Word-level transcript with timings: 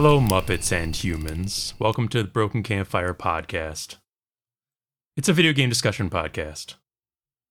Hello, 0.00 0.20
Muppets 0.20 0.70
and 0.70 0.94
humans. 0.94 1.74
Welcome 1.80 2.06
to 2.10 2.22
the 2.22 2.28
Broken 2.28 2.62
Campfire 2.62 3.12
podcast. 3.12 3.96
It's 5.16 5.28
a 5.28 5.32
video 5.32 5.52
game 5.52 5.68
discussion 5.68 6.08
podcast. 6.08 6.76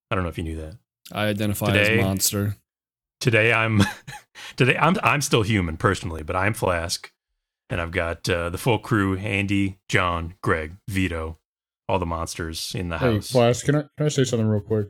I 0.09 0.15
don't 0.15 0.23
know 0.23 0.29
if 0.29 0.37
you 0.37 0.45
knew 0.45 0.55
that. 0.55 0.77
I 1.11 1.25
identify 1.25 1.73
Today- 1.73 1.99
as 1.99 2.05
monster. 2.05 2.55
Today 3.19 3.51
I'm 3.51 3.81
today 4.55 4.77
I'm 4.77 4.95
I'm 5.03 5.19
still 5.19 5.41
human 5.41 5.75
personally, 5.75 6.23
but 6.23 6.37
I'm 6.37 6.53
Flask, 6.53 7.11
and 7.69 7.81
I've 7.81 7.91
got 7.91 8.29
uh, 8.29 8.49
the 8.49 8.57
full 8.57 8.79
crew: 8.79 9.17
Andy, 9.17 9.79
John, 9.89 10.35
Greg, 10.41 10.77
Vito, 10.87 11.39
all 11.89 11.99
the 11.99 12.05
monsters 12.05 12.73
in 12.73 12.87
the 12.87 12.97
Hey, 12.97 13.15
house. 13.15 13.29
Flask, 13.29 13.65
can 13.65 13.75
I 13.75 13.81
can 13.97 14.05
I 14.05 14.07
say 14.07 14.23
something 14.23 14.47
real 14.47 14.61
quick? 14.61 14.87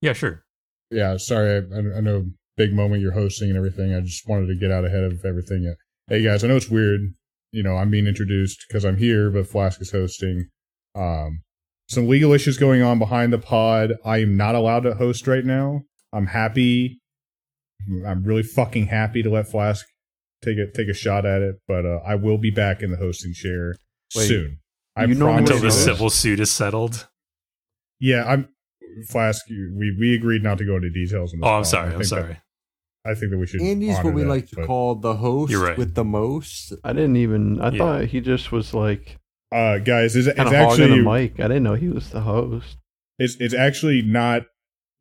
Yeah, 0.00 0.14
sure. 0.14 0.46
Yeah, 0.90 1.18
sorry, 1.18 1.58
I, 1.58 1.98
I 1.98 2.00
know 2.00 2.30
big 2.56 2.72
moment 2.72 3.02
you're 3.02 3.12
hosting 3.12 3.50
and 3.50 3.58
everything. 3.58 3.94
I 3.94 4.00
just 4.00 4.26
wanted 4.26 4.46
to 4.46 4.54
get 4.54 4.72
out 4.72 4.86
ahead 4.86 5.04
of 5.04 5.22
everything. 5.26 5.76
Hey 6.08 6.22
guys, 6.22 6.44
I 6.44 6.46
know 6.48 6.56
it's 6.56 6.68
weird. 6.70 7.14
You 7.50 7.62
know, 7.62 7.76
I'm 7.76 7.90
being 7.90 8.06
introduced 8.06 8.64
because 8.68 8.84
I'm 8.84 8.96
here, 8.96 9.30
but 9.30 9.46
Flask 9.48 9.80
is 9.80 9.90
hosting. 9.90 10.48
Um, 10.94 11.42
some 11.88 12.06
legal 12.08 12.32
issues 12.32 12.58
going 12.58 12.82
on 12.82 12.98
behind 12.98 13.32
the 13.32 13.38
pod. 13.38 13.94
I 14.04 14.18
am 14.18 14.36
not 14.36 14.54
allowed 14.54 14.80
to 14.84 14.94
host 14.94 15.26
right 15.26 15.44
now. 15.44 15.82
I'm 16.12 16.26
happy. 16.26 17.00
I'm 18.06 18.22
really 18.24 18.42
fucking 18.44 18.86
happy 18.86 19.22
to 19.22 19.30
let 19.30 19.48
Flask 19.48 19.84
take 20.44 20.58
a 20.58 20.70
take 20.70 20.88
a 20.88 20.94
shot 20.94 21.26
at 21.26 21.42
it, 21.42 21.56
but 21.66 21.84
uh, 21.84 21.98
I 22.06 22.14
will 22.14 22.38
be 22.38 22.50
back 22.50 22.82
in 22.82 22.90
the 22.92 22.96
hosting 22.98 23.32
chair 23.34 23.74
Wait, 24.14 24.26
soon. 24.28 24.58
I 24.94 25.04
you 25.04 25.14
know 25.14 25.24
promise 25.26 25.50
Until 25.50 25.56
the 25.58 25.62
Wait, 25.68 25.72
you. 25.74 25.78
what? 25.78 25.84
civil 25.84 26.10
suit 26.10 26.40
is 26.40 26.50
settled. 26.52 27.08
Yeah, 27.98 28.24
I'm 28.26 28.48
Flask. 29.08 29.44
We 29.48 29.96
we 29.98 30.14
agreed 30.14 30.42
not 30.44 30.58
to 30.58 30.64
go 30.64 30.76
into 30.76 30.90
details. 30.90 31.32
On 31.34 31.40
this 31.40 31.46
Oh, 31.48 31.50
I'm 31.50 31.62
pod. 31.62 31.66
Sorry. 31.66 31.84
I'm 31.86 31.90
think 31.90 32.02
that- 32.02 32.06
sorry. 32.08 32.36
I 33.08 33.14
think 33.14 33.30
that 33.30 33.38
we 33.38 33.46
should. 33.46 33.60
Andy's 33.62 33.96
what 33.98 34.14
we 34.14 34.22
that, 34.22 34.28
like 34.28 34.48
to 34.48 34.56
but, 34.56 34.66
call 34.66 34.94
the 34.96 35.14
host 35.14 35.54
right. 35.54 35.76
with 35.78 35.94
the 35.94 36.04
most. 36.04 36.72
I 36.84 36.92
didn't 36.92 37.16
even. 37.16 37.60
I 37.60 37.70
Yeah. 37.70 37.78
thought 37.78 38.04
he 38.06 38.20
just 38.20 38.50
was 38.52 38.74
like 38.74 39.18
Uh, 39.52 39.78
guys, 39.78 40.16
it's, 40.16 40.26
it's 40.26 40.36
kind 40.36 40.48
of 40.48 40.54
hogging 40.54 40.84
actually 40.84 40.98
the 41.02 41.04
mic. 41.10 41.40
I 41.40 41.48
didn't 41.48 41.62
know 41.62 41.74
he 41.74 41.88
was 41.88 42.10
the 42.10 42.20
host. 42.22 42.78
it's 43.18 43.36
it's 43.40 43.54
actually 43.54 44.02
not 44.02 44.42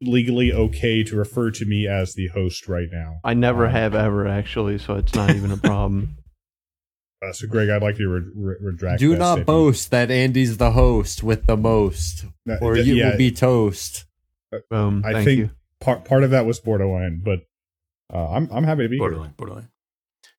legally 0.02 0.52
okay 0.54 1.04
to 1.04 1.16
refer 1.16 1.50
to 1.52 1.66
me 1.66 1.88
as 1.88 2.14
the 2.16 2.28
host 2.28 2.68
right 2.68 2.90
now. 2.92 3.16
I 3.24 3.34
never 3.34 3.66
Um, 3.66 3.72
have 3.72 3.96
ever 3.96 4.28
actually, 4.28 4.78
so 4.78 4.96
it's 4.96 5.16
not 5.16 5.30
even 5.32 5.52
a 5.52 5.58
problem. 5.72 6.18
Uh, 7.26 7.32
so, 7.32 7.48
Greg, 7.48 7.70
I'd 7.70 7.82
like 7.82 7.98
you 7.98 8.06
to 8.06 8.12
re- 8.12 8.32
re- 8.36 8.56
retract. 8.62 9.00
Do 9.00 9.12
that 9.12 9.18
not 9.20 9.26
statement. 9.36 9.48
boast 9.48 9.92
that 9.92 10.12
Andy's 10.12 10.58
the 10.58 10.72
host 10.72 11.24
with 11.24 11.46
the 11.48 11.58
most, 11.58 12.26
No, 12.46 12.58
or 12.62 12.76
th- 12.76 12.86
you 12.86 12.96
yeah, 12.96 13.12
will 13.12 13.18
be 13.18 13.32
toast. 13.32 14.06
Boom. 14.70 15.02
I 15.06 15.14
Thank 15.14 15.26
think 15.26 15.40
you. 15.40 15.50
part 15.82 16.06
part 16.06 16.24
of 16.24 16.30
that 16.32 16.46
was 16.46 16.60
borderline, 16.60 17.22
but 17.24 17.40
uh, 18.14 18.30
I'm 18.30 18.50
I'm 18.52 18.64
happy 18.64 18.84
to 18.84 18.90
be 18.90 18.96
here. 18.96 19.00
Borderline, 19.00 19.34
borderline. 19.38 19.70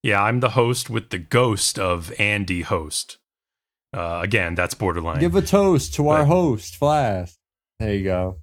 Yeah, 0.03 0.23
I'm 0.23 0.41
the 0.41 0.51
host 0.51 0.89
with 0.91 1.11
the 1.11 1.19
ghost 1.19 1.79
of 1.79 2.13
Andy 2.19 2.63
host. 2.63 3.19
Uh, 3.93 4.21
again, 4.23 4.55
that's 4.55 4.75
borderline. 4.75 5.21
Give 5.21 5.35
a 5.35 5.43
toast 5.43 5.95
to 5.95 6.09
our 6.09 6.25
host, 6.25 6.77
Flask. 6.77 7.37
There 7.81 7.95
you 7.95 8.05
go. 8.05 8.39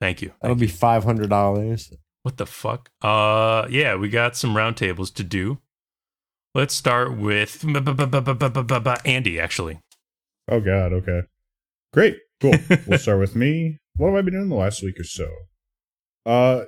Thank 0.00 0.22
you. 0.22 0.32
That'll 0.40 0.56
be 0.56 0.66
five 0.66 1.04
hundred 1.04 1.30
dollars. 1.30 1.92
What 2.22 2.36
the 2.36 2.46
fuck? 2.46 2.90
Uh, 3.00 3.66
yeah, 3.70 3.96
we 3.96 4.08
got 4.08 4.36
some 4.36 4.54
roundtables 4.54 5.12
to 5.14 5.24
do. 5.24 5.58
Let's 6.54 6.74
start 6.74 7.16
with 7.16 7.64
Andy. 9.04 9.40
Actually, 9.40 9.80
Oh 10.48 10.60
God, 10.60 10.92
okay, 10.92 11.22
great, 11.92 12.18
cool. 12.40 12.54
we'll 12.86 12.98
start 12.98 13.20
with 13.20 13.36
me. 13.36 13.78
What 13.96 14.08
have 14.08 14.16
I 14.16 14.22
been 14.22 14.34
doing 14.34 14.48
the 14.48 14.54
last 14.54 14.82
week 14.82 14.98
or 14.98 15.04
so? 15.04 15.30
Uh, 16.26 16.64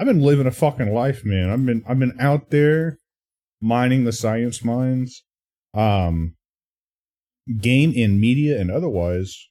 I've 0.00 0.06
been 0.06 0.22
living 0.22 0.46
a 0.46 0.50
fucking 0.50 0.94
life, 0.94 1.26
man. 1.26 1.50
I've 1.50 1.66
been 1.66 1.84
I've 1.86 1.98
been 1.98 2.18
out 2.18 2.48
there 2.48 2.96
mining 3.60 4.04
the 4.04 4.12
science 4.12 4.64
mines, 4.64 5.24
um, 5.74 6.36
game 7.60 7.92
in 7.92 8.18
media 8.18 8.58
and 8.58 8.70
otherwise. 8.70 9.48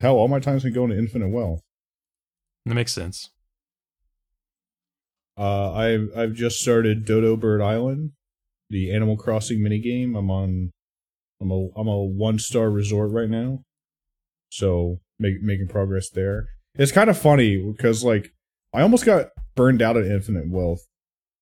Hell, 0.00 0.16
all 0.16 0.26
my 0.26 0.40
time's 0.40 0.64
been 0.64 0.72
going 0.72 0.90
to 0.90 0.98
infinite 0.98 1.28
wealth. 1.28 1.60
that 2.66 2.74
makes 2.74 2.90
sense. 2.90 3.30
Uh, 5.38 5.72
I've 5.72 6.10
I've 6.16 6.32
just 6.32 6.60
started 6.60 7.04
Dodo 7.04 7.36
Bird 7.36 7.62
Island, 7.62 8.10
the 8.70 8.92
Animal 8.92 9.16
Crossing 9.16 9.60
minigame. 9.60 10.18
I'm 10.18 10.32
on. 10.32 10.72
I'm 11.40 11.52
a 11.52 11.68
I'm 11.76 11.86
a 11.86 12.02
one 12.02 12.40
star 12.40 12.72
resort 12.72 13.12
right 13.12 13.30
now, 13.30 13.62
so 14.50 14.98
make, 15.20 15.40
making 15.42 15.68
progress 15.68 16.10
there. 16.10 16.48
It's 16.74 16.90
kind 16.90 17.08
of 17.08 17.16
funny 17.16 17.56
because 17.56 18.02
like 18.02 18.32
I 18.72 18.82
almost 18.82 19.04
got 19.04 19.28
burned 19.54 19.82
out 19.82 19.96
at 19.96 20.06
Infinite 20.06 20.48
Wealth, 20.50 20.80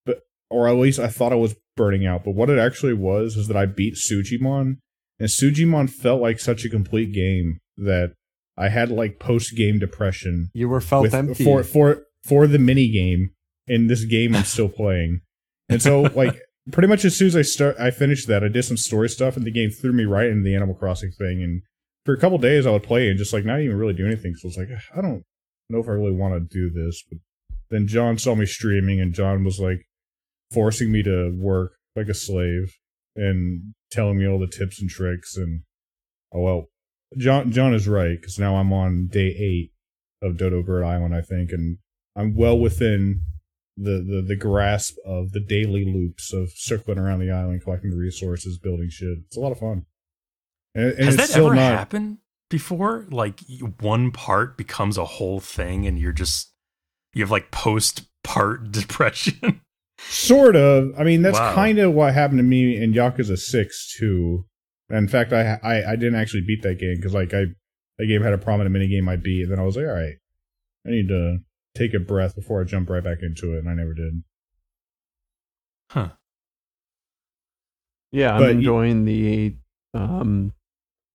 but 0.05 0.21
or 0.51 0.69
at 0.69 0.77
least 0.77 0.99
I 0.99 1.09
thought 1.09 1.33
I 1.33 1.37
was 1.37 1.55
burning 1.77 2.07
out. 2.07 2.25
But 2.25 2.35
what 2.35 2.51
it 2.51 2.59
actually 2.59 2.95
was 2.95 3.37
is 3.37 3.47
that 3.49 3.57
I 3.57 3.67
beat 3.67 3.95
Sujimon, 3.95 4.79
and 5.19 5.29
Sujimon 5.29 5.89
felt 5.91 6.21
like 6.21 6.41
such 6.41 6.65
a 6.65 6.69
complete 6.69 7.13
game 7.13 7.61
that 7.77 8.13
I 8.57 8.69
had 8.69 8.91
like 8.91 9.19
post 9.19 9.57
game 9.57 9.79
depression 9.79 10.51
You 10.55 10.69
were 10.69 10.81
felt 10.81 11.03
with- 11.03 11.15
empty. 11.15 11.45
for 11.45 11.63
for 11.63 12.03
for 12.25 12.47
the 12.47 12.59
mini 12.59 12.91
game 12.91 13.31
in 13.67 13.87
this 13.87 14.05
game 14.05 14.35
I'm 14.35 14.45
still 14.45 14.69
playing. 14.69 15.21
And 15.69 15.81
so 15.81 16.03
like 16.15 16.37
pretty 16.73 16.89
much 16.89 17.05
as 17.05 17.17
soon 17.17 17.29
as 17.29 17.37
I 17.37 17.43
start 17.43 17.77
I 17.79 17.91
finished 17.91 18.27
that, 18.29 18.45
I 18.45 18.49
did 18.49 18.65
some 18.65 18.77
story 18.77 19.09
stuff 19.09 19.37
and 19.37 19.47
the 19.47 19.51
game 19.53 19.71
threw 19.71 19.93
me 19.93 20.05
right 20.05 20.27
into 20.27 20.43
the 20.43 20.55
Animal 20.55 20.75
Crossing 20.75 21.13
thing 21.13 21.43
and 21.43 21.63
for 22.05 22.13
a 22.13 22.19
couple 22.19 22.37
days 22.39 22.67
I 22.67 22.71
would 22.73 22.83
play 22.83 23.09
and 23.09 23.17
just 23.19 23.33
like 23.33 23.45
not 23.45 23.61
even 23.61 23.77
really 23.79 23.95
do 23.95 24.05
anything. 24.07 24.35
So 24.35 24.49
it's 24.49 24.59
like 24.59 24.69
I 24.95 25.01
don't 25.01 25.23
know 25.71 25.81
if 25.81 25.89
I 25.89 25.93
really 25.93 26.13
want 26.13 26.35
to 26.35 26.41
do 26.41 26.71
this. 26.71 27.03
But 27.09 27.19
then 27.71 27.87
John 27.87 28.19
saw 28.19 28.35
me 28.35 28.47
streaming 28.47 29.01
and 29.01 29.15
John 29.15 29.45
was 29.45 29.61
like 29.61 29.87
forcing 30.53 30.91
me 30.91 31.03
to 31.05 31.31
work 31.37 31.73
like 31.97 32.09
a 32.09 32.15
slave 32.15 32.75
and 33.17 33.75
telling 33.91 34.19
me 34.19 34.27
all 34.27 34.39
the 34.39 34.47
tips 34.47 34.81
and 34.81 34.89
tricks 34.89 35.37
and 35.37 35.63
oh 36.33 36.41
well 36.41 36.67
John 37.17 37.51
John 37.51 37.75
is 37.75 37.89
right 37.89 38.21
because 38.21 38.39
now 38.39 38.57
I'm 38.57 38.73
on 38.73 39.09
day 39.09 39.35
eight 39.39 39.73
of 40.23 40.37
Dodo 40.37 40.63
Bird 40.63 40.85
Island, 40.85 41.15
I 41.15 41.23
think, 41.23 41.51
and 41.51 41.79
I'm 42.15 42.35
well 42.37 42.59
within 42.59 43.23
the, 43.77 44.05
the 44.07 44.25
the 44.27 44.37
grasp 44.37 44.97
of 45.05 45.33
the 45.33 45.41
daily 45.41 45.85
loops 45.85 46.33
of 46.33 46.51
circling 46.55 46.99
around 46.99 47.21
the 47.21 47.31
island, 47.31 47.63
collecting 47.65 47.91
the 47.91 47.97
resources, 47.97 48.59
building 48.59 48.89
shit. 48.91 49.19
It's 49.27 49.37
a 49.37 49.41
lot 49.41 49.53
of 49.53 49.59
fun. 49.59 49.87
And, 50.75 50.93
and 50.93 51.05
Has 51.05 51.15
it's 51.15 51.17
that 51.17 51.29
still 51.31 51.47
ever 51.47 51.57
not, 51.57 51.73
happened 51.73 52.19
before? 52.51 53.07
Like 53.11 53.41
one 53.81 54.11
part 54.11 54.59
becomes 54.59 54.99
a 54.99 55.05
whole 55.07 55.41
thing, 55.41 55.87
and 55.87 55.99
you're 55.99 56.13
just 56.13 56.53
you 57.15 57.23
have 57.23 57.31
like 57.31 57.51
post 57.51 58.03
part 58.23 58.71
depression. 58.73 59.63
Sort 59.99 60.57
of. 60.57 60.93
I 60.99 61.05
mean, 61.05 61.23
that's 61.23 61.39
Wow. 61.39 61.55
kind 61.55 61.79
of 61.79 61.93
what 61.95 62.13
happened 62.15 62.39
to 62.39 62.43
me 62.45 62.77
in 62.83 62.93
Yakuza 62.93 63.39
Six 63.39 63.97
too. 63.99 64.47
In 64.91 65.09
fact, 65.09 65.33
I 65.33 65.59
I, 65.63 65.93
I 65.93 65.97
didn't 65.97 66.17
actually 66.17 66.43
beat 66.47 66.63
that 66.63 66.79
game 66.79 66.97
because 66.97 67.15
like 67.15 67.33
I 67.33 67.45
that 67.99 68.07
game 68.07 68.23
had 68.23 68.33
a 68.33 68.39
prominent 68.39 68.73
mini 68.73 68.89
game 68.89 69.09
I 69.09 69.17
beat, 69.17 69.43
and 69.45 69.53
then 69.53 69.59
I 69.59 69.63
was 69.63 69.77
like, 69.77 69.87
all 69.87 69.93
right, 69.93 70.17
I 70.87 70.91
need 70.91 71.09
to 71.09 71.39
take 71.77 71.95
a 71.95 71.99
breath 72.01 72.35
before 72.35 72.61
I 72.61 72.65
jump 72.65 72.91
right 72.91 73.05
back 73.05 73.19
into 73.23 73.55
it, 73.55 73.59
and 73.61 73.69
I 73.69 73.75
never 73.75 73.95
did. 73.95 74.23
huh? 75.91 76.09
Yeah, 78.13 78.33
I'm 78.35 78.41
But 78.41 78.49
y- 78.49 78.53
enjoying 78.59 79.05
the. 79.05 79.57
Um, 79.95 80.53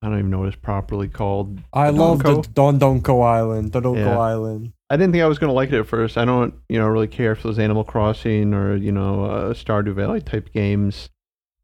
I 0.01 0.09
don't 0.09 0.19
even 0.19 0.31
know 0.31 0.39
what 0.39 0.49
it's 0.49 0.57
properly 0.57 1.07
called. 1.07 1.59
I 1.73 1.89
love 1.89 2.19
the 2.19 2.35
Donko. 2.35 2.53
Don 2.53 2.79
Donko 2.79 3.23
Island, 3.25 3.71
Dodonko 3.71 3.97
Yeah. 3.97 4.19
Island. 4.19 4.73
I 4.89 4.97
didn't 4.97 5.13
think 5.13 5.23
I 5.23 5.27
was 5.27 5.39
going 5.39 5.49
to 5.49 5.53
like 5.55 5.71
it 5.71 5.79
at 5.79 5.87
first. 5.87 6.17
I 6.17 6.25
don't, 6.25 6.53
you 6.69 6.77
know, 6.77 6.87
really 6.87 7.07
care 7.07 7.31
if 7.31 7.39
it 7.39 7.45
was 7.45 7.57
Animal 7.57 7.83
Crossing 7.83 8.53
or 8.53 8.75
you 8.75 8.91
know 8.91 9.25
uh, 9.25 9.53
Stardew 9.53 9.95
Valley 9.95 10.21
type 10.21 10.51
games. 10.53 11.09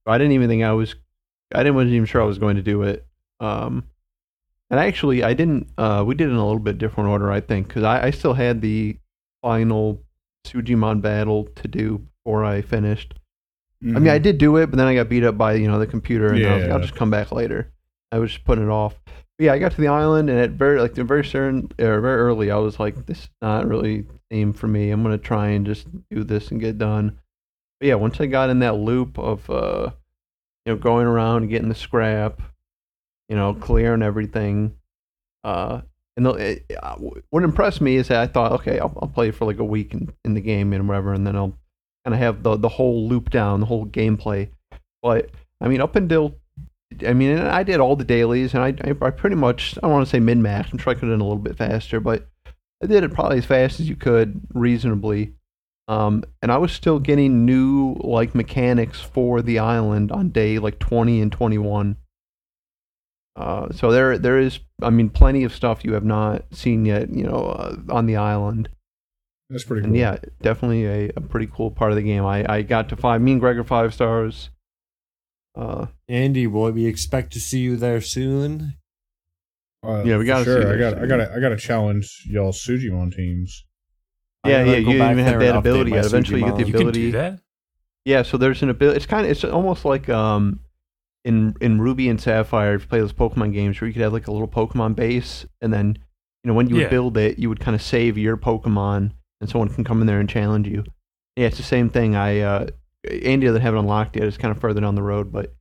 I 0.07 0.17
didn't 0.17 0.33
even 0.33 0.49
think 0.49 0.63
I 0.63 0.71
was. 0.73 0.95
I 1.53 1.59
didn't 1.59 1.75
wasn't 1.75 1.93
even 1.93 2.05
sure 2.05 2.21
I 2.21 2.25
was 2.25 2.39
going 2.39 2.55
to 2.55 2.63
do 2.63 2.81
it. 2.83 3.05
Um, 3.39 3.83
and 4.69 4.79
actually, 4.79 5.23
I 5.23 5.33
didn't. 5.33 5.67
Uh, 5.77 6.03
we 6.07 6.15
did 6.15 6.27
it 6.29 6.31
in 6.31 6.37
a 6.37 6.45
little 6.45 6.59
bit 6.59 6.77
different 6.77 7.09
order, 7.09 7.31
I 7.31 7.41
think, 7.41 7.67
because 7.67 7.83
I, 7.83 8.07
I 8.07 8.11
still 8.11 8.33
had 8.33 8.61
the 8.61 8.97
final 9.41 10.01
Sujimon 10.47 11.01
battle 11.01 11.47
to 11.55 11.67
do 11.67 12.07
before 12.23 12.43
I 12.45 12.61
finished. 12.61 13.13
I 13.83 13.99
mean, 13.99 14.09
I 14.09 14.19
did 14.19 14.37
do 14.37 14.57
it, 14.57 14.67
but 14.67 14.77
then 14.77 14.85
I 14.85 14.93
got 14.93 15.09
beat 15.09 15.23
up 15.23 15.37
by 15.37 15.53
you 15.53 15.67
know 15.67 15.79
the 15.79 15.87
computer, 15.87 16.33
and 16.33 16.45
I 16.45 16.53
was 16.53 16.63
like, 16.63 16.71
I'll 16.71 16.79
just 16.79 16.95
come 16.95 17.09
back 17.09 17.31
later. 17.31 17.70
I 18.11 18.19
was 18.19 18.31
just 18.31 18.45
putting 18.45 18.65
it 18.65 18.69
off. 18.69 18.99
But 19.05 19.45
yeah, 19.45 19.53
I 19.53 19.59
got 19.59 19.71
to 19.73 19.81
the 19.81 19.87
island, 19.87 20.29
and 20.29 20.39
at 20.39 20.51
very 20.51 20.81
like 20.81 20.93
very 20.93 21.25
certain 21.25 21.71
or 21.79 22.01
very 22.01 22.21
early, 22.21 22.51
I 22.51 22.57
was 22.57 22.79
like, 22.79 23.05
this 23.05 23.19
is 23.19 23.29
not 23.41 23.67
really 23.67 24.05
aim 24.31 24.53
for 24.53 24.67
me. 24.67 24.91
I'm 24.91 25.03
gonna 25.03 25.17
try 25.17 25.49
and 25.49 25.65
just 25.65 25.87
do 26.09 26.23
this 26.23 26.51
and 26.51 26.59
get 26.59 26.77
done. 26.77 27.19
But 27.79 27.87
yeah, 27.87 27.95
once 27.95 28.19
I 28.19 28.27
got 28.27 28.49
in 28.49 28.59
that 28.59 28.75
loop 28.75 29.17
of 29.17 29.49
uh, 29.49 29.91
you 30.65 30.73
know, 30.73 30.77
going 30.77 31.07
around 31.07 31.43
and 31.43 31.49
getting 31.49 31.69
the 31.69 31.75
scrap, 31.75 32.41
you 33.29 33.35
know, 33.35 33.53
clearing 33.53 34.03
everything, 34.03 34.75
uh, 35.43 35.81
and 36.17 36.25
the, 36.25 36.31
it, 36.31 36.77
what 37.29 37.43
impressed 37.43 37.81
me 37.81 37.95
is 37.95 38.09
that 38.09 38.21
I 38.21 38.27
thought, 38.27 38.51
okay, 38.51 38.79
I'll, 38.79 38.95
I'll 39.01 39.07
play 39.07 39.31
for 39.31 39.45
like 39.45 39.59
a 39.59 39.63
week 39.63 39.93
in, 39.93 40.13
in 40.25 40.33
the 40.33 40.41
game 40.41 40.73
and 40.73 40.87
whatever, 40.87 41.13
and 41.13 41.25
then 41.25 41.35
I'll 41.35 41.57
kind 42.05 42.13
of 42.13 42.19
have 42.19 42.43
the 42.43 42.57
the 42.57 42.69
whole 42.69 43.07
loop 43.07 43.29
down, 43.29 43.61
the 43.61 43.65
whole 43.65 43.85
gameplay. 43.85 44.49
But 45.01 45.31
I 45.61 45.67
mean, 45.67 45.81
up 45.81 45.95
until 45.95 46.35
I 47.05 47.13
mean, 47.13 47.37
I 47.37 47.63
did 47.63 47.79
all 47.79 47.95
the 47.95 48.03
dailies, 48.03 48.53
and 48.53 48.63
I 48.63 48.73
I, 48.89 49.09
pretty 49.11 49.35
much 49.35 49.77
I 49.77 49.81
don't 49.81 49.91
want 49.91 50.05
to 50.05 50.09
say 50.09 50.19
min 50.19 50.41
max. 50.41 50.71
I'm 50.71 50.77
sure 50.77 50.91
I 50.91 50.93
could 50.93 51.09
have 51.09 51.13
done 51.13 51.21
a 51.21 51.27
little 51.27 51.41
bit 51.41 51.57
faster, 51.57 51.99
but 51.99 52.27
I 52.83 52.87
did 52.87 53.03
it 53.03 53.13
probably 53.13 53.37
as 53.37 53.45
fast 53.45 53.79
as 53.79 53.87
you 53.87 53.95
could 53.95 54.41
reasonably. 54.53 55.33
Um, 55.87 56.23
and 56.41 56.51
I 56.51 56.57
was 56.57 56.71
still 56.71 56.99
getting 56.99 57.45
new 57.45 57.95
like 57.99 58.33
mechanics 58.33 59.01
for 59.01 59.41
the 59.41 59.59
island 59.59 60.11
on 60.11 60.29
day 60.29 60.57
like 60.59 60.79
20 60.79 61.21
and 61.21 61.31
21. 61.31 61.97
Uh, 63.35 63.71
so 63.73 63.91
there 63.91 64.17
there 64.17 64.37
is 64.37 64.59
I 64.81 64.89
mean 64.89 65.09
plenty 65.09 65.43
of 65.43 65.53
stuff 65.53 65.85
you 65.85 65.93
have 65.93 66.03
not 66.05 66.43
seen 66.51 66.85
yet, 66.85 67.13
you 67.13 67.23
know, 67.23 67.45
uh, 67.45 67.75
on 67.89 68.05
the 68.05 68.17
island. 68.17 68.69
That's 69.49 69.65
pretty 69.65 69.81
cool. 69.81 69.89
And 69.89 69.97
yeah, 69.97 70.17
definitely 70.41 70.85
a, 70.85 71.11
a 71.15 71.21
pretty 71.21 71.47
cool 71.47 71.71
part 71.71 71.91
of 71.91 71.97
the 71.97 72.03
game. 72.03 72.25
I, 72.25 72.45
I 72.51 72.61
got 72.61 72.89
to 72.89 72.95
five. 72.95 73.21
Me 73.21 73.33
and 73.33 73.41
Greg 73.41 73.57
are 73.57 73.63
five 73.63 73.93
stars. 73.93 74.49
Uh, 75.55 75.87
Andy, 76.07 76.45
boy, 76.45 76.71
we 76.71 76.85
expect 76.85 77.33
to 77.33 77.39
see 77.39 77.59
you 77.59 77.75
there 77.75 78.01
soon. 78.01 78.75
Uh, 79.85 80.03
Yeah, 80.05 80.17
we 80.17 80.25
gotta 80.25 80.45
Sure, 80.45 80.73
I 80.73 80.77
got. 80.77 80.97
I 81.01 81.05
got. 81.07 81.17
to 81.17 81.33
I 81.33 81.39
got 81.39 81.49
to 81.49 81.57
challenge 81.57 82.25
y'all 82.29 82.51
Sujimon 82.53 83.13
teams. 83.15 83.65
Yeah, 84.45 84.63
yeah. 84.63 84.79
go 84.79 84.91
You 84.91 84.99
back 84.99 85.11
even 85.13 85.25
have 85.25 85.39
that 85.39 85.55
ability. 85.55 85.91
my 85.91 85.97
yet. 85.97 86.05
Eventually, 86.05 86.39
you 86.39 86.45
get 86.45 86.55
the 86.57 86.63
Sujimon. 86.63 86.67
You 86.67 86.73
can 86.73 86.81
ability. 86.81 87.01
do 87.07 87.11
that. 87.13 87.39
Yeah, 88.05 88.21
so 88.23 88.37
there's 88.37 88.63
an 88.63 88.69
ability. 88.69 88.97
It's 88.97 89.05
kind 89.05 89.25
of 89.25 89.31
it's 89.31 89.43
almost 89.43 89.85
like 89.85 90.07
um 90.09 90.59
in 91.25 91.53
in 91.61 91.79
Ruby 91.81 92.09
and 92.09 92.19
Sapphire 92.19 92.75
if 92.75 92.81
you 92.83 92.87
play 92.87 92.99
those 92.99 93.13
Pokemon 93.13 93.53
games 93.53 93.79
where 93.79 93.87
you 93.87 93.93
could 93.93 94.01
have 94.01 94.13
like 94.13 94.27
a 94.27 94.31
little 94.31 94.47
Pokemon 94.47 94.95
base 94.95 95.45
and 95.61 95.71
then 95.71 95.97
you 96.43 96.47
know 96.47 96.53
when 96.55 96.67
you 96.67 96.75
would 96.75 96.81
Yeah. 96.83 96.89
build 96.89 97.15
it 97.17 97.37
you 97.37 97.47
would 97.49 97.59
kind 97.59 97.75
of 97.75 97.81
save 97.83 98.17
your 98.17 98.37
Pokemon 98.37 99.11
and 99.39 99.49
someone 99.49 99.69
can 99.69 99.83
come 99.83 100.01
in 100.01 100.07
there 100.07 100.19
and 100.19 100.27
challenge 100.29 100.67
you. 100.67 100.83
Yeah, 101.35 101.45
it's 101.47 101.57
the 101.57 101.63
same 101.63 101.89
thing. 101.89 102.15
I 102.15 102.39
uh 102.39 102.67
Andy 103.09 103.47
doesn't 103.47 103.61
have 103.61 103.73
it 103.75 103.79
unlocked 103.79 104.15
yet. 104.15 104.25
It's 104.25 104.37
kind 104.37 104.55
of 104.55 104.61
further 104.61 104.81
down 104.81 104.95
the 104.95 105.03
road, 105.03 105.31
but 105.31 105.53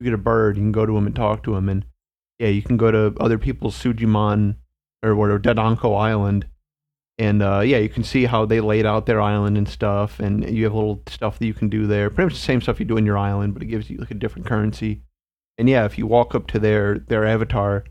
you 0.00 0.04
get 0.04 0.14
a 0.14 0.18
bird, 0.18 0.56
you 0.56 0.62
can 0.62 0.72
go 0.72 0.86
to 0.86 0.96
him 0.96 1.06
and 1.06 1.14
talk 1.14 1.42
to 1.44 1.54
him, 1.54 1.68
and 1.68 1.84
yeah, 2.38 2.48
you 2.48 2.62
can 2.62 2.76
go 2.76 2.90
to 2.90 3.14
other 3.20 3.38
people's 3.38 3.80
Sujimon 3.80 4.56
or 5.02 5.14
whatever 5.14 5.38
Dadanko 5.38 5.98
Island 5.98 6.46
and 7.18 7.42
uh, 7.42 7.60
yeah, 7.60 7.78
you 7.78 7.88
can 7.88 8.04
see 8.04 8.26
how 8.26 8.46
they 8.46 8.60
laid 8.60 8.86
out 8.86 9.06
their 9.06 9.20
island 9.20 9.58
and 9.58 9.68
stuff, 9.68 10.20
and 10.20 10.48
you 10.48 10.64
have 10.64 10.74
little 10.74 11.02
stuff 11.08 11.38
that 11.38 11.46
you 11.46 11.54
can 11.54 11.68
do 11.68 11.86
there. 11.86 12.10
Pretty 12.10 12.26
much 12.26 12.34
the 12.34 12.44
same 12.44 12.60
stuff 12.60 12.78
you 12.78 12.86
do 12.86 12.96
in 12.96 13.04
your 13.04 13.18
island, 13.18 13.54
but 13.54 13.62
it 13.62 13.66
gives 13.66 13.90
you 13.90 13.98
like 13.98 14.12
a 14.12 14.14
different 14.14 14.46
currency. 14.46 15.02
And 15.58 15.68
yeah, 15.68 15.84
if 15.84 15.98
you 15.98 16.06
walk 16.06 16.36
up 16.36 16.46
to 16.48 16.60
their 16.60 17.00
their 17.00 17.26
avatar, 17.26 17.84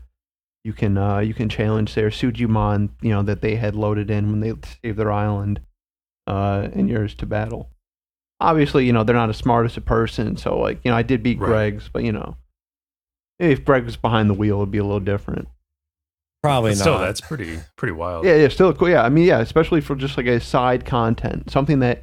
you 0.64 0.72
can 0.72 0.96
uh, 0.96 1.18
you 1.18 1.34
can 1.34 1.50
challenge 1.50 1.94
their 1.94 2.08
Sujimon, 2.08 2.90
you 3.02 3.10
know, 3.10 3.22
that 3.22 3.42
they 3.42 3.56
had 3.56 3.76
loaded 3.76 4.10
in 4.10 4.30
when 4.30 4.40
they 4.40 4.54
saved 4.82 4.98
their 4.98 5.12
island, 5.12 5.60
uh, 6.26 6.68
and 6.72 6.88
yours 6.88 7.14
to 7.16 7.26
battle. 7.26 7.70
Obviously, 8.40 8.86
you 8.86 8.92
know 8.92 9.02
they're 9.04 9.16
not 9.16 9.30
as 9.30 9.36
smart 9.36 9.66
as 9.66 9.76
a 9.76 9.80
person, 9.80 10.36
so 10.36 10.58
like 10.58 10.80
you 10.84 10.90
know 10.90 10.96
I 10.96 11.02
did 11.02 11.22
beat 11.22 11.38
Right. 11.38 11.48
Greg's, 11.48 11.88
but 11.88 12.04
you 12.04 12.12
know 12.12 12.36
if 13.38 13.64
Greg 13.64 13.84
was 13.84 13.96
behind 13.96 14.28
the 14.28 14.34
wheel, 14.34 14.56
it'd 14.58 14.70
be 14.70 14.78
a 14.78 14.84
little 14.84 15.00
different. 15.00 15.48
Probably 16.42 16.70
But 16.72 16.78
not. 16.78 16.82
still, 16.82 16.98
that's 16.98 17.20
pretty 17.20 17.58
pretty 17.76 17.92
wild. 17.92 18.24
Yeah, 18.24 18.36
yeah, 18.36 18.48
still 18.48 18.72
cool. 18.72 18.88
Yeah, 18.88 19.02
I 19.02 19.08
mean, 19.08 19.24
yeah, 19.24 19.40
especially 19.40 19.80
for 19.80 19.96
just 19.96 20.16
like 20.16 20.26
a 20.26 20.40
side 20.40 20.84
content, 20.84 21.50
something 21.50 21.80
that 21.80 22.02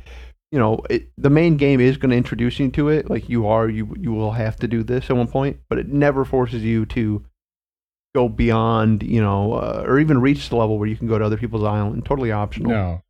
you 0.51 0.59
know, 0.59 0.79
it, 0.89 1.09
the 1.17 1.29
main 1.29 1.57
game 1.57 1.81
is 1.81 1.97
going 1.97 2.11
to 2.11 2.15
introduce 2.17 2.59
you 2.59 2.69
to 2.71 2.89
it. 2.89 3.09
Like 3.09 3.27
you 3.29 3.47
are, 3.47 3.67
you 3.69 3.93
you 3.99 4.11
will 4.13 4.31
have 4.33 4.57
to 4.57 4.67
do 4.67 4.83
this 4.83 5.09
at 5.09 5.15
one 5.15 5.27
point, 5.27 5.57
but 5.69 5.79
it 5.79 5.87
never 5.87 6.23
forces 6.25 6.63
you 6.63 6.85
to 6.87 7.25
go 8.13 8.29
beyond, 8.29 9.03
you 9.03 9.21
know, 9.21 9.53
uh, 9.53 9.83
or 9.85 9.99
even 9.99 10.21
reach 10.21 10.47
the 10.49 10.55
level 10.55 10.77
where 10.79 10.87
you 10.87 10.95
can 10.95 11.07
go 11.07 11.17
to 11.17 11.25
other 11.25 11.37
people's 11.37 11.63
island. 11.63 12.05
Totally 12.05 12.31
optional. 12.31 12.71
No, 12.71 13.01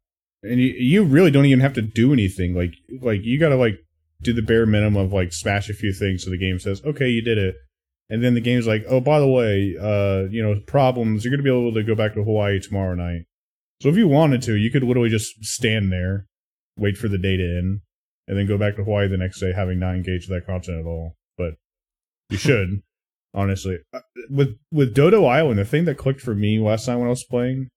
and 0.49 0.59
you 0.59 0.73
you 0.77 1.03
really 1.03 1.31
don't 1.31 1.45
even 1.45 1.59
have 1.59 1.73
to 1.73 1.81
do 1.81 2.13
anything. 2.13 2.55
Like 2.55 2.73
like 3.01 3.21
you 3.23 3.39
got 3.39 3.49
to 3.49 3.55
like 3.55 3.79
do 4.21 4.33
the 4.33 4.41
bare 4.41 4.65
minimum 4.65 5.05
of 5.05 5.13
like 5.13 5.33
smash 5.33 5.69
a 5.69 5.73
few 5.73 5.93
things 5.93 6.23
so 6.23 6.29
the 6.29 6.37
game 6.37 6.57
says 6.57 6.81
okay 6.85 7.07
you 7.09 7.21
did 7.21 7.37
it, 7.37 7.55
and 8.09 8.23
then 8.23 8.33
the 8.33 8.41
game's 8.41 8.65
like 8.65 8.83
oh 8.87 8.99
by 9.01 9.19
the 9.19 9.27
way 9.27 9.75
uh 9.79 10.23
you 10.31 10.41
know 10.41 10.59
problems 10.65 11.23
you're 11.23 11.31
gonna 11.31 11.43
be 11.43 11.49
able 11.49 11.73
to 11.73 11.83
go 11.83 11.95
back 11.95 12.13
to 12.13 12.23
Hawaii 12.23 12.59
tomorrow 12.59 12.95
night. 12.95 13.23
So 13.81 13.89
if 13.89 13.97
you 13.97 14.07
wanted 14.07 14.41
to, 14.43 14.55
you 14.55 14.71
could 14.71 14.83
literally 14.83 15.09
just 15.09 15.43
stand 15.43 15.91
there, 15.91 16.27
wait 16.77 16.97
for 16.97 17.09
the 17.09 17.17
day 17.17 17.35
to 17.35 17.43
end, 17.43 17.81
and 18.27 18.37
then 18.37 18.47
go 18.47 18.57
back 18.57 18.77
to 18.77 18.83
Hawaii 18.85 19.09
the 19.09 19.17
next 19.17 19.41
day 19.41 19.51
having 19.53 19.79
not 19.79 19.95
engaged 19.95 20.29
with 20.29 20.39
that 20.39 20.47
content 20.47 20.79
at 20.79 20.85
all. 20.85 21.17
But 21.37 21.55
you 22.29 22.37
should. 22.47 22.81
Honestly, 23.33 23.79
Uh, 23.91 23.99
with 24.29 24.57
with 24.71 24.95
Dodo 24.95 25.25
Island, 25.25 25.59
the 25.59 25.65
thing 25.65 25.83
that 25.85 25.97
clicked 25.97 26.21
for 26.21 26.33
me 26.33 26.57
last 26.57 26.85
time 26.85 26.99
when 26.99 27.07
I 27.07 27.09
was 27.09 27.25
playing 27.25 27.67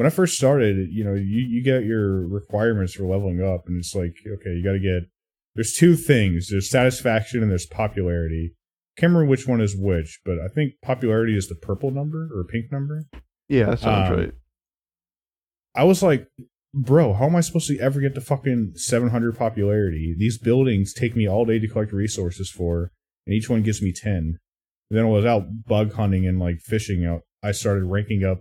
when 0.00 0.06
I 0.06 0.10
first 0.10 0.38
started, 0.38 0.88
you 0.90 1.04
know, 1.04 1.12
you, 1.12 1.46
you 1.46 1.62
get 1.62 1.84
your 1.84 2.26
requirements 2.26 2.94
for 2.94 3.04
leveling 3.04 3.42
up, 3.42 3.66
and 3.66 3.76
it's 3.76 3.94
like, 3.94 4.14
okay, 4.26 4.52
you 4.54 4.64
got 4.64 4.72
to 4.72 4.78
get. 4.78 5.10
There's 5.54 5.74
two 5.74 5.94
things. 5.94 6.48
There's 6.48 6.70
satisfaction 6.70 7.42
and 7.42 7.50
there's 7.50 7.66
popularity. 7.66 8.54
Can't 8.96 9.12
remember 9.12 9.28
which 9.28 9.46
one 9.46 9.60
is 9.60 9.76
which, 9.76 10.20
but 10.24 10.38
I 10.38 10.48
think 10.48 10.72
popularity 10.80 11.36
is 11.36 11.48
the 11.48 11.54
purple 11.54 11.90
number 11.90 12.30
or 12.34 12.44
pink 12.44 12.72
number. 12.72 13.04
Yeah, 13.50 13.66
that 13.66 13.80
sounds 13.80 14.10
Um, 14.10 14.16
right. 14.16 14.32
I 15.74 15.84
was 15.84 16.02
like, 16.02 16.26
bro, 16.72 17.12
how 17.12 17.26
am 17.26 17.36
I 17.36 17.42
supposed 17.42 17.68
to 17.68 17.78
ever 17.78 18.00
get 18.00 18.14
to 18.14 18.22
fucking 18.22 18.76
700 18.76 19.36
popularity? 19.36 20.14
These 20.16 20.38
buildings 20.38 20.94
take 20.94 21.14
me 21.14 21.28
all 21.28 21.44
day 21.44 21.58
to 21.58 21.68
collect 21.68 21.92
resources 21.92 22.50
for, 22.50 22.90
and 23.26 23.34
each 23.34 23.50
one 23.50 23.62
gives 23.62 23.82
me 23.82 23.92
10. 23.92 24.12
And 24.16 24.38
then 24.88 25.04
I 25.04 25.08
was 25.10 25.26
out 25.26 25.66
bug 25.66 25.92
hunting 25.92 26.26
and 26.26 26.40
like 26.40 26.60
fishing 26.62 27.04
out. 27.04 27.20
I 27.42 27.52
started 27.52 27.84
ranking 27.84 28.24
up. 28.24 28.38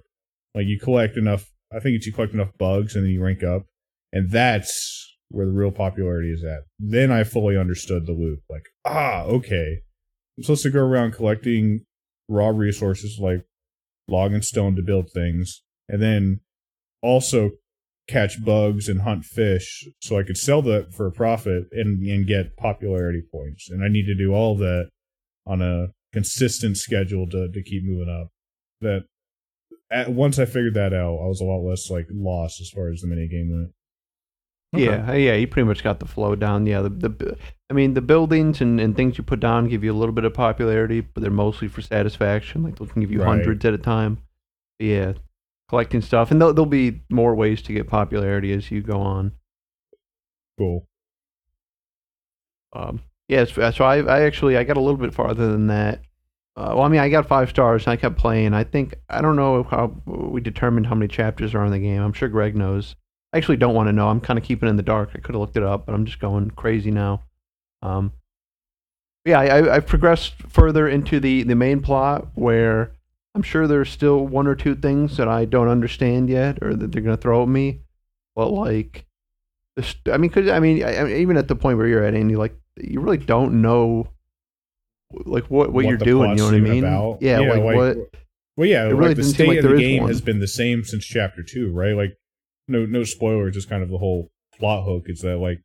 Like 0.55 0.65
you 0.67 0.79
collect 0.79 1.17
enough, 1.17 1.51
I 1.73 1.79
think 1.79 1.95
it's 1.95 2.05
you 2.05 2.13
collect 2.13 2.33
enough 2.33 2.57
bugs 2.57 2.95
and 2.95 3.05
then 3.05 3.11
you 3.11 3.23
rank 3.23 3.43
up. 3.43 3.63
And 4.11 4.31
that's 4.31 5.17
where 5.29 5.45
the 5.45 5.51
real 5.51 5.71
popularity 5.71 6.31
is 6.31 6.43
at. 6.43 6.61
Then 6.79 7.11
I 7.11 7.23
fully 7.23 7.57
understood 7.57 8.05
the 8.05 8.13
loop. 8.13 8.39
Like, 8.49 8.65
ah, 8.85 9.23
okay. 9.23 9.81
I'm 10.37 10.43
supposed 10.43 10.63
to 10.63 10.71
go 10.71 10.79
around 10.79 11.13
collecting 11.13 11.81
raw 12.27 12.49
resources 12.49 13.19
like 13.19 13.43
log 14.07 14.33
and 14.33 14.43
stone 14.43 14.75
to 14.75 14.81
build 14.81 15.11
things. 15.11 15.61
And 15.87 16.01
then 16.01 16.41
also 17.01 17.51
catch 18.07 18.43
bugs 18.43 18.89
and 18.89 19.01
hunt 19.01 19.23
fish 19.23 19.87
so 20.01 20.17
I 20.17 20.23
could 20.23 20.37
sell 20.37 20.63
that 20.63 20.93
for 20.93 21.05
a 21.05 21.11
profit 21.11 21.65
and, 21.71 22.01
and 22.07 22.25
get 22.25 22.57
popularity 22.57 23.21
points. 23.31 23.69
And 23.69 23.83
I 23.83 23.87
need 23.87 24.05
to 24.05 24.15
do 24.15 24.33
all 24.33 24.57
that 24.57 24.89
on 25.45 25.61
a 25.61 25.87
consistent 26.11 26.77
schedule 26.77 27.29
to, 27.29 27.51
to 27.51 27.63
keep 27.63 27.83
moving 27.85 28.09
up. 28.09 28.29
That 28.81 29.05
at, 29.91 30.11
once 30.11 30.39
I 30.39 30.45
figured 30.45 30.75
that 30.75 30.93
out, 30.93 31.19
I 31.19 31.27
was 31.27 31.41
a 31.41 31.45
lot 31.45 31.59
less 31.61 31.89
like 31.89 32.07
lost 32.11 32.61
as 32.61 32.69
far 32.69 32.89
as 32.91 33.01
the 33.01 33.07
mini 33.07 33.27
game 33.27 33.51
went. 33.51 33.71
Okay. 34.75 34.85
Yeah, 34.85 35.13
yeah, 35.13 35.33
you 35.33 35.47
pretty 35.47 35.67
much 35.67 35.83
got 35.83 35.99
the 35.99 36.05
flow 36.05 36.35
down. 36.35 36.67
Yeah, 36.67 36.81
the, 36.81 36.89
the 36.89 37.37
I 37.71 37.73
mean, 37.73 37.95
the 37.95 38.01
buildings 38.01 38.61
and, 38.61 38.79
and 38.79 38.95
things 38.95 39.17
you 39.17 39.23
put 39.23 39.39
down 39.39 39.67
give 39.67 39.83
you 39.83 39.91
a 39.91 39.97
little 39.97 40.13
bit 40.13 40.25
of 40.25 40.33
popularity, 40.33 41.01
but 41.01 41.21
they're 41.21 41.31
mostly 41.31 41.67
for 41.67 41.81
satisfaction. 41.81 42.61
Like 42.63 42.77
they 42.77 42.85
can 42.85 43.01
give 43.01 43.11
you 43.11 43.19
Right. 43.19 43.27
hundreds 43.27 43.65
at 43.65 43.73
a 43.73 43.79
time. 43.79 44.19
But 44.77 44.85
yeah, 44.85 45.13
collecting 45.69 46.01
stuff, 46.01 46.29
and 46.29 46.39
there'll, 46.39 46.53
there'll 46.53 46.67
be 46.67 47.01
more 47.09 47.33
ways 47.33 47.63
to 47.63 47.73
get 47.73 47.87
popularity 47.87 48.53
as 48.53 48.69
you 48.69 48.81
go 48.81 49.01
on. 49.01 49.31
Cool. 50.59 50.87
Um, 52.73 53.01
yeah, 53.27 53.45
so 53.45 53.71
so 53.71 53.85
I, 53.85 53.97
I 54.01 54.21
actually 54.21 54.55
I 54.57 54.63
got 54.63 54.77
a 54.77 54.81
little 54.81 54.97
bit 54.97 55.13
farther 55.13 55.51
than 55.51 55.67
that. 55.67 56.01
Uh, 56.55 56.73
well, 56.75 56.81
I 56.81 56.87
mean, 56.89 56.99
I 56.99 57.09
got 57.09 57.27
five 57.27 57.49
stars, 57.49 57.85
and 57.85 57.93
I 57.93 57.95
kept 57.95 58.17
playing. 58.17 58.53
I 58.53 58.63
think 58.63 58.95
I 59.09 59.21
don't 59.21 59.35
know 59.35 59.63
how 59.63 59.95
we 60.05 60.41
determined 60.41 60.87
how 60.87 60.95
many 60.95 61.07
chapters 61.07 61.55
are 61.55 61.65
in 61.65 61.71
the 61.71 61.79
game. 61.79 62.01
I'm 62.01 62.13
sure 62.13 62.27
Greg 62.27 62.55
knows. 62.55 62.95
I 63.31 63.37
actually 63.37 63.57
don't 63.57 63.75
want 63.75 63.87
to 63.87 63.93
know. 63.93 64.09
I'm 64.09 64.19
kind 64.19 64.39
of 64.39 64.43
keeping 64.43 64.67
it 64.67 64.71
in 64.71 64.75
the 64.75 64.83
dark. 64.83 65.11
I 65.13 65.19
could 65.19 65.35
have 65.35 65.39
looked 65.39 65.57
it 65.57 65.63
up, 65.63 65.85
but 65.85 65.93
I'm 65.93 66.05
just 66.05 66.19
going 66.19 66.51
crazy 66.51 66.91
now. 66.91 67.23
Um, 67.81 68.11
yeah, 69.25 69.39
I, 69.39 69.75
I've 69.75 69.87
progressed 69.87 70.33
further 70.49 70.87
into 70.87 71.19
the 71.19 71.43
the 71.43 71.55
main 71.55 71.81
plot 71.81 72.27
where 72.35 72.93
I'm 73.35 73.43
sure 73.43 73.67
there's 73.67 73.89
still 73.89 74.25
one 74.25 74.47
or 74.47 74.55
two 74.55 74.75
things 74.75 75.17
that 75.17 75.27
I 75.27 75.45
don't 75.45 75.67
understand 75.67 76.29
yet, 76.29 76.57
or 76.61 76.75
that 76.75 76.91
they're 76.91 77.01
gonna 77.01 77.17
throw 77.17 77.43
at 77.43 77.49
me. 77.49 77.81
But 78.35 78.49
like, 78.49 79.05
I 80.11 80.17
mean, 80.17 80.29
cause 80.29 80.49
I 80.49 80.59
mean, 80.59 80.83
I, 80.83 80.97
I 80.97 81.03
mean, 81.03 81.17
even 81.17 81.37
at 81.37 81.47
the 81.47 81.55
point 81.55 81.77
where 81.77 81.87
you're 81.87 82.03
at, 82.03 82.15
Andy, 82.15 82.35
like, 82.35 82.55
you 82.77 82.99
really 82.99 83.17
don't 83.17 83.61
know, 83.61 84.07
like, 85.11 85.45
what 85.45 85.73
what, 85.73 85.85
you're 85.85 85.97
doing. 85.97 86.31
You 86.31 86.35
know 86.37 86.45
what 86.45 86.53
I 86.53 86.59
mean? 86.59 86.83
about. 86.83 87.21
Yeah, 87.21 87.39
like, 87.39 87.63
what? 87.63 87.97
Well, 88.57 88.67
yeah, 88.67 88.85
It 88.85 88.93
like 88.93 88.99
really 88.99 89.13
the 89.13 89.23
state 89.23 89.47
like 89.47 89.59
of 89.59 89.71
the 89.71 89.77
game 89.77 90.01
one. 90.03 90.11
has 90.11 90.21
been 90.21 90.39
the 90.39 90.47
same 90.47 90.83
since 90.83 91.05
chapter 91.05 91.43
two, 91.43 91.71
right? 91.71 91.95
Like, 91.95 92.17
no, 92.67 92.85
no 92.85 93.03
spoilers. 93.03 93.53
Just 93.53 93.69
kind 93.69 93.81
of 93.81 93.89
the 93.89 93.97
whole 93.97 94.29
plot 94.57 94.85
hook 94.85 95.03
is 95.05 95.21
that 95.21 95.37
like 95.37 95.61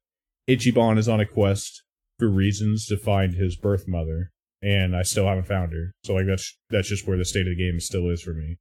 Ichiban 0.48 0.98
is 0.98 1.08
on 1.08 1.20
a 1.20 1.26
quest 1.26 1.82
for 2.18 2.28
reasons 2.28 2.86
to 2.86 2.96
find 2.96 3.34
his 3.34 3.56
birth 3.56 3.88
mother, 3.88 4.30
and 4.62 4.96
I 4.96 5.02
still 5.02 5.26
haven't 5.26 5.48
found 5.48 5.72
her. 5.72 5.92
So 6.04 6.14
like 6.14 6.26
that's 6.26 6.56
that's 6.70 6.88
just 6.88 7.06
where 7.06 7.16
the 7.16 7.24
state 7.24 7.48
of 7.48 7.56
the 7.56 7.62
game 7.62 7.80
still 7.80 8.08
is 8.10 8.22
for 8.22 8.32
me. 8.32 8.58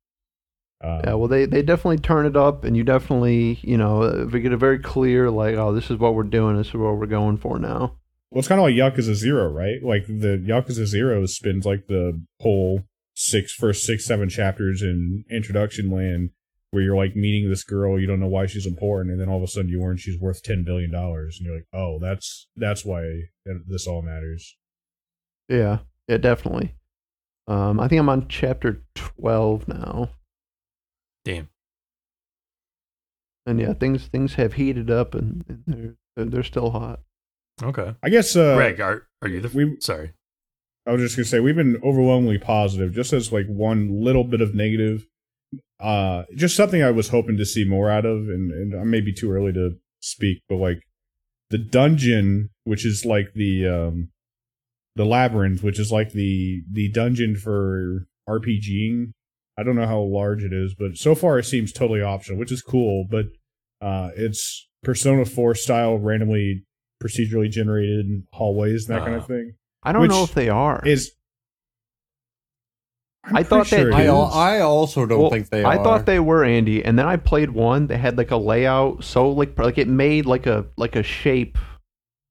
Um, 0.84 1.02
Yeah, 1.04 1.13
well, 1.13 1.28
they, 1.28 1.46
they 1.46 1.62
definitely 1.62 2.00
turn 2.00 2.25
it 2.25 2.36
up, 2.36 2.66
and 2.66 2.75
you 2.75 2.84
definitely, 2.84 3.60
you 3.62 3.78
know, 3.78 4.28
we 4.32 4.42
get 4.42 4.52
a 4.52 4.58
very 4.58 4.80
clear, 4.80 5.32
like, 5.32 5.56
oh, 5.56 5.74
this 5.74 5.90
is 5.90 5.98
what 5.98 6.13
we're 6.13 6.24
doing, 6.24 6.58
this 6.58 6.68
is 6.68 6.74
what 6.74 6.98
we're 6.98 7.06
going 7.06 7.38
for 7.38 7.58
now. 7.58 7.96
Well, 8.34 8.40
it's 8.40 8.48
kind 8.48 8.60
of 8.60 8.66
like 8.66 8.74
Yakuza 8.74 9.13
Zero, 9.13 9.48
right? 9.48 9.84
Like 9.84 10.08
the 10.08 10.44
Yakuza 10.44 10.88
Zero 10.88 11.24
spends 11.28 11.68
like 11.68 11.86
the 11.86 12.20
whole 12.42 12.82
six, 13.13 13.54
first 13.54 13.84
six, 13.86 14.06
seven 14.06 14.28
chapters 14.28 14.82
in 14.82 15.24
introduction 15.30 15.92
land 15.92 16.32
where 16.72 16.82
you're 16.82 16.96
like 16.96 17.16
meeting 17.16 17.48
this 17.48 17.63
girl, 17.63 18.00
you 18.00 18.08
don't 18.08 18.20
know 18.20 18.25
why 18.25 18.48
she's 18.48 18.66
important, 18.66 19.12
and 19.12 19.22
then 19.22 19.30
all 19.30 19.38
of 19.38 19.44
a 19.44 19.48
sudden 19.48 19.70
you 19.70 19.80
learn 19.80 19.98
she's 19.98 20.20
worth 20.20 20.42
ten 20.42 20.63
billion 20.63 20.92
dollars, 20.92 21.38
and 21.38 21.46
you're 21.46 21.58
like, 21.58 21.68
oh, 21.74 22.00
that's 22.02 22.48
that's 22.56 22.84
why 22.84 23.04
this 23.68 23.86
all 23.86 24.02
matters. 24.02 24.58
Yeah, 25.48 25.80
yeah, 26.08 26.18
definitely. 26.18 26.74
Um, 27.48 27.80
I 27.80 27.88
think 27.88 28.00
I'm 28.00 28.10
on 28.10 28.28
chapter 28.30 28.82
12 28.96 29.68
now. 29.68 30.10
Damn. 31.24 31.50
And 33.46 33.60
yeah, 33.60 33.74
things 33.74 34.08
things 34.08 34.36
have 34.36 34.54
heated 34.54 34.90
up 34.90 35.13
and, 35.13 35.46
and 35.48 35.63
they're, 35.68 35.96
they're 36.16 36.25
they're 36.25 36.44
still 36.44 36.72
hot. 36.72 37.02
Okay. 37.62 37.93
I 38.01 38.10
guess 38.10 38.36
uh, 38.36 38.55
Greg, 38.55 38.79
are 38.79 39.07
are 39.22 39.27
you 39.27 39.41
the 39.41 39.50
we- 39.50 39.77
sorry? 39.79 40.13
I 40.86 40.91
was 40.91 41.01
just 41.01 41.15
gonna 41.15 41.25
say 41.25 41.39
we've 41.39 41.55
been 41.55 41.79
overwhelmingly 41.83 42.39
positive. 42.39 42.93
Just 42.93 43.13
as 43.13 43.31
like 43.31 43.45
one 43.48 44.03
little 44.03 44.24
bit 44.24 44.41
of 44.41 44.55
negative, 44.55 45.05
uh, 45.79 46.24
just 46.36 46.55
something 46.55 46.83
I 46.83 46.91
was 46.91 47.10
hoping 47.10 47.38
to 47.38 47.45
see 47.45 47.63
more 47.63 47.89
out 47.89 48.05
of, 48.05 48.17
and, 48.29 48.51
and 48.51 48.79
I 48.79 48.83
may 48.83 49.01
be 49.01 49.13
too 49.13 49.31
early 49.31 49.53
to 49.53 49.77
speak, 50.01 50.41
but 50.50 50.55
like 50.55 50.81
the 51.51 51.57
dungeon, 51.57 52.50
which 52.63 52.86
is 52.86 53.05
like 53.05 53.33
the 53.36 53.67
um, 53.67 54.10
the 54.95 55.05
labyrinth, 55.05 55.63
which 55.63 55.79
is 55.79 55.91
like 55.91 56.12
the 56.12 56.63
the 56.72 56.89
dungeon 56.91 57.36
for 57.36 58.07
RPGing. 58.27 59.12
I 59.57 59.63
don't 59.63 59.75
know 59.75 59.86
how 59.88 60.01
large 60.01 60.43
it 60.43 60.51
is, 60.51 60.74
but 60.77 60.98
so 60.98 61.13
far 61.13 61.38
it 61.38 61.45
seems 61.45 61.72
totally 61.72 62.01
optional, 62.01 62.39
which 62.39 62.51
is 62.51 62.62
cool. 62.63 63.05
But 63.10 63.27
uh, 63.81 64.10
it's 64.17 64.67
Persona 64.83 65.25
Four 65.25 65.55
style, 65.55 65.98
randomly 65.98 66.65
procedurally 67.03 67.50
generated 67.50 68.24
hallways, 68.31 68.88
and 68.89 68.98
that 68.98 69.03
kind 69.03 69.15
of 69.15 69.24
Ah. 69.24 69.27
thing. 69.27 69.53
I 69.83 69.91
don't 69.91 70.07
know 70.07 70.24
if 70.24 70.33
they 70.33 70.50
are. 70.50 70.81
Is 70.86 71.12
I'm 73.25 73.38
I 73.38 73.43
thought 73.43 73.67
pretty 73.67 73.83
that- 73.86 73.91
sure 73.91 74.01
it 74.01 74.05
I. 74.33 74.57
I 74.57 74.60
also 74.62 75.05
don't 75.05 75.19
Well, 75.19 75.29
think 75.29 75.50
they 75.50 75.63
I 75.63 75.77
are. 75.77 75.83
thought 75.83 76.05
they 76.05 76.19
were 76.19 76.43
Andy, 76.43 76.83
and 76.83 77.00
then 77.00 77.05
I 77.05 77.15
played 77.15 77.51
one. 77.51 77.88
They 77.88 77.98
had 77.98 78.17
like 78.17 78.31
a 78.31 78.38
layout, 78.38 79.03
so 79.03 79.29
like 79.29 79.57
like 79.57 79.77
it 79.77 79.88
made 79.88 80.25
like 80.25 80.45
a 80.45 80.65
like 80.77 80.95
a 80.98 81.03
shape 81.03 81.57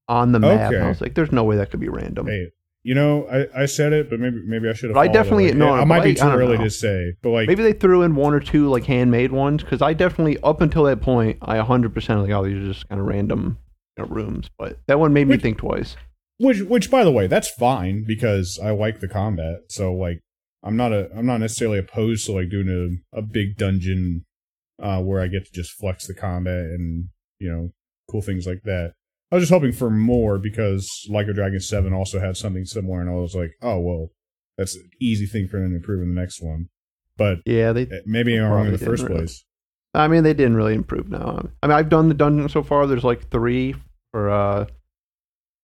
on 0.07 0.31
the 0.33 0.39
map. 0.39 0.71
And 0.71 0.83
I 0.83 0.89
was 0.89 1.01
like, 1.01 1.15
"There's 1.15 1.31
no 1.31 1.43
way 1.45 1.55
that 1.57 1.71
could 1.71 1.79
be 1.79 1.89
random." 1.89 2.27
Hey, 2.27 2.49
you 2.83 2.93
know, 2.93 3.25
I, 3.27 3.63
I 3.63 3.65
said 3.65 3.91
it, 3.91 4.07
but 4.07 4.19
maybe 4.19 4.41
maybe 4.45 4.69
I 4.69 4.73
should 4.73 4.91
have. 4.91 4.97
I 4.97 5.05
followed 5.05 5.09
it. 5.09 5.13
definitely- 5.13 5.47
Like, 5.47 5.55
no, 5.57 5.73
I 5.73 5.79
no, 5.79 5.85
might 5.85 6.03
be 6.03 6.13
too 6.13 6.25
early 6.27 6.57
know. 6.59 6.63
to 6.65 6.69
say, 6.69 7.13
but 7.23 7.29
like, 7.31 7.47
Maybe 7.47 7.63
they 7.63 7.73
threw 7.73 8.03
in 8.03 8.13
one 8.15 8.35
or 8.35 8.39
two 8.39 8.69
like 8.69 8.83
handmade 8.85 9.31
ones 9.31 9.63
because 9.63 9.81
I 9.81 9.93
definitely 9.93 10.37
up 10.43 10.61
until 10.61 10.83
that 10.83 11.01
point 11.01 11.39
I 11.41 11.57
100 11.57 11.91
percent 11.93 12.21
like 12.21 12.29
oh 12.31 12.45
these 12.45 12.57
are 12.63 12.71
just 12.71 12.87
kind 12.87 13.01
of 13.01 13.07
random 13.07 13.39
you 13.39 13.72
know, 13.97 14.05
rooms, 14.05 14.49
but 14.57 14.79
that 14.87 14.99
one 14.99 15.13
made 15.13 15.27
me 15.27 15.35
Which- 15.35 15.41
think 15.41 15.57
twice. 15.59 15.95
which 16.37 16.61
which 16.61 16.89
by 16.89 17.03
the 17.03 17.11
way, 17.11 17.27
that's 17.27 17.49
fine 17.49 18.03
because 18.07 18.59
I 18.61 18.71
like 18.71 18.99
the 18.99 19.07
combat. 19.07 19.61
So 19.69 19.93
like, 19.93 20.19
I'm 20.63 20.75
not 20.75 20.91
a 20.93 21.09
I'm 21.15 21.25
not 21.25 21.39
necessarily 21.39 21.77
opposed 21.77 22.25
to 22.25 22.31
like 22.33 22.49
doing 22.49 23.01
a 23.13 23.17
a 23.19 23.21
big 23.21 23.57
dungeon 23.57 24.25
uh 24.81 24.99
where 25.01 25.21
I 25.21 25.27
get 25.27 25.45
to 25.45 25.51
just 25.51 25.71
flex 25.73 26.07
the 26.07 26.13
combat 26.15 26.65
and 26.65 27.09
you 27.39 27.51
know 27.51 27.71
cool 28.09 28.21
things 28.21 28.45
like 28.47 28.63
that. 28.63 28.93
I 29.31 29.35
was 29.35 29.43
just 29.43 29.51
hoping 29.53 29.71
for 29.71 29.89
more 29.89 30.37
because 30.37 31.07
Like 31.09 31.27
a 31.27 31.33
Dragon 31.33 31.59
Seven 31.59 31.93
also 31.93 32.19
had 32.19 32.37
something 32.37 32.65
similar, 32.65 33.01
and 33.01 33.09
I 33.09 33.13
was 33.13 33.35
like, 33.35 33.51
oh 33.61 33.79
well, 33.79 34.09
that's 34.57 34.75
an 34.75 34.89
easy 35.01 35.25
thing 35.25 35.47
for 35.47 35.59
them 35.59 35.69
to 35.71 35.75
improve 35.77 36.01
in 36.03 36.13
the 36.13 36.19
next 36.21 36.41
one. 36.41 36.69
But 37.17 37.39
Yeah, 37.45 37.73
they. 37.73 37.87
maybe 38.05 38.35
I'm 38.37 38.49
wrong 38.51 38.65
in 38.67 38.71
the 38.71 38.77
first 38.79 39.03
really. 39.03 39.17
place. 39.19 39.45
I 39.93 40.07
mean, 40.07 40.23
they 40.23 40.33
didn't 40.33 40.55
really 40.55 40.73
improve 40.73 41.09
now. 41.09 41.47
I 41.61 41.67
mean, 41.67 41.77
I've 41.77 41.89
done 41.89 42.07
the 42.07 42.15
dungeon 42.15 42.49
so 42.49 42.63
far. 42.63 42.87
There's 42.87 43.03
like 43.03 43.29
three 43.29 43.75
for 44.11 44.29
uh, 44.29 44.65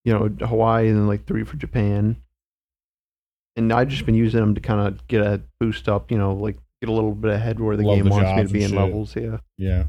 you 0.06 0.14
know, 0.14 0.28
Hawaii 0.46 0.88
and 0.88 0.98
then 0.98 1.08
like 1.08 1.26
three 1.26 1.44
for 1.44 1.58
Japan. 1.58 2.18
And 3.56 3.74
I've 3.74 3.88
just 3.90 4.06
been 4.06 4.16
using 4.16 4.40
them 4.40 4.56
to 4.56 4.62
kind 4.62 4.88
of 4.88 5.06
get 5.08 5.22
a 5.22 5.42
boost 5.60 5.90
up, 5.90 6.12
you 6.12 6.18
know, 6.18 6.34
like 6.34 6.58
get 6.82 6.90
a 6.90 6.94
little 6.94 7.14
bit 7.14 7.32
ahead 7.32 7.60
where 7.60 7.76
the 7.76 7.84
Love 7.84 7.96
game 7.98 8.06
the 8.06 8.12
wants 8.12 8.38
me 8.38 8.44
to 8.48 8.54
be 8.54 8.64
in 8.64 8.70
shit. 8.70 8.78
levels. 8.80 9.16
Yeah, 9.16 9.38
Yeah. 9.58 9.84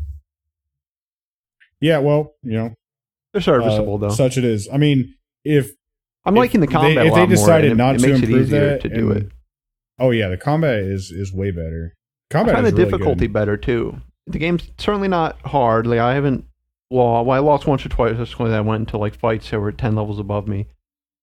Yeah, 1.81 1.99
well, 1.99 2.35
you 2.43 2.53
know, 2.59 2.75
they're 3.33 3.41
serviceable 3.43 3.95
uh, 3.95 4.09
though. 4.09 4.15
Such 4.15 4.37
it 4.37 4.45
is. 4.45 4.69
I 4.73 4.77
mean, 4.77 5.15
if 5.45 5.71
I'm 6.25 6.35
if 6.37 6.39
liking 6.41 6.61
the 6.61 6.67
they- 6.67 6.73
combat 6.73 7.07
if 7.07 7.13
a 7.13 7.15
they 7.15 7.21
lot 7.21 7.29
more. 7.29 7.37
decided 7.37 7.71
and 7.71 7.79
not 7.79 7.95
it, 7.95 7.99
to 8.01 8.05
it 8.05 8.09
makes 8.09 8.19
it 8.21 8.25
improve 8.25 8.47
easier 8.47 8.69
that 8.71 8.81
to 8.83 8.89
do 8.89 9.11
and- 9.13 9.21
it. 9.27 9.33
oh 9.99 10.11
yeah, 10.11 10.29
the 10.29 10.37
combat 10.37 10.81
is 10.81 11.11
is 11.11 11.33
way 11.33 11.51
better. 11.51 11.95
I 12.31 12.35
Combat 12.35 12.55
find 12.57 12.67
the 12.67 12.73
really 12.73 12.85
difficulty 12.85 13.27
good. 13.27 13.33
better 13.33 13.57
too. 13.57 14.01
The 14.33 14.39
game's 14.39 14.69
certainly 14.79 15.09
not 15.09 15.41
hard. 15.47 15.87
Like 15.87 15.99
I 16.01 16.15
haven't. 16.15 16.45
Well, 16.91 17.25
well, 17.25 17.37
I 17.37 17.39
lost 17.39 17.67
once 17.67 17.85
or 17.87 17.89
twice. 17.89 18.17
That's 18.17 18.39
when 18.39 18.53
I 18.53 18.61
went 18.61 18.81
into 18.81 18.99
like 18.99 19.15
fights 19.19 19.51
that 19.51 19.61
were 19.61 19.73
ten 19.73 19.95
levels 19.95 20.19
above 20.19 20.49
me. 20.49 20.67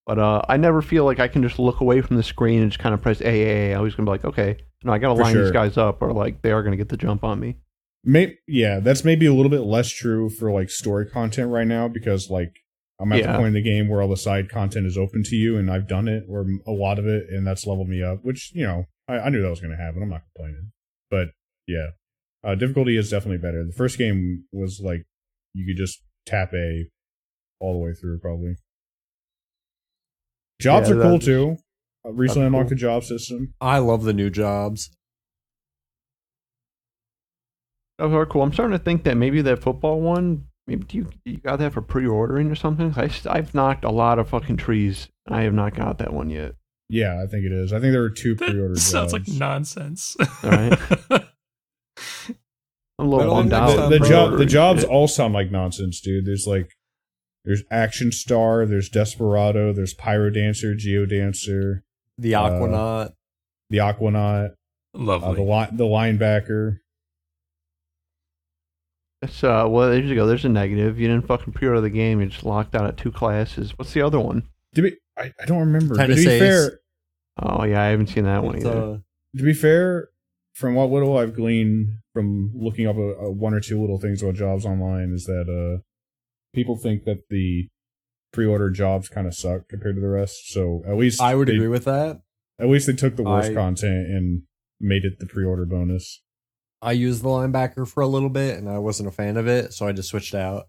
But 0.05 0.19
uh, 0.19 0.41
I 0.47 0.55
never 0.57 0.81
feel 0.81 1.03
like 1.03 1.19
I 1.19 1.27
can 1.27 1.43
just 1.43 1.59
look 1.59 1.81
away 1.81 2.01
from 2.01 2.15
the 2.15 2.23
screen 2.23 2.61
and 2.61 2.71
just 2.71 2.79
kind 2.79 2.93
of 2.93 3.01
press 3.01 3.19
A 3.21 3.25
A. 3.27 3.71
A. 3.71 3.73
I 3.73 3.75
always 3.77 3.93
gonna 3.95 4.05
be 4.07 4.11
like, 4.11 4.23
okay, 4.25 4.57
no, 4.83 4.93
I 4.93 4.97
gotta 4.99 5.15
For 5.15 5.23
line 5.23 5.33
sure. 5.33 5.43
these 5.43 5.51
guys 5.51 5.75
up, 5.77 6.01
or 6.01 6.13
like 6.13 6.41
they 6.41 6.51
are 6.51 6.63
gonna 6.63 6.77
get 6.77 6.89
the 6.89 6.97
jump 6.97 7.23
on 7.25 7.39
me. 7.39 7.57
May- 8.05 8.37
yeah, 8.47 8.79
that's 8.79 9.03
maybe 9.03 9.25
a 9.25 9.33
little 9.33 9.49
bit 9.49 9.61
less 9.63 9.89
true 9.89 10.29
for 10.29 10.51
like 10.51 10.69
story 10.69 11.05
content 11.09 11.51
right 11.51 11.67
now 11.67 11.89
because 11.89 12.29
like 12.29 12.53
I'm 13.01 13.11
at 13.11 13.19
Yeah. 13.19 13.33
the 13.33 13.37
point 13.37 13.47
in 13.49 13.53
the 13.53 13.61
game 13.61 13.89
where 13.89 14.01
all 14.01 14.07
the 14.07 14.15
side 14.15 14.49
content 14.49 14.85
is 14.87 14.97
open 14.97 15.23
to 15.23 15.35
you, 15.35 15.57
and 15.57 15.69
I've 15.69 15.87
done 15.89 16.07
it 16.07 16.23
or 16.29 16.45
a 16.65 16.71
lot 16.71 16.99
of 16.99 17.05
it, 17.05 17.25
and 17.29 17.45
that's 17.45 17.65
leveled 17.67 17.89
me 17.89 18.01
up. 18.01 18.19
Which 18.23 18.51
you 18.55 18.63
know 18.65 18.85
I, 19.09 19.19
I 19.19 19.29
knew 19.29 19.41
that 19.41 19.49
was 19.49 19.59
going 19.59 19.75
to 19.75 19.81
happen. 19.83 20.01
I'm 20.01 20.09
not 20.09 20.21
complaining, 20.33 20.71
but 21.11 21.27
yeah, 21.67 21.87
uh, 22.43 22.55
difficulty 22.55 22.97
is 22.97 23.09
definitely 23.09 23.37
better. 23.39 23.63
The 23.65 23.73
first 23.73 23.97
game 23.97 24.45
was 24.51 24.79
like 24.83 25.03
you 25.53 25.65
could 25.65 25.77
just 25.81 26.01
tap 26.25 26.53
A 26.53 26.89
all 27.59 27.73
the 27.73 27.79
way 27.79 27.93
through 27.93 28.19
probably. 28.19 28.55
Jobs 30.61 30.89
Yeah, 30.89 30.95
are 30.95 31.01
cool 31.01 31.19
too. 31.19 31.57
I 32.05 32.09
recently 32.09 32.43
that's 32.43 32.47
unlocked 32.47 32.69
cool. 32.69 32.69
the 32.69 32.75
job 32.81 33.03
system. 33.03 33.53
I 33.61 33.79
love 33.79 34.03
the 34.03 34.13
new 34.13 34.29
jobs. 34.29 34.89
Those 37.99 38.13
are 38.13 38.25
cool. 38.25 38.43
I'm 38.43 38.53
starting 38.53 38.77
to 38.77 38.83
think 38.83 39.03
that 39.05 39.15
maybe 39.17 39.41
that 39.41 39.61
football 39.61 39.99
one. 40.01 40.45
Maybe 40.67 40.83
do 40.83 40.97
you 40.97 41.09
you 41.25 41.37
got 41.37 41.59
that 41.59 41.73
for 41.73 41.81
pre-ordering 41.81 42.51
or 42.51 42.55
something? 42.55 42.93
I, 42.97 43.09
I've 43.27 43.55
knocked 43.55 43.85
a 43.85 43.89
lot 43.89 44.19
of 44.19 44.29
fucking 44.29 44.57
trees, 44.57 45.07
and 45.25 45.35
I 45.35 45.43
have 45.43 45.53
not 45.53 45.73
got 45.75 45.97
that 45.99 46.13
one 46.13 46.29
yet. 46.29 46.55
Yeah, 46.89 47.21
I 47.23 47.27
think 47.27 47.45
it 47.45 47.51
is. 47.51 47.73
I 47.73 47.79
think 47.79 47.91
there 47.93 48.01
were 48.01 48.09
two 48.09 48.35
pre-orders. 48.35 48.77
That 48.77 48.81
sounds 48.91 49.13
like 49.13 49.27
nonsense. 49.27 50.15
All 50.43 50.49
right. 50.51 50.77
I'm 52.99 53.07
a 53.07 53.09
little 53.15 53.33
bummed 53.35 53.53
out. 53.53 53.67
the- 53.67 53.73
the, 53.75 53.77
Sound 53.77 53.93
the 53.93 53.97
pro 53.99 54.09
job 54.09 54.37
the 54.39 54.45
jobs 54.45 54.81
shit. 54.81 54.89
all 54.89 55.07
sound 55.07 55.33
like 55.33 55.51
nonsense, 55.51 56.01
dude. 56.01 56.25
There's 56.25 56.47
like 56.47 56.71
there's 57.45 57.63
Action 57.71 58.11
Star, 58.11 58.65
there's 58.65 58.89
Desperado, 58.89 59.71
there's 59.71 59.93
Pyro 59.93 60.29
Dancer, 60.29 60.75
Geo 60.75 61.05
Dancer, 61.05 61.83
The 62.17 62.35
Uh, 62.35 62.49
Aquanaut. 62.49 63.13
the 63.69 63.77
Aquanaut, 63.77 64.49
uh, 64.49 64.53
Lovely. 64.95 65.35
the 65.35 65.41
li- 65.43 65.69
the 65.77 65.85
linebacker. 65.85 66.79
It's, 69.21 69.43
uh, 69.43 69.65
well, 69.67 69.89
there 69.89 69.99
you 69.99 70.13
go. 70.13 70.27
There's 70.27 70.45
a 70.45 70.49
negative. 70.49 70.99
You 70.99 71.07
didn't 71.07 71.25
fucking 71.27 71.53
pre-order 71.53 71.81
the 71.81 71.89
game. 71.89 72.21
You 72.21 72.27
just 72.27 72.43
locked 72.45 72.75
out 72.75 72.85
at 72.85 72.97
two 72.97 73.11
classes. 73.11 73.75
What's 73.77 73.93
the 73.93 74.01
other 74.03 74.19
one? 74.19 74.43
To 74.75 74.83
be, 74.83 74.95
I, 75.17 75.33
I 75.41 75.45
don't 75.45 75.59
remember. 75.59 75.95
To 75.95 76.01
Tennis 76.01 76.19
be 76.19 76.25
fair, 76.39 76.79
Oh 77.41 77.63
yeah, 77.63 77.81
I 77.81 77.87
haven't 77.87 78.07
seen 78.07 78.25
that 78.25 78.43
one 78.43 78.57
either. 78.57 78.69
uh, 78.69 78.97
to 79.37 79.43
be 79.43 79.53
fair, 79.53 80.09
from 80.53 80.75
what 80.75 80.89
little 80.91 81.17
I've 81.17 81.33
gleaned 81.35 81.97
from 82.17 82.51
looking 82.55 82.87
up 82.87 82.95
a, 82.95 83.13
a 83.25 83.31
one 83.31 83.53
or 83.53 83.59
two 83.59 83.79
little 83.79 83.99
things 83.99 84.23
about 84.23 84.35
jobs 84.35 84.65
online, 84.65 85.13
is 85.13 85.25
that 85.25 85.47
uh 85.47 85.81
people 86.53 86.75
think 86.75 87.03
that 87.03 87.29
the 87.29 87.67
pre-order 88.33 88.71
jobs 88.71 89.07
kind 89.09 89.27
of 89.27 89.35
suck 89.35 89.67
compared 89.69 89.95
to 89.95 90.01
the 90.01 90.07
rest. 90.07 90.51
So 90.51 90.81
at 90.87 90.97
least 90.97 91.21
I 91.21 91.35
would 91.35 91.47
they, 91.47 91.53
agree 91.53 91.67
with 91.67 91.85
that. 91.85 92.21
At 92.59 92.69
least 92.69 92.87
they 92.87 92.93
took 92.93 93.15
the 93.15 93.23
worst 93.23 93.51
I- 93.51 93.53
content 93.53 94.07
and 94.07 94.43
made 94.79 95.05
it 95.05 95.19
the 95.19 95.27
pre-order 95.27 95.65
bonus. 95.65 96.23
I 96.81 96.91
used 96.91 97.23
the 97.23 97.29
linebacker 97.29 97.87
for 97.87 98.01
a 98.01 98.07
little 98.07 98.29
bit 98.29 98.57
and 98.57 98.69
I 98.69 98.79
wasn't 98.79 99.09
a 99.09 99.11
fan 99.11 99.37
of 99.37 99.47
it, 99.47 99.73
so 99.73 99.87
I 99.87 99.91
just 99.91 100.09
switched 100.09 100.35
out. 100.35 100.65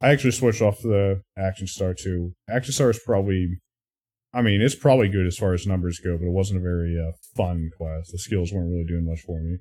I 0.00 0.10
actually 0.10 0.32
switched 0.32 0.62
off 0.62 0.82
the 0.82 1.22
Action 1.36 1.66
Star 1.66 1.94
too. 1.94 2.34
Action 2.48 2.72
Star 2.72 2.90
is 2.90 3.00
probably, 3.04 3.60
I 4.34 4.42
mean, 4.42 4.60
it's 4.60 4.74
probably 4.74 5.08
good 5.08 5.26
as 5.26 5.36
far 5.36 5.54
as 5.54 5.66
numbers 5.66 6.00
go, 6.00 6.18
but 6.18 6.26
it 6.26 6.32
wasn't 6.32 6.58
a 6.58 6.62
very 6.62 6.96
uh, 6.98 7.12
fun 7.36 7.70
class. 7.76 8.10
The 8.10 8.18
skills 8.18 8.52
weren't 8.52 8.70
really 8.70 8.86
doing 8.86 9.06
much 9.06 9.20
for 9.20 9.40
me. 9.40 9.58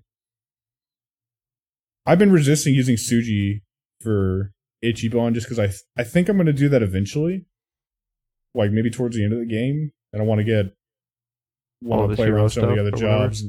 I've 2.05 2.19
been 2.19 2.31
resisting 2.31 2.73
using 2.73 2.95
Suji 2.95 3.61
for 4.01 4.51
Ichiban 4.83 5.33
just 5.33 5.45
because 5.45 5.59
I 5.59 5.67
th- 5.67 5.81
I 5.97 6.03
think 6.03 6.29
I'm 6.29 6.37
going 6.37 6.47
to 6.47 6.53
do 6.53 6.69
that 6.69 6.81
eventually, 6.81 7.45
like 8.55 8.71
maybe 8.71 8.89
towards 8.89 9.15
the 9.15 9.23
end 9.23 9.33
of 9.33 9.39
the 9.39 9.45
game, 9.45 9.91
and 10.11 10.21
I 10.21 10.25
want 10.25 10.39
to 10.39 10.43
get 10.45 10.65
All 11.85 11.99
want 11.99 12.11
to 12.11 12.15
play 12.15 12.25
hero 12.25 12.37
around 12.41 12.49
some 12.49 12.63
of 12.63 12.69
the 12.75 12.81
other 12.81 12.89
or 12.89 12.91
whatever. 12.93 13.27
jobs. 13.27 13.43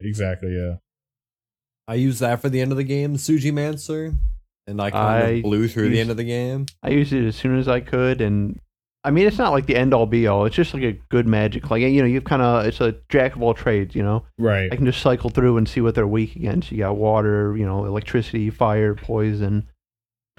Exactly, 0.00 0.54
yeah. 0.56 0.76
I 1.86 1.94
used 1.94 2.20
that 2.20 2.40
for 2.40 2.48
the 2.48 2.60
end 2.60 2.72
of 2.72 2.76
the 2.76 2.84
game, 2.84 3.16
Sujimancer, 3.16 4.16
and 4.66 4.80
I 4.80 4.90
kind 4.90 5.24
I 5.24 5.28
of 5.30 5.42
blew 5.42 5.68
through 5.68 5.90
the 5.90 6.00
end 6.00 6.10
of 6.10 6.16
the 6.16 6.24
game. 6.24 6.66
I 6.82 6.90
used 6.90 7.12
it 7.12 7.26
as 7.26 7.36
soon 7.36 7.56
as 7.58 7.68
I 7.68 7.80
could, 7.80 8.20
and 8.20 8.58
I 9.04 9.10
mean, 9.10 9.26
it's 9.26 9.38
not 9.38 9.50
like 9.52 9.66
the 9.66 9.74
end 9.74 9.92
all 9.92 10.06
be 10.06 10.28
all. 10.28 10.44
It's 10.46 10.54
just 10.54 10.74
like 10.74 10.82
a 10.84 10.92
good 11.10 11.26
magic. 11.26 11.70
Like 11.70 11.80
you 11.82 12.00
know, 12.00 12.06
you've 12.06 12.22
kind 12.24 12.40
of 12.42 12.66
it's 12.66 12.80
a 12.80 12.94
jack 13.08 13.34
of 13.34 13.42
all 13.42 13.52
trades. 13.54 13.94
You 13.96 14.02
know, 14.04 14.24
Right. 14.38 14.72
I 14.72 14.76
can 14.76 14.86
just 14.86 15.00
cycle 15.02 15.28
through 15.30 15.56
and 15.56 15.68
see 15.68 15.80
what 15.80 15.94
they're 15.96 16.06
weak 16.06 16.36
against. 16.36 16.70
You 16.70 16.78
got 16.78 16.96
water, 16.96 17.56
you 17.56 17.66
know, 17.66 17.84
electricity, 17.84 18.48
fire, 18.50 18.94
poison 18.94 19.68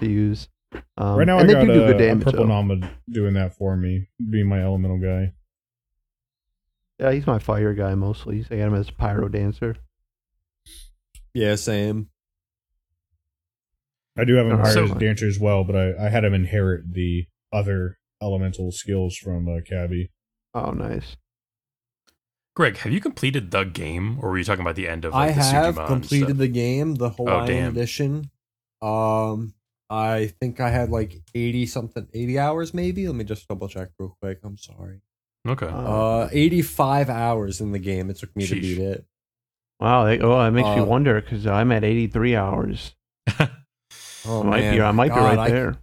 to 0.00 0.08
use. 0.08 0.48
Um, 0.96 1.16
right 1.18 1.26
now, 1.26 1.36
I 1.36 1.40
and 1.42 1.48
they 1.50 1.52
got 1.54 1.60
do 1.66 1.74
do 1.74 1.84
a, 1.84 1.86
good 1.88 1.96
a 2.00 2.06
damage. 2.06 2.24
purple 2.24 2.40
though. 2.46 2.48
Nama 2.62 2.90
doing 3.10 3.34
that 3.34 3.54
for 3.54 3.76
me, 3.76 4.08
being 4.30 4.48
my 4.48 4.60
elemental 4.62 4.98
guy. 4.98 5.34
Yeah, 6.98 7.12
he's 7.12 7.26
my 7.26 7.38
fire 7.40 7.74
guy 7.74 7.94
mostly. 7.94 8.46
I 8.50 8.56
got 8.56 8.68
him 8.68 8.74
as 8.74 8.88
a 8.88 8.92
pyro 8.92 9.28
dancer. 9.28 9.76
Yeah, 11.34 11.56
same. 11.56 12.08
I 14.16 14.24
do 14.24 14.34
have 14.36 14.46
him 14.46 14.58
hired 14.58 14.72
so- 14.74 14.84
as 14.84 14.90
a 14.92 14.98
dancer 14.98 15.26
as 15.26 15.38
well, 15.38 15.64
but 15.64 15.74
I, 15.76 16.06
I 16.06 16.08
had 16.08 16.24
him 16.24 16.34
inherit 16.34 16.92
the 16.94 17.26
other 17.52 17.98
elemental 18.22 18.72
skills 18.72 19.16
from 19.16 19.48
uh, 19.48 19.60
Cabby. 19.68 20.10
Oh, 20.54 20.70
nice. 20.70 21.16
Greg, 22.56 22.76
have 22.78 22.92
you 22.92 23.00
completed 23.00 23.50
the 23.50 23.64
game, 23.64 24.18
or 24.22 24.30
were 24.30 24.38
you 24.38 24.44
talking 24.44 24.62
about 24.62 24.76
the 24.76 24.86
end 24.88 25.04
of? 25.04 25.12
I 25.12 25.28
the 25.28 25.32
have 25.42 25.74
Sujimon 25.74 25.86
completed 25.88 26.26
stuff? 26.28 26.38
the 26.38 26.48
game, 26.48 26.94
the 26.94 27.10
Hawaiian 27.10 27.46
damn. 27.46 27.72
edition. 27.72 28.30
Um, 28.80 29.54
I 29.90 30.32
think 30.40 30.60
I 30.60 30.70
had 30.70 30.90
like 30.90 31.20
eighty 31.34 31.66
something, 31.66 32.06
eighty 32.14 32.38
hours 32.38 32.72
maybe. 32.72 33.06
Let 33.08 33.16
me 33.16 33.24
just 33.24 33.48
double 33.48 33.68
check 33.68 33.88
real 33.98 34.16
quick. 34.22 34.38
I'm 34.44 34.56
sorry. 34.56 35.00
Okay. 35.48 35.66
Uh, 35.66 35.70
Uh, 35.70 36.28
eighty-five 36.32 37.10
hours 37.10 37.60
in 37.60 37.72
the 37.72 37.78
game. 37.80 38.08
It 38.08 38.18
took 38.18 38.34
me 38.36 38.46
to 38.46 38.54
beat 38.54 38.78
it. 38.78 39.04
wow. 39.80 40.04
They, 40.04 40.20
oh, 40.20 40.38
that 40.38 40.52
makes 40.52 40.68
me 40.68 40.78
uh, 40.80 40.84
wonder 40.84 41.20
because 41.20 41.46
I'm 41.48 41.72
at 41.72 41.82
83 41.84 42.36
hours. 42.36 42.94
Oh 44.26 44.40
I 44.40 44.46
might 44.46 44.60
man, 44.60 44.74
be. 44.76 44.80
I 44.80 44.90
might 44.92 45.08
God, 45.08 45.16
be 45.16 45.36
right 45.36 45.38
I- 45.38 45.50
there. 45.50 45.76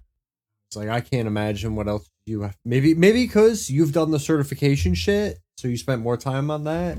It's 0.68 0.76
like 0.78 0.90
I 0.90 1.02
can't 1.02 1.28
imagine 1.28 1.76
what 1.76 1.88
else 1.88 2.10
you 2.26 2.42
have. 2.42 2.58
Maybe, 2.66 2.94
maybe 2.94 3.26
because 3.26 3.70
you've 3.70 3.94
done 3.94 4.12
the 4.12 4.20
certification 4.20 4.94
shit, 4.94 5.40
so 5.58 5.68
you 5.68 5.78
spent 5.78 6.02
more 6.02 6.18
time 6.18 6.52
on 6.52 6.64
that. 6.66 6.98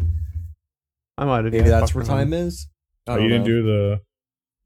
I 1.18 1.24
might 1.24 1.44
have. 1.44 1.52
Maybe 1.52 1.68
that's 1.68 1.94
where 1.94 2.04
fucked 2.04 2.10
around. 2.10 2.30
time 2.30 2.32
is. 2.32 2.68
Oh, 3.06 3.16
don't 3.16 3.24
you 3.24 3.28
didn't 3.28 3.44
know. 3.44 3.48
do 3.48 3.62
the. 3.62 4.00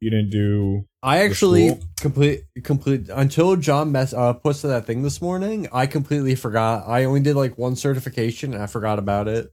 You 0.00 0.10
didn't 0.10 0.30
do. 0.30 0.84
I 1.02 1.25
actually 1.25 1.80
complete 1.98 2.42
complete 2.64 3.08
until 3.08 3.56
John 3.56 3.92
mess 3.92 4.12
uh 4.12 4.34
puts 4.34 4.60
to 4.60 4.68
that 4.68 4.86
thing 4.86 5.02
this 5.02 5.22
morning. 5.22 5.68
I 5.72 5.86
completely 5.86 6.34
forgot. 6.34 6.86
I 6.86 7.04
only 7.04 7.20
did 7.20 7.34
like 7.34 7.56
one 7.56 7.76
certification 7.76 8.52
and 8.52 8.62
I 8.62 8.66
forgot 8.66 8.98
about 8.98 9.26
it. 9.26 9.50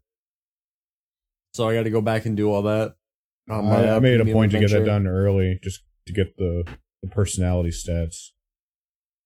So 1.54 1.70
I 1.70 1.76
got 1.76 1.84
to 1.84 1.90
go 1.90 2.02
back 2.02 2.26
and 2.26 2.36
do 2.36 2.52
all 2.52 2.64
that. 2.64 2.96
on 3.50 3.66
my, 3.66 3.76
I, 3.76 3.84
I 3.84 3.96
uh, 3.96 4.00
made 4.00 4.20
a 4.20 4.24
premium 4.24 4.36
point 4.36 4.52
to 4.52 4.60
get 4.60 4.72
that 4.72 4.86
done 4.86 5.08
early, 5.08 5.60
just 5.64 5.82
to 6.08 6.14
get 6.14 6.36
the 6.38 6.66
the 7.02 7.10
personality 7.10 7.70
stats. 7.70 8.32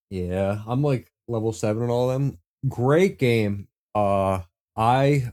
Yeah, 0.09 0.61
I'm 0.67 0.83
like 0.83 1.11
level 1.27 1.51
seven 1.53 1.83
and 1.83 1.91
all 1.91 2.09
of 2.09 2.19
them. 2.19 2.37
Great 2.67 3.19
game. 3.19 3.67
Uh, 3.95 4.41
I 4.75 5.31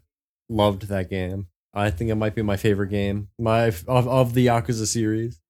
loved 0.49 0.89
that 0.89 1.11
game. 1.11 1.49
I 1.73 1.91
think 1.91 2.11
it 2.11 2.15
might 2.15 2.35
be 2.35 2.43
my 2.43 2.57
favorite 2.57 2.89
game. 2.91 3.29
My 3.39 3.65
of 3.89 4.07
of 4.09 4.35
the 4.35 4.47
Yakuza 4.47 4.87
series. 4.87 5.41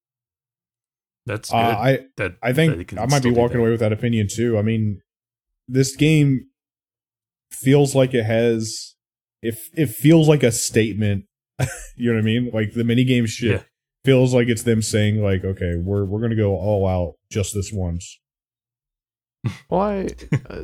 That's 1.26 1.50
good. 1.50 1.56
Uh, 1.56 1.78
I 1.78 1.98
that 2.16 2.36
I 2.42 2.52
think 2.52 2.92
you 2.92 2.98
I 2.98 3.06
might 3.06 3.22
be 3.22 3.30
walking 3.30 3.58
away 3.58 3.70
with 3.70 3.80
that 3.80 3.92
opinion 3.92 4.28
too. 4.30 4.58
I 4.58 4.62
mean, 4.62 5.00
this 5.68 5.96
game 5.96 6.46
feels 7.50 7.94
like 7.94 8.14
it 8.14 8.24
has 8.24 8.94
if 9.42 9.68
it 9.74 9.88
feels 9.90 10.28
like 10.28 10.42
a 10.42 10.52
statement. 10.52 11.24
you 11.96 12.10
know 12.10 12.16
what 12.16 12.22
I 12.22 12.24
mean? 12.24 12.50
Like 12.52 12.72
the 12.74 12.84
mini 12.84 13.04
game 13.04 13.26
shit 13.26 13.50
Yeah. 13.52 13.62
feels 14.04 14.34
like 14.34 14.48
it's 14.48 14.64
them 14.64 14.82
saying 14.82 15.22
like, 15.22 15.44
okay, 15.44 15.74
we're 15.76 16.04
we're 16.04 16.20
gonna 16.20 16.36
go 16.36 16.56
all 16.56 16.86
out 16.86 17.14
just 17.30 17.54
this 17.54 17.70
once. 17.72 18.20
Well, 19.68 19.80
I, 19.80 20.08
uh, 20.48 20.62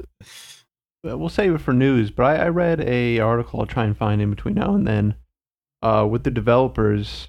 we'll 1.19 1.29
save 1.29 1.55
it 1.55 1.61
for 1.61 1.73
news, 1.73 2.11
but 2.11 2.25
I, 2.25 2.47
I 2.47 2.49
read 2.49 2.81
a 2.81 3.19
article. 3.19 3.61
I'll 3.61 3.67
try 3.67 3.85
and 3.85 3.97
find 3.97 4.21
in 4.21 4.31
between 4.31 4.55
now 4.55 4.75
and 4.75 4.87
then, 4.87 5.15
uh, 5.83 6.07
with 6.11 6.25
the 6.25 6.31
developers, 6.31 7.29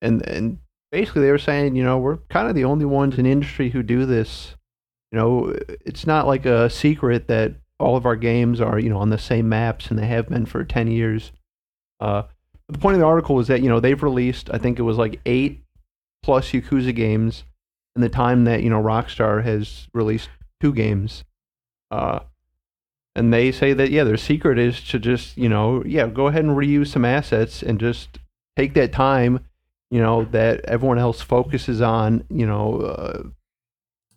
and 0.00 0.26
and 0.26 0.58
basically 0.90 1.22
they 1.22 1.30
were 1.30 1.38
saying, 1.38 1.76
you 1.76 1.84
know, 1.84 1.98
we're 1.98 2.18
kind 2.28 2.48
of 2.48 2.54
the 2.54 2.64
only 2.64 2.84
ones 2.84 3.18
in 3.18 3.26
industry 3.26 3.70
who 3.70 3.82
do 3.82 4.06
this. 4.06 4.54
You 5.12 5.18
know, 5.18 5.56
it's 5.84 6.06
not 6.06 6.26
like 6.26 6.44
a 6.46 6.68
secret 6.68 7.28
that 7.28 7.54
all 7.80 7.96
of 7.96 8.04
our 8.04 8.16
games 8.16 8.60
are, 8.60 8.78
you 8.78 8.90
know, 8.90 8.98
on 8.98 9.10
the 9.10 9.18
same 9.18 9.48
maps 9.48 9.90
and 9.90 9.98
they 9.98 10.06
have 10.06 10.28
been 10.28 10.46
for 10.46 10.64
ten 10.64 10.88
years. 10.88 11.32
Uh, 12.00 12.24
the 12.68 12.78
point 12.78 12.94
of 12.94 13.00
the 13.00 13.06
article 13.06 13.34
was 13.34 13.48
that 13.48 13.62
you 13.62 13.68
know 13.68 13.80
they've 13.80 14.02
released, 14.02 14.50
I 14.52 14.58
think 14.58 14.78
it 14.78 14.82
was 14.82 14.98
like 14.98 15.20
eight 15.26 15.62
plus 16.22 16.50
Yakuza 16.50 16.94
games 16.94 17.44
in 17.96 18.02
the 18.02 18.08
time 18.08 18.44
that 18.44 18.62
you 18.62 18.70
know 18.70 18.82
Rockstar 18.82 19.42
has 19.42 19.88
released 19.94 20.28
two 20.60 20.72
games. 20.72 21.24
Uh, 21.90 22.20
and 23.14 23.32
they 23.32 23.50
say 23.50 23.72
that 23.72 23.90
yeah, 23.90 24.04
their 24.04 24.16
secret 24.16 24.58
is 24.58 24.80
to 24.88 24.98
just 24.98 25.36
you 25.36 25.48
know 25.48 25.82
yeah 25.84 26.06
go 26.06 26.28
ahead 26.28 26.44
and 26.44 26.56
reuse 26.56 26.88
some 26.88 27.04
assets 27.04 27.62
and 27.62 27.80
just 27.80 28.18
take 28.56 28.74
that 28.74 28.92
time, 28.92 29.44
you 29.90 30.00
know 30.00 30.24
that 30.26 30.64
everyone 30.64 30.98
else 30.98 31.20
focuses 31.20 31.80
on 31.80 32.24
you 32.30 32.46
know 32.46 32.80
uh, 32.80 33.22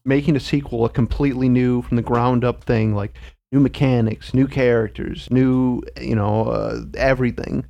making 0.06 0.36
a 0.36 0.39
sequel 0.39 0.86
a 0.86 0.89
completely 0.89 1.49
new 1.49 1.82
from 1.82 1.97
the 1.97 2.04
ground 2.04 2.43
up 2.43 2.63
thing 2.63 2.93
like 2.93 3.15
new 3.51 3.60
mechanics, 3.60 4.34
new 4.34 4.47
characters, 4.47 5.30
new 5.32 5.82
you 5.99 6.15
know 6.15 6.45
uh, 6.45 6.82
everything. 6.95 7.65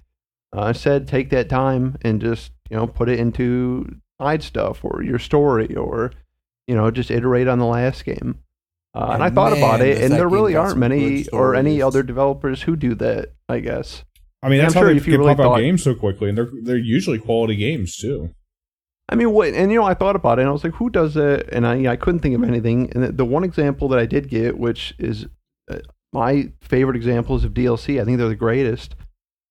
Uh, 0.55 0.67
instead, 0.67 1.07
take 1.07 1.29
that 1.29 1.49
time 1.49 1.97
and 2.01 2.21
just 2.21 2.51
you 2.69 2.75
know 2.75 2.87
put 2.87 3.09
it 3.09 3.19
into 3.19 3.95
side 4.19 4.43
stuff 4.43 4.83
or 4.83 5.01
your 5.01 5.19
story 5.19 5.75
or 5.75 6.11
you 6.67 6.75
know 6.75 6.91
just 6.91 7.11
iterate 7.11 7.47
on 7.47 7.59
the 7.59 7.65
last 7.65 8.03
game. 8.05 8.39
Uh, 8.93 9.03
and 9.05 9.13
And 9.13 9.23
I 9.23 9.29
thought 9.29 9.57
about 9.57 9.81
it, 9.81 10.01
and 10.01 10.13
there 10.13 10.27
really 10.27 10.55
aren't 10.55 10.77
many 10.77 11.27
or 11.29 11.55
any 11.55 11.81
other 11.81 12.03
developers 12.03 12.63
who 12.63 12.75
do 12.75 12.93
that. 12.95 13.33
I 13.47 13.59
guess. 13.59 14.03
I 14.43 14.49
mean, 14.49 14.59
that's 14.59 14.75
I'm 14.75 14.81
how 14.81 14.87
sure 14.87 14.93
they 14.93 14.97
if 14.97 15.07
you 15.07 15.13
can 15.13 15.21
really 15.21 15.35
pump 15.35 15.47
out 15.47 15.57
games 15.57 15.83
so 15.83 15.95
quickly, 15.95 16.29
and 16.29 16.37
they're 16.37 16.49
they're 16.63 16.77
usually 16.77 17.19
quality 17.19 17.55
games 17.55 17.95
too. 17.95 18.33
I 19.07 19.15
mean, 19.15 19.31
what? 19.31 19.53
And 19.53 19.71
you 19.71 19.79
know, 19.79 19.85
I 19.85 19.93
thought 19.93 20.15
about 20.15 20.39
it, 20.39 20.43
and 20.43 20.49
I 20.49 20.53
was 20.53 20.63
like, 20.63 20.75
"Who 20.75 20.89
does 20.89 21.15
it?" 21.17 21.49
And 21.51 21.67
I, 21.67 21.91
I 21.91 21.95
couldn't 21.95 22.21
think 22.21 22.35
of 22.35 22.43
anything. 22.43 22.91
And 22.93 23.03
the, 23.03 23.11
the 23.11 23.25
one 23.25 23.43
example 23.43 23.87
that 23.89 23.99
I 23.99 24.05
did 24.05 24.29
get, 24.29 24.57
which 24.57 24.93
is 24.97 25.27
uh, 25.69 25.79
my 26.13 26.51
favorite 26.61 26.95
examples 26.95 27.43
of 27.43 27.53
DLC, 27.53 28.01
I 28.01 28.05
think 28.05 28.17
they're 28.17 28.29
the 28.29 28.35
greatest. 28.35 28.95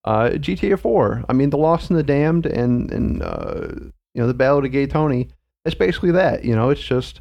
Uh, 0.03 0.31
GTA 0.31 0.79
4. 0.79 1.27
I 1.29 1.33
mean, 1.35 1.51
the 1.51 1.59
Lost 1.59 1.91
and 1.91 1.99
the 1.99 2.03
Damned, 2.03 2.47
and 2.47 2.91
and 2.91 3.23
uh, 3.23 3.69
you 4.15 4.21
know, 4.21 4.27
the 4.27 4.35
Ballad 4.35 4.65
of 4.65 4.73
Gay 4.73 4.87
Tony. 4.87 5.29
It's 5.65 5.75
basically 5.75 6.11
that. 6.13 6.43
You 6.45 6.57
know, 6.57 6.71
it's 6.71 6.81
just 6.81 7.21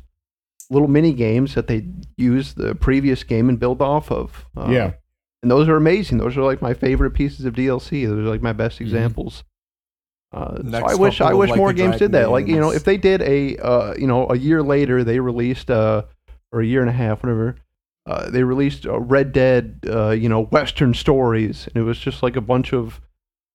little 0.70 0.88
mini 0.88 1.14
games 1.14 1.56
that 1.56 1.68
they 1.68 1.88
use 2.18 2.54
the 2.54 2.76
previous 2.76 3.24
game 3.24 3.50
and 3.50 3.60
build 3.60 3.82
off 3.82 4.12
of. 4.12 4.46
Uh, 4.56 4.70
yeah, 4.70 4.94
and 5.42 5.50
those 5.50 5.68
are 5.68 5.76
amazing. 5.76 6.18
Those 6.18 6.38
are 6.38 6.44
like 6.44 6.62
my 6.62 6.74
favorite 6.74 7.12
pieces 7.12 7.46
of 7.46 7.54
DLC. 7.56 8.06
Those 8.08 8.26
are 8.26 8.30
like 8.30 8.42
my 8.42 8.54
best 8.54 8.76
Mm-hmm. 8.76 8.84
examples. 8.86 9.44
Uh, 10.32 10.62
so 10.70 10.78
I 10.86 10.94
wish 10.96 11.22
I 11.22 11.34
wish 11.34 11.50
like, 11.50 11.58
more 11.58 11.74
games 11.74 11.94
did 11.98 12.12
Dragon 12.12 12.12
that. 12.12 12.30
Like 12.30 12.48
you 12.48 12.60
know, 12.60 12.72
if 12.72 12.84
they 12.84 12.98
did 12.98 13.22
a 13.24 13.58
uh, 13.58 13.96
you 13.98 14.06
know 14.08 14.30
a 14.30 14.38
year 14.38 14.62
later 14.62 15.04
they 15.04 15.20
released 15.20 15.72
uh 15.72 16.04
or 16.52 16.62
a 16.62 16.66
year 16.66 16.82
and 16.82 16.90
a 16.90 16.94
half 16.94 17.24
whatever. 17.24 17.56
Uh, 18.06 18.28
they 18.32 18.42
released 18.42 18.88
uh, 18.88 19.00
Red 19.00 19.32
Dead, 19.34 19.82
uh, 19.88 20.10
you 20.10 20.28
know, 20.30 20.46
Western 20.46 20.96
stories, 20.96 21.68
and 21.68 21.76
it 21.76 21.86
was 21.86 22.00
just 22.00 22.24
like 22.24 22.36
a 22.36 22.42
bunch 22.42 22.74
of, 22.74 23.00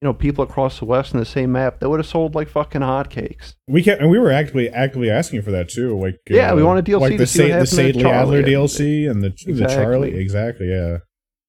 you 0.00 0.07
know, 0.07 0.12
people 0.12 0.44
across 0.44 0.78
the 0.78 0.85
West 0.85 1.14
in 1.14 1.20
the 1.20 1.24
same 1.24 1.52
map. 1.52 1.80
That 1.80 1.88
would 1.88 2.00
have 2.00 2.07
sold 2.07 2.35
like 2.35 2.48
fucking 2.48 2.83
hotcakes. 2.83 3.54
we 3.66 3.83
can 3.83 3.98
and 3.98 4.11
we 4.11 4.18
were 4.18 4.30
actively 4.30 4.68
actively 4.68 5.11
asking 5.11 5.42
for 5.42 5.50
that 5.52 5.68
too. 5.68 5.98
Like 5.98 6.18
Yeah, 6.28 6.52
uh, 6.52 6.57
we 6.57 6.62
wanted 6.62 6.85
DLC 6.85 7.00
like 7.00 7.12
to 7.12 7.18
the 7.18 7.26
see 7.26 7.38
what 7.52 7.66
Sa- 7.66 7.76
the 7.76 7.83
happened 7.83 7.94
to 7.94 8.00
Sadie 8.00 8.04
Adler 8.04 8.42
DLC 8.42 9.11
and 9.11 9.22
the 9.22 9.30
the 9.52 9.66
Charlie 9.66 10.14
exactly 10.16 10.68
yeah. 10.68 10.98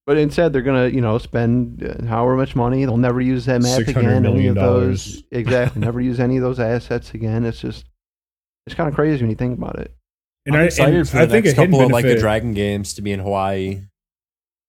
But 0.08 0.18
instead, 0.20 0.54
they're 0.54 0.62
gonna, 0.62 0.88
you 0.88 1.02
know, 1.02 1.18
spend 1.18 1.84
uh, 1.84 2.06
however 2.06 2.36
much 2.36 2.56
money. 2.56 2.86
They'll 2.86 2.96
never 2.96 3.20
use 3.20 3.46
that 3.48 3.64
map 3.64 3.80
again. 3.80 4.06
Any 4.06 4.20
million 4.20 4.50
of 4.58 4.64
those, 4.64 5.24
exactly. 5.32 5.82
never 5.82 6.00
use 6.12 6.20
any 6.20 6.38
of 6.38 6.44
those 6.44 6.60
assets 6.60 7.12
again. 7.16 7.44
It's 7.44 7.60
just, 7.60 7.86
it's 8.68 8.76
kind 8.76 8.88
of 8.88 8.94
crazy 8.94 9.22
when 9.24 9.32
you 9.32 9.36
think 9.36 9.58
about 9.58 9.80
it. 9.80 9.96
And 10.46 10.56
I'm 10.56 10.62
I, 10.62 10.66
excited 10.66 10.96
and 10.96 11.10
for 11.10 11.18
I 11.18 11.26
the 11.26 11.32
think 11.32 11.46
next 11.46 11.58
a 11.58 11.62
couple 11.66 11.82
of 11.82 11.92
like 11.92 12.06
the 12.06 12.20
Dragon 12.20 12.54
games 12.54 12.94
to 12.94 13.02
be 13.02 13.12
in 13.14 13.20
Hawaii. 13.20 13.82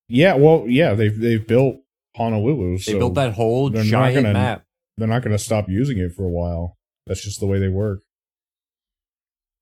Yeah, 0.09 0.37
well, 0.37 0.65
yeah, 0.67 0.95
they've 0.95 1.19
they've 1.19 1.47
built 1.47 1.77
Honolulu, 2.17 2.79
They 2.79 2.83
so 2.93 2.99
built 2.99 3.15
that 3.15 3.35
whole 3.35 3.71
they're 3.71 3.85
not 3.85 3.91
giant 3.91 4.15
gonna- 4.17 4.33
map. 4.33 4.65
they're 4.97 5.09
not 5.09 5.23
going 5.23 5.37
to 5.37 5.43
stop 5.43 5.69
using 5.69 5.99
it 5.99 6.13
for 6.13 6.25
a 6.25 6.31
while. 6.31 6.77
That's 7.07 7.23
just 7.23 7.41
the 7.41 7.47
way 7.47 7.59
they 7.59 7.69
work. 7.69 8.01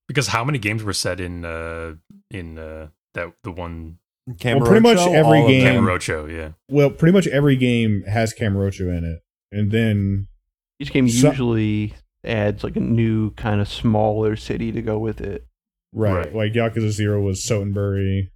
Because 0.08 0.28
how 0.28 0.44
many 0.44 0.58
games 0.58 0.82
were 0.82 0.92
set 0.92 1.18
in 1.20 1.44
uh 1.44 1.94
in 2.30 2.58
uh 2.58 2.88
that 3.14 3.32
the 3.42 3.50
one 3.50 3.98
Well, 4.26 4.60
pretty 4.60 4.80
much 4.80 4.98
every 4.98 5.38
all 5.40 5.48
game- 5.48 5.64
them. 5.64 5.84
Kamurocho, 5.84 6.30
yeah. 6.34 6.52
Well, 6.68 6.90
pretty 6.90 7.12
much 7.12 7.26
every 7.26 7.56
game 7.56 8.02
has 8.02 8.34
Kamurocho 8.34 8.96
in 8.96 9.04
it, 9.04 9.20
and 9.52 9.70
then 9.70 10.28
Each 10.78 10.92
game 10.92 11.08
So- 11.08 11.30
usually 11.30 11.94
adds 12.24 12.64
like 12.64 12.76
a 12.76 12.80
new 12.80 13.30
kind 13.32 13.60
of 13.60 13.68
smaller 13.68 14.36
city 14.36 14.72
to 14.72 14.82
go 14.82 14.98
with 14.98 15.20
it. 15.20 15.46
right, 15.92 16.26
Right. 16.26 16.34
like 16.34 16.52
Yakuza 16.52 16.90
Zero 16.90 17.20
was 17.22 17.40
Sotenbori. 17.42 18.30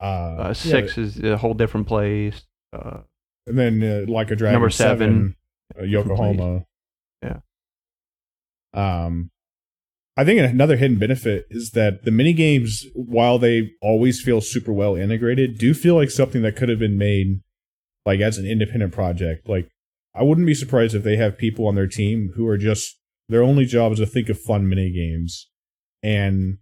Uh, 0.00 0.04
Uh, 0.04 0.36
yeah, 0.48 0.52
six 0.52 0.98
is 0.98 1.18
a 1.20 1.36
whole 1.38 1.54
different 1.54 1.86
place. 1.86 2.42
Uh, 2.72 2.98
and 3.46 3.58
then 3.58 3.82
uh, 3.82 4.10
like 4.10 4.30
a 4.30 4.36
Dragon 4.36 4.54
Number 4.54 4.70
seven. 4.70 5.36
uh, 5.78 5.84
Yokohama. 5.84 6.64
Yeah. 7.22 7.38
Um, 8.74 9.30
I 10.16 10.24
think 10.24 10.40
another 10.40 10.76
hidden 10.76 10.98
benefit 10.98 11.46
is 11.50 11.72
that 11.72 12.04
the 12.04 12.10
mini 12.10 12.32
games, 12.32 12.84
while 12.94 13.38
they 13.38 13.72
always 13.82 14.20
feel 14.20 14.40
super 14.40 14.72
well 14.72 14.96
integrated, 14.96 15.58
do 15.58 15.74
feel 15.74 15.94
like 15.94 16.10
something 16.10 16.42
that 16.42 16.56
could 16.56 16.68
have 16.70 16.78
been 16.78 16.96
made 16.98 17.42
like 18.06 18.20
as 18.20 18.38
an 18.38 18.46
independent 18.46 18.92
project. 18.92 19.48
Like 19.48 19.68
I 20.14 20.22
wouldn't 20.22 20.46
be 20.46 20.54
surprised 20.54 20.94
if 20.94 21.02
they 21.02 21.16
have 21.16 21.36
people 21.36 21.66
on 21.66 21.74
their 21.74 21.86
team 21.86 22.32
who 22.36 22.46
are 22.48 22.56
just 22.56 22.96
their 23.28 23.42
only 23.42 23.66
job 23.66 23.92
is 23.92 23.98
to 23.98 24.06
think 24.06 24.28
of 24.28 24.40
fun 24.40 24.68
mini 24.68 24.90
games, 24.90 25.48
and 26.02 26.58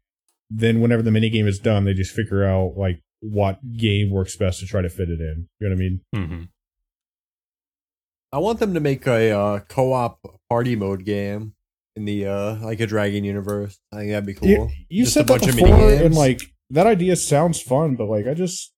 then 0.51 0.81
whenever 0.81 1.03
the 1.03 1.11
mini 1.11 1.31
game 1.31 1.47
is 1.47 1.59
done, 1.59 1.85
they 1.85 1.95
just 1.95 2.15
figure 2.15 2.45
out 2.45 2.73
like 2.77 3.03
what 3.21 3.59
game 3.77 4.11
works 4.11 4.37
best 4.37 4.61
to 4.61 4.67
try 4.67 4.83
to 4.83 4.89
fit 4.89 5.09
it 5.11 5.21
in. 5.21 5.49
You 5.61 5.69
know 5.69 5.75
what 5.75 5.79
I 5.79 5.79
mean? 5.79 6.01
hmm 6.15 6.43
I 8.35 8.39
want 8.39 8.59
them 8.59 8.75
to 8.75 8.81
make 8.81 9.07
a 9.07 9.31
uh, 9.31 9.61
co-op 9.61 10.19
party 10.51 10.75
mode 10.75 11.05
game 11.05 11.55
in 11.95 12.05
the 12.05 12.27
uh, 12.27 12.57
like 12.57 12.81
a 12.81 12.87
Dragon 12.89 13.23
universe. 13.23 13.79
I 13.93 13.99
think 13.99 14.11
that'd 14.11 14.27
be 14.27 14.35
cool. 14.35 14.49
You, 14.49 14.69
you 14.89 15.05
Just 15.05 15.15
said 15.15 15.21
a 15.21 15.33
that 15.33 15.39
bunch 15.41 15.51
of 15.51 15.55
before, 15.57 15.69
minigames. 15.79 16.05
and 16.07 16.15
like 16.17 16.41
that 16.71 16.89
idea 16.89 17.15
sounds 17.15 17.63
fun, 17.63 17.95
but 17.95 18.07
like 18.07 18.27
I 18.27 18.35
just 18.35 18.73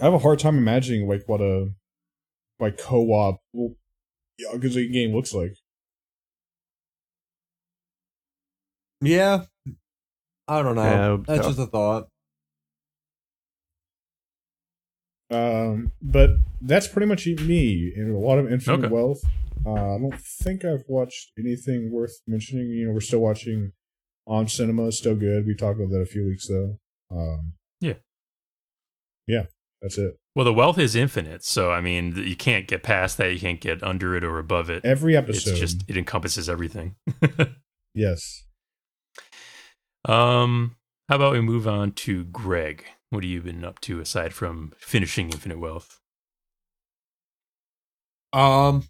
I 0.00 0.04
have 0.04 0.14
a 0.14 0.18
hard 0.18 0.38
time 0.38 0.56
imagining 0.56 1.08
like 1.08 1.24
what 1.26 1.40
a 1.40 1.70
like 2.60 2.78
co-op 2.78 3.40
well, 3.52 3.74
Yakuza 4.40 4.92
game 4.92 5.12
looks 5.12 5.34
like. 5.34 5.56
Yeah. 9.00 9.42
I 10.46 10.62
don't 10.62 10.76
know. 10.76 10.82
Yeah, 10.84 11.06
it 11.06 11.10
would 11.10 11.26
be 11.26 11.32
That's 11.32 11.46
tough. 11.46 11.56
just 11.56 11.68
a 11.68 11.70
thought. 11.70 12.08
Um, 15.30 15.92
but 16.00 16.30
that's 16.60 16.88
pretty 16.88 17.06
much 17.06 17.26
me. 17.26 17.92
And 17.96 18.14
a 18.14 18.18
lot 18.18 18.38
of 18.38 18.50
Infinite 18.50 18.86
Okay. 18.86 18.94
Wealth. 18.94 19.20
Uh, 19.66 19.72
I 19.96 19.98
don't 19.98 20.18
think 20.20 20.64
I've 20.64 20.84
watched 20.88 21.32
anything 21.38 21.90
worth 21.92 22.20
mentioning. 22.26 22.68
You 22.70 22.86
know, 22.86 22.92
we're 22.92 23.00
still 23.00 23.18
watching 23.20 23.72
on 24.26 24.48
cinema, 24.48 24.90
still 24.92 25.16
good. 25.16 25.46
We 25.46 25.54
talked 25.54 25.78
about 25.80 25.90
that 25.90 26.00
a 26.00 26.06
few 26.06 26.24
weeks 26.24 26.48
ago. 26.48 26.78
Um, 27.10 27.54
Yeah. 27.80 27.94
yeah, 29.26 29.46
that's 29.82 29.98
it. 29.98 30.16
Well, 30.34 30.44
the 30.44 30.52
wealth 30.54 30.78
is 30.78 30.94
infinite, 30.94 31.42
so 31.44 31.72
I 31.72 31.80
mean, 31.80 32.14
you 32.16 32.36
can't 32.36 32.68
get 32.68 32.82
past 32.84 33.16
that. 33.18 33.32
You 33.32 33.40
can't 33.40 33.60
get 33.60 33.82
under 33.82 34.14
it 34.14 34.22
or 34.22 34.38
above 34.38 34.70
it. 34.70 34.84
Every 34.84 35.14
It's 35.16 35.28
episode, 35.28 35.56
just 35.56 35.84
it 35.88 35.96
encompasses 35.96 36.48
everything. 36.48 36.94
yes. 37.94 38.44
um, 40.04 40.76
how 41.08 41.16
about 41.16 41.32
we 41.32 41.40
move 41.40 41.66
on 41.66 41.92
to 41.92 42.24
Greg? 42.24 42.84
What 43.10 43.24
have 43.24 43.30
you 43.30 43.40
been 43.40 43.64
up 43.64 43.80
to 43.82 44.00
aside 44.00 44.34
from 44.34 44.72
finishing 44.78 45.30
Infinite 45.30 45.58
Wealth? 45.58 45.98
Um, 48.32 48.84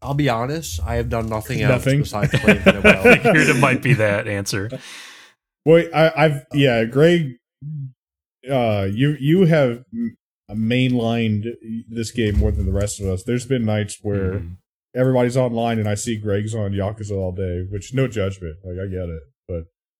I'll 0.00 0.14
be 0.14 0.28
honest. 0.28 0.80
I 0.82 0.94
have 0.96 1.08
done 1.10 1.28
nothing 1.28 1.60
else 1.60 1.84
Nothing. 1.84 1.98
besides 2.00 2.38
play 2.40 2.56
Infinite 2.56 2.84
I 2.86 3.02
Wealth. 3.04 3.22
figured 3.22 3.48
it 3.48 3.60
might 3.60 3.82
be 3.82 3.94
that 3.94 4.26
answer. 4.26 4.70
Well, 5.64 5.84
I, 5.94 6.12
I've 6.16 6.46
yeah, 6.54 6.84
Greg. 6.84 7.36
Uh, 8.50 8.88
you 8.90 9.16
you 9.20 9.44
have 9.46 9.84
mainlined 10.50 11.44
this 11.90 12.10
game 12.10 12.38
more 12.38 12.50
than 12.52 12.64
the 12.64 12.72
rest 12.72 13.00
of 13.00 13.06
us. 13.06 13.24
There's 13.24 13.44
been 13.44 13.66
nights 13.66 13.98
where 14.00 14.34
Mhm. 14.34 14.56
everybody's 14.96 15.36
online 15.36 15.78
and 15.78 15.88
I 15.88 15.94
see 15.94 16.16
Greg's 16.16 16.54
on 16.54 16.72
Yakuza 16.72 17.10
all 17.16 17.32
day, 17.32 17.66
which 17.68 17.92
no 17.92 18.08
judgment. 18.08 18.56
Like 18.64 18.78
I 18.82 18.86
get 18.86 19.10
it, 19.10 19.20
but 19.20 19.37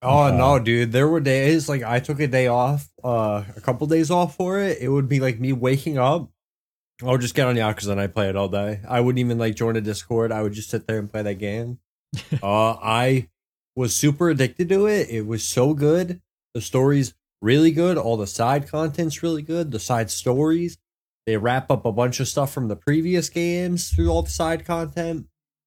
Oh 0.00 0.24
Uh, 0.24 0.30
no, 0.30 0.58
dude! 0.58 0.92
There 0.92 1.08
were 1.08 1.20
days 1.20 1.68
like 1.68 1.82
I 1.82 1.98
took 2.00 2.20
a 2.20 2.26
day 2.28 2.46
off, 2.46 2.88
uh, 3.02 3.44
a 3.56 3.60
couple 3.60 3.86
days 3.86 4.10
off 4.10 4.36
for 4.36 4.60
it. 4.60 4.78
It 4.80 4.88
would 4.88 5.08
be 5.08 5.18
like 5.20 5.40
me 5.40 5.52
waking 5.52 5.98
up. 5.98 6.30
I 7.02 7.06
would 7.06 7.20
just 7.20 7.34
get 7.34 7.46
on 7.46 7.54
Yakuza 7.56 7.90
and 7.90 8.00
I 8.00 8.06
play 8.08 8.28
it 8.28 8.36
all 8.36 8.48
day. 8.48 8.80
I 8.88 9.00
wouldn't 9.00 9.18
even 9.20 9.38
like 9.38 9.54
join 9.54 9.76
a 9.76 9.80
Discord. 9.80 10.32
I 10.32 10.42
would 10.42 10.52
just 10.52 10.70
sit 10.70 10.86
there 10.86 10.98
and 10.98 11.10
play 11.10 11.22
that 11.22 11.34
game. 11.34 11.78
uh, 12.42 12.72
I 12.72 13.28
was 13.76 13.94
super 13.94 14.30
addicted 14.30 14.68
to 14.70 14.86
it. 14.86 15.08
It 15.08 15.26
was 15.26 15.44
so 15.44 15.74
good. 15.74 16.20
The 16.54 16.60
story's 16.60 17.14
really 17.40 17.70
good. 17.70 17.96
All 17.98 18.16
the 18.16 18.26
side 18.26 18.68
content's 18.68 19.22
really 19.22 19.42
good. 19.42 19.70
The 19.70 19.78
side 19.78 20.10
stories. 20.10 20.78
They 21.26 21.36
wrap 21.36 21.70
up 21.70 21.84
a 21.84 21.92
bunch 21.92 22.20
of 22.20 22.26
stuff 22.26 22.52
from 22.52 22.68
the 22.68 22.74
previous 22.76 23.28
games 23.28 23.90
through 23.90 24.08
all 24.08 24.22
the 24.22 24.30
side 24.30 24.64
content. 24.64 25.26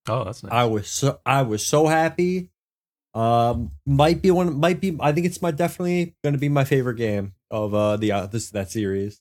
Oh, 0.09 0.23
that's 0.23 0.41
nice. 0.43 0.51
I 0.51 0.63
was 0.65 0.87
so 0.89 1.19
I 1.25 1.43
was 1.43 1.65
so 1.65 1.87
happy. 1.87 2.49
Um, 3.13 3.71
might 3.85 4.21
be 4.21 4.31
one. 4.31 4.57
Might 4.59 4.79
be. 4.79 4.95
I 4.99 5.11
think 5.11 5.25
it's 5.25 5.41
my 5.41 5.51
definitely 5.51 6.15
going 6.23 6.33
to 6.33 6.39
be 6.39 6.49
my 6.49 6.63
favorite 6.63 6.95
game 6.95 7.33
of 7.49 7.73
uh 7.73 7.97
the 7.97 8.11
uh, 8.11 8.25
this 8.27 8.49
that 8.51 8.71
series. 8.71 9.19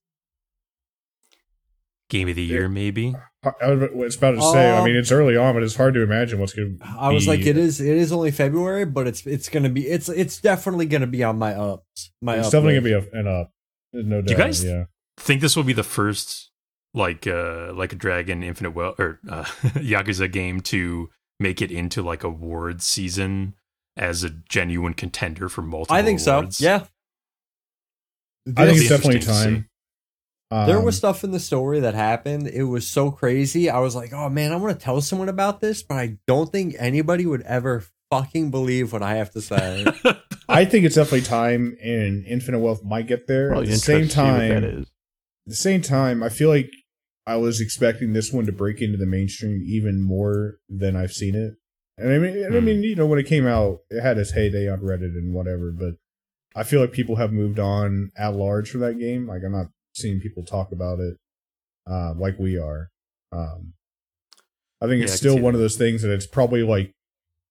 Game 2.08 2.28
of 2.28 2.34
the 2.34 2.42
year, 2.42 2.68
maybe. 2.68 3.14
I 3.44 3.50
I 3.62 3.72
was 3.74 4.16
about 4.16 4.32
to 4.32 4.42
say. 4.42 4.68
I 4.70 4.78
Um, 4.78 4.84
mean, 4.84 4.96
it's 4.96 5.12
early 5.12 5.36
on, 5.36 5.54
but 5.54 5.62
it's 5.62 5.76
hard 5.76 5.94
to 5.94 6.02
imagine 6.02 6.40
what's 6.40 6.52
going 6.52 6.78
to. 6.78 6.84
I 6.98 7.10
was 7.12 7.28
like, 7.28 7.46
it 7.46 7.56
is. 7.56 7.80
It 7.80 7.96
is 7.96 8.10
only 8.10 8.32
February, 8.32 8.84
but 8.84 9.06
it's 9.06 9.24
it's 9.26 9.48
going 9.48 9.62
to 9.62 9.68
be. 9.68 9.86
It's 9.86 10.08
it's 10.08 10.40
definitely 10.40 10.86
going 10.86 11.02
to 11.02 11.06
be 11.06 11.22
on 11.22 11.38
my 11.38 11.54
ups. 11.54 12.10
My 12.20 12.36
It's 12.38 12.48
up 12.48 12.52
definitely 12.52 12.80
list. 12.80 12.84
going 12.84 13.02
to 13.04 13.10
be 13.12 13.16
a, 13.16 13.20
an 13.20 13.40
up. 13.40 13.52
There's 13.92 14.06
no 14.06 14.16
doubt. 14.22 14.26
Do 14.26 14.32
you 14.32 14.38
guys- 14.38 14.64
yeah. 14.64 14.84
Think 15.18 15.40
this 15.42 15.54
will 15.54 15.64
be 15.64 15.72
the 15.74 15.82
first 15.84 16.50
like 16.94 17.26
uh 17.26 17.72
like 17.74 17.92
a 17.92 17.96
Dragon 17.96 18.42
Infinite 18.42 18.70
Well 18.72 18.94
or 18.98 19.20
uh, 19.28 19.44
Yakuza 19.76 20.30
game 20.32 20.60
to 20.62 21.10
make 21.38 21.60
it 21.62 21.70
into 21.70 22.02
like 22.02 22.24
a 22.24 22.28
awards 22.28 22.84
season 22.86 23.54
as 24.00 24.24
a 24.24 24.30
genuine 24.30 24.94
contender 24.94 25.48
for 25.48 25.62
multiple. 25.62 25.94
I 25.94 26.02
think 26.02 26.20
awards. 26.26 26.56
so. 26.56 26.64
Yeah. 26.64 26.84
I 28.56 28.66
think 28.66 28.78
it's 28.78 28.88
definitely 28.88 29.20
time. 29.20 29.68
Um, 30.50 30.66
there 30.66 30.80
was 30.80 30.96
stuff 30.96 31.22
in 31.22 31.30
the 31.30 31.38
story 31.38 31.80
that 31.80 31.94
happened. 31.94 32.48
It 32.48 32.64
was 32.64 32.88
so 32.88 33.12
crazy. 33.12 33.70
I 33.70 33.78
was 33.78 33.94
like, 33.94 34.12
oh 34.12 34.28
man, 34.28 34.50
I 34.50 34.56
want 34.56 34.76
to 34.76 34.84
tell 34.84 35.00
someone 35.00 35.28
about 35.28 35.60
this, 35.60 35.82
but 35.82 35.96
I 35.96 36.18
don't 36.26 36.50
think 36.50 36.74
anybody 36.78 37.26
would 37.26 37.42
ever 37.42 37.84
fucking 38.10 38.50
believe 38.50 38.92
what 38.92 39.02
I 39.02 39.16
have 39.16 39.30
to 39.32 39.40
say. 39.40 39.84
I 40.48 40.64
think 40.64 40.84
it's 40.86 40.96
definitely 40.96 41.20
time, 41.20 41.76
and 41.80 42.24
Infinite 42.26 42.58
Wealth 42.58 42.82
might 42.82 43.06
get 43.06 43.28
there. 43.28 43.50
Probably 43.50 43.68
At 43.68 43.74
the 43.74 43.78
same 43.78 43.96
interested 44.02 44.20
to 44.20 44.26
see 44.26 44.32
what 44.32 44.38
that 44.48 44.60
time, 44.60 44.80
is. 44.80 44.86
at 44.86 45.50
the 45.50 45.54
same 45.54 45.82
time, 45.82 46.22
I 46.24 46.28
feel 46.30 46.48
like 46.48 46.70
I 47.26 47.36
was 47.36 47.60
expecting 47.60 48.14
this 48.14 48.32
one 48.32 48.46
to 48.46 48.52
break 48.52 48.80
into 48.80 48.96
the 48.98 49.06
mainstream 49.06 49.62
even 49.64 50.02
more 50.02 50.54
than 50.68 50.96
I've 50.96 51.12
seen 51.12 51.36
it. 51.36 51.54
And 52.00 52.12
I 52.12 52.18
mean, 52.18 52.44
and 52.44 52.56
I 52.56 52.60
Hmm. 52.60 52.64
mean, 52.64 52.82
you 52.82 52.96
know, 52.96 53.06
when 53.06 53.18
it 53.18 53.26
came 53.26 53.46
out, 53.46 53.80
it 53.90 54.00
had 54.00 54.16
its 54.18 54.32
heyday 54.32 54.68
on 54.68 54.80
Reddit 54.80 55.16
and 55.16 55.34
whatever. 55.34 55.70
But 55.70 55.94
I 56.56 56.62
feel 56.64 56.80
like 56.80 56.92
people 56.92 57.16
have 57.16 57.32
moved 57.32 57.58
on 57.58 58.10
at 58.16 58.34
large 58.34 58.70
for 58.70 58.78
that 58.78 58.98
game. 58.98 59.26
Like 59.26 59.42
I'm 59.44 59.52
not 59.52 59.66
seeing 59.94 60.20
people 60.20 60.44
talk 60.44 60.72
about 60.72 60.98
it 60.98 61.16
uh, 61.88 62.14
like 62.16 62.38
we 62.38 62.58
are. 62.58 62.88
Um, 63.32 63.74
I 64.80 64.86
think 64.86 64.98
Yeah, 65.00 65.04
it's 65.04 65.12
I 65.12 65.16
still 65.16 65.34
one 65.34 65.52
that. 65.52 65.58
of 65.58 65.60
those 65.60 65.76
things 65.76 66.02
that 66.02 66.12
it's 66.12 66.26
probably 66.26 66.62
like 66.62 66.92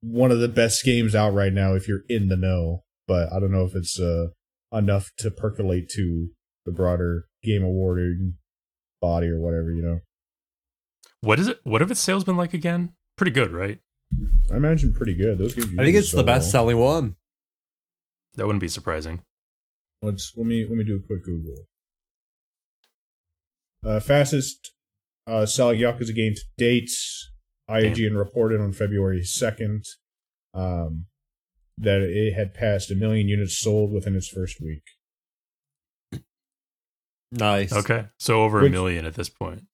one 0.01 0.31
of 0.31 0.39
the 0.39 0.47
best 0.47 0.83
games 0.83 1.13
out 1.13 1.33
right 1.33 1.53
now 1.53 1.75
if 1.75 1.87
you're 1.87 2.03
in 2.09 2.27
the 2.29 2.37
know. 2.37 2.83
But 3.07 3.31
I 3.31 3.39
don't 3.39 3.51
know 3.51 3.65
if 3.65 3.75
it's 3.75 3.99
uh, 3.99 4.27
enough 4.73 5.11
to 5.19 5.29
percolate 5.31 5.89
to 5.95 6.29
the 6.65 6.71
broader 6.71 7.25
game 7.43 7.63
awarding 7.63 8.35
body 9.01 9.27
or 9.27 9.39
whatever. 9.39 9.71
You 9.71 9.81
know, 9.83 9.99
what 11.21 11.39
is 11.39 11.47
it? 11.47 11.59
What 11.63 11.81
have 11.81 11.91
its 11.91 11.99
sales 11.99 12.23
been 12.23 12.37
like 12.37 12.53
again? 12.53 12.93
Pretty 13.15 13.31
good, 13.31 13.51
right? 13.51 13.79
I 14.51 14.55
imagine 14.55 14.93
pretty 14.93 15.15
good. 15.15 15.37
Those 15.37 15.53
games. 15.53 15.77
I 15.77 15.83
think 15.83 15.95
it's 15.95 16.11
the 16.11 16.23
best 16.23 16.45
well. 16.45 16.51
selling 16.51 16.77
one. 16.77 17.15
That 18.35 18.45
wouldn't 18.45 18.61
be 18.61 18.67
surprising. 18.67 19.21
Let's 20.01 20.33
let 20.35 20.45
me 20.45 20.65
let 20.67 20.77
me 20.77 20.83
do 20.83 20.95
a 20.95 20.99
quick 20.99 21.23
Google. 21.23 21.55
Uh, 23.85 23.99
fastest 23.99 24.71
uh, 25.27 25.45
selling 25.45 25.79
Yakuza 25.79 26.15
game 26.15 26.33
to 26.35 26.41
date. 26.57 26.91
IGN 27.69 28.17
reported 28.17 28.59
on 28.59 28.73
February 28.73 29.23
second 29.23 29.85
um, 30.55 31.05
that 31.77 32.01
it 32.01 32.33
had 32.33 32.53
passed 32.53 32.89
a 32.89 32.95
million 32.95 33.27
units 33.27 33.59
sold 33.59 33.93
within 33.93 34.15
its 34.15 34.27
first 34.27 34.59
week. 34.59 34.81
Nice. 37.31 37.71
Okay, 37.71 38.07
so 38.17 38.41
over 38.41 38.65
a 38.65 38.69
million 38.69 39.05
at 39.05 39.13
this 39.13 39.29
point. 39.29 39.65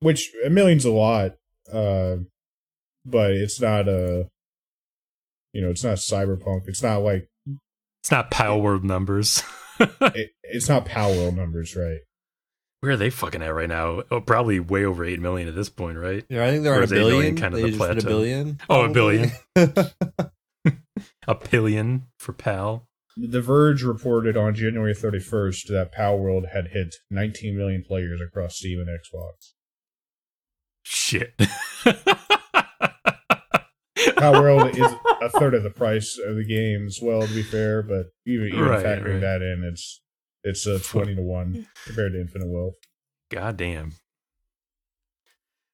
Which 0.00 0.32
a 0.44 0.50
million's 0.50 0.84
a 0.84 0.90
lot, 0.90 1.36
uh, 1.72 2.16
but 3.10 3.30
it's 3.32 3.60
not 3.60 3.88
a. 3.88 4.28
You 5.52 5.62
know, 5.62 5.70
it's 5.70 5.84
not 5.84 5.96
cyberpunk. 5.96 6.62
It's 6.68 6.82
not 6.82 6.98
like 6.98 7.28
It's 8.02 8.10
not 8.10 8.30
Palworld 8.30 8.84
numbers. 8.84 9.42
it, 9.80 10.30
it's 10.42 10.68
not 10.68 10.86
Palworld 10.86 11.34
numbers, 11.36 11.74
right? 11.74 12.00
Where 12.80 12.92
are 12.92 12.96
they 12.96 13.10
fucking 13.10 13.42
at 13.42 13.48
right 13.54 13.68
now? 13.68 14.02
Oh, 14.10 14.20
probably 14.20 14.60
way 14.60 14.84
over 14.84 15.04
eight 15.04 15.18
million 15.20 15.48
at 15.48 15.54
this 15.56 15.68
point, 15.68 15.98
right? 15.98 16.24
Yeah, 16.28 16.44
I 16.44 16.50
think 16.50 16.62
they're 16.64 16.74
Or 16.74 16.80
a 16.82 16.84
is 16.84 16.92
eight 16.92 16.96
million 16.98 17.34
billion. 17.34 17.36
kind 17.36 17.54
of 17.54 17.60
they 17.60 17.70
the 17.70 17.76
just 17.76 17.80
hit 17.82 17.90
a 17.90 17.94
plateau? 18.02 18.08
billion. 18.08 18.60
Oh, 18.68 18.84
a 18.84 18.88
billion. 18.90 19.30
A 21.26 21.34
pillion 21.34 22.04
for 22.18 22.32
Pal. 22.32 22.86
The 23.16 23.40
Verge 23.42 23.82
reported 23.82 24.36
on 24.36 24.54
January 24.54 24.94
31st 24.94 25.66
that 25.68 25.92
Palworld 25.92 26.52
had 26.52 26.68
hit 26.68 26.94
19 27.10 27.56
million 27.56 27.84
players 27.86 28.20
across 28.20 28.56
Steam 28.56 28.80
and 28.80 28.88
Xbox. 28.88 29.52
Shit. 30.84 31.34
Palworld 34.18 34.76
is 34.76 34.92
a 35.22 35.30
third 35.38 35.54
of 35.54 35.62
the 35.62 35.70
price 35.70 36.18
of 36.24 36.36
the 36.36 36.44
game 36.44 36.86
as 36.86 36.98
well, 37.02 37.26
to 37.26 37.32
be 37.34 37.42
fair, 37.42 37.82
but 37.82 38.06
even, 38.26 38.48
even 38.48 38.60
Right, 38.60 38.84
factoring 38.84 39.12
right. 39.14 39.20
that 39.20 39.42
in, 39.42 39.64
it's 39.70 40.00
it's 40.44 40.66
a 40.66 40.78
20 40.78 41.16
to 41.16 41.22
1 41.22 41.66
compared 41.86 42.12
to 42.12 42.20
Infinite 42.20 42.48
Wealth. 42.48 42.74
God 43.30 43.56
damn. 43.56 43.92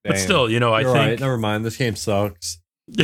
But 0.04 0.14
Damn. 0.16 0.22
still, 0.22 0.50
you 0.50 0.60
know, 0.60 0.72
I 0.74 0.80
You're 0.80 0.92
think 0.92 1.06
right. 1.10 1.20
Never 1.20 1.38
mind. 1.38 1.64
This 1.64 1.76
game 1.78 1.96
sucks. 1.96 2.58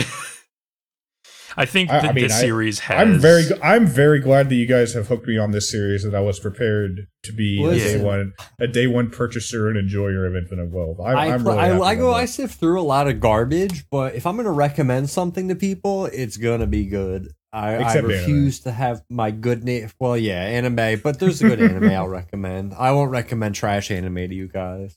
I 1.57 1.65
think 1.65 1.91
I- 1.91 2.01
that 2.01 2.11
I 2.11 2.13
mean, 2.13 2.25
this 2.25 2.33
I- 2.35 2.41
series 2.41 2.79
has 2.81 3.01
I'm 3.01 3.19
very 3.19 3.43
g- 3.45 3.55
I'm 3.63 3.87
very 3.87 4.21
glad 4.21 4.49
that 4.49 4.55
you 4.55 4.67
guys 4.67 4.95
have 4.95 5.09
hooked 5.09 5.27
me 5.27 5.39
on 5.39 5.51
this 5.51 5.71
series 5.71 6.05
and 6.05 6.15
I 6.15 6.21
was 6.21 6.39
prepared 6.41 7.07
to 7.23 7.33
be 7.33 7.63
a 7.65 7.75
day 7.75 8.03
one 8.03 8.33
a 8.59 8.67
day 8.67 8.87
one 8.87 9.11
purchaser 9.11 9.69
and 9.69 9.77
enjoyer 9.77 10.27
of 10.27 10.35
Infinite 10.37 10.71
Wealth. 10.71 10.99
I'm, 11.05 11.17
I, 11.17 11.33
I'm 11.33 11.47
really 11.47 11.59
I, 11.59 11.69
happy 11.69 11.83
I 11.83 11.95
go. 11.95 12.13
I 12.13 12.25
sift 12.25 12.59
through 12.59 12.81
a 12.81 12.83
lot 12.83 13.09
of 13.09 13.21
garbage, 13.21 13.85
but 13.91 14.15
if 14.15 14.27
I'm 14.27 14.37
gonna 14.37 14.53
recommend 14.53 15.11
something 15.11 15.49
to 15.49 15.55
people, 15.55 16.07
it's 16.07 16.37
gonna 16.37 16.67
be 16.67 16.87
good. 16.87 17.33
I, 17.53 17.75
I 17.75 17.87
Except 17.87 18.07
refuse 18.07 18.61
to 18.61 18.71
have 18.71 19.03
my 19.11 19.33
good 19.33 19.65
name. 19.65 19.91
Well, 19.99 20.17
yeah, 20.17 20.41
anime, 20.41 21.01
but 21.03 21.19
there's 21.19 21.43
a 21.43 21.49
good 21.49 21.61
anime 21.61 21.91
I'll 21.91 22.07
recommend. 22.09 22.75
I 22.79 22.93
won't 22.93 23.11
recommend 23.11 23.57
trash 23.57 23.91
anime 23.91 24.15
to 24.15 24.35
you 24.35 24.47
guys. 24.47 24.97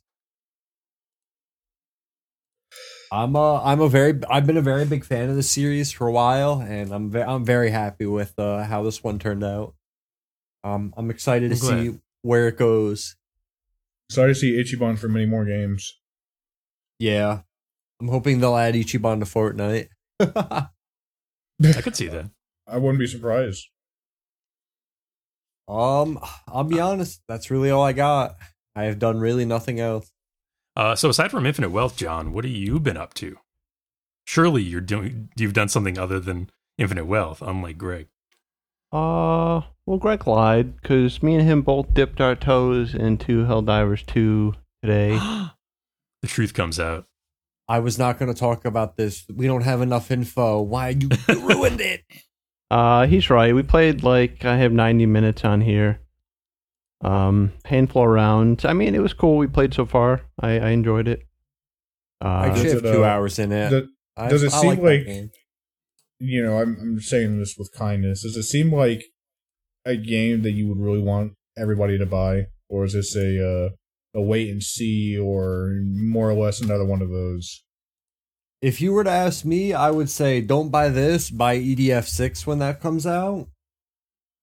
I'm 3.14 3.36
a 3.36 3.62
I'm 3.64 3.80
a 3.80 3.88
very 3.88 4.20
I've 4.28 4.48
been 4.48 4.58
a 4.58 4.62
very 4.62 4.86
big 4.86 5.06
fan 5.06 5.30
of 5.30 5.36
the 5.36 5.44
series 5.44 5.92
for 5.92 6.08
a 6.08 6.12
while, 6.12 6.62
and 6.62 6.92
I'm 6.92 7.12
ve- 7.12 7.22
I'm 7.22 7.46
very 7.46 7.70
happy 7.70 8.08
with 8.08 8.34
uh, 8.40 8.64
how 8.64 8.82
this 8.82 9.04
one 9.04 9.20
turned 9.20 9.44
out. 9.44 9.76
Um, 10.64 10.96
I'm 10.98 11.12
excited 11.12 11.50
to 11.52 11.56
I'm 11.56 11.62
glad. 11.62 11.84
see 11.84 12.00
where 12.24 12.48
it 12.48 12.58
goes. 12.58 13.16
Sorry 14.10 14.34
to 14.34 14.36
see 14.36 14.54
Ichiban 14.54 14.98
for 14.98 15.10
many 15.10 15.28
more 15.28 15.46
games. 15.46 16.00
Yeah, 16.98 17.42
I'm 18.02 18.08
hoping 18.08 18.40
they'll 18.40 18.58
add 18.58 18.74
Ichiban 18.74 19.20
to 19.20 19.26
Fortnite. 19.26 19.90
I 20.20 21.82
could 21.82 21.96
see 21.96 22.08
that. 22.08 22.32
I 22.68 22.78
wouldn't 22.78 23.00
be 23.00 23.06
surprised. 23.06 23.68
Um, 25.68 26.18
I'll 26.48 26.64
be 26.64 26.80
honest. 26.80 27.22
That's 27.28 27.52
really 27.52 27.70
all 27.70 27.84
I 27.84 27.94
got. 27.94 28.38
I 28.76 28.86
have 28.86 28.98
done 28.98 29.20
really 29.20 29.46
nothing 29.46 29.80
else. 29.80 30.10
Uh, 30.76 30.96
so 30.96 31.10
aside 31.10 31.32
from 31.32 31.46
Infinite 31.46 31.70
Wealth, 31.70 31.96
John, 31.96 32.34
what 32.34 32.46
have 32.46 32.54
you 32.54 32.80
been 32.80 32.98
up 32.98 33.14
to? 33.16 33.38
Surely 34.26 34.64
you're 34.64 34.82
doing 34.82 35.30
you've 35.36 35.54
done 35.54 35.70
something 35.70 35.98
other 35.98 36.20
than 36.20 36.50
Infinite 36.78 37.06
Wealth, 37.06 37.42
unlike 37.42 37.78
Greg. 37.78 38.08
Uh, 38.92 39.62
well, 39.86 39.98
Greg 39.98 40.26
lied 40.28 40.80
because 40.82 41.22
me 41.22 41.36
and 41.36 41.44
him 41.44 41.62
both 41.62 41.94
dipped 41.94 42.22
our 42.22 42.36
toes 42.36 42.94
into 42.94 43.46
Helldivers 43.46 44.06
2 44.06 44.54
today. 44.82 45.18
the 46.22 46.28
truth 46.28 46.54
comes 46.54 46.80
out. 46.80 47.06
I 47.68 47.80
was 47.80 48.00
not 48.00 48.20
going 48.20 48.34
to 48.34 48.40
talk 48.40 48.66
about 48.66 48.98
this. 48.98 49.26
We 49.34 49.48
don't 49.48 49.64
have 49.64 49.82
enough 49.82 50.12
info. 50.12 50.62
Why 50.62 50.90
you 50.90 51.10
ruined 51.28 51.82
it? 51.82 52.04
Uh, 52.72 53.06
he's 53.08 53.30
right. 53.30 53.54
We 53.54 53.64
played 53.64 54.04
like 54.04 54.44
I 54.46 54.58
have 54.58 54.72
90 54.72 55.06
minutes 55.06 55.46
on 55.46 55.62
here. 55.62 56.00
Um, 57.04 57.52
handful 57.66 58.04
of 58.04 58.10
rounds. 58.10 58.64
I 58.66 58.74
mean, 58.74 58.96
it 58.96 59.02
was 59.02 59.14
cool. 59.14 59.38
We 59.38 59.48
played 59.48 59.74
so 59.74 59.86
far. 59.86 60.22
I, 60.40 60.52
I 60.60 60.70
enjoyed 60.70 61.08
it. 61.08 61.22
I 62.22 62.26
Uh, 62.26 62.50
Does 62.50 62.58
actually 62.60 62.72
have 62.72 62.94
two 62.96 63.04
uh, 63.04 63.08
hours 63.08 63.40
in 63.40 63.52
it. 63.52 63.70
The- 63.70 63.90
I- 64.16 64.30
does 64.30 64.44
it 64.44 64.54
I 64.54 64.62
seem 64.62 64.76
that 64.76 64.84
like- 64.84 65.32
you 66.20 66.42
know, 66.44 66.60
I'm, 66.60 66.78
I'm 66.80 67.00
saying 67.02 67.40
this 67.40 67.56
with 67.58 67.72
kindness. 67.74 68.22
Does 68.24 68.38
it 68.38 68.44
seem 68.44 68.72
like 68.74 69.04
a 69.86 69.98
game 69.98 70.44
that 70.44 70.52
you 70.52 70.68
would 70.70 70.80
really 70.80 71.02
want 71.02 71.34
everybody 71.58 71.98
to 71.98 72.06
buy, 72.06 72.44
or 72.70 72.86
is 72.86 72.94
this 72.94 73.16
a 73.16 73.46
uh, 73.46 73.70
a 74.14 74.22
wait 74.22 74.50
and 74.50 74.64
see, 74.64 75.18
or 75.18 75.74
more 75.84 76.30
or 76.30 76.34
less 76.36 76.62
another 76.62 76.86
one 76.86 77.02
of 77.02 77.10
those? 77.10 77.64
If 78.62 78.80
you 78.80 78.94
were 78.94 79.04
to 79.04 79.10
ask 79.10 79.44
me, 79.44 79.74
I 79.74 79.92
would 79.92 80.10
say 80.10 80.40
don't 80.40 80.70
buy 80.70 80.88
this. 80.88 81.30
Buy 81.30 81.58
EDF 81.58 82.06
six 82.08 82.48
when 82.48 82.60
that 82.60 82.80
comes 82.80 83.06
out. 83.06 83.48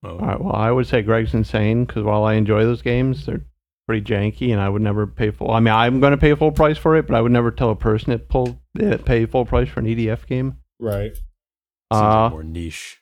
Oh, 0.02 0.10
all 0.10 0.18
right. 0.18 0.40
Well, 0.40 0.54
I 0.54 0.70
would 0.70 0.86
say 0.86 1.02
Greg's 1.02 1.34
insane 1.34 1.84
because 1.84 2.04
while 2.04 2.24
I 2.24 2.34
enjoy 2.34 2.64
those 2.64 2.82
games, 2.82 3.26
they're 3.26 3.44
pretty 3.86 4.04
janky, 4.04 4.52
and 4.52 4.60
I 4.60 4.68
would 4.68 4.82
never 4.82 5.06
pay 5.06 5.30
full. 5.30 5.50
I 5.50 5.60
mean, 5.60 5.74
I'm 5.74 6.00
going 6.00 6.12
to 6.12 6.16
pay 6.16 6.34
full 6.34 6.52
price 6.52 6.78
for 6.78 6.96
it, 6.96 7.06
but 7.06 7.16
I 7.16 7.20
would 7.20 7.32
never 7.32 7.50
tell 7.50 7.70
a 7.70 7.76
person 7.76 8.12
to 8.12 8.18
pull 8.18 8.60
eh, 8.78 8.96
pay 8.98 9.26
full 9.26 9.44
price 9.44 9.68
for 9.68 9.80
an 9.80 9.86
EDF 9.86 10.26
game. 10.26 10.56
Right. 10.78 11.14
seems 11.14 11.24
Uh, 11.90 12.30
more 12.30 12.42
niche. 12.42 12.98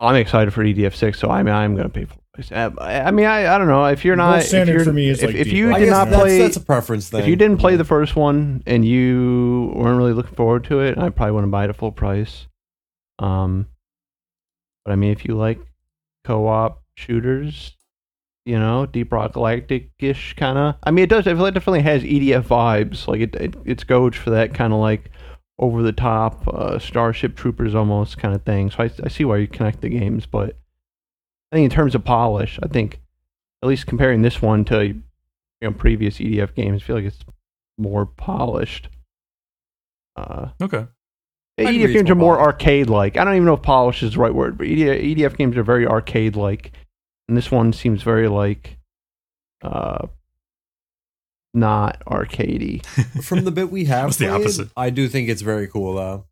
I'm 0.00 0.16
excited 0.16 0.52
for 0.52 0.64
EDF 0.64 0.94
six, 0.94 1.18
so 1.18 1.30
I 1.30 1.42
mean, 1.42 1.54
I'm 1.54 1.74
going 1.74 1.88
to 1.88 1.92
pay 1.92 2.04
full 2.04 2.22
price. 2.34 2.50
Uh, 2.52 2.70
I 2.78 3.00
I 3.02 3.10
mean, 3.10 3.26
I, 3.26 3.54
I 3.54 3.58
don't 3.58 3.68
know 3.68 3.84
if 3.86 4.04
you're 4.04 4.16
The 4.16 4.22
gold 4.22 4.30
not. 4.32 4.40
If, 4.40 4.48
standard 4.48 4.74
you're, 4.74 4.84
for 4.84 4.92
me 4.92 5.08
is 5.08 5.22
if, 5.22 5.28
like 5.28 5.36
if 5.36 5.48
you 5.48 5.72
did 5.74 5.88
not 5.88 6.10
that's, 6.10 6.22
play, 6.22 6.38
that's 6.38 6.56
a 6.56 6.60
preference 6.60 7.08
thing. 7.08 7.20
if 7.20 7.28
you 7.28 7.36
didn't 7.36 7.58
play 7.58 7.76
the 7.76 7.84
first 7.84 8.16
one 8.16 8.62
and 8.66 8.84
you 8.84 9.72
weren't 9.74 9.96
really 9.96 10.12
looking 10.12 10.34
forward 10.34 10.64
to 10.64 10.80
it, 10.80 10.98
I 10.98 11.08
probably 11.10 11.32
wouldn't 11.32 11.52
buy 11.52 11.64
it 11.64 11.70
at 11.70 11.76
full 11.76 11.92
price. 11.92 12.46
Um, 13.18 13.68
but 14.84 14.92
I 14.92 14.96
mean, 14.96 15.12
if 15.12 15.24
you 15.24 15.36
like 15.36 15.60
co-op 16.24 16.82
shooters, 16.96 17.76
you 18.46 18.58
know, 18.58 18.86
Deep 18.86 19.12
Rock 19.12 19.34
Galactic-ish 19.34 20.34
kind 20.34 20.58
of. 20.58 20.74
I 20.82 20.90
mean, 20.90 21.04
it 21.04 21.10
does. 21.10 21.26
It 21.26 21.34
definitely 21.36 21.82
has 21.82 22.02
EDF 22.02 22.44
vibes. 22.44 23.06
Like 23.06 23.20
it, 23.20 23.34
it 23.36 23.54
it's 23.64 23.84
Goge 23.84 24.16
for 24.16 24.30
that 24.30 24.54
kind 24.54 24.72
of 24.72 24.80
like 24.80 25.10
over 25.58 25.82
the 25.82 25.92
top 25.92 26.48
uh, 26.48 26.78
Starship 26.78 27.36
Troopers 27.36 27.74
almost 27.74 28.18
kind 28.18 28.34
of 28.34 28.42
thing. 28.44 28.70
So 28.70 28.84
I, 28.84 28.90
I 29.04 29.08
see 29.08 29.24
why 29.24 29.36
you 29.36 29.46
connect 29.46 29.82
the 29.82 29.90
games, 29.90 30.24
but 30.26 30.56
I 31.52 31.56
think 31.56 31.64
in 31.64 31.70
terms 31.70 31.94
of 31.94 32.04
polish, 32.04 32.58
I 32.62 32.68
think 32.68 33.00
at 33.62 33.68
least 33.68 33.86
comparing 33.86 34.22
this 34.22 34.40
one 34.40 34.64
to 34.66 34.86
you 34.86 35.02
know 35.60 35.72
previous 35.72 36.18
EDF 36.18 36.54
games, 36.54 36.82
I 36.82 36.84
feel 36.86 36.96
like 36.96 37.04
it's 37.04 37.24
more 37.78 38.06
polished. 38.06 38.88
Uh, 40.16 40.48
Okay. 40.60 40.86
I 41.66 41.70
agree, 41.70 41.78
EDF 41.78 41.84
it's 41.84 41.92
games 41.94 42.10
are 42.10 42.14
more 42.14 42.36
more 42.36 42.46
arcade 42.46 42.88
like. 42.90 43.16
I 43.16 43.24
don't 43.24 43.34
even 43.34 43.46
know 43.46 43.54
if 43.54 43.62
polish 43.62 44.02
is 44.02 44.12
the 44.14 44.18
right 44.20 44.34
word, 44.34 44.58
but 44.58 44.66
EDF, 44.66 45.16
EDF 45.16 45.36
games 45.36 45.56
are 45.56 45.62
very 45.62 45.86
arcade 45.86 46.36
like, 46.36 46.72
and 47.28 47.36
this 47.36 47.50
one 47.50 47.72
seems 47.72 48.02
very 48.02 48.28
like, 48.28 48.78
uh, 49.62 50.06
not 51.52 52.02
arcadey. 52.06 52.84
From 53.24 53.44
the 53.44 53.50
bit 53.50 53.70
we 53.70 53.84
have 53.86 54.06
What's 54.06 54.18
the 54.18 54.28
opposite? 54.28 54.68
I 54.76 54.90
do 54.90 55.08
think 55.08 55.28
it's 55.28 55.42
very 55.42 55.66
cool 55.66 55.94
though. 55.94 56.26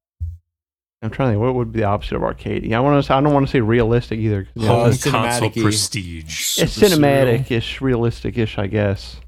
I'm 1.01 1.11
trying 1.11 1.29
to 1.29 1.33
think 1.35 1.43
what 1.43 1.55
would 1.55 1.73
be 1.73 1.81
the 1.81 1.87
opposite 1.87 2.17
of 2.17 2.23
arcadey. 2.23 2.73
I 2.73 2.81
want 2.81 3.05
to. 3.05 3.15
I 3.15 3.21
don't 3.21 3.33
want 3.33 3.47
to 3.47 3.51
say 3.53 3.61
realistic 3.61 4.19
either. 4.19 4.49
you 4.55 4.63
know, 4.63 4.69
Home 4.69 4.91
it's 4.91 5.05
console 5.05 5.49
cinematic-y. 5.51 5.63
prestige. 5.63 6.59
it's 6.59 6.77
cinematic-ish, 6.77 7.81
realistic-ish, 7.81 8.59
I 8.59 8.67
guess. 8.67 9.21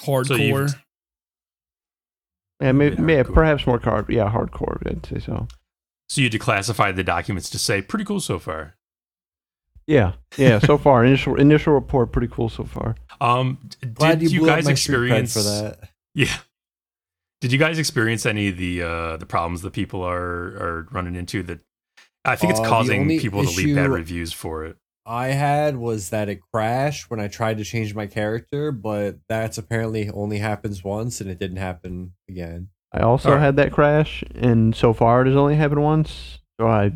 surreal. 0.00 0.26
So 0.26 0.34
Hardcore. 0.36 0.80
Yeah, 2.60 2.72
maybe, 2.72 2.96
Maybe 2.96 3.28
yeah, 3.28 3.34
perhaps 3.34 3.66
more 3.66 3.78
card. 3.78 4.06
Yeah, 4.08 4.30
hardcore. 4.30 4.86
I'd 4.86 5.04
say 5.04 5.18
so. 5.18 5.46
So 6.08 6.20
you 6.20 6.30
declassified 6.30 6.96
the 6.96 7.04
documents 7.04 7.50
to 7.50 7.58
say 7.58 7.82
pretty 7.82 8.04
cool 8.04 8.20
so 8.20 8.38
far. 8.38 8.76
Yeah, 9.86 10.12
yeah. 10.36 10.58
So 10.58 10.78
far, 10.86 11.04
initial 11.04 11.38
initial 11.38 11.74
report, 11.74 12.12
pretty 12.12 12.28
cool 12.28 12.48
so 12.48 12.64
far. 12.64 12.96
Um, 13.20 13.58
d- 13.80 13.88
Glad 13.88 14.20
did 14.20 14.30
you, 14.30 14.36
you, 14.36 14.40
blew 14.40 14.50
up 14.50 14.56
guys 14.56 14.64
my 14.64 14.70
experience 14.72 15.32
for 15.34 15.42
that. 15.42 15.90
Yeah. 16.14 16.34
Did 17.40 17.52
you 17.52 17.58
guys 17.58 17.78
experience 17.78 18.24
any 18.24 18.48
of 18.48 18.56
the 18.56 18.82
uh, 18.82 19.16
the 19.18 19.26
problems 19.26 19.62
that 19.62 19.72
people 19.72 20.02
are 20.02 20.16
are 20.16 20.88
running 20.90 21.14
into? 21.14 21.42
That 21.42 21.60
I 22.24 22.36
think 22.36 22.52
it's 22.52 22.60
Uh, 22.60 22.64
causing 22.68 23.02
only 23.02 23.20
people 23.20 23.44
to 23.44 23.50
leave 23.50 23.76
bad 23.76 23.90
reviews 23.90 24.32
for 24.32 24.64
it. 24.64 24.76
I 25.06 25.28
had 25.28 25.76
was 25.76 26.10
that 26.10 26.28
it 26.28 26.40
crashed 26.52 27.10
when 27.10 27.20
I 27.20 27.28
tried 27.28 27.58
to 27.58 27.64
change 27.64 27.94
my 27.94 28.06
character, 28.06 28.72
but 28.72 29.18
that's 29.28 29.56
apparently 29.56 30.10
only 30.10 30.38
happens 30.38 30.82
once 30.82 31.20
and 31.20 31.30
it 31.30 31.38
didn't 31.38 31.58
happen 31.58 32.12
again. 32.28 32.68
I 32.92 33.00
also 33.00 33.30
Alright. 33.30 33.44
had 33.44 33.56
that 33.56 33.72
crash, 33.72 34.24
and 34.34 34.74
so 34.74 34.92
far 34.92 35.22
it 35.22 35.26
has 35.26 35.36
only 35.36 35.54
happened 35.56 35.82
once. 35.82 36.38
So 36.58 36.66
I 36.66 36.92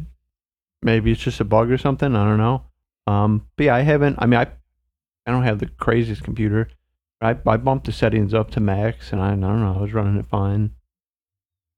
maybe 0.82 1.12
it's 1.12 1.20
just 1.20 1.40
a 1.40 1.44
bug 1.44 1.70
or 1.70 1.78
something. 1.78 2.16
I 2.16 2.24
don't 2.24 2.38
know. 2.38 2.64
Um, 3.06 3.46
but 3.56 3.64
yeah, 3.64 3.74
I 3.74 3.80
haven't. 3.82 4.16
I 4.18 4.26
mean, 4.26 4.40
I 4.40 4.46
I 5.26 5.30
don't 5.30 5.44
have 5.44 5.58
the 5.58 5.66
craziest 5.66 6.22
computer. 6.22 6.68
I 7.20 7.36
I 7.46 7.56
bumped 7.58 7.86
the 7.86 7.92
settings 7.92 8.32
up 8.32 8.50
to 8.52 8.60
max, 8.60 9.12
and 9.12 9.20
I, 9.20 9.28
I 9.28 9.36
don't 9.36 9.60
know. 9.60 9.74
I 9.76 9.82
was 9.82 9.92
running 9.92 10.16
it 10.16 10.26
fine. 10.26 10.70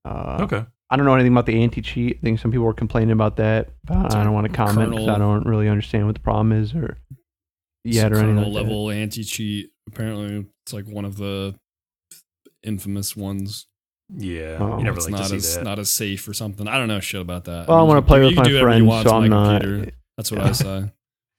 Uh, 0.05 0.39
Okay. 0.43 0.67
I 0.93 0.97
don't 0.97 1.07
know 1.07 1.15
anything 1.15 1.33
about 1.33 1.47
the 1.47 1.63
anti 1.63 1.81
cheat. 1.81 2.19
I 2.19 2.21
think 2.21 2.39
some 2.39 2.51
people 2.51 2.67
were 2.67 2.75
complaining 2.75 3.13
about 3.13 3.37
that. 3.37 3.71
But 3.85 4.15
I 4.15 4.23
don't 4.23 4.35
want 4.35 4.47
to 4.47 4.53
comment 4.53 4.91
because 4.91 5.09
I 5.09 5.17
don't 5.19 5.47
really 5.47 5.69
understand 5.69 6.07
what 6.07 6.15
the 6.15 6.21
problem 6.21 6.53
is 6.53 6.75
or 6.75 6.99
It's 7.85 7.97
yet 7.97 8.13
or 8.13 8.17
anything 8.19 8.37
kernel 8.37 8.53
like 8.53 8.53
that. 8.65 8.71
level 8.71 8.91
anti 8.91 9.25
cheat. 9.25 9.71
Apparently, 9.89 10.47
it's 10.65 10.73
like 10.73 10.87
one 10.87 11.05
of 11.07 11.17
the 11.17 11.55
infamous 12.63 13.17
ones. 13.17 13.67
Yeah, 14.15 14.59
Oh. 14.61 14.77
you 14.79 14.85
never 14.85 14.99
it's 14.99 15.07
like 15.07 15.15
to 15.15 15.21
not 15.23 15.31
see 15.31 15.37
as 15.37 15.55
that. 15.57 15.65
not 15.65 15.79
as 15.79 15.91
safe 15.91 16.29
or 16.29 16.35
something. 16.35 16.69
I 16.69 16.77
don't 16.77 16.89
know 16.89 17.01
shit 17.01 17.21
about 17.23 17.45
that. 17.45 17.67
Well, 17.69 17.79
I 17.79 17.81
mean, 17.81 17.89
want 17.89 18.05
to 18.05 18.07
play 18.07 18.21
with 18.21 18.35
my 18.35 18.43
can 18.43 18.53
do 18.53 18.55
whatever 18.63 18.79
you 18.79 18.87
friends, 18.91 19.09
so 19.09 19.15
I'm 19.17 19.23
my 19.23 19.29
not. 19.29 19.61
computer. 19.63 19.93
That's 20.19 20.31
what 20.31 20.41
Yeah. 20.43 20.49
I 20.49 20.53
say. 20.53 20.93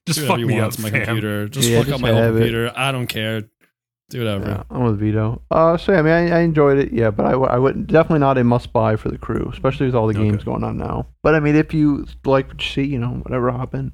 Just 0.06 0.18
do 0.18 0.26
fuck 0.26 0.30
whatever 0.32 0.40
you 0.40 0.46
me 0.48 0.54
want 0.60 0.66
up, 0.66 0.72
to 0.72 0.82
my 0.82 0.90
fam. 0.90 1.04
computer. 1.04 1.48
Just 1.48 1.68
Yeah, 1.68 1.78
fuck 1.78 1.86
just 1.86 1.94
up 1.94 2.00
my 2.00 2.08
have 2.08 2.16
whole 2.16 2.26
it. 2.26 2.30
computer. 2.40 2.72
I 2.74 2.90
don't 2.92 3.06
care. 3.06 3.44
Do 4.10 4.18
whatever. 4.18 4.46
Yeah, 4.46 4.62
I'm 4.70 4.84
with 4.84 4.98
Vito. 5.00 5.40
Uh, 5.50 5.76
so 5.76 5.92
yeah, 5.92 5.98
I 5.98 6.02
mean, 6.02 6.12
I, 6.12 6.38
I 6.38 6.40
enjoyed 6.40 6.78
it. 6.78 6.92
Yeah, 6.92 7.10
but 7.10 7.24
I 7.26 7.58
would 7.58 7.86
definitely 7.86 8.18
not 8.20 8.36
a 8.38 8.44
must 8.44 8.72
buy 8.72 8.96
for 8.96 9.08
the 9.10 9.16
crew, 9.18 9.48
especially 9.52 9.86
with 9.86 9.94
all 9.94 10.06
the 10.06 10.18
Okay. 10.18 10.28
games 10.30 10.44
going 10.44 10.62
on 10.62 10.76
now. 10.76 11.06
But 11.22 11.34
I 11.34 11.40
mean, 11.40 11.56
if 11.56 11.72
you 11.72 12.06
like 12.24 12.48
what 12.48 12.60
you 12.62 12.68
see, 12.68 12.84
you 12.84 12.98
know, 12.98 13.08
whatever, 13.22 13.50
hop 13.50 13.74
in. 13.74 13.92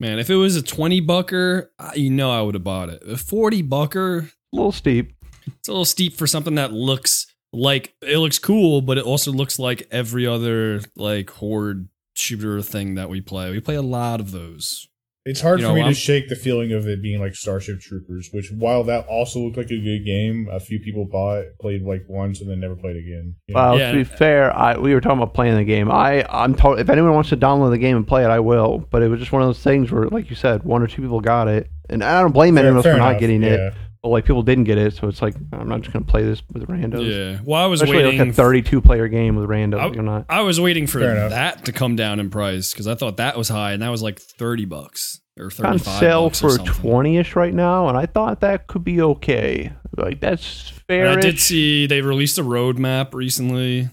Man, 0.00 0.18
if 0.18 0.28
it 0.28 0.34
was 0.34 0.56
a 0.56 0.62
twenty 0.62 1.00
bucker, 1.00 1.70
I- 1.78 1.94
you 1.94 2.10
know 2.10 2.30
I 2.32 2.42
would 2.42 2.54
have 2.56 2.64
bought 2.64 2.88
it. 2.88 3.02
A 3.08 3.16
forty 3.16 3.62
bucker, 3.62 4.18
A 4.52 4.56
little 4.56 4.72
steep. 4.72 5.12
it's 5.46 5.68
a 5.68 5.72
little 5.72 5.84
steep 5.84 6.16
for 6.16 6.26
something 6.26 6.56
that 6.56 6.72
looks 6.72 7.26
like 7.52 7.94
it 8.02 8.18
looks 8.18 8.40
cool, 8.40 8.80
but 8.80 8.98
it 8.98 9.04
also 9.04 9.30
looks 9.30 9.60
like 9.60 9.86
every 9.92 10.26
other 10.26 10.80
like 10.96 11.30
horde 11.30 11.88
shooter 12.16 12.60
thing 12.60 12.96
that 12.96 13.08
we 13.08 13.20
play. 13.20 13.52
We 13.52 13.60
play 13.60 13.76
a 13.76 13.82
lot 13.82 14.18
of 14.20 14.32
those. 14.32 14.88
It's 15.26 15.40
hard 15.40 15.60
You 15.60 15.68
for 15.68 15.72
me 15.72 15.80
I'm- 15.80 15.88
to 15.90 15.94
shake 15.94 16.28
the 16.28 16.36
feeling 16.36 16.72
of 16.72 16.86
it 16.86 17.00
being 17.00 17.18
like 17.18 17.34
Starship 17.34 17.80
Troopers, 17.80 18.28
which 18.32 18.52
while 18.52 18.84
that 18.84 19.06
also 19.06 19.40
looked 19.40 19.56
like 19.56 19.70
a 19.70 19.80
good 19.80 20.04
game, 20.04 20.48
a 20.52 20.60
few 20.60 20.78
people 20.78 21.06
bought, 21.10 21.44
played 21.60 21.82
like 21.82 22.02
once, 22.08 22.42
and 22.42 22.50
then 22.50 22.60
never 22.60 22.76
played 22.76 22.96
again. 22.96 23.34
You 23.48 23.54
know? 23.54 23.60
Well, 23.60 23.78
Yeah. 23.78 23.92
to 23.92 23.96
be 23.98 24.04
fair, 24.04 24.54
I 24.54 24.76
we 24.78 24.92
were 24.92 25.00
talking 25.00 25.18
about 25.22 25.32
playing 25.32 25.56
the 25.56 25.64
game. 25.64 25.90
I 25.90 26.26
I'm 26.28 26.54
told 26.54 26.78
if 26.78 26.90
anyone 26.90 27.14
wants 27.14 27.30
to 27.30 27.38
download 27.38 27.70
the 27.70 27.78
game 27.78 27.96
and 27.96 28.06
play 28.06 28.22
it, 28.22 28.28
I 28.28 28.40
will. 28.40 28.86
But 28.90 29.02
it 29.02 29.08
was 29.08 29.18
just 29.18 29.32
one 29.32 29.40
of 29.40 29.48
those 29.48 29.62
things 29.62 29.90
where, 29.90 30.04
like 30.08 30.28
you 30.28 30.36
said, 30.36 30.62
one 30.62 30.82
or 30.82 30.86
two 30.86 31.00
people 31.00 31.20
got 31.22 31.48
it, 31.48 31.68
and 31.88 32.04
I 32.04 32.20
don't 32.20 32.32
blame 32.32 32.54
Fair- 32.56 32.64
anyone 32.64 32.76
else 32.76 32.84
fair 32.84 32.94
for 32.94 32.98
not 32.98 33.08
enough, 33.12 33.20
getting 33.20 33.42
it. 33.44 33.72
Yeah. 34.04 34.10
But 34.10 34.10
like 34.10 34.24
people 34.26 34.42
didn't 34.42 34.64
get 34.64 34.78
it, 34.78 34.94
so 34.94 35.08
it's 35.08 35.22
like 35.22 35.34
I'm 35.52 35.68
not 35.68 35.80
just 35.80 35.92
gonna 35.92 36.04
play 36.04 36.22
this 36.22 36.42
with 36.52 36.68
randos. 36.68 37.08
Yeah. 37.08 37.40
Well, 37.42 37.60
I 37.62 37.66
was 37.66 37.80
Especially 37.80 38.04
waiting. 38.04 38.20
like 38.20 38.28
a 38.28 38.32
32 38.32 38.80
player 38.80 39.08
game 39.08 39.36
with 39.36 39.48
randos. 39.48 39.80
I- 39.80 39.86
like, 39.86 39.98
I'm 39.98 40.04
not. 40.04 40.26
I 40.28 40.42
was 40.42 40.60
waiting 40.60 40.86
for 40.86 41.00
Fair 41.00 41.16
enough. 41.16 41.30
that 41.30 41.64
to 41.64 41.72
come 41.72 41.96
down 41.96 42.20
in 42.20 42.30
price 42.30 42.72
because 42.72 42.86
I 42.86 42.94
thought 42.94 43.16
that 43.16 43.36
was 43.36 43.48
high, 43.48 43.72
and 43.72 43.82
that 43.82 43.88
was 43.90 44.02
like 44.02 44.20
thirty 44.20 44.64
bucks 44.66 45.20
or 45.38 45.46
on 45.46 45.50
thirty-five 45.50 45.98
sale 46.00 46.24
bucks 46.26 46.44
or 46.44 46.50
for 46.50 46.58
20ish 46.58 47.34
right 47.34 47.52
now 47.52 47.88
and 47.88 47.98
i 47.98 48.06
thought 48.06 48.42
that 48.42 48.68
could 48.68 48.84
be 48.84 49.02
okay 49.02 49.72
like 49.96 50.20
that's 50.20 50.70
fair 50.86 51.08
I 51.08 51.20
did 51.20 51.40
see 51.40 51.86
they 51.86 52.02
released 52.02 52.38
a 52.38 52.42
roadmap 52.42 53.14
recently. 53.14 53.88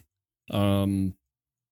Um, 0.50 1.14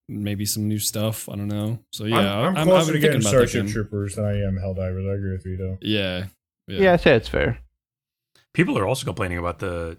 maybe 0.07 0.45
some 0.45 0.67
new 0.67 0.79
stuff. 0.79 1.29
I 1.29 1.35
don't 1.35 1.47
know. 1.47 1.79
So 1.91 2.05
yeah, 2.05 2.17
I'm, 2.17 2.55
I'm 2.55 2.57
I've 2.57 2.67
closer 2.67 2.85
to 2.87 2.91
been 2.93 3.01
getting 3.01 3.21
thinking 3.21 3.29
about 3.37 3.41
that 3.41 3.49
Starship 3.49 3.65
game. 3.65 3.73
Troopers 3.73 4.15
than 4.15 4.25
I 4.25 4.41
am 4.41 4.57
Helldivers. 4.57 5.09
I 5.09 5.15
agree 5.15 5.31
with 5.31 5.43
Vito. 5.43 5.77
Yeah, 5.81 6.25
yeah. 6.67 6.93
i 6.93 6.95
say 6.97 7.15
it's 7.15 7.27
fair 7.29 7.59
People 8.53 8.77
are 8.77 8.85
also 8.87 9.05
complaining 9.05 9.37
about 9.37 9.59
the 9.59 9.97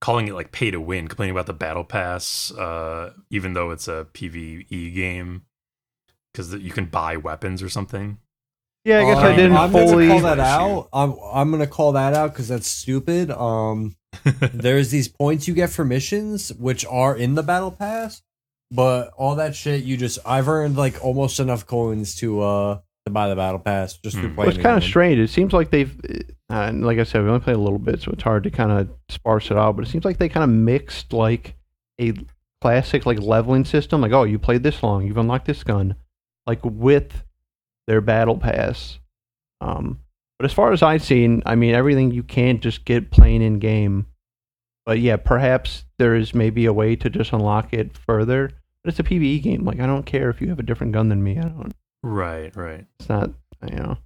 calling 0.00 0.28
it 0.28 0.34
like 0.34 0.52
pay 0.52 0.70
to 0.70 0.80
win, 0.80 1.08
complaining 1.08 1.34
about 1.34 1.46
the 1.46 1.52
battle 1.54 1.84
pass, 1.84 2.52
uh, 2.52 3.12
even 3.30 3.52
though 3.54 3.70
it's 3.70 3.88
a 3.88 4.06
PVE 4.12 4.94
game, 4.94 5.42
because 6.32 6.54
you 6.54 6.70
can 6.70 6.86
buy 6.86 7.16
weapons 7.16 7.62
or 7.62 7.68
something. 7.68 8.18
Yeah, 8.84 9.00
I 9.00 9.04
guess 9.04 9.18
I 9.18 9.30
Um, 9.30 9.36
didn't 9.36 9.56
I'm 9.56 9.70
fully. 9.72 10.06
gonna 10.08 10.20
call 10.20 10.36
that 10.36 10.38
out. 10.40 10.88
I'm 10.92 11.14
I'm 11.32 11.50
gonna 11.50 11.66
call 11.66 11.92
that 11.92 12.14
out 12.14 12.32
because 12.32 12.48
that's 12.48 12.68
stupid. 12.68 13.30
Um, 13.30 13.96
there's 14.52 14.90
these 14.90 15.08
points 15.08 15.48
you 15.48 15.54
get 15.54 15.70
for 15.70 15.84
missions 15.84 16.52
which 16.54 16.84
are 16.86 17.16
in 17.16 17.34
the 17.34 17.42
battle 17.42 17.72
pass, 17.72 18.22
but 18.70 19.12
all 19.16 19.34
that 19.36 19.54
shit 19.56 19.82
you 19.84 19.96
just 19.96 20.18
I've 20.24 20.48
earned 20.48 20.76
like 20.76 21.04
almost 21.04 21.40
enough 21.40 21.66
coins 21.66 22.14
to 22.16 22.40
uh 22.42 22.78
to 23.06 23.10
buy 23.12 23.28
the 23.28 23.36
battle 23.36 23.58
pass 23.60 23.96
just 23.98 24.16
through 24.18 24.28
Hmm. 24.30 24.34
playing. 24.34 24.48
Well, 24.48 24.56
it's 24.56 24.62
kind 24.62 24.76
of 24.76 24.84
strange. 24.84 25.18
It 25.18 25.28
seems 25.30 25.52
like 25.52 25.70
they've, 25.70 25.94
uh, 26.50 26.54
and 26.54 26.84
like 26.84 26.98
I 26.98 27.04
said, 27.04 27.22
we 27.22 27.28
only 27.28 27.40
played 27.40 27.56
a 27.56 27.60
little 27.60 27.78
bit, 27.78 28.02
so 28.02 28.10
it's 28.12 28.22
hard 28.22 28.42
to 28.44 28.50
kind 28.50 28.72
of 28.72 28.88
sparse 29.08 29.50
it 29.50 29.56
out. 29.56 29.76
But 29.76 29.86
it 29.86 29.90
seems 29.90 30.04
like 30.04 30.18
they 30.18 30.28
kind 30.28 30.44
of 30.44 30.50
mixed 30.50 31.12
like 31.12 31.54
a 32.00 32.12
classic 32.60 33.06
like 33.06 33.20
leveling 33.20 33.64
system, 33.64 34.00
like 34.00 34.12
oh, 34.12 34.24
you 34.24 34.38
played 34.38 34.62
this 34.62 34.82
long, 34.82 35.06
you've 35.06 35.16
unlocked 35.16 35.46
this 35.46 35.62
gun, 35.64 35.94
like 36.46 36.60
with 36.64 37.22
their 37.86 38.00
battle 38.00 38.36
pass. 38.36 38.98
Um, 39.60 40.00
but 40.38 40.44
as 40.44 40.52
far 40.52 40.72
as 40.72 40.82
I've 40.82 41.02
seen, 41.04 41.42
I 41.46 41.54
mean, 41.54 41.74
everything 41.74 42.10
you 42.10 42.22
can't 42.22 42.60
just 42.60 42.84
get 42.84 43.10
playing 43.10 43.40
in 43.42 43.58
game. 43.58 44.06
But 44.84 44.98
yeah, 45.00 45.16
perhaps 45.16 45.84
there 45.98 46.14
is 46.14 46.34
maybe 46.34 46.66
a 46.66 46.72
way 46.72 46.94
to 46.96 47.08
just 47.10 47.32
unlock 47.32 47.72
it 47.72 47.96
further. 47.96 48.50
But 48.82 48.90
it's 48.90 49.00
a 49.00 49.02
PVE 49.04 49.42
game. 49.42 49.64
Like 49.64 49.80
I 49.80 49.86
don't 49.86 50.04
care 50.06 50.28
if 50.28 50.40
you 50.40 50.48
have 50.48 50.58
a 50.58 50.62
different 50.64 50.92
gun 50.92 51.08
than 51.08 51.22
me. 51.22 51.38
I 51.38 51.42
don't. 51.42 51.72
Right, 52.02 52.54
right. 52.56 52.86
It's 52.98 53.08
not. 53.08 53.30
You 53.68 53.76
know. 53.76 53.98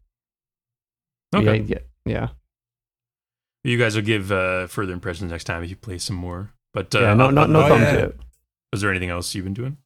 Okay. 1.34 1.58
Yeah, 1.58 1.78
yeah, 2.04 2.12
yeah. 2.12 2.28
You 3.62 3.78
guys 3.78 3.94
will 3.94 4.02
give 4.02 4.32
uh, 4.32 4.66
further 4.66 4.92
impressions 4.92 5.30
next 5.30 5.44
time 5.44 5.62
if 5.62 5.70
you 5.70 5.76
play 5.76 5.98
some 5.98 6.16
more. 6.16 6.52
But 6.72 6.94
uh, 6.94 7.00
yeah, 7.00 7.14
no, 7.14 7.30
no, 7.30 7.46
no 7.46 7.62
oh, 7.62 7.68
thumbs 7.68 7.82
yeah. 7.82 7.96
yet. 7.98 8.12
is 8.72 8.80
there 8.80 8.90
anything 8.90 9.10
else 9.10 9.34
you've 9.34 9.44
been 9.44 9.54
doing? 9.54 9.76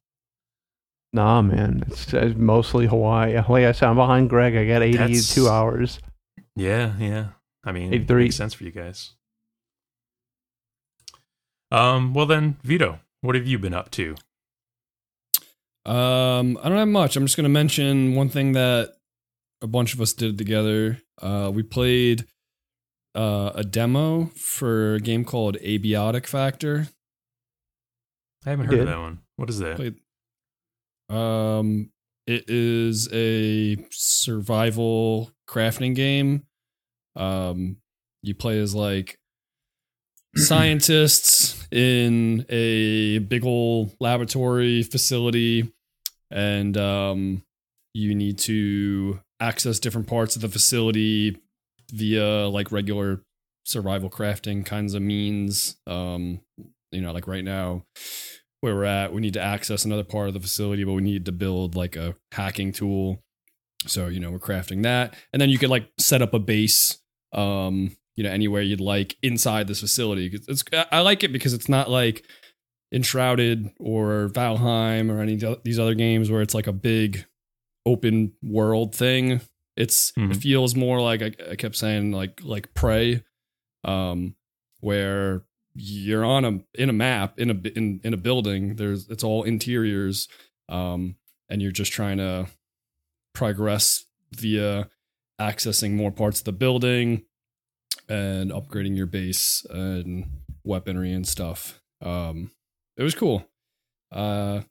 Nah, 1.13 1.41
man, 1.41 1.83
it's, 1.87 2.13
it's 2.13 2.37
mostly 2.37 2.87
Hawaii. 2.87 3.35
Like 3.35 3.65
I 3.65 3.71
said, 3.71 3.89
I'm 3.89 3.95
behind 3.95 4.29
Greg. 4.29 4.55
I 4.55 4.65
got 4.65 4.81
82 4.81 4.97
That's- 4.97 5.37
hours. 5.47 5.99
Yeah, 6.55 6.93
yeah. 6.99 7.27
I 7.63 7.71
mean, 7.71 7.91
it 7.91 7.97
83. 7.97 8.23
makes 8.23 8.35
sense 8.35 8.53
for 8.53 8.63
you 8.63 8.71
guys. 8.71 9.13
Um. 11.71 12.13
Well 12.13 12.25
then, 12.25 12.57
Vito, 12.63 12.99
what 13.21 13.35
have 13.35 13.47
you 13.47 13.57
been 13.57 13.73
up 13.73 13.91
to? 13.91 14.15
Um, 15.85 16.57
I 16.63 16.69
don't 16.69 16.77
have 16.77 16.87
much. 16.87 17.15
I'm 17.15 17.25
just 17.25 17.37
gonna 17.37 17.49
mention 17.49 18.15
one 18.15 18.29
thing 18.29 18.53
that 18.53 18.93
a 19.61 19.67
bunch 19.67 19.93
of 19.93 20.01
us 20.01 20.13
did 20.13 20.37
together. 20.37 20.99
Uh, 21.21 21.51
we 21.53 21.63
played 21.63 22.25
uh, 23.15 23.51
a 23.55 23.63
demo 23.63 24.25
for 24.35 24.95
a 24.95 24.99
game 24.99 25.23
called 25.23 25.57
Abiotic 25.57 26.25
Factor. 26.25 26.87
I 28.45 28.49
haven't 28.51 28.67
heard 28.67 28.79
of 28.79 28.85
that 28.87 28.99
one. 28.99 29.19
What 29.37 29.49
is 29.49 29.59
that? 29.59 29.75
Played. 29.77 29.95
Um, 31.09 31.91
it 32.27 32.45
is 32.47 33.07
a 33.13 33.77
survival 33.91 35.31
crafting 35.47 35.95
game. 35.95 36.43
Um, 37.15 37.77
you 38.21 38.35
play 38.35 38.59
as 38.59 38.75
like 38.75 39.19
scientists 40.35 41.67
in 41.71 42.45
a 42.49 43.19
big 43.19 43.45
old 43.45 43.95
laboratory 43.99 44.83
facility, 44.83 45.71
and 46.31 46.77
um, 46.77 47.43
you 47.93 48.15
need 48.15 48.37
to 48.39 49.19
access 49.39 49.79
different 49.79 50.07
parts 50.07 50.35
of 50.35 50.41
the 50.41 50.49
facility 50.49 51.37
via 51.91 52.47
like 52.47 52.71
regular 52.71 53.21
survival 53.65 54.09
crafting 54.09 54.65
kinds 54.65 54.93
of 54.93 55.01
means. 55.01 55.77
Um, 55.87 56.41
you 56.91 57.01
know, 57.01 57.11
like 57.11 57.27
right 57.27 57.43
now, 57.43 57.83
where 58.61 58.75
we're 58.75 58.85
at, 58.85 59.13
we 59.13 59.21
need 59.21 59.33
to 59.33 59.41
access 59.41 59.85
another 59.85 60.03
part 60.03 60.27
of 60.27 60.33
the 60.33 60.39
facility, 60.39 60.83
but 60.83 60.93
we 60.93 61.01
need 61.01 61.25
to 61.25 61.31
build 61.31 61.75
like 61.75 61.95
a 61.95 62.15
hacking 62.31 62.71
tool. 62.71 63.21
So, 63.85 64.07
you 64.07 64.19
know, 64.19 64.31
we're 64.31 64.39
crafting 64.39 64.83
that. 64.83 65.13
And 65.31 65.41
then 65.41 65.49
you 65.49 65.57
could 65.57 65.69
like 65.69 65.89
set 65.99 66.21
up 66.21 66.33
a 66.33 66.39
base, 66.39 66.99
um, 67.33 67.95
you 68.15 68.23
know, 68.23 68.31
anywhere 68.31 68.61
you'd 68.61 68.81
like 68.81 69.17
inside 69.21 69.67
this 69.67 69.81
facility. 69.81 70.31
It's, 70.47 70.63
I 70.91 71.01
like 71.01 71.23
it 71.23 71.31
because 71.31 71.53
it's 71.53 71.69
not 71.69 71.89
like 71.89 72.25
Enshrouded 72.91 73.71
or 73.79 74.29
Valheim 74.29 75.09
or 75.11 75.19
any 75.19 75.41
of 75.43 75.63
these 75.63 75.79
other 75.79 75.95
games 75.95 76.29
where 76.31 76.41
it's 76.41 76.53
like 76.53 76.67
a 76.67 76.73
big 76.73 77.25
open 77.85 78.33
world 78.43 78.95
thing. 78.95 79.41
It's 79.75 80.11
it 80.15 80.19
Mhm. 80.21 80.35
feels 80.41 80.75
more 80.75 81.01
like 81.01 81.21
I, 81.21 81.31
I 81.51 81.55
kept 81.55 81.75
saying 81.75 82.11
like 82.11 82.41
like 82.43 82.73
Prey, 82.73 83.23
um, 83.83 84.35
where 84.79 85.45
you're 85.73 86.23
on 86.23 86.45
a 86.45 86.63
in 86.81 86.89
a 86.89 86.93
map 86.93 87.37
in 87.39 87.49
a 87.49 87.53
in 87.77 87.99
in 88.03 88.13
a 88.13 88.17
building. 88.17 88.75
There's 88.77 89.09
it's 89.09 89.23
all 89.23 89.43
interiors, 89.43 90.27
um, 90.69 91.17
and 91.49 91.61
you're 91.61 91.71
just 91.73 91.91
trying 91.91 92.17
to 92.17 92.47
progress 93.33 94.05
via 94.31 94.87
accessing 95.39 95.91
more 95.93 96.11
parts 96.11 96.39
of 96.39 96.45
the 96.45 96.51
building 96.53 97.23
and 98.07 98.51
upgrading 98.51 98.95
your 98.95 99.07
base 99.07 99.65
and 99.69 100.25
weaponry 100.63 101.11
and 101.11 101.27
stuff. 101.27 101.81
Um, 102.01 102.51
it 102.97 103.03
was 103.03 103.15
cool. 103.15 103.45
Uh, 104.11 104.61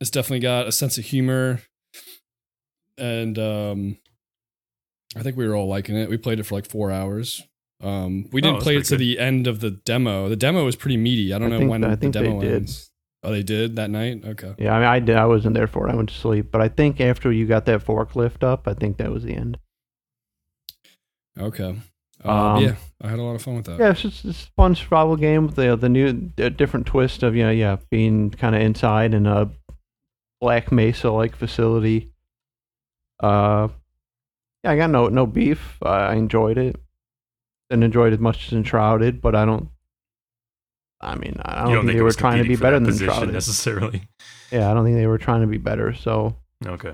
it's 0.00 0.10
definitely 0.10 0.40
got 0.40 0.66
a 0.66 0.72
sense 0.72 0.98
of 0.98 1.04
humor, 1.04 1.60
and 2.98 3.38
um, 3.38 3.98
I 5.16 5.22
think 5.22 5.36
we 5.36 5.46
were 5.46 5.54
all 5.54 5.68
liking 5.68 5.96
it. 5.96 6.08
We 6.10 6.16
played 6.16 6.40
it 6.40 6.44
for 6.44 6.54
like 6.54 6.68
four 6.68 6.90
hours. 6.90 7.42
Um, 7.82 8.28
we 8.32 8.40
Oh, 8.40 8.42
didn't 8.42 8.52
that's 8.54 8.64
play 8.64 8.76
it 8.76 8.84
to 8.84 8.90
good. 8.90 9.00
the 9.00 9.18
end 9.18 9.46
of 9.46 9.60
the 9.60 9.70
demo. 9.72 10.28
The 10.28 10.36
demo 10.36 10.64
was 10.64 10.76
pretty 10.76 10.96
meaty. 10.96 11.32
I 11.34 11.38
don't 11.38 11.48
I 11.48 11.50
know 11.50 11.58
think- 11.58 11.70
when 11.70 11.84
I 11.84 11.96
think 11.96 12.12
the 12.14 12.20
they 12.20 12.26
demo 12.26 12.40
did. 12.40 12.54
ends. 12.54 12.88
Oh, 13.24 13.30
they 13.30 13.42
did 13.44 13.76
that 13.76 13.88
night. 13.90 14.24
Okay. 14.24 14.52
Yeah, 14.58 14.74
I 14.74 14.78
mean, 14.80 14.88
I 14.88 14.98
did. 14.98 15.14
I 15.16 15.26
wasn't 15.26 15.54
there 15.54 15.68
for 15.68 15.86
it. 15.88 15.92
I 15.92 15.94
went 15.94 16.08
to 16.08 16.14
sleep. 16.14 16.50
But 16.50 16.60
I 16.60 16.68
think 16.68 17.00
after 17.00 17.30
you 17.30 17.46
got 17.46 17.66
that 17.66 17.84
forklift 17.84 18.42
up, 18.42 18.66
I 18.66 18.74
think 18.74 18.96
that 18.96 19.12
was 19.12 19.22
the 19.22 19.34
end. 19.34 19.58
Okay. 21.38 21.78
Um, 22.24 22.30
Um, 22.30 22.62
yeah, 22.64 22.74
I 23.02 23.08
had 23.08 23.18
a 23.18 23.22
lot 23.22 23.34
of 23.34 23.42
fun 23.42 23.56
with 23.56 23.66
that. 23.66 23.78
Yeah, 23.80 23.90
it's 23.90 24.02
just 24.02 24.24
it's 24.24 24.44
a 24.44 24.50
fun 24.56 24.74
survival 24.74 25.16
game 25.16 25.46
with 25.46 25.56
the 25.56 25.76
the 25.76 25.88
new 25.88 26.30
the 26.36 26.50
different 26.50 26.86
twist 26.86 27.22
of 27.22 27.34
you 27.34 27.42
know 27.44 27.50
yeah 27.50 27.76
being 27.90 28.30
kind 28.30 28.54
of 28.54 28.62
inside 28.62 29.12
in 29.14 29.26
a 29.26 29.50
Black 30.40 30.70
Mesa 30.72 31.10
like 31.10 31.34
facility. 31.36 32.10
Uh, 33.20 33.68
yeah, 34.64 34.70
I 34.72 34.76
got 34.76 34.90
no 34.90 35.08
no 35.08 35.26
beef. 35.26 35.78
Uh, 35.84 35.88
I 35.88 36.14
enjoyed 36.14 36.58
it. 36.58 36.76
and 37.70 37.82
enjoyed 37.82 38.12
it 38.12 38.16
as 38.16 38.20
much 38.20 38.46
as 38.48 38.52
Enshrouded, 38.52 39.20
but 39.20 39.34
I 39.34 39.44
don't. 39.44 39.68
I 41.00 41.16
mean, 41.16 41.36
I 41.44 41.64
don't, 41.64 41.72
don't 41.72 41.74
think 41.78 41.86
think 41.88 41.98
they 41.98 42.02
were 42.02 42.12
trying 42.12 42.42
to 42.42 42.48
be 42.48 42.54
better 42.56 42.76
than 42.78 42.86
position 42.86 43.08
Enshrouded. 43.08 43.34
necessarily? 43.34 44.02
Yeah, 44.52 44.70
I 44.70 44.74
don't 44.74 44.84
think 44.84 44.96
they 44.98 45.06
were 45.06 45.16
trying 45.16 45.40
to 45.40 45.46
be 45.46 45.56
better. 45.56 45.94
So 45.94 46.36
Okay. 46.66 46.92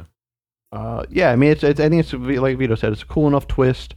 uh, 0.70 1.02
yeah, 1.10 1.32
I 1.32 1.36
mean, 1.36 1.50
it's, 1.50 1.64
it's 1.64 1.80
I 1.80 1.88
think 1.88 1.98
it's 2.04 2.12
like 2.12 2.56
Vito 2.56 2.76
said, 2.76 2.92
it's 2.92 3.02
a 3.02 3.06
cool 3.06 3.26
enough 3.26 3.48
twist. 3.48 3.96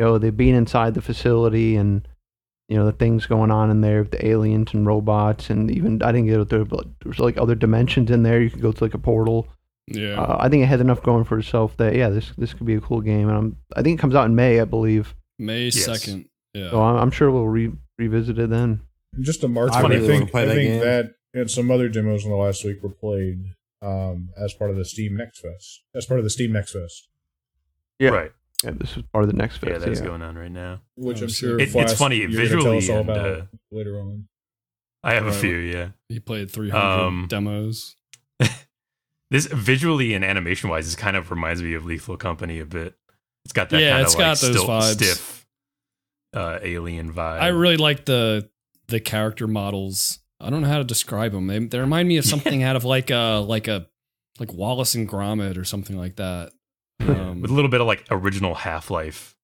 You 0.00 0.06
know, 0.06 0.16
they 0.18 0.30
being 0.30 0.54
inside 0.54 0.94
the 0.94 1.02
facility 1.02 1.76
and 1.76 2.08
you 2.70 2.76
know 2.78 2.86
the 2.86 2.92
things 2.92 3.26
going 3.26 3.50
on 3.50 3.70
in 3.70 3.82
there 3.82 4.00
with 4.00 4.12
the 4.12 4.26
aliens 4.26 4.72
and 4.72 4.86
robots 4.86 5.50
and 5.50 5.70
even 5.70 6.02
I 6.02 6.10
didn't 6.10 6.28
get 6.28 6.48
there, 6.48 6.64
but 6.64 6.86
there's 7.04 7.18
like 7.18 7.36
other 7.36 7.54
dimensions 7.54 8.10
in 8.10 8.22
there. 8.22 8.40
You 8.40 8.48
could 8.48 8.62
go 8.62 8.72
to 8.72 8.82
like 8.84 8.94
a 8.94 8.98
portal. 8.98 9.46
Yeah. 9.88 10.18
Uh, 10.18 10.38
I 10.40 10.48
think 10.48 10.62
it 10.62 10.68
has 10.68 10.80
enough 10.80 11.02
going 11.02 11.24
for 11.24 11.38
itself 11.38 11.76
that 11.76 11.94
yeah, 11.94 12.08
this 12.08 12.32
this 12.38 12.54
could 12.54 12.66
be 12.66 12.76
a 12.76 12.80
cool 12.80 13.02
game. 13.02 13.28
And 13.28 13.36
I'm 13.36 13.56
I 13.76 13.82
think 13.82 13.98
it 13.98 14.00
comes 14.00 14.14
out 14.14 14.24
in 14.24 14.34
May, 14.34 14.58
I 14.58 14.64
believe. 14.64 15.14
May 15.38 15.64
Yes. 15.64 15.84
second. 15.84 16.30
Yeah. 16.54 16.70
So 16.70 16.80
I'm, 16.80 16.96
I'm 16.96 17.10
sure 17.10 17.30
we'll 17.30 17.46
re- 17.48 17.72
revisit 17.98 18.38
it 18.38 18.48
then. 18.48 18.80
Just 19.20 19.44
a 19.44 19.48
March 19.48 19.72
I 19.74 19.82
one. 19.82 19.92
I 19.92 20.00
think, 20.00 20.30
play 20.30 20.42
I 20.44 20.46
that 20.46 20.54
think 20.54 20.70
game. 20.70 20.80
that 20.80 21.14
and 21.34 21.50
some 21.50 21.70
other 21.70 21.90
demos 21.90 22.24
in 22.24 22.30
the 22.30 22.36
last 22.36 22.64
week 22.64 22.82
were 22.82 22.88
played 22.88 23.44
um, 23.82 24.30
as 24.38 24.54
part 24.54 24.70
of 24.70 24.76
the 24.76 24.84
Steam 24.86 25.14
Next 25.16 25.40
Fest. 25.40 25.82
As 25.94 26.06
part 26.06 26.18
of 26.20 26.24
the 26.24 26.30
Steam 26.30 26.52
Next 26.52 26.72
Fest, 26.72 27.08
Yeah. 27.98 28.10
Right. 28.10 28.32
Yeah, 28.64 28.72
this 28.72 28.96
is 28.96 29.02
part 29.12 29.24
of 29.24 29.30
the 29.30 29.36
next 29.36 29.56
phase. 29.58 29.70
Yeah, 29.70 29.78
that's 29.78 30.00
yeah. 30.00 30.06
going 30.06 30.22
on 30.22 30.36
right 30.36 30.50
now. 30.50 30.80
which 30.96 31.22
I'm 31.22 31.28
sure 31.28 31.58
It- 31.58 31.74
it's 31.74 31.94
funny, 31.94 32.16
you're 32.18 32.30
visually 32.30 32.62
tell 32.64 32.76
us 32.76 32.88
all 32.90 32.98
and, 33.00 33.08
about 33.10 33.26
uh, 33.26 33.42
later 33.72 33.98
on. 34.00 34.28
I 35.02 35.14
have 35.14 35.26
a 35.26 35.32
few. 35.32 35.56
Yeah. 35.56 35.90
he 36.08 36.20
played 36.20 36.50
300 36.50 36.78
Um, 37.06 37.26
demos. 37.28 37.96
This 39.30 39.46
visually 39.46 40.12
and 40.14 40.24
animation 40.24 40.70
wise, 40.70 40.86
this 40.86 40.96
kind 40.96 41.16
of 41.16 41.30
reminds 41.30 41.62
me 41.62 41.74
of 41.74 41.84
Lethal 41.84 42.16
Company 42.16 42.58
a 42.58 42.66
bit. 42.66 42.96
It's 43.44 43.52
got 43.52 43.70
that 43.70 43.80
Yeah, 43.80 43.90
kind 43.92 44.02
it's 44.02 44.14
of 44.14 44.18
like 44.18 44.26
got 44.26 44.38
those 44.38 44.50
still, 44.56 44.66
vibes. 44.66 44.92
stiff 44.94 45.46
uh, 46.34 46.58
alien 46.62 47.12
vibe. 47.14 47.40
I 47.40 47.48
really 47.48 47.76
like 47.76 48.04
the 48.06 48.50
the 48.88 48.98
character 48.98 49.46
models. 49.46 50.18
I 50.40 50.50
don't 50.50 50.62
know 50.62 50.68
how 50.68 50.78
to 50.78 50.84
describe 50.84 51.30
them. 51.32 51.46
They, 51.46 51.60
they 51.60 51.78
remind 51.78 52.08
me 52.08 52.16
of 52.16 52.24
something 52.32 52.62
out 52.64 52.74
of 52.74 52.84
like 52.84 53.10
a 53.10 53.44
like 53.46 53.68
a 53.68 53.86
like 54.40 54.52
Wallace 54.52 54.96
and 54.96 55.08
Gromit 55.08 55.56
or 55.56 55.64
something 55.64 55.96
like 55.96 56.16
that. 56.16 56.50
Um, 57.00 57.40
with 57.42 57.50
a 57.50 57.54
little 57.54 57.70
bit 57.70 57.80
of 57.80 57.86
like 57.86 58.04
original 58.10 58.54
Half 58.54 58.90
Life 58.90 59.34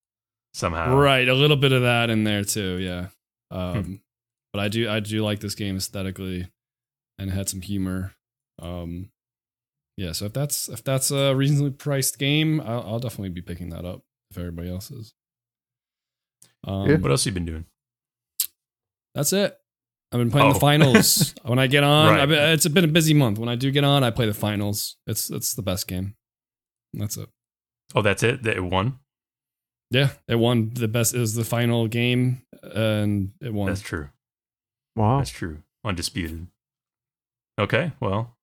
somehow. 0.54 0.96
right, 0.96 1.26
a 1.28 1.34
little 1.34 1.56
bit 1.56 1.72
of 1.72 1.82
that 1.82 2.10
in 2.10 2.24
there 2.24 2.44
too. 2.44 2.76
Yeah. 2.78 3.08
Hmm. 3.50 3.56
Um, 3.78 4.00
but 4.52 4.60
I 4.60 4.68
do 4.68 4.88
I 4.90 5.00
do 5.00 5.22
like 5.22 5.40
this 5.40 5.54
game 5.54 5.76
aesthetically, 5.76 6.48
and 7.18 7.30
it 7.30 7.32
had 7.34 7.48
some 7.48 7.60
humor. 7.60 8.12
Um, 8.60 9.10
yeah. 9.96 10.12
So 10.12 10.26
if 10.26 10.32
that's 10.32 10.68
if 10.68 10.82
that's 10.84 11.10
a 11.10 11.34
reasonably 11.34 11.70
priced 11.72 12.18
game, 12.18 12.60
I'll, 12.60 12.82
I'll 12.82 12.98
definitely 12.98 13.30
be 13.30 13.42
picking 13.42 13.70
that 13.70 13.84
up 13.84 14.02
if 14.30 14.38
everybody 14.38 14.70
else 14.70 14.90
is. 14.90 15.14
Um, 16.64 16.88
Yeah. 16.90 16.96
What 16.96 17.10
else 17.10 17.24
have 17.24 17.32
you 17.32 17.34
been 17.34 17.46
doing? 17.46 17.64
That's 19.14 19.32
it. 19.32 19.56
I've 20.12 20.18
been 20.18 20.30
playing 20.30 20.50
Oh. 20.50 20.52
the 20.54 20.60
finals. 20.60 21.34
when 21.42 21.58
I 21.58 21.66
get 21.66 21.82
on, 21.84 22.12
Right. 22.12 22.20
I've 22.20 22.28
been, 22.28 22.50
it's 22.50 22.68
been 22.68 22.84
a 22.84 22.88
busy 22.88 23.14
month. 23.14 23.38
When 23.38 23.48
I 23.48 23.56
do 23.56 23.70
get 23.70 23.84
on, 23.84 24.04
I 24.04 24.10
play 24.10 24.26
the 24.26 24.34
finals. 24.34 24.96
It's 25.06 25.30
it's 25.30 25.54
the 25.54 25.62
best 25.62 25.86
game. 25.88 26.14
That's 26.94 27.16
it. 27.16 27.28
Oh, 27.94 28.02
that's 28.02 28.22
it. 28.22 28.42
That 28.42 28.56
it 28.56 28.64
won. 28.64 28.98
Yeah, 29.90 30.10
it 30.28 30.36
won 30.36 30.70
the 30.74 30.88
best. 30.88 31.14
is 31.14 31.34
the 31.34 31.44
final 31.44 31.86
game, 31.86 32.42
and 32.62 33.32
it 33.40 33.54
won. 33.54 33.68
That's 33.68 33.80
true. 33.80 34.08
Wow. 34.96 35.18
That's 35.18 35.30
true. 35.30 35.62
Undisputed. 35.84 36.48
Okay. 37.58 37.92
Well, 38.00 38.36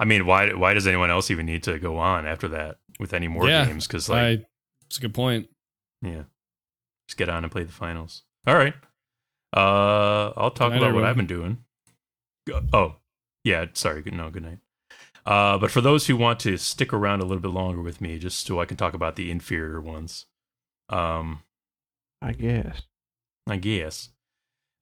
I 0.00 0.04
mean, 0.04 0.24
why 0.26 0.52
why 0.54 0.74
does 0.74 0.86
anyone 0.86 1.10
else 1.10 1.30
even 1.30 1.44
need 1.46 1.62
to 1.64 1.78
go 1.78 1.98
on 1.98 2.26
after 2.26 2.48
that 2.48 2.78
with 2.98 3.12
any 3.12 3.28
more 3.28 3.48
Yeah, 3.48 3.66
games? 3.66 3.86
Because 3.86 4.08
like, 4.08 4.18
I, 4.40 4.46
it's 4.86 4.96
a 4.98 5.00
good 5.00 5.14
point. 5.14 5.48
yeah, 6.02 6.22
just 7.06 7.18
get 7.18 7.28
on 7.28 7.44
and 7.44 7.52
play 7.52 7.64
the 7.64 7.72
finals. 7.72 8.22
All 8.46 8.54
right. 8.56 8.74
Uh, 9.56 10.32
I'll 10.36 10.50
talk 10.50 10.70
night, 10.72 10.78
about 10.78 10.94
what. 10.94 11.04
I've 11.04 11.16
been 11.16 11.26
doing. 11.26 11.58
Oh, 12.72 12.96
yeah. 13.44 13.66
Sorry. 13.74 14.02
Good. 14.02 14.14
No. 14.14 14.30
Good 14.30 14.42
night. 14.44 14.58
Uh, 15.28 15.58
but 15.58 15.70
for 15.70 15.82
those 15.82 16.06
who 16.06 16.16
want 16.16 16.40
to 16.40 16.56
stick 16.56 16.90
around 16.90 17.20
a 17.20 17.24
little 17.24 17.42
bit 17.42 17.50
longer 17.50 17.82
with 17.82 18.00
me, 18.00 18.18
just 18.18 18.46
so 18.46 18.60
I 18.60 18.64
can 18.64 18.78
talk 18.78 18.94
about 18.94 19.16
the 19.16 19.30
inferior 19.30 19.78
ones, 19.78 20.24
um, 20.88 21.42
I 22.22 22.32
guess. 22.32 22.80
I 23.46 23.56
guess. 23.58 24.08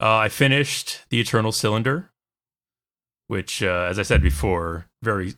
Uh, 0.00 0.16
I 0.18 0.28
finished 0.28 1.00
the 1.10 1.18
Eternal 1.18 1.50
Cylinder, 1.50 2.10
which, 3.26 3.60
uh, 3.60 3.88
as 3.90 3.98
I 3.98 4.02
said 4.02 4.22
before, 4.22 4.86
very 5.02 5.34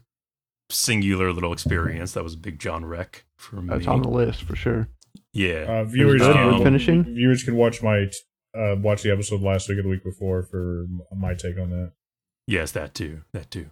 singular 0.68 1.32
little 1.32 1.54
experience. 1.54 2.12
That 2.12 2.22
was 2.24 2.34
a 2.34 2.38
big 2.38 2.58
John 2.58 2.84
Wreck 2.84 3.24
for 3.38 3.62
me. 3.62 3.70
That's 3.70 3.86
on 3.86 4.02
the 4.02 4.10
list 4.10 4.42
for 4.42 4.56
sure. 4.56 4.88
yeah, 5.32 5.64
Uh, 5.68 5.84
viewers, 5.84 6.20
good? 6.20 6.34
can, 6.34 6.58
We're 6.58 6.64
finishing? 6.64 7.04
viewers 7.04 7.44
can 7.44 7.56
watch 7.56 7.82
my 7.82 8.08
uh, 8.54 8.76
watch 8.76 9.02
the 9.04 9.10
episode 9.12 9.40
last 9.40 9.70
week 9.70 9.78
or 9.78 9.82
the 9.84 9.88
week 9.88 10.04
before 10.04 10.42
for 10.42 10.86
my 11.16 11.32
take 11.32 11.58
on 11.58 11.70
that. 11.70 11.92
yes, 12.46 12.72
that 12.72 12.92
too, 12.94 13.22
that 13.32 13.50
too. 13.50 13.70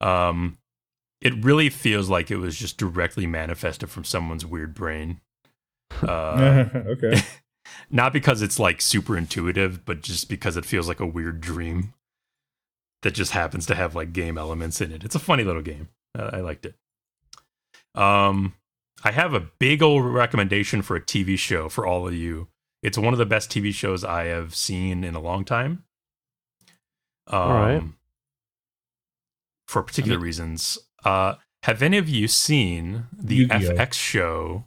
Um, 0.00 0.58
it 1.20 1.44
really 1.44 1.68
feels 1.68 2.08
like 2.08 2.30
it 2.30 2.36
was 2.36 2.56
just 2.56 2.78
directly 2.78 3.26
manifested 3.26 3.90
from 3.90 4.04
someone's 4.04 4.46
weird 4.46 4.74
brain. 4.74 5.20
Uh, 6.02 6.66
okay. 6.74 7.18
not 7.90 8.12
because 8.12 8.42
it's 8.42 8.58
like 8.58 8.82
super 8.82 9.16
intuitive, 9.16 9.86
but 9.86 10.02
just 10.02 10.28
because 10.28 10.56
it 10.56 10.66
feels 10.66 10.86
like 10.86 11.00
a 11.00 11.06
weird 11.06 11.40
dream 11.40 11.94
that 13.02 13.14
just 13.14 13.32
happens 13.32 13.64
to 13.66 13.74
have 13.74 13.94
like 13.94 14.12
game 14.12 14.36
elements 14.36 14.82
in 14.82 14.92
it. 14.92 15.02
It's 15.02 15.14
a 15.14 15.20
funny 15.20 15.44
little 15.44 15.62
game. 15.62 15.88
Uh, 16.16 16.30
I 16.32 16.40
liked 16.40 16.66
it. 16.66 16.74
Um, 17.94 18.54
I 19.02 19.12
have 19.12 19.32
a 19.34 19.48
big 19.58 19.82
old 19.82 20.04
recommendation 20.04 20.82
for 20.82 20.96
a 20.96 21.00
TV 21.00 21.38
show 21.38 21.68
for 21.68 21.86
all 21.86 22.06
of 22.06 22.14
you. 22.14 22.48
It's 22.82 22.98
one 22.98 23.14
of 23.14 23.18
the 23.18 23.26
best 23.26 23.50
TV 23.50 23.72
shows 23.72 24.04
I 24.04 24.24
have 24.24 24.54
seen 24.54 25.04
in 25.04 25.14
a 25.14 25.20
long 25.20 25.44
time. 25.44 25.84
Um, 27.26 27.40
All 27.40 27.52
right. 27.52 27.82
For 29.68 29.82
particular 29.84 30.16
I 30.16 30.18
mean- 30.18 30.24
reasons. 30.24 30.78
Uh, 31.04 31.34
have 31.62 31.82
any 31.82 31.96
of 31.98 32.08
you 32.08 32.26
seen 32.26 33.04
the 33.16 33.34
Yu-Gi-Oh. 33.36 33.74
FX 33.74 33.92
show 33.94 34.64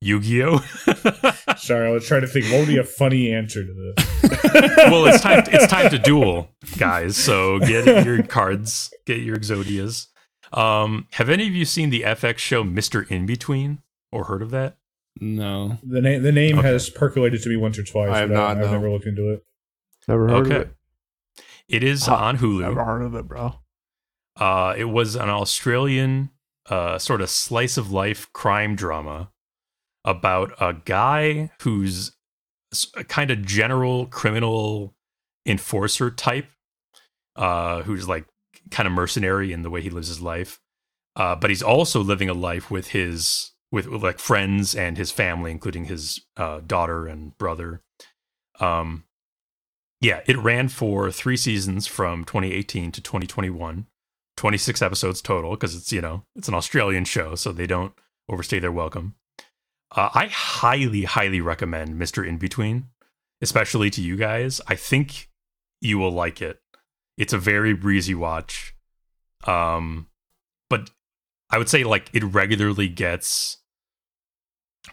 Yu-Gi-Oh? 0.00 0.58
Sorry, 1.58 1.88
I 1.88 1.90
was 1.90 2.06
trying 2.06 2.20
to 2.22 2.26
think. 2.26 2.46
What 2.46 2.60
would 2.60 2.68
be 2.68 2.78
a 2.78 2.84
funny 2.84 3.32
answer 3.32 3.64
to 3.64 3.72
this? 3.96 4.22
well, 4.86 5.06
it's 5.06 5.20
time. 5.20 5.44
It's 5.48 5.66
time 5.66 5.90
to 5.90 5.98
duel, 5.98 6.48
guys. 6.78 7.16
So 7.16 7.58
get 7.60 8.04
your 8.04 8.22
cards, 8.22 8.92
get 9.06 9.20
your 9.20 9.36
Exodias. 9.36 10.06
Um, 10.52 11.06
have 11.12 11.28
any 11.28 11.46
of 11.48 11.54
you 11.54 11.64
seen 11.64 11.90
the 11.90 12.02
FX 12.02 12.38
show 12.38 12.62
Mister 12.64 13.02
In 13.02 13.26
Between 13.26 13.82
or 14.12 14.24
heard 14.24 14.40
of 14.42 14.50
that? 14.52 14.76
No, 15.20 15.78
The 15.82 16.00
name 16.00 16.22
the 16.22 16.32
name 16.32 16.58
Okay. 16.60 16.68
has 16.68 16.88
percolated 16.90 17.42
to 17.42 17.48
me 17.48 17.56
once 17.56 17.76
or 17.78 17.82
twice. 17.82 18.10
I 18.10 18.18
have 18.20 18.30
not, 18.30 18.52
I've 18.56 18.58
no. 18.66 18.70
never 18.72 18.88
looked 18.90 19.06
into 19.06 19.30
it. 19.32 19.44
Never 20.06 20.28
heard 20.28 20.46
Okay. 20.46 20.54
of 20.56 20.62
it. 20.62 20.74
It 21.68 21.82
is 21.84 22.06
Huh. 22.06 22.14
on 22.14 22.38
Hulu. 22.38 22.60
Never 22.60 22.84
heard 22.84 23.02
of 23.02 23.14
it, 23.16 23.26
bro. 23.26 23.56
Uh, 24.38 24.74
it 24.76 24.84
was 24.84 25.16
an 25.16 25.28
Australian 25.28 26.30
uh, 26.70 26.98
sort 26.98 27.20
of 27.20 27.30
slice 27.30 27.76
of 27.76 27.90
life 27.90 28.32
crime 28.32 28.76
drama 28.76 29.30
about 30.04 30.52
a 30.60 30.74
guy 30.84 31.50
who's 31.62 32.12
a 32.96 33.04
kind 33.04 33.30
of 33.30 33.44
general 33.44 34.06
criminal 34.06 34.94
enforcer 35.46 36.10
type, 36.10 36.46
uh, 37.36 37.82
who's 37.82 38.08
like 38.08 38.26
kind 38.70 38.86
of 38.86 38.92
mercenary 38.92 39.52
in 39.52 39.62
the 39.62 39.70
way 39.70 39.80
he 39.80 39.90
lives 39.90 40.08
his 40.08 40.20
life. 40.20 40.60
Uh, 41.16 41.34
but 41.34 41.50
he's 41.50 41.62
also 41.62 42.00
living 42.00 42.28
a 42.28 42.34
life 42.34 42.70
with 42.70 42.88
his 42.88 43.52
with, 43.72 43.86
with 43.86 44.02
like 44.02 44.18
friends 44.18 44.74
and 44.74 44.96
his 44.96 45.10
family, 45.10 45.50
including 45.50 45.86
his 45.86 46.24
uh, 46.36 46.60
daughter 46.66 47.06
and 47.06 47.36
brother. 47.38 47.82
Um, 48.60 49.04
yeah, 50.00 50.20
it 50.26 50.38
ran 50.38 50.68
for 50.68 51.10
three 51.10 51.36
seasons 51.36 51.86
from 51.86 52.24
2018 52.24 52.92
to 52.92 53.00
2021. 53.00 53.86
26 54.38 54.80
episodes 54.82 55.20
total 55.20 55.50
because 55.50 55.74
it's 55.74 55.92
you 55.92 56.00
know 56.00 56.22
it's 56.36 56.48
an 56.48 56.54
australian 56.54 57.04
show 57.04 57.34
so 57.34 57.52
they 57.52 57.66
don't 57.66 57.92
overstay 58.28 58.58
their 58.58 58.72
welcome. 58.72 59.16
Uh, 59.94 60.10
i 60.14 60.26
highly 60.26 61.02
highly 61.04 61.40
recommend 61.40 62.00
mr 62.00 62.26
in 62.26 62.38
between 62.38 62.86
especially 63.40 63.90
to 63.90 64.02
you 64.02 64.16
guys. 64.16 64.60
I 64.66 64.74
think 64.74 65.28
you 65.80 65.98
will 65.98 66.10
like 66.10 66.42
it. 66.42 66.58
It's 67.16 67.32
a 67.32 67.38
very 67.38 67.72
breezy 67.72 68.14
watch. 68.14 68.74
Um 69.44 70.08
but 70.70 70.90
i 71.50 71.56
would 71.56 71.68
say 71.68 71.84
like 71.84 72.10
it 72.12 72.22
regularly 72.22 72.88
gets 72.88 73.58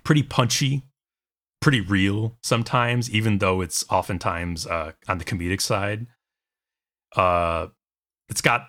pretty 0.04 0.24
punchy 0.24 0.84
pretty 1.60 1.82
real 1.82 2.38
sometimes 2.44 3.10
even 3.10 3.40
though 3.40 3.60
it's 3.60 3.84
oftentimes 3.90 4.66
uh 4.68 4.92
on 5.08 5.18
the 5.18 5.26
comedic 5.26 5.62
side. 5.62 6.08
Uh 7.16 7.68
it's 8.30 8.42
got 8.42 8.68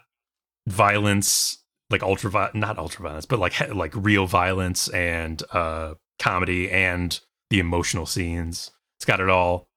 violence 0.67 1.59
like 1.91 2.03
ultra 2.03 2.51
not 2.55 2.79
ultra 2.79 3.03
violence 3.03 3.27
but 3.27 3.39
like 3.39 3.73
like 3.75 3.93
real 3.95 4.27
violence 4.27 4.89
and 4.89 5.43
uh 5.53 5.95
comedy 6.19 6.71
and 6.71 7.21
the 7.51 7.59
emotional 7.61 8.07
scenes. 8.07 8.71
It's 8.99 9.05
got 9.05 9.21
it 9.21 9.29
all. 9.29 9.69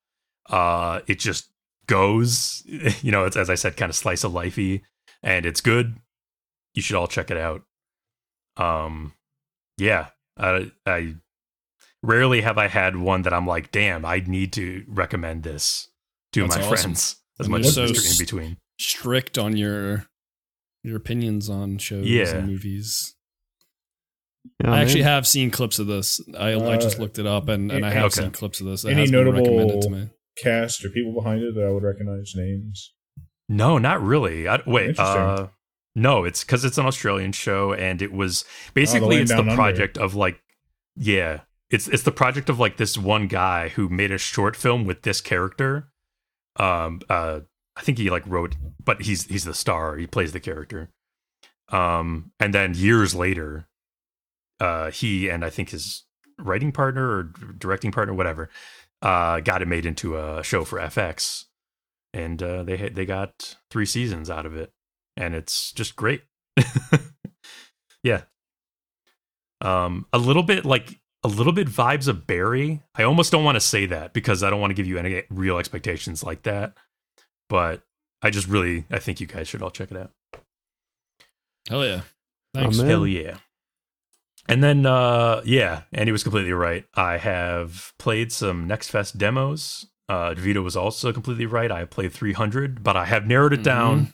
Uh 0.50 1.02
it 1.08 1.20
just 1.20 1.50
goes 1.88 2.64
you 3.02 3.12
know 3.12 3.26
it's 3.26 3.36
as 3.38 3.50
i 3.50 3.56
said 3.56 3.76
kind 3.76 3.90
of 3.90 3.96
slice 3.96 4.24
of 4.24 4.32
lifey 4.32 4.82
and 5.24 5.46
it's 5.46 5.62
good. 5.62 5.98
You 6.74 6.82
should 6.82 6.96
all 6.96 7.08
check 7.08 7.30
it 7.32 7.38
out. 7.38 7.64
Um 8.58 9.14
yeah 9.78 10.08
i 10.38 10.72
i 10.86 11.16
rarely 12.02 12.42
have 12.42 12.58
i 12.58 12.68
had 12.68 12.96
one 12.96 13.22
that 13.24 13.34
i'm 13.34 13.46
like 13.48 13.72
damn 13.72 14.06
i 14.06 14.20
need 14.26 14.52
to 14.54 14.84
recommend 14.88 15.44
this 15.44 15.88
to 16.34 16.42
That's 16.42 16.56
my 16.58 16.62
awesome. 16.64 16.78
friends. 16.78 17.16
As 17.40 17.46
And 17.48 17.52
much 17.52 17.66
as 17.66 17.76
so 17.76 17.84
in 17.86 18.18
between. 18.18 18.58
strict 18.80 19.38
on 19.38 19.56
your 19.58 20.06
your 20.84 20.98
opinions 20.98 21.50
on 21.50 21.78
shows 21.78 22.06
Yeah. 22.08 22.36
and 22.36 22.48
movies. 22.48 23.16
Yeah, 24.64 24.72
I 24.74 24.80
actually 24.82 25.04
have 25.04 25.28
seen 25.28 25.52
clips 25.52 25.80
of 25.80 25.88
this. 25.88 26.22
I, 26.38 26.54
I 26.56 26.78
just 26.78 26.98
Uh, 26.98 27.02
looked 27.02 27.20
it 27.20 27.26
up 27.26 27.50
and, 27.50 27.72
and 27.72 27.86
I 27.86 27.92
have 27.92 28.06
Okay. 28.06 28.22
seen 28.22 28.32
clips 28.32 28.60
of 28.62 28.68
this. 28.68 28.86
It 28.86 28.92
Any 28.92 29.08
notable- 29.12 29.40
recommended 29.42 29.82
to 29.82 29.90
me. 29.90 30.10
Cast 30.42 30.84
or 30.86 30.90
people 30.90 31.14
behind 31.14 31.44
it 31.44 31.54
that 31.56 31.64
I 31.66 31.70
would 31.70 31.84
recognize 31.84 32.32
names. 32.36 32.94
No, 33.50 33.78
not 33.78 34.02
really. 34.02 34.48
I, 34.48 34.62
wait, 34.66 34.98
uh, 34.98 35.48
no, 35.96 36.24
it's 36.24 36.44
because 36.46 36.64
it's 36.64 36.78
an 36.78 36.86
Australian 36.86 37.34
show, 37.34 37.74
and 37.74 38.02
it 38.02 38.14
was 38.14 38.46
basically 38.74 39.18
Land 39.18 39.22
it's 39.24 39.32
the 39.32 39.36
Down 39.38 39.50
Under. 39.50 39.56
project 39.56 39.98
of 39.98 40.16
like, 40.16 40.40
yeah, 40.96 41.42
it's 41.70 41.88
it's 41.90 42.04
the 42.04 42.12
project 42.12 42.48
of 42.50 42.58
like 42.60 42.78
this 42.78 42.98
one 42.98 43.28
guy 43.28 43.70
who 43.70 43.90
made 43.90 44.12
a 44.12 44.18
short 44.18 44.56
film 44.56 44.86
with 44.86 45.02
this 45.02 45.20
character. 45.20 45.90
Um, 46.56 47.02
uh, 47.10 47.42
I 47.80 47.82
think 47.82 47.98
he 47.98 48.10
like 48.10 48.24
wrote, 48.28 48.56
but 48.84 49.02
he's 49.02 49.26
he's 49.26 49.46
the 49.46 49.54
star. 49.54 49.96
He 49.96 50.06
plays 50.06 50.34
the 50.34 50.40
character. 50.40 50.90
Um, 51.70 52.32
and 52.40 52.54
then 52.54 52.74
years 52.74 53.16
later, 53.16 53.68
uh, 54.60 54.92
he 54.92 55.30
and 55.30 55.46
I 55.46 55.50
think 55.50 55.70
his 55.70 56.04
writing 56.38 56.72
partner 56.72 57.10
or 57.10 57.24
directing 57.58 57.92
partner, 57.92 58.14
whatever, 58.14 58.50
uh, 59.02 59.40
got 59.40 59.62
it 59.62 59.68
made 59.68 59.86
into 59.86 60.18
a 60.18 60.44
show 60.44 60.64
for 60.64 60.80
FX 60.80 61.46
and 62.14 62.42
uh, 62.42 62.64
they 62.64 62.90
they 62.90 63.06
got 63.06 63.58
three 63.70 63.86
seasons 63.86 64.30
out 64.30 64.46
of 64.46 64.56
it, 64.56 64.72
and 65.16 65.36
it's 65.36 65.72
just 65.72 65.96
great. 65.96 66.24
yeah, 68.04 68.24
um, 69.62 70.06
a 70.12 70.18
little 70.18 70.44
bit 70.44 70.66
like 70.66 71.00
a 71.24 71.28
little 71.28 71.54
bit 71.54 71.68
vibes 71.68 72.08
of 72.08 72.26
Barry. 72.26 72.82
I 72.96 73.04
almost 73.04 73.32
don't 73.32 73.44
want 73.44 73.56
to 73.56 73.62
say 73.62 73.86
that 73.88 74.14
because 74.14 74.44
I 74.44 74.50
don't 74.50 74.62
want 74.62 74.72
to 74.72 74.76
give 74.76 74.88
you 74.88 74.98
any 74.98 75.24
real 75.30 75.58
expectations 75.58 76.24
like 76.24 76.44
that, 76.44 76.74
but 77.50 77.82
I 78.22 78.30
just 78.30 78.48
really 78.48 78.86
I 78.90 79.00
think 79.00 79.20
you 79.20 79.28
guys 79.28 79.48
should 79.48 79.62
all 79.62 79.72
check 79.72 79.92
it 79.92 79.98
out. 79.98 80.12
Hell 81.70 81.86
yeah. 81.86 82.02
Thanks. 82.54 82.78
man. 82.78 82.88
Hell 82.88 83.08
yeah. 83.08 83.38
And 84.48 84.64
then, 84.64 84.84
uh, 84.88 85.42
yeah, 85.46 85.84
and 85.94 86.08
he 86.08 86.12
was 86.12 86.24
completely 86.24 86.54
right. 86.54 86.84
I 86.96 87.18
have 87.18 87.94
played 88.00 88.32
some 88.32 88.66
Next 88.66 88.90
Fest 88.90 89.16
demos. 89.20 89.86
Uh, 90.08 90.34
DeVito 90.34 90.64
was 90.64 90.76
also 90.76 91.14
completely 91.14 91.46
right. 91.46 91.72
I 91.72 91.80
have 91.80 91.92
played 91.92 92.12
300, 92.12 92.82
but 92.82 92.98
I 92.98 93.06
have 93.06 93.28
narrowed 93.28 93.54
it 93.54 93.62
down 93.62 94.14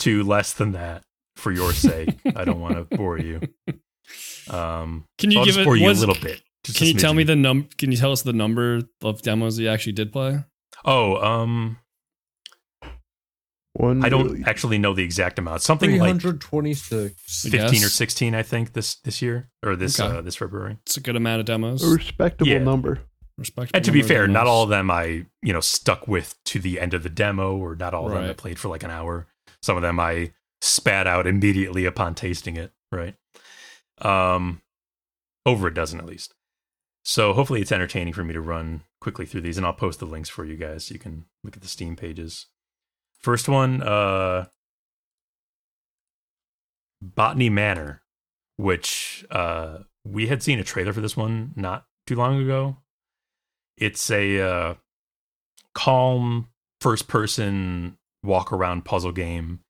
to 0.00 0.22
less 0.22 0.52
than 0.52 0.72
that 0.72 1.02
for 1.34 1.50
your 1.50 1.72
sake. 1.72 2.14
I 2.36 2.44
don't 2.44 2.60
want 2.60 2.88
to 2.88 2.96
bore 2.96 3.18
you. 3.18 3.40
Um, 4.48 5.06
Can 5.18 5.32
you 5.32 5.40
I'll 5.40 5.44
give 5.44 5.54
just 5.54 5.58
it 5.62 5.64
bore 5.64 5.76
you 5.76 5.90
a 5.90 5.92
little 5.92 6.14
bit. 6.14 6.40
just 6.62 6.78
Can 6.78 6.86
you 6.86 6.94
tell 6.94 7.12
me 7.14 7.24
the 7.24 7.34
num? 7.34 7.68
Can 7.76 7.90
you 7.90 7.96
tell 7.96 8.12
us 8.12 8.22
the 8.22 8.32
number 8.32 8.82
of 9.02 9.22
demos 9.22 9.58
you 9.58 9.68
actually 9.68 9.94
did 9.94 10.12
play? 10.12 10.44
Oh, 10.84 11.16
um, 11.16 11.78
One 13.76 14.04
I 14.04 14.08
don't 14.08 14.26
million. 14.26 14.48
actually 14.48 14.78
know 14.78 14.94
the 14.94 15.02
exact 15.02 15.38
amount. 15.38 15.60
Something 15.62 15.98
like 15.98 16.20
326. 16.20 17.46
I 17.46 17.50
fifteen 17.50 17.82
or 17.84 17.88
sixteen, 17.88 18.34
I 18.34 18.42
think 18.42 18.72
this 18.72 18.96
this 18.96 19.20
year 19.20 19.50
or 19.64 19.74
this 19.74 19.98
Okay. 19.98 20.16
uh, 20.18 20.20
this 20.20 20.36
February. 20.36 20.78
It's 20.86 20.96
a 20.96 21.00
good 21.00 21.16
amount 21.16 21.40
of 21.40 21.46
demos. 21.46 21.82
a 21.82 21.88
respectable 21.94 22.50
Yeah. 22.50 22.58
number. 22.58 23.00
Respectable 23.36 23.76
And 23.76 23.84
to 23.84 23.90
be 23.90 23.98
number 23.98 24.12
of 24.14 24.16
fair, 24.16 24.28
not 24.28 24.46
all 24.46 24.62
of 24.62 24.68
them 24.68 24.92
I 24.92 25.26
you 25.42 25.52
know 25.52 25.60
stuck 25.60 26.06
with 26.06 26.36
to 26.44 26.60
the 26.60 26.78
end 26.78 26.94
of 26.94 27.02
the 27.02 27.08
demo, 27.08 27.56
or 27.56 27.74
not 27.74 27.94
all 27.94 28.06
of 28.06 28.12
them 28.12 28.22
I 28.30 28.32
played 28.32 28.60
for 28.60 28.68
like 28.68 28.84
an 28.84 28.90
hour. 28.92 29.26
Some 29.60 29.76
of 29.76 29.82
them 29.82 29.98
I 29.98 30.32
spat 30.60 31.08
out 31.08 31.26
immediately 31.26 31.84
upon 31.84 32.14
tasting 32.14 32.56
it. 32.56 32.72
Right, 32.92 33.16
um, 34.02 34.62
over 35.44 35.66
a 35.66 35.74
dozen 35.74 35.98
at 35.98 36.06
least. 36.06 36.32
So 37.04 37.32
hopefully 37.32 37.60
it's 37.60 37.72
entertaining 37.72 38.12
for 38.14 38.22
me 38.22 38.32
to 38.34 38.40
run 38.40 38.82
quickly 39.00 39.26
through 39.26 39.40
these, 39.40 39.56
and 39.56 39.66
I'll 39.66 39.72
post 39.74 39.98
the 39.98 40.06
links 40.06 40.28
for 40.28 40.44
you 40.44 40.56
guys 40.56 40.86
so 40.86 40.94
you 40.94 41.00
can 41.00 41.24
look 41.42 41.56
at 41.56 41.62
the 41.62 41.68
Steam 41.68 41.96
pages. 41.96 42.46
First 43.24 43.48
one, 43.48 43.82
uh, 43.82 44.48
Botany 47.00 47.48
Manor, 47.48 48.02
which 48.58 49.24
uh, 49.30 49.78
we 50.04 50.26
had 50.26 50.42
seen 50.42 50.58
a 50.58 50.62
trailer 50.62 50.92
for 50.92 51.00
this 51.00 51.16
one 51.16 51.54
not 51.56 51.86
too 52.06 52.16
long 52.16 52.38
ago. 52.38 52.76
It's 53.78 54.10
a 54.10 54.40
uh, 54.42 54.74
calm 55.74 56.48
first 56.82 57.08
person 57.08 57.96
walk 58.22 58.52
around 58.52 58.84
puzzle 58.84 59.12
game. 59.12 59.60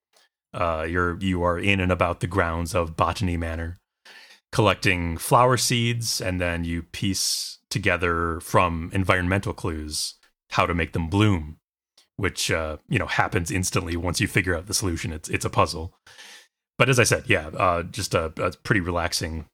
Uh, 0.53 0.85
you're 0.91 1.17
you 1.21 1.45
are 1.45 1.57
in 1.57 1.79
and 1.79 1.93
about 1.93 2.19
the 2.19 2.27
grounds 2.27 2.75
of 2.75 2.97
Botany 2.97 3.37
Manor, 3.37 3.79
collecting 4.51 5.17
flower 5.17 5.57
seeds, 5.57 6.21
and 6.21 6.41
then 6.41 6.65
you 6.65 6.83
piece 6.83 7.61
together 7.71 8.41
from 8.41 8.91
environmental 8.93 9.53
clues 9.53 10.15
how 10.51 10.67
to 10.67 10.75
make 10.75 10.93
them 10.93 11.07
bloom, 11.09 11.59
which 12.17 12.51
uh, 12.51 12.77
you 12.89 12.99
know 12.99 13.07
happens 13.07 13.51
instantly 13.51 13.97
once 13.97 14.21
you 14.21 14.27
figure 14.29 14.55
out 14.57 14.67
the 14.67 14.75
solution. 14.75 15.13
It's 15.13 15.29
it's 15.29 15.45
a 15.45 15.51
puzzle. 15.51 15.95
But 16.79 16.89
as 16.89 16.99
I 16.99 17.05
said, 17.05 17.25
yeah, 17.29 17.49
uh, 17.49 17.83
just 17.85 18.15
a, 18.15 18.33
a 18.37 18.51
pretty 18.63 18.81
relaxing 18.81 19.47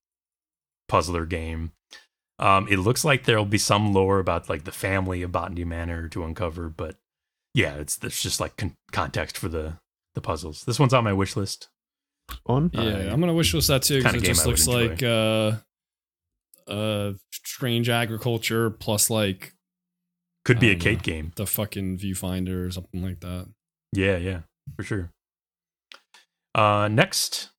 puzzler 0.88 1.26
game. 1.26 1.72
Um, 2.38 2.66
it 2.70 2.78
looks 2.78 3.04
like 3.04 3.24
there'll 3.24 3.44
be 3.44 3.58
some 3.58 3.92
lore 3.92 4.18
about 4.18 4.48
like 4.48 4.64
the 4.64 4.72
family 4.72 5.20
of 5.22 5.30
Botany 5.30 5.64
Manor 5.64 6.08
to 6.08 6.24
uncover, 6.24 6.70
but 6.70 6.96
yeah, 7.54 7.74
it's 7.74 7.98
it's 8.02 8.22
just 8.22 8.40
like 8.40 8.56
con- 8.56 8.76
context 8.92 9.36
for 9.36 9.48
the 9.48 9.74
the 10.14 10.20
puzzles. 10.22 10.64
This 10.64 10.80
one's 10.80 10.94
on 10.94 11.04
my 11.04 11.12
wish 11.12 11.36
list. 11.36 11.68
Fun. 12.46 12.70
Yeah, 12.72 12.80
Uh, 12.80 13.12
I'm 13.12 13.20
gonna 13.20 13.34
wish 13.34 13.52
list 13.52 13.68
that 13.68 13.82
too 13.82 13.98
because 13.98 14.14
it 14.14 14.22
just 14.24 14.46
I 14.46 14.48
looks 14.48 14.66
like 14.66 15.02
uh, 15.02 15.52
uh, 16.66 17.12
strange 17.30 17.88
agriculture 17.88 18.70
plus 18.70 19.11
like 19.11 19.52
Could 20.45 20.59
be 20.61 20.70
a 20.70 20.76
Kate 20.76 20.99
know. 20.99 21.03
game. 21.03 21.32
the 21.36 21.47
fucking 21.47 21.99
viewfinder 21.99 22.66
or 22.66 22.70
something 22.70 23.03
like 23.03 23.20
that. 23.20 23.49
Yeah, 23.93 24.16
yeah, 24.16 24.41
for 24.76 24.82
sure. 24.82 25.11
Uh, 26.55 26.88
next, 26.91 27.51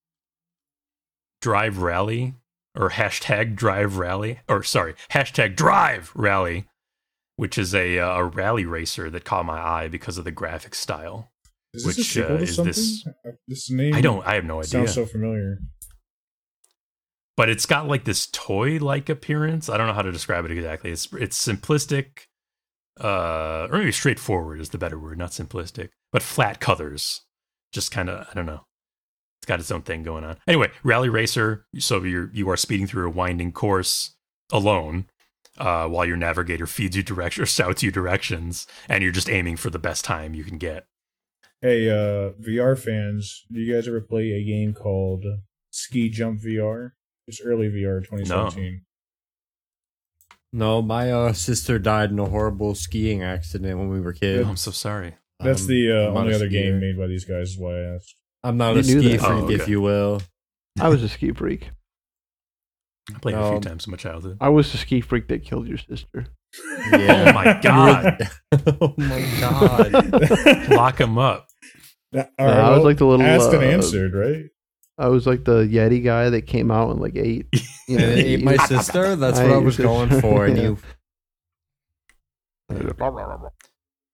Drive 1.42 1.78
Rally 1.80 2.36
or 2.76 2.90
hashtag 2.90 3.56
Drive 3.56 3.98
Rally 3.98 4.40
or 4.50 4.64
sorry, 4.64 4.96
hashtag 5.12 5.56
Drive 5.56 6.12
Rally, 6.16 6.66
which 7.36 7.58
is 7.58 7.74
a 7.76 8.00
uh, 8.00 8.16
a 8.18 8.24
rally 8.26 8.66
racer 8.66 9.10
that 9.10 9.24
caught 9.26 9.46
my 9.46 9.60
eye 9.60 9.88
because 9.88 10.18
of 10.18 10.24
the 10.26 10.32
graphic 10.32 10.76
style. 10.76 11.32
Is 11.74 11.86
this 11.86 11.98
a 11.98 12.00
Which, 12.02 12.08
sequel 12.08 12.36
uh, 12.36 12.40
is 12.40 12.56
something? 12.56 12.68
this- 12.74 13.08
Uh, 13.26 13.32
This 13.48 13.70
name 13.70 13.94
I 13.96 14.02
don't, 14.02 14.26
I 14.28 14.36
have 14.36 14.44
no 14.46 14.60
idea. 14.60 14.66
sounds 14.72 14.94
so 14.94 15.06
familiar. 15.06 15.60
but 17.38 17.48
it's 17.50 17.66
got 17.66 17.88
like 17.88 18.04
this 18.06 18.28
toy 18.28 18.78
like 18.80 19.08
appearance. 19.10 19.70
I 19.70 19.78
don't 19.78 19.88
know 19.88 19.94
how 19.94 20.02
to 20.02 20.12
describe 20.12 20.44
it 20.46 20.52
exactly. 20.52 20.92
It's 20.92 21.08
it's 21.14 21.44
simplistic, 21.48 22.28
uh, 23.00 23.68
or 23.72 23.80
maybe 23.80 23.92
straightforward 23.92 24.60
is 24.60 24.70
the 24.70 24.78
better 24.78 25.00
word, 25.00 25.18
not 25.18 25.32
simplistic, 25.32 25.90
but 26.12 26.22
flat 26.22 26.60
colors. 26.60 27.22
Just 27.72 27.92
kind 27.92 28.10
of, 28.10 28.28
I 28.30 28.34
don't 28.34 28.46
know. 28.46 28.66
It's 29.40 29.48
got 29.48 29.60
its 29.60 29.72
own 29.72 29.82
thing 29.82 30.04
going 30.04 30.24
on. 30.24 30.38
Anyway, 30.48 30.72
rally 30.84 31.10
racer. 31.10 31.66
So 31.80 32.04
you're 32.04 32.30
you 32.32 32.50
are 32.50 32.58
speeding 32.58 32.86
through 32.86 33.08
a 33.08 33.12
winding 33.12 33.54
course 33.54 34.16
alone, 34.52 35.06
uh, 35.58 35.88
while 35.88 36.06
your 36.06 36.18
navigator 36.18 36.68
feeds 36.68 36.96
you 36.96 37.02
direction 37.02 37.44
or 37.44 37.48
shouts 37.48 37.82
you 37.82 37.92
directions, 37.92 38.68
and 38.88 39.02
you're 39.04 39.12
just 39.12 39.30
aiming 39.30 39.58
for 39.58 39.70
the 39.70 39.80
best 39.80 40.06
time 40.06 40.36
you 40.36 40.44
can 40.44 40.58
get. 40.58 40.86
Hey, 41.62 41.90
uh, 41.90 42.32
VR 42.42 42.78
fans, 42.78 43.46
do 43.52 43.60
you 43.60 43.74
guys 43.74 43.88
ever 43.88 44.02
play 44.02 44.32
a 44.32 44.44
game 44.44 44.74
called 44.74 45.26
Ski 45.70 46.10
Jump 46.10 46.42
VR? 46.42 46.92
It's 47.28 47.42
early 47.42 47.68
VR 47.70 48.04
2017. 48.04 48.82
No, 50.54 50.82
my 50.82 51.12
uh, 51.12 51.34
sister 51.34 51.80
died 51.80 52.12
in 52.12 52.20
a 52.20 52.26
horrible 52.26 52.76
skiing 52.76 53.24
accident 53.24 53.78
when 53.80 53.90
we 53.90 54.02
were 54.02 54.12
Oh, 54.12 54.20
kids. 54.20 54.48
I'm 54.50 54.58
so 54.58 54.72
sorry. 54.72 55.16
That's 55.40 55.62
Um, 55.62 55.68
the 55.68 55.92
uh, 55.92 56.12
only 56.20 56.34
a 56.34 56.36
other 56.36 56.50
game 56.50 56.80
made 56.80 56.98
by 56.98 57.08
these 57.08 57.26
guys, 57.26 57.52
is 57.52 57.58
why 57.58 57.74
I 57.80 57.96
asked. 57.96 58.16
I'm 58.44 58.58
not 58.58 58.74
You 58.74 58.80
a 58.80 58.84
ski 58.84 59.18
that. 59.18 59.20
freak, 59.26 59.44
Oh, 59.44 59.50
if 59.50 59.68
you 59.68 59.82
will. 59.82 60.22
I 60.80 60.90
was 60.90 61.04
a 61.04 61.10
ski 61.10 61.32
freak. 61.32 61.70
I 63.14 63.20
played 63.20 63.36
it 63.36 63.40
a 63.40 63.48
few 63.48 63.56
Um, 63.56 63.62
times 63.62 63.88
in 63.88 63.92
my 63.92 63.98
childhood. 63.98 64.38
I 64.42 64.50
was 64.50 64.72
the 64.72 64.78
ski 64.78 65.02
freak 65.02 65.28
that 65.30 65.44
killed 65.44 65.68
your 65.68 65.78
sister. 65.78 66.28
Yeah. 66.92 67.26
Oh 67.30 67.34
my 67.34 67.60
god! 67.64 68.30
oh 68.82 68.94
my 68.98 69.26
god. 69.40 70.70
Lock 70.70 71.00
him 71.00 71.18
up. 71.18 71.48
All 72.14 72.24
No, 72.38 72.46
I 72.48 72.76
was 72.76 72.84
like 72.84 72.98
the 72.98 73.06
little, 73.06 73.26
asked 73.26 73.54
and 73.54 73.64
uh, 73.64 73.68
answered, 73.68 74.14
right? 74.14 74.46
I 75.02 75.08
was 75.08 75.26
like 75.26 75.44
the 75.46 75.66
Yeti 75.66 76.04
guy 76.04 76.30
that 76.30 76.44
came 76.44 76.70
out 76.70 76.92
and 76.92 77.02
like 77.02 77.16
ate. 77.16 77.48
You 77.88 77.98
know, 77.98 78.08
ate 78.08 78.42
my 78.42 78.56
sister? 78.68 79.16
That's 79.18 79.38
what 79.38 79.52
I 79.52 79.58
ate 79.58 79.64
was 79.64 79.78
your 79.78 79.88
going 79.88 80.10
sister, 80.10 80.22
for. 80.30 80.46
And 80.46 80.56
yeah. 80.56 80.64
you 80.64 80.78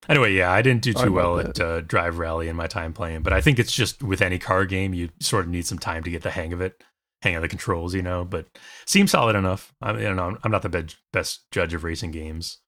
Anyway, 0.09 0.33
yeah, 0.33 0.51
I 0.51 0.63
didn't 0.63 0.81
do 0.81 0.93
too 0.93 1.11
well 1.11 1.38
about 1.38 1.59
at 1.59 1.63
uh, 1.63 1.81
Drive 1.81 2.17
Rally 2.17 2.47
in 2.47 2.55
my 2.55 2.65
time 2.65 2.91
playing, 2.91 3.21
but 3.21 3.33
I 3.33 3.41
think 3.41 3.59
it's 3.59 3.73
just 3.73 4.01
with 4.01 4.19
any 4.21 4.39
car 4.39 4.65
game, 4.65 4.95
you 4.95 5.09
sort 5.19 5.45
of 5.45 5.51
need 5.51 5.67
some 5.67 5.77
time 5.77 6.03
to 6.05 6.09
get 6.09 6.23
the 6.23 6.31
hang 6.31 6.53
of 6.53 6.61
it, 6.61 6.81
hang 7.21 7.35
of 7.35 7.43
the 7.43 7.47
controls, 7.47 7.93
you 7.93 8.01
know. 8.01 8.25
But 8.25 8.47
seems 8.88 9.11
solid 9.11 9.35
enough. 9.35 9.75
I 9.79 9.91
mean, 9.91 10.01
I 10.01 10.07
don't 10.07 10.15
know. 10.15 10.38
I'm 10.43 10.51
not 10.51 10.63
the 10.63 10.69
be- 10.69 10.95
best 11.13 11.51
judge 11.51 11.75
of 11.75 11.83
racing 11.83 12.11
games, 12.11 12.59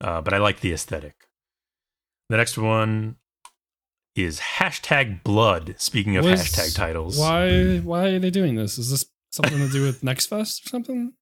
uh, 0.00 0.20
but 0.20 0.32
I 0.32 0.38
like 0.38 0.60
the 0.60 0.72
aesthetic. 0.72 1.14
The 2.28 2.36
next 2.36 2.56
one 2.56 3.16
is 4.16 4.40
hashtag 4.40 5.22
Blood. 5.22 5.74
Speaking 5.78 6.16
of 6.16 6.24
Was- 6.24 6.40
hashtag 6.42 6.74
titles, 6.74 7.18
Why 7.18 7.78
why 7.78 8.08
are 8.08 8.18
they 8.18 8.30
doing 8.30 8.54
this? 8.56 8.78
Is 8.78 8.90
this 8.90 9.04
something 9.30 9.58
to 9.58 9.68
do 9.68 9.82
with 9.82 10.02
Next 10.02 10.26
Fest 10.26 10.66
or 10.66 10.68
something? 10.70 11.12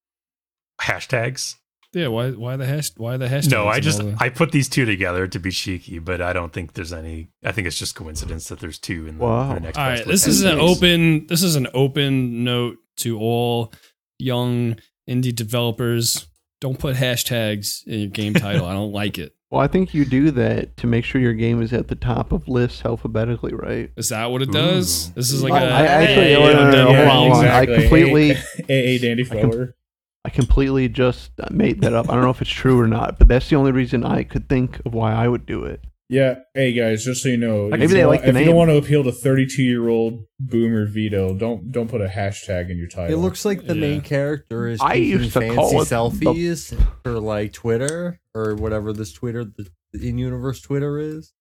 hashtags. 0.81 1.55
Yeah, 1.93 2.09
why 2.09 2.31
why 2.33 2.57
the 2.57 2.67
hash 2.67 2.91
why 2.97 3.17
the 3.17 3.29
hashtag? 3.29 3.53
No, 3.53 3.69
I 3.69 3.79
just 3.79 4.03
I 4.19 4.29
put 4.29 4.51
these 4.51 4.69
two 4.69 4.85
together 4.85 5.29
to 5.29 5.39
be 5.39 5.53
cheeky, 5.53 6.01
but 6.01 6.21
I 6.21 6.33
don't 6.33 6.53
think 6.53 6.73
there's 6.73 6.93
any. 6.93 7.29
I 7.45 7.53
think 7.53 7.69
it's 7.69 7.79
just 7.79 7.95
coincidence 7.95 8.49
that 8.49 8.59
there's 8.59 8.81
two 8.81 9.07
in 9.07 9.19
the, 9.19 9.25
in 9.25 9.31
Wow. 9.31 9.55
the 9.55 9.61
next. 9.61 9.79
All 9.79 9.87
right, 9.87 10.05
this 10.05 10.27
is 10.27 10.43
an 10.43 10.59
Nice. 10.59 10.77
open 10.77 11.27
this 11.29 11.43
is 11.45 11.55
an 11.55 11.69
open 11.73 12.43
note 12.43 12.79
to 12.99 13.19
all 13.21 13.73
young 14.19 14.77
indie 15.09 15.35
developers. 15.35 16.27
Don't 16.61 16.79
put 16.81 16.97
hashtags 16.97 17.87
in 17.87 18.01
your 18.01 18.11
game 18.11 18.35
title. 18.35 18.67
I 18.67 18.73
don't 18.73 18.93
like 18.93 19.19
it. 19.19 19.34
Well, 19.51 19.61
I 19.61 19.67
think 19.69 19.95
you 19.95 20.05
do 20.05 20.31
that 20.33 20.77
to 20.79 20.87
make 20.87 21.05
sure 21.05 21.21
your 21.21 21.35
game 21.35 21.63
is 21.63 21.73
at 21.73 21.87
the 21.89 21.95
top 21.95 22.33
of 22.33 22.49
lists 22.49 22.85
alphabetically, 22.85 23.55
right? 23.55 23.91
Is 23.97 24.09
that 24.09 24.31
what 24.31 24.43
it 24.43 24.51
does? 24.51 25.11
Ooh. 25.11 25.13
This 25.15 25.31
is 25.31 25.43
like 25.45 25.53
I- 25.53 25.63
a 25.63 25.69
I 25.71 25.83
actually- 25.87 26.15
hey, 26.25 26.35
no, 26.35 26.41
no, 26.41 26.47
I'm 26.47 26.53
no, 26.55 26.73
done 26.73 26.85
no, 26.87 26.91
here. 26.93 27.09
hold 27.09 27.33
on. 27.33 27.45
I 27.47 27.67
completely- 27.67 28.33
AA 28.33 28.99
Dandy 29.01 29.25
I 29.31 29.41
com- 29.41 29.51
Flower. 29.51 29.77
I 30.25 30.31
completely 30.31 30.89
just 30.89 31.33
made 31.51 31.83
that 31.83 31.93
up. 31.93 32.09
I 32.09 32.15
don't 32.15 32.25
know 32.25 32.31
if 32.31 32.41
it's 32.41 32.51
true 32.51 32.81
or 32.81 32.89
not, 32.89 33.19
but 33.19 33.29
that's 33.29 33.49
the 33.51 33.57
only 33.57 33.73
reason 33.73 34.05
I 34.05 34.23
could 34.25 34.49
think 34.49 34.81
of 34.87 34.95
why 34.95 35.13
I 35.13 35.29
would 35.29 35.45
do 35.45 35.65
it. 35.65 35.85
Yeah. 36.15 36.35
Hey 36.55 36.73
guys, 36.73 37.05
just 37.05 37.23
so 37.23 37.29
you 37.29 37.37
know, 37.37 37.69
Maybe 37.71 37.85
if, 37.85 37.91
they 37.91 37.99
you, 38.01 38.07
like 38.07 38.21
want, 38.21 38.33
the 38.35 38.39
if 38.41 38.41
you 38.41 38.45
don't 38.47 38.55
want 38.57 38.71
to 38.71 38.77
appeal 38.77 39.03
to 39.05 39.11
32 39.13 39.63
year 39.63 39.89
old 39.89 40.25
boomer 40.39 40.87
Vito, 40.87 41.35
don't 41.35 41.73
don't 41.73 41.89
put 41.89 42.01
a 42.01 42.07
hashtag 42.07 42.71
in 42.71 42.79
your 42.79 42.87
title. 42.89 43.13
It 43.19 43.21
looks 43.21 43.45
like 43.45 43.67
the 43.67 43.75
Yeah. 43.75 43.81
main 43.81 44.01
character 44.01 44.69
is 44.69 44.81
I 44.81 44.95
taking 44.95 45.09
used 45.11 45.33
to 45.33 45.41
fancy 45.41 45.57
call 45.57 45.83
it 45.83 45.89
the- 45.89 45.95
selfies 45.95 46.87
for 47.03 47.19
like 47.19 47.53
Twitter 47.53 48.21
or 48.35 48.55
whatever 48.55 48.93
this 48.93 49.13
Twitter, 49.13 49.45
the 49.45 49.67
in 50.09 50.19
universe 50.19 50.61
Twitter 50.61 50.99
is. 50.99 51.33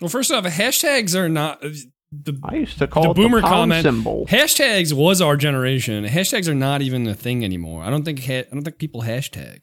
Well, 0.00 0.08
first 0.08 0.30
off, 0.30 0.44
hashtags 0.44 1.14
are 1.16 1.28
not 1.28 1.64
uh, 1.64 1.70
the 2.12 2.38
I 2.44 2.54
used 2.56 2.78
to 2.78 2.86
call 2.86 3.04
The 3.04 3.10
it 3.10 3.14
boomer 3.16 3.38
the 3.40 3.46
pound 3.48 3.72
comment- 3.72 3.82
symbol. 3.84 4.26
hashtags 4.28 4.92
was 4.92 5.20
our 5.20 5.36
generation. 5.36 6.04
Hashtags 6.04 6.46
are 6.48 6.54
not 6.54 6.82
even 6.82 7.06
a 7.08 7.14
thing 7.14 7.44
anymore. 7.44 7.82
I 7.82 7.90
don't 7.90 8.04
think 8.04 8.20
ha- 8.24 8.44
I 8.50 8.54
don't 8.54 8.62
think 8.62 8.78
people 8.78 9.02
hashtag. 9.02 9.62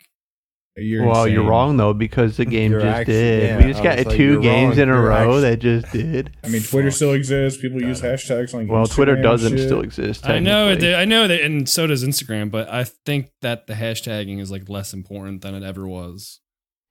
You're 0.77 1.05
well, 1.05 1.27
you're 1.27 1.43
wrong 1.43 1.75
though 1.75 1.93
because 1.93 2.37
the 2.37 2.45
game 2.57 2.71
You're 2.71 2.79
just 2.81 2.99
actually- 2.99 3.13
did. 3.13 3.43
yeah, 3.43 3.57
we 3.57 3.63
just 3.65 3.81
I 3.81 3.83
got 3.83 4.05
like, 4.07 4.15
two 4.17 4.41
games 4.41 4.77
wrong. 4.77 4.83
in 4.83 4.89
a 4.89 4.93
You're 4.93 5.03
row 5.09 5.15
actually- 5.35 5.41
that 5.41 5.57
just 5.59 5.91
did. 5.91 6.37
I 6.43 6.47
mean, 6.47 6.61
Twitter 6.63 6.91
still 6.91 7.11
exists. 7.11 7.61
People 7.61 7.81
use 7.81 8.01
hashtags 8.01 8.53
on 8.55 8.67
Well, 8.67 8.85
Twitter 8.87 9.13
Instagram 9.13 9.15
and 9.15 9.23
doesn't 9.23 9.57
shit. 9.57 9.67
still 9.67 9.81
exist. 9.81 10.25
I 10.29 10.39
know 10.39 10.67
it. 10.69 10.75
technically. 10.75 10.95
I 10.95 11.05
know 11.05 11.27
that, 11.27 11.41
and 11.41 11.67
so 11.67 11.87
does 11.87 12.05
Instagram. 12.05 12.49
But 12.51 12.69
I 12.69 12.85
think 12.85 13.31
that 13.41 13.67
the 13.67 13.73
hashtagging 13.73 14.39
is 14.39 14.49
like 14.49 14.69
less 14.69 14.93
important 14.93 15.41
than 15.41 15.55
it 15.55 15.63
ever 15.63 15.85
was. 15.87 16.39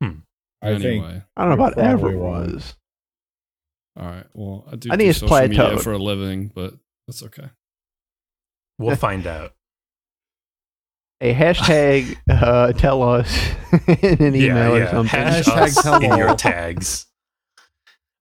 Hmm. 0.03 0.19
I 0.63 0.79
think 0.79 1.03
I 1.05 1.23
don't 1.39 1.49
know 1.49 1.55
about 1.55 1.77
You're 1.77 1.87
ever 1.87 2.09
wrong. 2.11 2.53
was. 2.53 2.75
all 3.99 4.07
right. 4.07 4.27
Well, 4.35 4.67
I 4.71 4.77
do. 4.77 4.91
I 4.91 4.97
think 4.99 5.07
do 5.07 5.11
it's 5.11 5.19
social 5.21 5.41
media 5.41 5.59
plateaued. 5.59 5.83
for 5.83 5.93
a 5.93 5.99
living, 5.99 6.53
but 6.55 6.75
that's 7.07 7.23
okay. 7.23 7.49
We'll 8.79 8.97
find 8.97 9.27
out. 9.27 9.53
A 11.21 11.35
hashtag 11.35 12.17
uh, 12.31 12.73
tell 12.73 13.03
us 13.03 13.51
in 14.03 14.23
an 14.23 14.35
email 14.35 14.75
or 14.77 14.87
something. 14.89 15.21
Hash 15.21 15.45
Hashtag 15.45 15.83
tell 15.83 16.03
in 16.03 16.17
your 16.17 16.35
tags. 16.35 17.07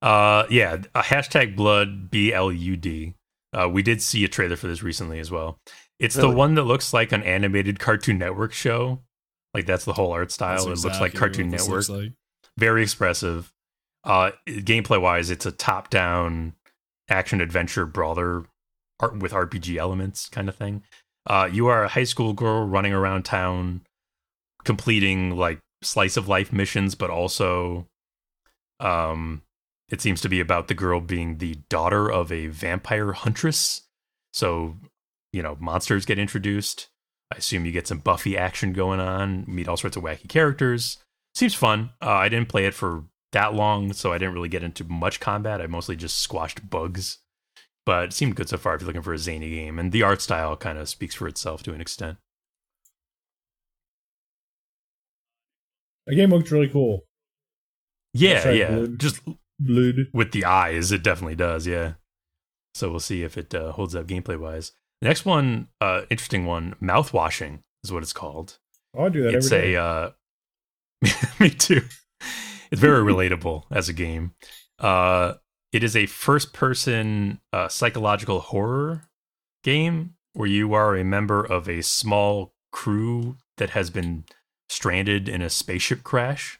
Uh, 0.01 0.45
yeah, 0.49 0.77
a 0.95 1.01
hashtag 1.01 1.55
blood 1.55 2.09
B 2.09 2.33
L 2.33 2.51
U 2.51 2.75
D. 2.75 3.15
Uh, 3.51 3.67
we 3.67 3.81
did 3.81 4.01
see 4.01 4.23
a 4.23 4.27
trailer 4.27 4.55
for 4.55 4.67
this 4.67 4.83
recently 4.83 5.19
as 5.19 5.31
well. 5.31 5.59
It's 5.99 6.15
the 6.15 6.29
one 6.29 6.55
that 6.55 6.63
looks 6.63 6.93
like 6.93 7.11
an 7.11 7.23
animated 7.23 7.79
Cartoon 7.79 8.17
Network 8.17 8.53
show. 8.53 9.01
Like 9.53 9.65
that's 9.65 9.85
the 9.85 9.93
whole 9.93 10.11
art 10.11 10.31
style. 10.31 10.65
That's 10.65 10.83
it 10.83 10.87
looks 10.87 11.01
like 11.01 11.13
Cartoon 11.13 11.49
Network. 11.49 11.89
like. 11.89 12.13
Very 12.57 12.83
expressive. 12.83 13.51
Uh, 14.03 14.31
gameplay 14.47 15.01
wise, 15.01 15.29
it's 15.29 15.45
a 15.45 15.51
top 15.51 15.89
down 15.89 16.53
action 17.09 17.41
adventure 17.41 17.85
brawler 17.85 18.45
art 18.99 19.17
with 19.17 19.31
RPG 19.31 19.77
elements 19.77 20.29
kind 20.29 20.47
of 20.47 20.55
thing. 20.55 20.83
Uh, 21.27 21.49
you 21.51 21.67
are 21.67 21.83
a 21.83 21.89
high 21.89 22.03
school 22.03 22.33
girl 22.33 22.65
running 22.65 22.93
around 22.93 23.23
town, 23.23 23.81
completing 24.63 25.35
like 25.35 25.59
slice 25.81 26.17
of 26.17 26.27
life 26.27 26.51
missions, 26.51 26.95
but 26.95 27.09
also, 27.09 27.87
um, 28.79 29.41
it 29.89 30.01
seems 30.01 30.21
to 30.21 30.29
be 30.29 30.39
about 30.39 30.67
the 30.67 30.73
girl 30.73 31.01
being 31.01 31.37
the 31.37 31.55
daughter 31.69 32.11
of 32.11 32.31
a 32.31 32.47
vampire 32.47 33.13
huntress. 33.13 33.81
So, 34.33 34.77
you 35.33 35.41
know, 35.41 35.57
monsters 35.59 36.05
get 36.05 36.19
introduced. 36.19 36.89
I 37.31 37.37
assume 37.37 37.65
you 37.65 37.71
get 37.71 37.87
some 37.87 37.99
Buffy 37.99 38.37
action 38.37 38.73
going 38.73 38.99
on, 38.99 39.45
meet 39.47 39.67
all 39.67 39.77
sorts 39.77 39.97
of 39.97 40.03
wacky 40.03 40.27
characters. 40.27 40.97
Seems 41.35 41.53
fun. 41.53 41.91
Uh, 42.01 42.11
I 42.11 42.29
didn't 42.29 42.49
play 42.49 42.65
it 42.65 42.73
for 42.73 43.03
that 43.31 43.53
long, 43.53 43.93
so 43.93 44.11
I 44.11 44.17
didn't 44.17 44.33
really 44.33 44.49
get 44.49 44.63
into 44.63 44.83
much 44.83 45.19
combat. 45.19 45.61
I 45.61 45.67
mostly 45.67 45.95
just 45.95 46.19
squashed 46.19 46.69
bugs. 46.69 47.19
But 47.89 48.03
it 48.03 48.13
seemed 48.13 48.35
good 48.35 48.47
so 48.47 48.57
far 48.57 48.75
if 48.75 48.81
you're 48.81 48.85
looking 48.85 49.01
for 49.01 49.13
a 49.13 49.17
zany 49.17 49.49
game. 49.49 49.79
And 49.79 49.91
the 49.91 50.03
art 50.03 50.21
style 50.21 50.55
kind 50.55 50.77
of 50.77 50.87
speaks 50.87 51.15
for 51.15 51.27
itself 51.27 51.63
to 51.63 51.73
an 51.73 51.81
extent. 51.81 52.19
The 56.05 56.15
game 56.15 56.29
looked 56.29 56.51
really 56.51 56.69
cool. 56.69 57.05
Yeah, 58.13 58.47
right, 58.47 58.55
yeah. 58.55 58.75
Blood. 58.75 58.99
Just 58.99 59.21
Blood. 59.59 59.95
with 60.13 60.33
the 60.33 60.45
eyes, 60.45 60.91
it 60.91 61.01
definitely 61.01 61.35
does. 61.35 61.65
Yeah. 61.65 61.93
So 62.75 62.91
we'll 62.91 62.99
see 62.99 63.23
if 63.23 63.39
it 63.39 63.55
uh, 63.55 63.71
holds 63.71 63.95
up 63.95 64.05
gameplay 64.05 64.39
wise. 64.39 64.73
The 65.01 65.07
next 65.07 65.25
one, 65.25 65.69
uh, 65.81 66.03
interesting 66.11 66.45
one, 66.45 66.75
mouthwashing 66.79 67.63
is 67.83 67.91
what 67.91 68.03
it's 68.03 68.13
called. 68.13 68.59
Oh, 68.95 69.07
I 69.07 69.09
do 69.09 69.23
that 69.23 69.33
it's 69.33 69.51
every 69.51 69.69
day. 69.69 69.73
a 69.73 69.83
uh, 69.83 70.11
me 71.39 71.49
too. 71.49 71.81
It's 72.71 72.81
very 72.81 73.03
relatable 73.03 73.63
as 73.71 73.89
a 73.89 73.93
game. 73.93 74.33
Uh, 74.77 75.33
it 75.71 75.83
is 75.83 75.95
a 75.95 76.05
first-person 76.05 77.39
uh, 77.53 77.67
psychological 77.67 78.39
horror 78.39 79.03
game 79.63 80.15
where 80.33 80.47
you 80.47 80.73
are 80.73 80.95
a 80.95 81.03
member 81.03 81.43
of 81.43 81.67
a 81.67 81.81
small 81.81 82.53
crew 82.71 83.37
that 83.57 83.71
has 83.71 83.89
been 83.89 84.23
stranded 84.69 85.27
in 85.27 85.41
a 85.41 85.49
spaceship 85.49 86.03
crash, 86.03 86.59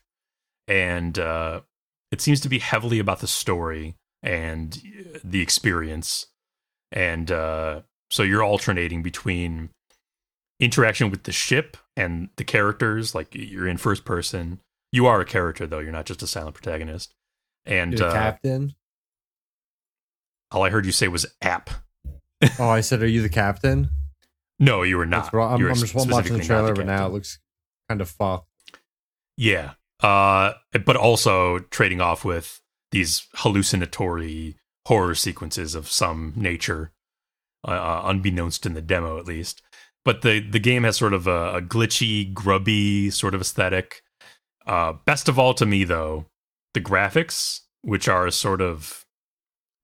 and 0.67 1.17
uh, 1.17 1.61
it 2.11 2.21
seems 2.21 2.39
to 2.41 2.49
be 2.49 2.59
heavily 2.59 2.99
about 2.99 3.19
the 3.19 3.27
story 3.27 3.95
and 4.21 4.81
uh, 5.15 5.19
the 5.23 5.41
experience, 5.41 6.27
and 6.91 7.31
uh, 7.31 7.81
so 8.11 8.23
you're 8.23 8.43
alternating 8.43 9.01
between 9.01 9.69
interaction 10.59 11.09
with 11.09 11.23
the 11.23 11.31
ship 11.31 11.77
and 11.95 12.29
the 12.35 12.43
characters 12.43 13.15
like 13.15 13.33
you're 13.33 13.67
in 13.67 13.77
first 13.77 14.03
person. 14.03 14.59
You 14.91 15.05
are 15.05 15.21
a 15.21 15.25
character 15.25 15.67
though. 15.67 15.79
You're 15.79 15.91
not 15.91 16.05
just 16.05 16.23
a 16.23 16.27
silent 16.27 16.55
protagonist. 16.55 17.13
And 17.65 18.01
uh, 18.01 18.11
captain. 18.11 18.73
All 20.51 20.63
i 20.63 20.69
heard 20.69 20.85
you 20.85 20.91
say 20.91 21.07
was 21.07 21.25
app. 21.41 21.69
Oh, 22.57 22.69
I 22.69 22.79
said, 22.79 23.03
are 23.03 23.07
you 23.07 23.21
the 23.21 23.29
captain? 23.29 23.89
no 24.59 24.83
you 24.83 24.97
were 24.97 25.05
not. 25.05 25.33
right. 25.33 25.53
I'm, 25.53 25.61
were 25.61 25.69
I'm 25.69 25.75
just 25.75 25.93
watching 25.93 26.37
the 26.37 26.43
trailer, 26.43 26.73
but 26.73 26.85
now. 26.85 27.05
It 27.07 27.11
looks 27.13 27.39
kind 27.89 27.99
of 28.01 28.09
fucked. 28.09 28.47
yeah. 29.35 29.73
Uh 30.01 30.53
but 30.85 30.95
also 30.95 31.59
trading 31.59 31.99
off 31.99 32.23
with 32.23 32.61
these 32.91 33.27
hallucinatory 33.35 34.55
horror 34.87 35.15
sequences 35.15 35.75
of 35.75 35.89
some 35.89 36.33
nature 36.35 36.91
uh, 37.67 37.71
uh, 37.71 38.01
unbeknownst 38.05 38.65
in 38.65 38.73
the 38.73 38.81
demo 38.81 39.19
at 39.19 39.25
least. 39.25 39.61
But 40.05 40.21
the 40.21 40.39
the 40.39 40.59
game 40.59 40.83
has 40.85 40.95
sort 40.95 41.13
of 41.13 41.27
a, 41.27 41.55
a 41.57 41.61
glitchy 41.61 42.33
grubby 42.33 43.09
sort 43.09 43.35
of 43.35 43.41
aesthetic. 43.41 44.01
Uh 44.65 44.93
best 45.05 45.27
of 45.27 45.37
all 45.37 45.53
to 45.55 45.65
me 45.65 45.83
though 45.83 46.25
the 46.73 46.81
graphics 46.81 47.59
which 47.81 48.07
are 48.07 48.31
sort 48.31 48.61
of 48.61 49.05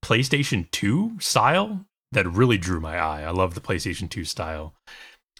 playstation 0.05 0.69
2 0.69 1.19
style 1.19 1.85
that 2.11 2.27
really 2.27 2.57
drew 2.57 2.79
my 2.79 2.97
eye 2.97 3.23
i 3.23 3.31
love 3.31 3.55
the 3.55 3.61
playstation 3.61 4.07
2 4.09 4.23
style 4.23 4.75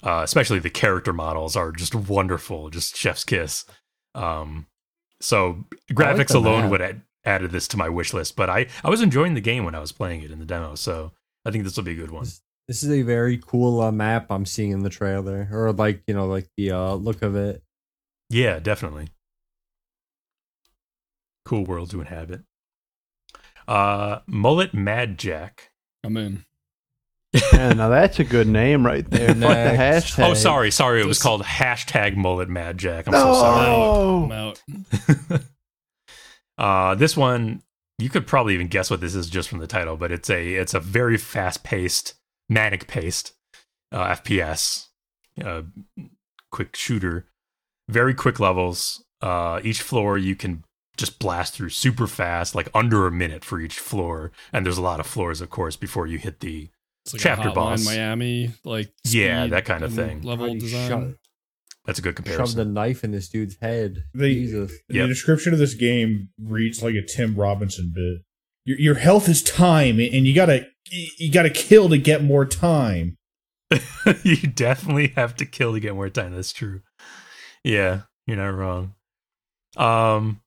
uh, 0.03 0.21
especially 0.23 0.59
the 0.59 0.69
character 0.69 1.13
models 1.13 1.55
are 1.55 1.71
just 1.71 1.93
wonderful 1.93 2.69
just 2.71 2.97
chef's 2.97 3.23
kiss 3.23 3.65
um 4.15 4.65
so 5.21 5.63
graphics 5.91 6.29
the 6.29 6.37
alone 6.37 6.63
map. 6.63 6.71
would 6.71 6.81
add 6.81 7.01
added 7.25 7.51
this 7.51 7.67
to 7.67 7.77
my 7.77 7.89
wish 7.89 8.11
list 8.13 8.35
but 8.35 8.49
i 8.49 8.65
i 8.83 8.89
was 8.89 9.01
enjoying 9.01 9.35
the 9.35 9.41
game 9.41 9.65
when 9.65 9.75
i 9.75 9.79
was 9.79 9.91
playing 9.91 10.21
it 10.23 10.31
in 10.31 10.39
the 10.39 10.45
demo 10.45 10.73
so 10.73 11.11
i 11.45 11.51
think 11.51 11.63
this 11.63 11.77
will 11.77 11.83
be 11.83 11.91
a 11.91 11.95
good 11.95 12.11
one 12.11 12.23
This, 12.23 12.41
this 12.67 12.83
is 12.83 12.89
a 12.89 13.03
very 13.03 13.37
cool 13.37 13.81
uh, 13.81 13.91
map 13.91 14.25
I'm 14.31 14.45
seeing 14.45 14.71
in 14.71 14.81
the 14.81 14.89
trailer, 14.89 15.47
or 15.51 15.71
like 15.71 16.01
you 16.07 16.15
know, 16.15 16.25
like 16.25 16.49
the 16.57 16.71
uh, 16.71 16.93
look 16.95 17.21
of 17.21 17.35
it. 17.35 17.61
Yeah, 18.29 18.57
definitely. 18.59 19.09
Cool 21.45 21.65
world 21.65 21.91
to 21.91 22.01
inhabit. 22.01 22.41
Uh, 23.67 24.19
Mullet 24.27 24.73
Mad 24.73 25.17
Jack. 25.17 25.71
I'm 26.03 26.17
in. 26.17 26.45
Yeah, 27.51 27.73
now 27.73 27.89
that's 27.89 28.19
a 28.19 28.23
good 28.23 28.47
name 28.47 28.85
right 28.85 29.09
there. 29.09 29.27
Fuck 29.35 29.37
the 29.39 29.45
hashtag. 29.47 30.29
Oh, 30.29 30.33
sorry, 30.35 30.71
sorry. 30.71 31.01
It 31.01 31.05
was 31.05 31.21
called 31.21 31.43
hashtag 31.43 32.15
Mullet 32.15 32.47
Mad 32.47 32.77
Jack. 32.77 33.07
I'm 33.07 33.11
No. 33.11 33.33
so 33.33 33.39
sorry. 33.41 34.23
I'm 34.23 34.31
out. 34.31 35.41
uh, 36.57 36.95
this 36.95 37.17
one, 37.17 37.61
you 37.97 38.09
could 38.09 38.25
probably 38.27 38.53
even 38.53 38.67
guess 38.67 38.89
what 38.89 39.01
this 39.01 39.15
is 39.15 39.29
just 39.29 39.49
from 39.49 39.59
the 39.59 39.67
title, 39.67 39.97
but 39.97 40.11
it's 40.11 40.29
a 40.29 40.53
it's 40.55 40.73
a 40.73 40.79
very 40.79 41.17
fast 41.17 41.63
paced, 41.63 42.13
manic 42.49 42.87
paced 42.87 43.33
uh, 43.91 44.15
FPS, 44.15 44.87
uh, 45.43 45.63
quick 46.51 46.75
shooter, 46.75 47.25
very 47.89 48.13
quick 48.13 48.39
levels. 48.39 49.03
Uh, 49.21 49.59
each 49.63 49.81
floor 49.81 50.17
you 50.17 50.35
can 50.35 50.63
just 50.97 51.19
blast 51.19 51.53
through 51.53 51.69
super 51.69 52.07
fast, 52.07 52.55
like 52.55 52.69
under 52.73 53.07
a 53.07 53.11
minute 53.11 53.43
for 53.45 53.59
each 53.59 53.79
floor, 53.79 54.31
and 54.53 54.65
there's 54.65 54.77
a 54.77 54.81
lot 54.81 54.99
of 54.99 55.05
floors, 55.07 55.41
of 55.41 55.49
course, 55.49 55.75
before 55.75 56.07
you 56.07 56.17
hit 56.17 56.39
the 56.39 56.69
It's 57.05 57.13
like 57.13 57.21
Chapter 57.21 57.49
a 57.49 57.51
Hotline 57.51 57.55
boss. 57.55 57.85
Miami, 57.85 58.51
like 58.63 58.91
Yeah, 59.05 59.47
that 59.47 59.65
kind 59.65 59.83
of 59.83 59.93
thing. 59.93 60.21
Level 60.21 60.47
He 60.53 60.59
design. 60.59 60.89
sho- 60.89 61.13
That's 61.85 61.99
a 61.99 62.01
good 62.01 62.15
shoved 62.17 62.25
comparison. 62.27 62.59
a 62.61 62.65
knife 62.65 63.03
in 63.03 63.11
this 63.11 63.29
dude's 63.29 63.57
head. 63.61 64.05
They- 64.13 64.33
Jesus. 64.33 64.71
The 64.89 64.95
Yep. 64.95 65.07
description 65.09 65.53
of 65.53 65.59
this 65.59 65.73
game 65.75 66.29
reads 66.41 66.81
like 66.81 66.95
a 66.95 67.03
Tim 67.05 67.35
Robinson 67.35 67.91
bit. 67.93 68.21
Your, 68.65 68.79
your 68.79 68.95
health 68.95 69.29
is 69.29 69.43
time, 69.43 69.99
and 69.99 70.25
you 70.25 70.33
gotta 70.33 70.67
you 71.17 71.31
gotta 71.31 71.49
kill 71.51 71.89
to 71.89 71.97
get 71.97 72.23
more 72.23 72.45
time. 72.45 73.17
you 74.23 74.35
definitely 74.37 75.09
have 75.15 75.35
to 75.35 75.45
kill 75.45 75.73
to 75.73 75.79
get 75.79 75.93
more 75.95 76.09
time. 76.09 76.33
That's 76.35 76.53
true. 76.53 76.81
Yeah, 77.63 78.01
you're 78.27 78.37
not 78.37 78.47
wrong. 78.55 78.93
Um, 79.77 80.41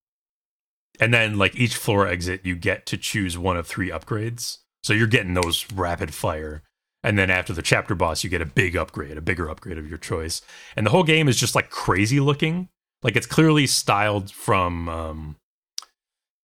and 1.01 1.12
then 1.14 1.38
like 1.38 1.55
each 1.57 1.76
floor 1.76 2.07
exit, 2.07 2.44
you 2.44 2.57
get 2.57 2.86
to 2.86 2.96
choose 2.96 3.38
one 3.38 3.57
of 3.57 3.66
three 3.66 3.90
upgrades. 3.90 4.59
So 4.82 4.92
you're 4.92 5.07
getting 5.07 5.34
those 5.34 5.70
rapid 5.72 6.14
fire. 6.14 6.62
And 7.03 7.18
then 7.18 7.30
after 7.30 7.53
the 7.53 7.62
chapter 7.62 7.94
boss, 7.94 8.24
you 8.24 8.30
get 8.30 8.42
a 8.42 8.46
big 8.46 8.76
upgrade, 8.76 9.16
a 9.16 9.22
bigger 9.22 9.49
upgrade 9.49 9.78
of 9.78 9.88
your 9.88 9.99
choice. 9.99 10.42
And 10.76 10.84
the 10.84 10.90
whole 10.90 11.05
game 11.05 11.28
is 11.28 11.38
just 11.38 11.55
like 11.55 11.70
crazy 11.70 12.20
looking. 12.20 12.68
Like 13.03 13.16
it's 13.16 13.26
clearly 13.26 13.66
styled 13.66 14.30
from 14.30 14.88
um, 14.88 15.36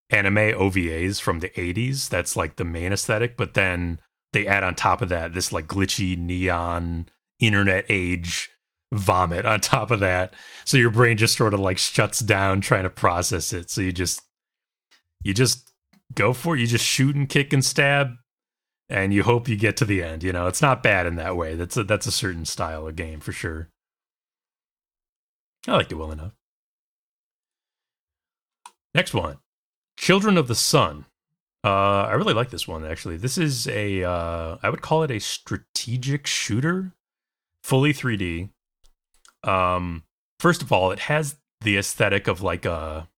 anime 0.09 0.35
OVAs 0.35 1.19
from 1.19 1.39
the 1.39 1.49
80s. 1.49 2.07
That's 2.07 2.37
like 2.37 2.55
the 2.55 2.63
main 2.63 2.93
aesthetic. 2.93 3.35
But 3.35 3.53
then 3.53 3.99
they 4.31 4.47
add 4.47 4.63
on 4.63 4.75
top 4.75 5.01
of 5.01 5.09
that 5.09 5.33
this 5.33 5.51
like 5.51 5.67
glitchy 5.67 6.17
neon 6.17 7.07
internet 7.39 7.85
age 7.89 8.49
vomit 8.93 9.45
on 9.45 9.59
top 9.59 9.91
of 9.91 9.99
that. 9.99 10.33
So 10.63 10.77
your 10.77 10.91
brain 10.91 11.17
just 11.17 11.37
sort 11.37 11.53
of 11.53 11.59
like 11.59 11.77
shuts 11.77 12.19
down 12.19 12.61
trying 12.61 12.83
to 12.83 12.89
process 12.89 13.51
it. 13.51 13.69
So 13.69 13.81
you 13.81 13.91
just 13.91 14.21
you 15.25 15.33
just 15.33 15.71
go 16.13 16.33
for 16.33 16.55
it. 16.55 16.59
You 16.59 16.67
just 16.67 16.85
shoot 16.85 17.15
and 17.15 17.27
kick 17.27 17.51
and 17.51 17.65
stab 17.65 18.11
and 18.87 19.11
you 19.11 19.23
hope 19.23 19.49
you 19.49 19.57
get 19.57 19.75
to 19.77 19.85
the 19.85 20.03
end. 20.03 20.23
You 20.23 20.31
know, 20.31 20.45
it's 20.45 20.61
not 20.61 20.83
bad 20.83 21.07
in 21.07 21.15
that 21.15 21.35
way. 21.35 21.55
That's 21.55 21.75
a 21.75 21.83
that's 21.83 22.05
a 22.05 22.11
certain 22.11 22.45
style 22.45 22.87
of 22.87 22.95
game 22.95 23.19
for 23.19 23.31
sure. 23.31 23.69
I 25.67 25.73
liked 25.73 25.91
it 25.91 25.95
well 25.95 26.11
enough. 26.11 26.33
Next 28.93 29.15
one. 29.15 29.39
Children 29.97 30.37
of 30.37 30.47
the 30.47 30.55
Sun. 30.55 31.05
Uh, 31.63 32.03
I 32.03 32.13
really 32.13 32.35
like 32.35 32.51
this 32.51 32.67
one 32.67 32.85
actually. 32.85 33.17
This 33.17 33.39
is 33.39 33.67
a 33.67 34.03
uh, 34.03 34.57
I 34.61 34.69
would 34.69 34.83
call 34.83 35.01
it 35.01 35.09
a 35.09 35.19
strategic 35.19 36.27
shooter, 36.27 36.93
fully 37.63 37.93
3D. 37.93 38.49
Um, 39.43 40.03
first 40.39 40.61
of 40.61 40.71
all, 40.71 40.91
it 40.91 40.99
has 40.99 41.37
the 41.61 41.77
aesthetic 41.77 42.27
of 42.27 42.43
like 42.43 42.65
a. 42.65 43.09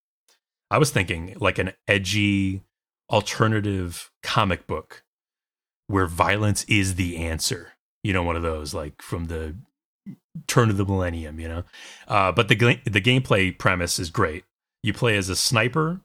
I 0.70 0.78
was 0.78 0.92
thinking 0.92 1.36
like 1.40 1.60
an 1.60 1.74
edgy 1.88 2.64
alternative 3.10 4.12
comic 4.22 4.68
book, 4.68 5.04
where 5.88 6.06
violence 6.06 6.64
is 6.66 6.96
the 6.96 7.18
answer. 7.18 7.74
You 8.04 8.14
know, 8.14 8.24
one 8.24 8.36
of 8.36 8.42
those 8.42 8.74
like 8.74 9.02
from 9.02 9.26
the 9.26 9.56
turn 10.48 10.70
of 10.70 10.78
the 10.78 10.86
millennium, 10.86 11.40
you 11.40 11.48
know. 11.48 11.64
Uh, 12.08 12.32
but 12.32 12.48
the 12.48 12.56
the 12.56 13.02
gameplay 13.02 13.58
premise 13.58 14.00
is 14.00 14.10
great. 14.10 14.44
You 14.84 14.94
play 14.94 15.18
as 15.18 15.30
a 15.30 15.36
sniper, 15.36 16.02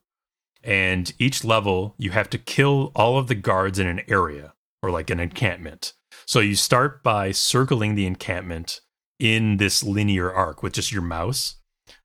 and 0.62 1.12
each 1.18 1.44
level 1.44 1.94
you 1.98 2.10
have 2.10 2.30
to 2.30 2.38
kill 2.38 2.92
all 2.94 3.18
of 3.18 3.26
the 3.26 3.34
guards 3.34 3.78
in 3.78 3.86
an 3.86 4.02
area 4.08 4.54
or 4.82 4.90
like 4.90 5.10
an 5.10 5.20
encampment. 5.20 5.94
So 6.26 6.40
you 6.40 6.54
start 6.54 7.02
by 7.02 7.32
circling 7.32 7.94
the 7.94 8.06
encampment 8.06 8.80
in 9.18 9.58
this 9.58 9.82
linear 9.82 10.32
arc 10.32 10.62
with 10.62 10.72
just 10.72 10.92
your 10.92 11.02
mouse 11.02 11.56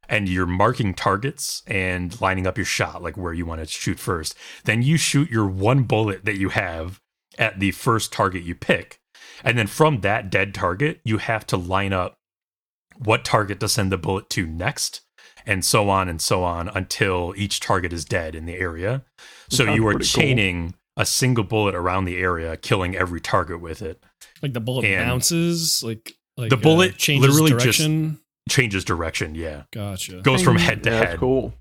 and 0.09 0.27
you're 0.29 0.45
marking 0.47 0.93
targets 0.93 1.63
and 1.67 2.19
lining 2.21 2.47
up 2.47 2.57
your 2.57 2.65
shot 2.65 3.01
like 3.01 3.17
where 3.17 3.33
you 3.33 3.45
want 3.45 3.61
to 3.61 3.67
shoot 3.67 3.99
first. 3.99 4.35
Then 4.65 4.81
you 4.81 4.97
shoot 4.97 5.29
your 5.29 5.47
one 5.47 5.83
bullet 5.83 6.25
that 6.25 6.37
you 6.37 6.49
have 6.49 6.99
at 7.37 7.59
the 7.59 7.71
first 7.71 8.11
target 8.13 8.43
you 8.43 8.55
pick. 8.55 8.99
And 9.43 9.57
then 9.57 9.67
from 9.67 10.01
that 10.01 10.29
dead 10.29 10.53
target, 10.53 10.99
you 11.03 11.17
have 11.19 11.45
to 11.47 11.57
line 11.57 11.93
up 11.93 12.15
what 12.97 13.23
target 13.23 13.59
to 13.59 13.69
send 13.69 13.91
the 13.91 13.97
bullet 13.97 14.29
to 14.31 14.45
next 14.47 15.01
and 15.45 15.63
so 15.63 15.89
on 15.89 16.09
and 16.09 16.21
so 16.21 16.43
on 16.43 16.67
until 16.69 17.33
each 17.37 17.59
target 17.59 17.93
is 17.93 18.03
dead 18.03 18.33
in 18.35 18.45
the 18.45 18.55
area. 18.55 19.03
So 19.49 19.65
Sounds 19.65 19.75
you 19.77 19.87
are 19.87 19.91
pretty 19.93 20.05
cool. 20.11 20.21
chaining 20.23 20.73
a 20.97 21.05
single 21.05 21.43
bullet 21.43 21.75
around 21.75 22.05
the 22.05 22.17
area, 22.17 22.57
killing 22.57 22.95
every 22.95 23.21
target 23.21 23.61
with 23.61 23.81
it. 23.81 24.01
Like 24.41 24.53
the 24.53 24.59
bullet 24.59 24.85
And- 24.85 25.07
bounces, 25.07 25.83
like 25.83 26.13
like 26.37 26.49
The 26.51 26.57
bullet 26.57 26.93
uh, 26.93 26.97
changes 26.97 27.29
literally 27.29 27.51
just- 27.51 27.63
direction. 27.79 28.19
Changes 28.47 28.83
direction, 28.85 29.35
yeah. 29.35 29.63
gotcha. 29.71 30.21
Goes 30.21 30.41
from 30.41 30.57
head 30.57 30.83
to 30.83 30.89
Yeah, 30.89 30.95
head. 30.97 31.07
That's 31.09 31.19
cool. 31.19 31.53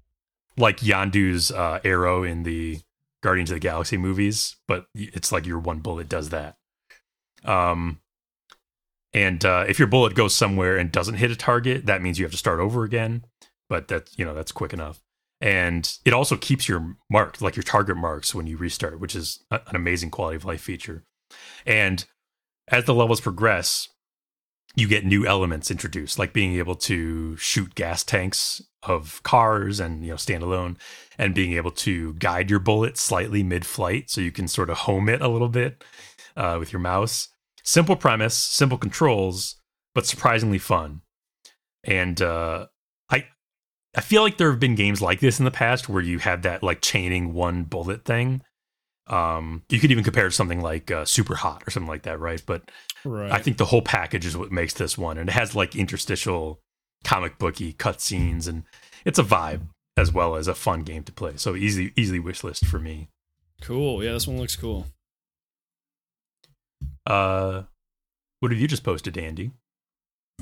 like 0.57 0.79
Yondu's 0.81 1.51
uh, 1.51 1.81
arrow 1.85 2.23
in 2.25 2.43
the 2.43 2.81
Guardians 3.23 3.51
of 3.51 3.57
the 3.57 3.61
Galaxy 3.61 3.97
movies, 3.97 4.57
but 4.69 4.87
it's 4.95 5.33
like 5.33 5.47
your 5.47 5.59
one 5.59 5.81
bullet 5.81 6.09
does 6.09 6.29
that. 6.31 6.57
Um, 7.45 8.01
and 9.13 9.45
uh, 9.45 9.65
if 9.69 9.79
your 9.79 9.89
bullet 9.89 10.15
goes 10.15 10.35
somewhere 10.35 10.77
and 10.77 10.93
doesn't 10.93 11.15
hit 11.17 11.31
a 11.31 11.37
target, 11.37 11.87
that 11.87 12.03
means 12.03 12.19
you 12.19 12.25
have 12.25 12.33
to 12.33 12.39
start 12.39 12.61
over 12.61 12.85
again. 12.85 13.25
But 13.69 13.89
that's 13.89 14.17
you 14.19 14.25
know 14.25 14.35
that's 14.35 14.53
quick 14.53 14.73
enough, 14.73 15.01
and 15.41 15.93
it 16.05 16.13
also 16.13 16.37
keeps 16.37 16.69
your 16.69 16.97
mark 17.11 17.41
like 17.41 17.57
your 17.57 17.63
target 17.65 17.97
marks 17.97 18.35
when 18.35 18.47
you 18.47 18.57
restart, 18.57 19.01
which 19.01 19.17
is 19.17 19.43
a- 19.51 19.61
an 19.67 19.75
amazing 19.75 20.11
quality 20.11 20.37
of 20.37 20.45
life 20.45 20.61
feature. 20.61 21.03
And 21.67 22.05
as 22.69 22.85
the 22.85 22.95
levels 22.95 23.21
progress, 23.21 23.89
you 24.77 24.87
get 24.87 25.07
new 25.07 25.27
elements 25.27 25.71
introduced, 25.71 26.19
like 26.19 26.35
being 26.35 26.55
able 26.55 26.77
to 26.77 27.35
shoot 27.39 27.75
gas 27.75 28.05
tanks 28.05 28.63
of 28.83 29.23
cars 29.23 29.81
and 29.81 30.05
you 30.05 30.11
know 30.11 30.17
stand 30.17 30.43
alone, 30.43 30.77
and 31.19 31.35
being 31.35 31.55
able 31.55 31.71
to 31.71 32.13
guide 32.15 32.51
your 32.51 32.61
bullet 32.61 32.99
slightly 32.99 33.43
mid-flight, 33.43 34.11
so 34.11 34.21
you 34.21 34.31
can 34.31 34.47
sort 34.47 34.71
of 34.71 34.77
home 34.79 35.09
it 35.09 35.23
a 35.23 35.29
little 35.29 35.49
bit 35.49 35.83
uh, 36.37 36.57
with 36.59 36.73
your 36.73 36.81
mouse. 36.81 37.29
Simple 37.65 37.97
premise, 37.97 38.37
simple 38.37 38.79
controls, 38.79 39.57
but 39.95 40.07
surprisingly 40.07 40.59
fun. 40.59 41.01
And 41.83 42.21
uh, 42.21 42.67
I, 43.11 43.27
I 43.97 44.03
feel 44.03 44.23
like 44.23 44.37
there 44.37 44.51
have 44.51 44.61
been 44.61 44.75
games 44.75 45.01
like 45.01 45.21
this 45.21 45.39
in 45.39 45.45
the 45.47 45.51
past 45.51 45.89
where 45.89 46.03
you 46.03 46.19
had 46.19 46.43
that 46.43 46.63
like 46.63 46.81
chaining 46.81 47.33
one 47.33 47.65
bullet 47.65 48.05
thing. 48.05 48.43
Um, 49.09 49.63
you 49.69 49.79
could 49.79 49.93
even 49.93 50.05
compare 50.05 50.27
it 50.27 50.31
to 50.31 50.37
something 50.37 50.61
like 50.61 50.91
uh, 50.91 51.05
Super 51.05 51.37
Hot 51.37 51.63
or 51.67 51.71
something 51.71 51.89
like 51.89 52.03
that, 52.03 52.19
right? 52.19 52.43
But 52.45 52.71
right. 53.05 53.31
I 53.31 53.39
think 53.39 53.57
the 53.57 53.67
whole 53.67 53.83
package 53.83 54.27
is 54.27 54.37
what 54.37 54.51
makes 54.51 54.75
this 54.75 54.99
one, 54.99 55.19
and 55.19 55.29
it 55.29 55.33
has 55.33 55.55
like 55.55 55.77
interstitial 55.77 56.61
comic 57.05 57.39
booky 57.39 57.73
cutscenes, 57.73 58.49
and 58.49 58.65
it's 59.05 59.19
a 59.19 59.25
vibe 59.25 59.63
as 59.97 60.13
well 60.13 60.37
as 60.37 60.49
a 60.49 60.55
fun 60.55 60.83
game 60.83 61.05
to 61.05 61.13
play. 61.13 61.35
So 61.37 61.55
easily, 61.55 61.93
easily 61.97 62.19
wish 62.19 62.45
list 62.45 62.67
for 62.67 62.79
me. 62.79 63.09
cool. 63.63 64.03
Yeah, 64.03 64.13
this 64.13 64.27
one 64.27 64.39
looks 64.39 64.57
cool. 64.57 64.87
Uh, 67.07 67.63
what 68.41 68.53
have 68.53 68.61
you 68.61 68.69
just 68.69 68.85
posted, 68.85 69.17
Andy? 69.17 69.53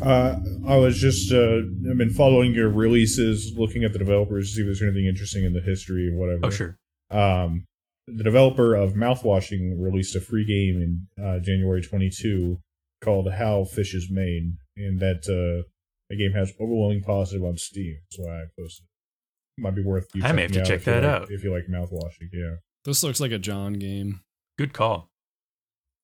Uh, 0.03 0.37
I 0.67 0.77
was 0.77 0.99
just 0.99 1.33
uh, 1.33 1.59
I've 1.89 1.99
been 1.99 2.11
following 2.11 2.53
your 2.53 2.69
releases, 2.69 3.53
looking 3.57 3.85
at 3.85 3.93
the 3.93 3.99
developers 3.99 4.49
to 4.49 4.55
see 4.57 4.61
if 4.63 4.67
there's 4.67 4.83
anything 4.83 5.07
interesting 5.07 5.45
in 5.45 5.53
the 5.53 5.61
history 5.61 6.09
or 6.09 6.19
whatever. 6.19 6.41
Oh, 6.45 6.51
sure. 6.51 6.77
Um, 7.11 7.67
the 8.07 8.25
developer 8.25 8.75
of 8.75 8.93
mouthwashing 8.95 9.75
released 9.81 10.15
a 10.17 10.21
free 10.21 10.45
game 10.45 10.81
in 11.17 11.25
uh, 11.25 11.39
January 11.41 11.83
22 11.83 12.59
called 13.03 13.31
How 13.33 13.65
Fish 13.65 13.95
is 13.95 14.09
Made, 14.11 14.57
and 14.77 15.01
that 15.01 15.25
uh, 15.29 15.67
the 16.11 16.17
game 16.17 16.33
has 16.33 16.53
overwhelming 16.61 17.03
positive 17.03 17.45
on 17.45 17.57
Steam. 17.57 17.97
That's 18.11 18.19
why 18.27 18.35
I 18.41 18.45
posted. 18.59 18.85
it. 18.85 19.63
Might 19.63 19.75
be 19.77 19.83
worth 19.85 20.07
you 20.15 20.23
I 20.25 20.33
may 20.33 20.43
have 20.43 20.51
checking 20.53 20.65
to 20.65 20.77
check 20.77 20.85
that 20.85 21.03
like- 21.05 21.23
out. 21.23 21.31
if 21.31 21.45
you 21.45 21.53
like 21.53 21.67
mouthwashing. 21.69 22.29
Yeah, 22.33 22.57
This 22.85 23.03
looks 23.03 23.21
like 23.21 23.31
a 23.33 23.39
John 23.39 23.75
game. 23.75 24.21
Good 24.59 24.73
call. 24.73 25.11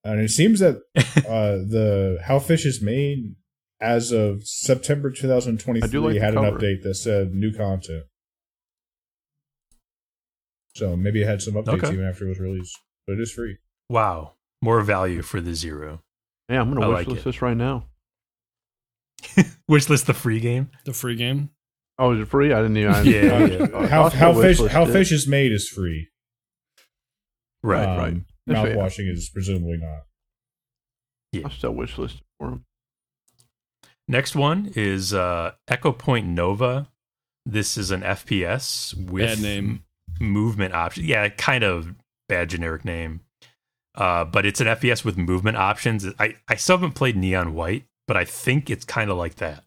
and 0.05 0.21
it 0.21 0.31
seems 0.31 0.61
that 0.61 0.77
uh, 0.97 1.57
the 1.69 2.19
How 2.25 2.39
Fish 2.39 2.65
is 2.65 2.81
Made 2.83 3.35
as 3.81 4.13
of 4.13 4.47
September 4.47 5.11
I 5.15 5.19
2023 5.19 5.99
like 6.01 6.17
had 6.21 6.35
an 6.35 6.45
cover. 6.45 6.59
update 6.59 6.83
that 6.83 6.95
said 6.95 7.33
new 7.35 7.53
content. 7.53 8.05
So 10.77 10.97
maybe 10.97 11.23
it 11.23 11.27
had 11.27 11.43
some 11.43 11.55
updates 11.55 11.83
Okay. 11.85 11.93
even 11.93 12.07
after 12.07 12.25
it 12.27 12.29
was 12.31 12.41
released, 12.41 12.77
but 13.07 13.15
it 13.15 13.21
is 13.21 13.33
free. 13.33 13.57
wow, 13.89 14.35
more 14.63 14.81
value 14.83 15.23
for 15.23 15.41
the 15.41 15.55
zero. 15.55 16.03
Yeah, 16.49 16.61
I'm 16.61 16.73
gonna 16.73 16.85
I 16.87 16.89
wish 16.89 16.97
like 16.97 17.07
list 17.09 17.25
this 17.25 17.43
right 17.43 17.57
now. 17.57 17.87
Wish 19.69 19.89
list 19.89 20.07
the 20.07 20.15
free 20.15 20.41
game. 20.41 20.71
The 20.85 20.93
free 20.93 21.15
game. 21.15 21.51
Oh, 21.99 22.13
is 22.15 22.21
it 22.21 22.29
free? 22.29 22.53
I 22.53 22.63
didn't 22.63 22.77
even. 22.79 22.93
I, 22.93 23.03
Yeah, 23.03 23.35
I- 23.35 23.45
yeah. 23.45 23.67
I- 23.79 23.87
how 23.87 24.09
how 24.09 24.33
fish 24.41 24.59
how 24.59 24.85
it. 24.85 24.93
fish 24.93 25.13
is 25.13 25.29
made 25.29 25.53
is 25.53 25.69
free. 25.69 26.09
Right. 27.63 27.85
Um, 27.87 27.99
right. 27.99 28.17
That's 28.47 28.61
fair. 28.63 28.77
Mouthwashing 28.77 29.13
is 29.13 29.29
presumably 29.33 29.77
not. 29.79 31.45
I'll 31.45 31.51
still 31.51 31.73
wish 31.73 31.99
list 31.99 32.17
it 32.17 32.23
for 32.39 32.49
him. 32.49 32.65
Next 34.09 34.35
one 34.35 34.73
is 34.75 35.15
uh, 35.15 35.53
Echo 35.69 35.93
Point 35.93 36.27
Nova. 36.27 36.89
This 37.47 37.77
is 37.79 37.91
an 37.91 38.01
FPS 38.01 38.95
with 39.11 39.27
Bad 39.27 39.41
name. 39.43 39.85
Movement 40.21 40.75
options. 40.75 41.07
Yeah, 41.07 41.29
kind 41.31 41.65
of 41.65 41.95
bad 42.29 42.51
generic 42.51 42.85
name. 42.85 43.21
Uh, 43.95 44.25
but 44.25 44.47
it's 44.47 44.61
an 44.61 44.69
FPS 44.69 45.05
with 45.05 45.17
movement 45.19 45.57
options. 45.57 46.07
I, 46.19 46.37
I 46.49 46.55
still 46.55 46.77
haven't 46.77 46.93
played 46.95 47.17
Neon 47.17 47.55
White, 47.55 47.85
but 48.07 48.17
I 48.17 48.25
think 48.25 48.71
it's 48.71 48.85
kind 48.85 49.11
of 49.11 49.17
like 49.17 49.37
that, 49.37 49.65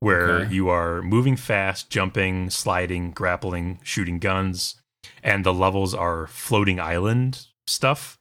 where 0.00 0.30
Okay. 0.42 0.54
you 0.54 0.68
are 0.68 1.02
moving 1.02 1.36
fast, 1.36 1.90
jumping, 1.90 2.48
sliding, 2.50 3.10
grappling, 3.10 3.80
shooting 3.82 4.18
guns, 4.20 4.76
and 5.22 5.44
the 5.44 5.52
levels 5.52 5.94
are 5.94 6.28
floating 6.28 6.78
island 6.78 7.46
stuff. 7.66 8.18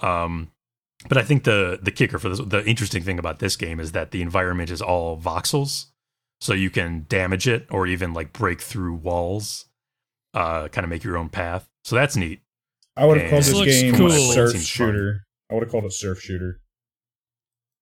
Um, 0.00 0.52
but 1.08 1.18
I 1.18 1.22
think 1.22 1.44
the 1.44 1.78
the 1.82 1.90
kicker 1.90 2.18
for 2.18 2.28
this, 2.28 2.40
the 2.40 2.64
interesting 2.64 3.02
thing 3.02 3.18
about 3.18 3.40
this 3.40 3.56
game 3.56 3.80
is 3.80 3.92
that 3.92 4.10
the 4.12 4.22
environment 4.22 4.70
is 4.70 4.80
all 4.82 5.18
voxels, 5.18 5.86
so 6.40 6.54
you 6.54 6.70
can 6.70 7.06
damage 7.08 7.48
it 7.48 7.66
or 7.70 7.86
even 7.86 8.12
like 8.14 8.32
break 8.32 8.60
through 8.60 8.94
walls, 8.94 9.66
uh, 10.34 10.68
kind 10.68 10.84
of 10.84 10.90
make 10.90 11.04
your 11.04 11.16
own 11.16 11.28
path. 11.28 11.68
So 11.84 11.96
that's 11.96 12.16
neat. 12.16 12.40
I 12.96 13.04
would 13.06 13.18
have 13.20 13.30
called 13.30 13.42
This 13.44 13.52
this 13.58 13.80
game 13.82 13.94
cool. 13.94 14.10
surf 14.10 14.50
Seems 14.52 14.70
fun. 14.70 14.86
shooter. 14.88 15.24
I 15.50 15.54
would 15.54 15.62
have 15.62 15.70
called 15.72 15.84
it 15.84 15.92
surf 15.92 16.20
shooter. 16.20 16.60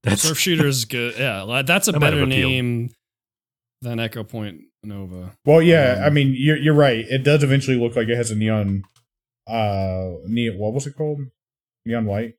That's 0.03 0.22
Surf 0.22 0.38
shooter 0.38 0.66
is 0.68 0.84
good. 0.84 1.14
Yeah, 1.18 1.62
that's 1.66 1.88
a 1.88 1.92
That 1.92 2.01
better 2.01 2.24
name 2.26 2.90
than 3.82 3.99
Echo 3.99 4.22
Point 4.24 4.61
Nova. 4.84 5.32
Well, 5.44 5.61
yeah, 5.62 5.97
Um, 5.99 6.05
I 6.05 6.11
mean 6.11 6.34
you're 6.36 6.57
you're 6.57 6.74
right. 6.74 7.05
It 7.09 7.24
does 7.24 7.42
eventually 7.42 7.76
look 7.76 7.97
like 7.97 8.09
it 8.09 8.16
has 8.16 8.30
a 8.30 8.36
neon, 8.36 8.84
uh, 9.49 10.12
neon. 10.26 10.59
What 10.59 10.74
was 10.74 10.86
it 10.86 10.94
called? 10.97 11.20
Neon 11.84 12.05
white. 12.07 12.34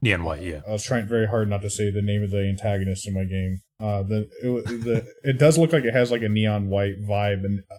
neon 0.00 0.24
white. 0.24 0.42
Yeah, 0.42 0.60
I 0.66 0.70
was 0.72 0.84
trying 0.84 1.06
very 1.06 1.26
hard 1.26 1.48
not 1.50 1.60
to 1.62 1.70
say 1.70 1.90
the 1.90 2.02
name 2.02 2.22
of 2.22 2.30
the 2.30 2.48
antagonist 2.48 3.06
in 3.06 3.14
my 3.14 3.24
game. 3.24 3.60
Uh, 3.78 4.02
the 4.02 4.28
it, 4.42 4.66
the 4.84 5.06
it 5.22 5.38
does 5.38 5.58
look 5.58 5.72
like 5.72 5.84
it 5.84 5.92
has 5.94 6.10
like 6.10 6.22
a 6.22 6.28
neon 6.28 6.68
white 6.70 7.00
vibe, 7.02 7.44
and 7.44 7.62
uh, 7.70 7.76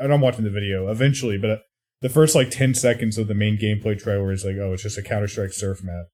and 0.00 0.12
I'm 0.12 0.20
watching 0.20 0.44
the 0.44 0.50
video 0.50 0.90
eventually, 0.90 1.38
but 1.38 1.50
uh, 1.50 1.56
the 2.02 2.08
first 2.08 2.34
like 2.34 2.50
ten 2.50 2.74
seconds 2.74 3.18
of 3.18 3.28
the 3.28 3.34
main 3.34 3.58
gameplay 3.58 3.98
trailer 3.98 4.30
is 4.32 4.44
like, 4.44 4.56
oh, 4.60 4.72
it's 4.72 4.82
just 4.82 4.98
a 4.98 5.02
Counter 5.02 5.28
Strike 5.28 5.52
surf 5.52 5.82
map. 5.82 6.06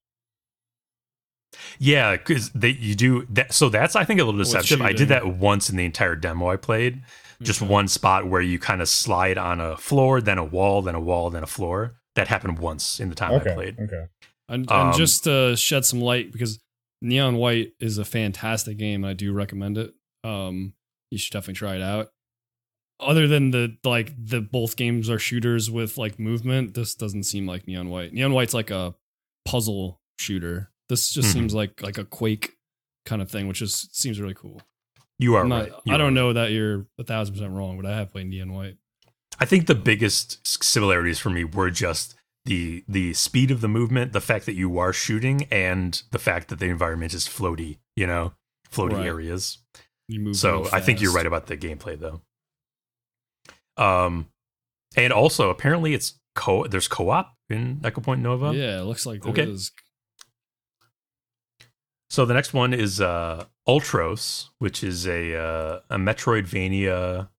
yeah, 1.79 2.17
because 2.17 2.49
they 2.51 2.69
you 2.69 2.95
do 2.95 3.25
that. 3.29 3.53
So 3.53 3.69
that's 3.69 3.95
I 3.95 4.03
think 4.03 4.19
a 4.19 4.23
little 4.23 4.37
deceptive. 4.39 4.81
I 4.81 4.93
did 4.93 5.09
that 5.09 5.27
once 5.37 5.69
in 5.69 5.77
the 5.77 5.85
entire 5.85 6.15
demo 6.15 6.49
I 6.49 6.57
played. 6.57 7.01
Just 7.41 7.61
Okay. 7.61 7.69
one 7.71 7.87
spot 7.89 8.27
where 8.27 8.41
you 8.41 8.57
kind 8.59 8.81
of 8.81 8.87
slide 8.89 9.37
on 9.37 9.59
a 9.59 9.75
floor, 9.77 10.21
then 10.21 10.37
a 10.37 10.43
wall, 10.43 10.81
then 10.81 10.95
a 10.95 10.99
wall, 11.01 11.29
then 11.29 11.43
a 11.43 11.47
floor. 11.47 11.95
That 12.15 12.29
happened 12.29 12.59
once 12.59 12.99
in 13.01 13.09
the 13.09 13.15
time 13.15 13.33
Okay, 13.33 13.51
I 13.51 13.53
played. 13.53 13.79
okay. 13.79 14.05
And, 14.47 14.71
Um, 14.71 14.87
and 14.87 14.95
just 14.97 15.25
to 15.25 15.55
shed 15.57 15.83
some 15.83 15.99
light, 15.99 16.31
because 16.31 16.59
Neon 17.01 17.35
White 17.35 17.73
is 17.79 17.97
a 17.97 18.05
fantastic 18.05 18.77
game. 18.77 19.03
I 19.03 19.11
do 19.13 19.33
recommend 19.33 19.77
it. 19.77 19.93
Um, 20.23 20.73
you 21.11 21.17
should 21.17 21.33
definitely 21.33 21.55
try 21.55 21.75
it 21.75 21.81
out. 21.81 22.09
Other 22.99 23.27
than 23.27 23.51
the 23.51 23.77
like 23.83 24.13
the 24.17 24.39
both 24.41 24.77
games 24.77 25.09
are 25.09 25.19
shooters 25.19 25.69
with 25.69 25.97
like 25.97 26.17
movement, 26.17 26.73
this 26.75 26.95
doesn't 26.95 27.23
seem 27.23 27.45
like 27.45 27.67
Neon 27.67 27.89
White. 27.89 28.13
Neon 28.13 28.31
White's 28.33 28.53
like 28.53 28.71
a 28.71 28.95
puzzle 29.45 29.99
shooter. 30.17 30.71
This 30.87 31.09
just 31.11 31.29
Mhm. 31.29 31.33
seems 31.33 31.53
like 31.53 31.81
like 31.81 31.97
a 31.97 32.05
Quake 32.05 32.53
kind 33.05 33.21
of 33.21 33.29
thing, 33.29 33.47
which 33.47 33.61
is 33.61 33.89
seems 33.91 34.19
really 34.19 34.33
cool. 34.33 34.61
You 35.19 35.35
are 35.35 35.43
I'm 35.43 35.51
right. 35.51 35.71
You 35.85 35.93
I 35.93 35.97
don't 35.97 36.13
know 36.13 36.33
that 36.33 36.51
you're 36.51 36.87
a 36.97 37.03
thousand 37.03 37.35
percent 37.35 37.51
wrong, 37.53 37.75
but 37.81 37.85
I 37.85 37.95
have 37.97 38.11
played 38.11 38.27
Neon 38.27 38.53
White. 38.53 38.77
I 39.39 39.45
think 39.45 39.67
the 39.67 39.75
biggest 39.75 40.45
similarities 40.63 41.19
for 41.19 41.29
me 41.29 41.43
were 41.43 41.69
just 41.71 42.15
the 42.45 42.85
the 42.87 43.13
speed 43.13 43.51
of 43.51 43.59
the 43.59 43.67
movement, 43.67 44.13
the 44.13 44.21
fact 44.21 44.45
that 44.45 44.53
you 44.53 44.77
are 44.79 44.93
shooting, 44.93 45.43
and 45.51 46.01
the 46.11 46.19
fact 46.19 46.47
that 46.47 46.59
the 46.59 46.67
environment 46.67 47.13
is 47.13 47.27
floaty. 47.27 47.79
You 47.97 48.07
know, 48.07 48.33
floaty 48.71 48.93
Right. 48.93 49.05
areas. 49.05 49.57
You 50.07 50.19
move. 50.21 50.37
So 50.37 50.69
I 50.71 50.79
think 50.79 51.01
you're 51.01 51.11
right 51.13 51.25
about 51.25 51.47
the 51.47 51.57
gameplay 51.57 51.99
though. 51.99 52.21
Um, 53.77 54.29
and 54.95 55.11
also 55.11 55.49
apparently 55.49 55.93
it's 55.93 56.19
co 56.35 56.65
there's 56.67 56.87
co-op 56.87 57.33
in 57.49 57.81
Echo 57.83 58.01
Point 58.01 58.21
Nova. 58.21 58.53
Yeah, 58.55 58.79
it 58.79 58.83
looks 58.83 59.05
like 59.05 59.21
there 59.21 59.31
Okay. 59.31 59.43
is. 59.43 59.71
So 62.09 62.25
the 62.25 62.33
next 62.33 62.53
one 62.53 62.73
is 62.73 63.01
uh 63.01 63.45
Ultros, 63.67 64.49
which 64.59 64.83
is 64.83 65.07
a 65.07 65.35
uh, 65.35 65.79
a 65.89 65.97
Metroidvania 65.97 67.29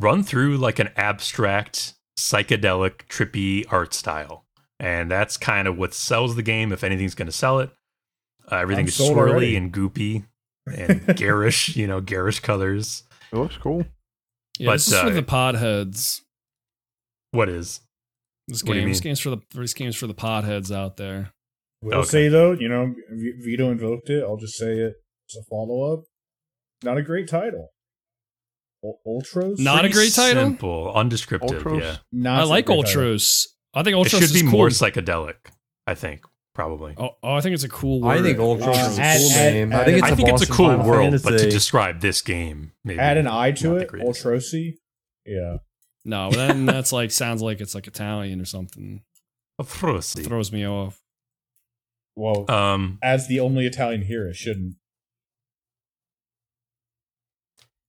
run 0.00 0.22
through 0.22 0.58
like 0.58 0.78
an 0.78 0.90
abstract 0.96 1.94
psychedelic 2.18 3.06
trippy 3.08 3.64
art 3.70 3.92
style. 3.94 4.44
And 4.78 5.10
that's 5.10 5.36
kind 5.36 5.66
of 5.66 5.76
what 5.78 5.94
sells 5.94 6.36
the 6.36 6.42
game 6.42 6.70
if 6.72 6.84
anything's 6.84 7.14
going 7.14 7.26
to 7.26 7.32
sell 7.32 7.58
it. 7.60 7.70
Uh, 8.50 8.56
everything 8.56 8.84
I'm 8.84 8.88
is 8.88 8.98
swirly 8.98 9.16
already. 9.30 9.56
and 9.56 9.72
goopy 9.72 10.24
and 10.66 11.16
garish, 11.16 11.74
you 11.76 11.86
know, 11.86 12.00
garish 12.00 12.40
colors. 12.40 13.02
It 13.32 13.36
looks 13.36 13.56
cool. 13.56 13.84
Yeah, 14.58 14.66
But, 14.66 14.72
this 14.74 14.88
is 14.88 14.98
for 14.98 15.06
uh, 15.06 15.10
the 15.10 15.22
podheads. 15.22 16.20
What 17.32 17.48
is? 17.48 17.80
This 18.48 18.62
what 18.62 18.72
do 18.74 18.78
you 18.78 18.82
game, 18.82 18.88
this 18.90 19.00
game's 19.00 19.20
for 19.20 19.30
the 19.30 19.38
this 19.54 19.74
game's 19.74 19.96
for 19.96 20.06
the 20.06 20.14
podheads 20.14 20.74
out 20.74 20.96
there. 20.96 21.32
Will 21.82 21.98
Okay. 21.98 22.08
say 22.08 22.28
though, 22.28 22.52
you 22.52 22.68
know, 22.68 22.94
Vito 23.44 23.70
invoked 23.70 24.08
it. 24.08 24.22
I'll 24.22 24.36
just 24.38 24.56
say 24.56 24.72
it. 24.78 24.94
It's 25.26 25.36
a 25.36 25.42
follow 25.50 25.92
up. 25.92 26.04
Not 26.84 26.96
a 26.98 27.02
great 27.02 27.28
title. 27.28 27.70
U- 28.82 28.94
Ultros. 29.06 29.58
Not 29.58 29.84
a 29.84 29.88
great 29.88 30.12
title? 30.12 30.44
Simple, 30.44 30.92
undescriptive. 30.94 31.62
Ultros? 31.62 31.80
Yeah. 31.80 31.96
Not 32.12 32.40
I 32.40 32.42
a 32.42 32.46
like 32.46 32.66
great 32.66 32.86
title. 32.86 33.12
I 33.74 33.82
think 33.82 33.96
it 33.96 33.98
Ultros 33.98 34.20
should 34.20 34.32
be 34.32 34.42
cool. 34.42 34.50
more 34.52 34.68
psychedelic, 34.68 35.34
I 35.86 35.94
think, 35.94 36.22
probably. 36.56 36.94
oh, 36.96 37.10
oh, 37.22 37.34
I 37.34 37.40
think 37.42 37.54
it's 37.54 37.62
a 37.64 37.68
cool 37.68 38.00
word. 38.00 38.18
I 38.18 38.22
think 38.22 38.38
Ultros 38.38 38.66
Uh, 38.66 38.90
is 38.90 38.98
a 38.98 39.02
add- 39.02 39.18
cool 39.20 39.30
add- 39.32 39.52
name. 39.54 39.72
add 39.72 39.80
I 39.80 39.84
think 39.84 39.98
it's 39.98 40.06
I 40.06 40.08
a 40.10 40.16
think 40.16 40.28
it's 40.30 40.42
a 40.42 40.46
Boston 40.46 40.56
cool 40.56 40.66
Final 40.68 40.86
world, 40.88 41.10
but 41.12 41.18
to 41.18 41.22
Fantasy. 41.38 41.50
describe 41.50 42.00
this 42.00 42.22
game, 42.22 42.72
maybe 42.82 42.98
Add 42.98 43.18
an 43.18 43.26
I 43.28 43.52
to 43.52 43.68
not 43.68 43.74
the 43.74 43.80
it. 43.82 43.88
greatest. 43.88 44.24
Ultrosi. 44.24 44.74
Yeah. 45.24 45.58
No, 46.04 46.30
then 46.30 46.66
that's 46.72 46.92
like 46.92 47.10
sounds 47.12 47.42
like 47.42 47.60
it's 47.60 47.74
like 47.74 47.86
Italian 47.86 48.40
or 48.40 48.44
something. 48.46 49.02
Ultrosi. 49.60 50.24
Throws 50.24 50.50
me 50.50 50.66
off. 50.66 51.00
Well, 52.16 52.50
Um, 52.50 52.98
as 53.02 53.28
the 53.28 53.40
only 53.40 53.66
Italian 53.66 54.02
here, 54.02 54.26
it 54.26 54.36
shouldn't. 54.36 54.76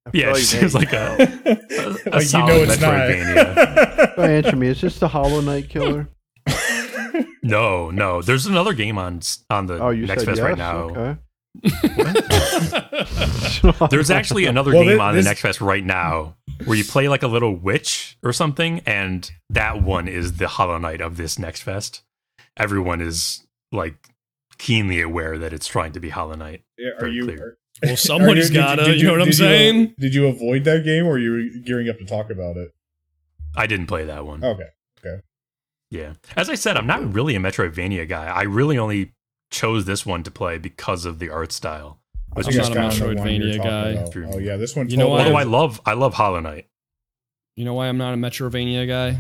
I 0.06 0.10
feel 0.12 0.22
yeah, 0.22 0.28
it 0.30 0.34
like 0.34 0.42
seems 0.44 0.74
they- 0.74 0.80
like 0.80 0.94
a 0.94 1.16
like 2.12 2.22
you 2.24 2.28
solid 2.28 2.48
know 2.48 2.64
it's 2.64 2.78
Metroidvania. 2.78 4.18
not. 4.18 4.30
answer 4.30 4.56
me. 4.56 4.68
Is 4.68 4.82
this 4.82 5.00
the 5.00 5.08
Hollow 5.08 5.42
Knight 5.42 5.70
killer? 5.70 6.08
No, 7.44 7.90
no. 7.92 8.22
There's 8.22 8.46
another 8.46 8.74
game 8.74 8.98
on 8.98 9.22
on 9.50 9.68
the 9.68 9.80
Oh, 9.82 9.90
you 9.90 10.06
Next 10.06 10.26
Fest 10.26 10.38
yes. 10.38 10.46
right 10.46 10.58
now. 10.58 10.78
Okay. 10.90 11.18
There's 13.90 14.12
actually 14.12 14.46
another 14.46 14.74
Well, 14.74 14.84
game 14.84 14.98
thi- 14.98 15.04
on 15.04 15.16
this- 15.16 15.26
the 15.26 15.30
Next 15.30 15.42
Fest 15.42 15.62
right 15.62 15.84
now 15.84 16.36
where 16.66 16.78
you 16.78 16.84
play 16.84 17.08
like 17.08 17.24
a 17.24 17.28
little 17.28 17.56
witch 17.56 18.18
or 18.24 18.34
something, 18.34 18.82
and 18.86 19.30
that 19.50 19.82
one 19.84 20.08
is 20.08 20.38
the 20.38 20.48
Hollow 20.48 20.78
Knight 20.78 21.02
of 21.02 21.18
this 21.18 21.38
Next 21.40 21.62
Fest. 21.62 22.04
Everyone 22.58 23.02
is 23.02 23.46
like 23.72 23.96
keenly 24.58 25.02
aware 25.02 25.38
that 25.38 25.54
it's 25.54 25.68
trying 25.68 25.92
to 25.94 26.00
be 26.00 26.10
Hollow 26.10 26.36
Knight. 26.36 26.64
Yeah, 26.78 26.92
are 26.98 27.00
Very 27.02 27.14
you? 27.14 27.24
clear. 27.26 27.38
are- 27.40 27.58
Well, 27.84 27.94
are 27.98 27.98
somebody's 27.98 28.48
did 28.48 28.56
you- 28.56 28.62
gotta. 28.62 28.86
did 28.86 29.00
You 29.00 29.08
know 29.08 29.12
what 29.14 29.22
I'm 29.22 29.28
did 29.28 29.38
you, 29.40 29.46
saying? 29.46 29.96
Did 30.00 30.16
you 30.16 30.28
avoid 30.28 30.64
that 30.66 30.84
game, 30.84 31.06
or 31.06 31.12
are 31.14 31.20
you 31.20 31.62
gearing 31.64 31.90
up 31.90 31.98
to 32.00 32.06
talk 32.06 32.30
about 32.30 32.58
it? 32.58 32.74
I 33.56 33.68
didn't 33.68 33.88
play 33.88 34.06
that 34.06 34.26
one. 34.26 34.44
Okay. 34.44 34.68
Yeah. 35.90 36.14
As 36.36 36.50
I 36.50 36.56
said, 36.56 36.76
I'm 36.78 36.88
not 36.88 37.14
really 37.14 37.36
a 37.36 37.40
Metroidvania 37.40 38.08
guy. 38.08 38.26
I 38.28 38.44
really 38.44 38.78
only 38.78 39.14
chose 39.52 39.86
this 39.86 40.06
one 40.06 40.24
to 40.24 40.32
play 40.32 40.58
because 40.58 41.06
of 41.06 41.20
the 41.20 41.30
art 41.30 41.52
style. 41.52 42.00
I 42.36 42.40
Which 42.40 42.48
I'm 42.48 42.54
think 42.54 42.64
not 42.64 42.72
a 42.72 42.74
that's 42.82 42.98
kinda 43.00 43.14
the 43.16 43.22
one 43.22 43.28
Metroidvania 43.30 43.58
guy. 43.64 43.90
about. 43.90 44.36
Oh 44.36 44.38
yeah, 44.40 44.58
this 44.58 44.76
one. 44.76 44.90
You 44.90 44.98
know 44.98 45.04
totally- 45.08 45.18
what? 45.18 45.26
Although 45.28 45.38
I 45.40 45.44
love 45.44 45.82
I 45.86 45.94
love 45.94 46.14
Hollow 46.14 46.40
Knight. 46.42 46.68
You 47.56 47.66
know 47.66 47.74
why 47.74 47.88
I'm 47.88 47.98
not 47.98 48.14
a 48.14 48.18
Metroidvania 48.18 48.88
guy? 48.88 49.20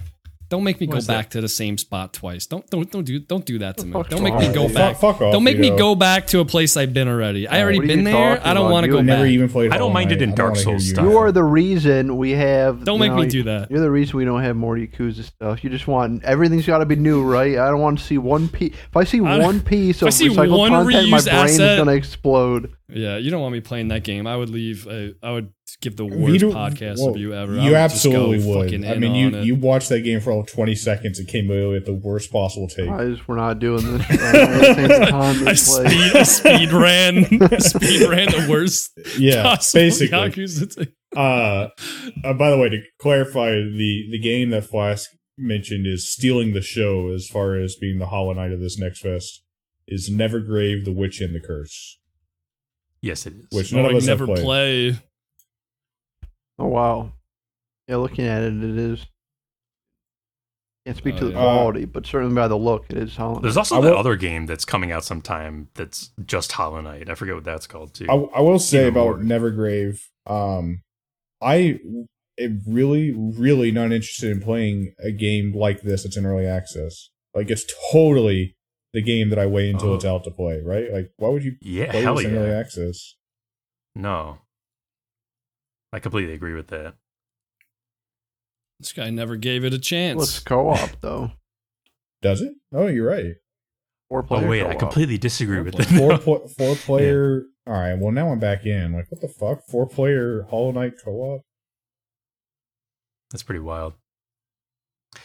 Don't 0.50 0.64
make 0.64 0.80
me 0.80 0.88
Why 0.88 0.92
go 0.94 0.98
is 1.00 1.08
that? 1.08 1.14
back 1.14 1.30
to 1.32 1.42
the 1.42 1.50
same 1.50 1.78
spot 1.78 2.14
twice. 2.14 2.46
Don't 2.46 2.66
don't 2.70 2.90
don't 2.90 3.04
do 3.04 3.20
don't 3.20 3.46
do 3.46 3.60
that 3.60 3.78
to 3.80 3.86
me. 3.86 3.92
fuck's 3.92 4.10
Don't 4.10 4.24
make 4.24 4.36
me 4.36 4.48
go 4.54 4.68
you? 4.68 4.74
back. 4.74 4.96
Fuck, 4.98 5.18
fuck 5.18 5.22
off. 5.28 5.34
Don't 5.34 5.44
make 5.44 5.58
me 5.58 5.70
Vito. 5.72 5.78
go 5.78 5.96
back 5.96 6.28
to 6.28 6.40
a 6.40 6.46
place 6.46 6.78
I've 6.78 6.94
been 6.94 7.08
already. 7.10 7.48
I 7.48 7.62
already 7.62 7.80
been 7.86 8.04
there. 8.06 8.40
I 8.46 8.54
don't 8.54 8.72
want 8.72 8.86
to 8.86 8.88
You 8.88 8.94
go 8.94 8.98
You 9.00 9.04
never 9.04 9.24
back. 9.24 9.32
even 9.32 9.50
played. 9.50 9.72
I 9.72 9.78
don't 9.78 9.92
Hollow 9.92 9.94
mind 9.94 10.12
it 10.14 10.22
in 10.22 10.34
Dark 10.36 10.56
Souls 10.56 10.86
you. 10.86 10.94
style. 10.96 11.06
You 11.10 11.18
are 11.18 11.32
the 11.34 11.44
reason 11.44 12.16
we 12.18 12.32
have. 12.32 12.86
Don't 12.86 13.00
make 13.00 13.12
know, 13.12 13.18
me 13.18 13.28
do 13.28 13.44
that. 13.44 13.70
You're 13.70 13.82
the 13.82 13.92
reason 13.92 14.18
we 14.18 14.24
don't 14.26 14.42
have 14.42 14.56
more 14.56 14.76
Yakuza 14.78 15.24
stuff. 15.24 15.64
You 15.64 15.70
just 15.70 15.88
want 15.88 16.24
everything's 16.24 16.66
got 16.66 16.78
to 16.78 16.86
be 16.86 16.96
new, 16.96 17.24
right? 17.24 17.58
I 17.58 17.68
don't 17.70 17.82
want 17.82 18.00
to 18.00 18.06
see 18.06 18.18
one 18.18 18.48
piece. 18.48 18.74
If 18.74 18.96
I 18.96 19.04
see 19.04 19.20
I- 19.20 19.40
one 19.40 19.60
piece 19.74 20.02
of 20.02 20.14
see 20.14 20.30
recycled 20.30 20.58
one 20.58 20.70
content, 20.72 21.10
my 21.10 21.18
reused 21.18 21.30
brain 21.32 21.50
is 21.50 21.78
gonna 21.78 21.92
explode. 21.94 22.74
Yeah, 22.90 23.18
you 23.18 23.32
don't 23.32 23.42
want 23.42 23.52
me 23.52 23.60
playing 23.60 23.90
that 23.90 24.04
game. 24.06 24.26
I 24.28 24.38
would 24.38 24.50
leave. 24.50 24.88
I 25.22 25.32
would 25.32 25.52
give 25.82 25.96
the 25.98 26.06
worst 26.06 26.32
Vito- 26.34 26.52
podcast 26.52 26.98
well, 27.00 27.10
review 27.14 27.34
ever. 27.34 27.54
I 27.60 27.64
You 27.66 27.72
would 27.72 27.78
absolutely 27.78 28.38
just 28.38 28.48
would. 28.50 28.66
fucking 28.66 28.88
I 28.88 28.98
mean, 28.98 29.16
you 29.16 29.40
you 29.42 29.56
watched 29.56 29.90
that 29.90 30.02
game 30.02 30.20
for 30.22 30.32
all 30.32 30.44
20 30.44 30.76
seconds 30.76 31.20
and 31.20 31.28
came 31.28 31.50
away 31.50 31.66
with 31.68 31.86
the 31.86 31.94
worst 31.94 32.32
possible 32.32 32.68
take. 32.68 32.90
I 32.90 33.06
just 33.10 33.28
we're 33.28 33.36
not 33.36 33.60
doing 33.60 33.84
this. 33.84 34.10
right 34.10 35.36
the 35.36 35.44
I 35.48 35.54
speed, 35.54 36.16
I 36.16 36.24
speed 36.24 36.72
ran, 36.72 37.26
speed 37.60 38.08
ran 38.10 38.28
the 38.32 38.48
worst. 38.50 38.92
Yeah, 39.18 39.56
basically. 39.74 40.94
Uh, 41.16 41.70
uh, 42.24 42.34
by 42.34 42.50
the 42.50 42.58
way, 42.58 42.70
to 42.70 42.82
clarify, 43.00 43.52
the 43.52 44.08
the 44.12 44.20
game 44.20 44.50
that 44.52 44.66
Flask 44.66 45.10
mentioned 45.38 45.86
is 45.88 46.12
stealing 46.12 46.54
the 46.54 46.62
show 46.62 47.10
as 47.14 47.28
far 47.28 47.56
as 47.56 47.76
being 47.76 48.00
the 48.00 48.08
Hollow 48.08 48.34
Knight 48.34 48.52
of 48.52 48.60
this 48.60 48.78
next 48.78 49.02
fest 49.02 49.44
is 49.88 50.10
Nevergrave, 50.10 50.84
the 50.84 50.92
Witch, 50.92 51.22
and 51.22 51.34
the 51.34 51.40
Curse, 51.40 52.00
Yes, 53.02 53.26
it 53.26 53.34
is. 53.34 53.46
which 53.52 53.72
none 53.72 53.86
Oh, 53.86 53.90
of 53.90 53.94
I 53.94 53.98
us 53.98 54.06
have 54.08 54.20
never 54.20 54.26
played. 54.34 54.44
play. 54.44 55.00
Oh 56.60 56.68
wow. 56.68 57.12
Yeah, 57.88 57.98
looking 57.98 58.26
at 58.26 58.42
it, 58.44 58.54
it 58.64 58.78
is. 58.78 59.06
Can't 60.86 60.98
speak 60.98 61.16
Oh, 61.16 61.20
to 61.20 61.26
the 61.26 61.32
yeah. 61.32 61.38
quality, 61.38 61.86
but 61.86 62.06
certainly 62.06 62.34
by 62.36 62.48
the 62.48 62.58
look, 62.58 62.86
it 62.90 62.98
is 62.98 63.16
Hollow. 63.16 63.40
There's 63.42 63.58
also 63.58 63.78
I 63.78 63.82
that 63.82 63.92
will- 63.92 63.98
other 63.98 64.16
game 64.16 64.46
that's 64.46 64.66
coming 64.66 64.92
out 64.92 65.04
sometime 65.04 65.68
that's 65.76 66.12
just 66.26 66.54
Hollow 66.54 66.82
Knight. 66.82 67.10
I 67.10 67.16
forget 67.16 67.36
what 67.36 67.44
that's 67.44 67.68
called 67.68 67.94
too. 67.94 68.08
I, 68.10 68.14
I 68.38 68.42
will 68.42 68.60
say 68.60 68.82
Even 68.88 68.94
about 68.94 69.22
more. 69.22 69.40
Nevergrave, 69.40 70.00
um, 70.26 70.82
I 71.42 71.80
am 72.40 72.62
really, 72.66 73.12
really 73.12 73.72
not 73.72 73.92
interested 73.92 74.32
in 74.32 74.42
playing 74.42 74.94
a 75.04 75.12
game 75.12 75.54
like 75.54 75.82
this 75.82 76.04
that's 76.04 76.16
in 76.18 76.26
early 76.26 76.46
access. 76.48 77.10
Like 77.36 77.50
it's 77.52 77.66
totally 77.92 78.56
the 78.94 79.02
game 79.02 79.30
that 79.30 79.38
I 79.40 79.46
wait 79.46 79.70
until 79.72 79.90
Oh. 79.90 79.96
it's 79.96 80.06
out 80.06 80.24
to 80.24 80.32
play. 80.32 80.62
Right? 80.64 80.92
Like, 80.92 81.12
why 81.18 81.30
would 81.30 81.44
you 81.44 81.56
yeah, 81.62 81.92
play 81.92 82.02
hell 82.02 82.16
this 82.16 82.26
in 82.26 82.36
early 82.36 82.52
access? 82.52 83.16
No. 83.94 84.38
I 85.94 86.00
completely 86.00 86.34
agree 86.34 86.54
with 86.54 86.68
that. 86.68 86.96
This 88.80 88.94
guy 88.94 89.10
never 89.10 89.36
gave 89.36 89.64
it 89.64 89.74
a 89.74 89.80
chance. 89.80 90.20
Let's 90.20 90.40
co-op 90.40 91.02
though. 91.02 91.32
Does 92.22 92.42
it? 92.42 92.54
Oh, 92.74 92.88
you're 92.88 93.08
right. 93.10 93.36
Four 94.10 94.20
Oh 94.20 94.24
player 94.28 94.46
Oh 94.46 94.50
wait, 94.50 94.62
I 94.64 94.70
co-op. 94.72 94.80
completely 94.80 95.18
disagree 95.18 95.62
with 95.62 95.76
that. 95.76 95.88
four 95.88 96.18
pl- 96.20 96.48
four 96.48 96.76
player. 96.76 97.44
All 97.66 97.74
right. 97.74 97.96
Well, 97.98 98.12
now 98.12 98.30
I'm 98.32 98.40
back 98.40 98.66
in. 98.66 98.94
Like, 98.94 99.08
what 99.10 99.22
the 99.22 99.28
fuck? 99.28 99.66
Four 99.68 99.88
player 99.88 100.46
Hollow 100.50 100.72
Knight 100.72 100.94
co-op. 101.04 101.42
That's 103.32 103.44
pretty 103.44 103.60
wild. 103.60 103.94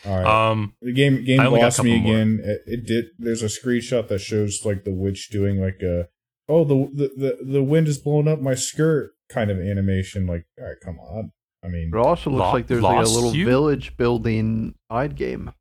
All 0.06 0.16
right. 0.16 0.50
Um, 0.50 0.74
the 0.80 0.92
game 0.92 1.24
game 1.24 1.40
I 1.40 1.46
only 1.46 1.58
got 1.60 1.64
a 1.64 1.66
lost 1.66 1.84
me 1.84 1.96
again. 1.96 2.40
It, 2.42 2.62
it 2.66 2.86
did. 2.86 3.06
There's 3.18 3.42
a 3.42 3.46
screenshot 3.46 4.08
that 4.08 4.20
shows 4.20 4.62
like 4.64 4.84
the 4.84 4.92
witch 4.92 5.28
doing 5.30 5.60
like 5.60 5.80
a 5.82 6.08
oh 6.48 6.64
the 6.64 6.88
the 6.92 7.10
the, 7.16 7.38
the 7.52 7.62
wind 7.62 7.88
is 7.88 7.98
blowing 7.98 8.26
up 8.28 8.40
my 8.40 8.54
skirt 8.54 9.12
kind 9.32 9.50
of 9.50 9.58
animation. 9.58 10.26
Like, 10.26 10.44
all 10.60 10.66
right, 10.66 10.76
come 10.84 10.98
on. 10.98 11.32
I 11.64 11.68
mean, 11.68 11.90
It 11.94 11.96
also 11.96 12.30
looks 12.30 12.40
Lo- 12.40 12.52
like 12.52 12.66
there's 12.66 12.82
like 12.82 13.06
a 13.06 13.08
little 13.08 13.34
you? 13.34 13.44
village 13.46 13.96
building 13.96 14.74
side 14.90 15.14
game. 15.16 15.52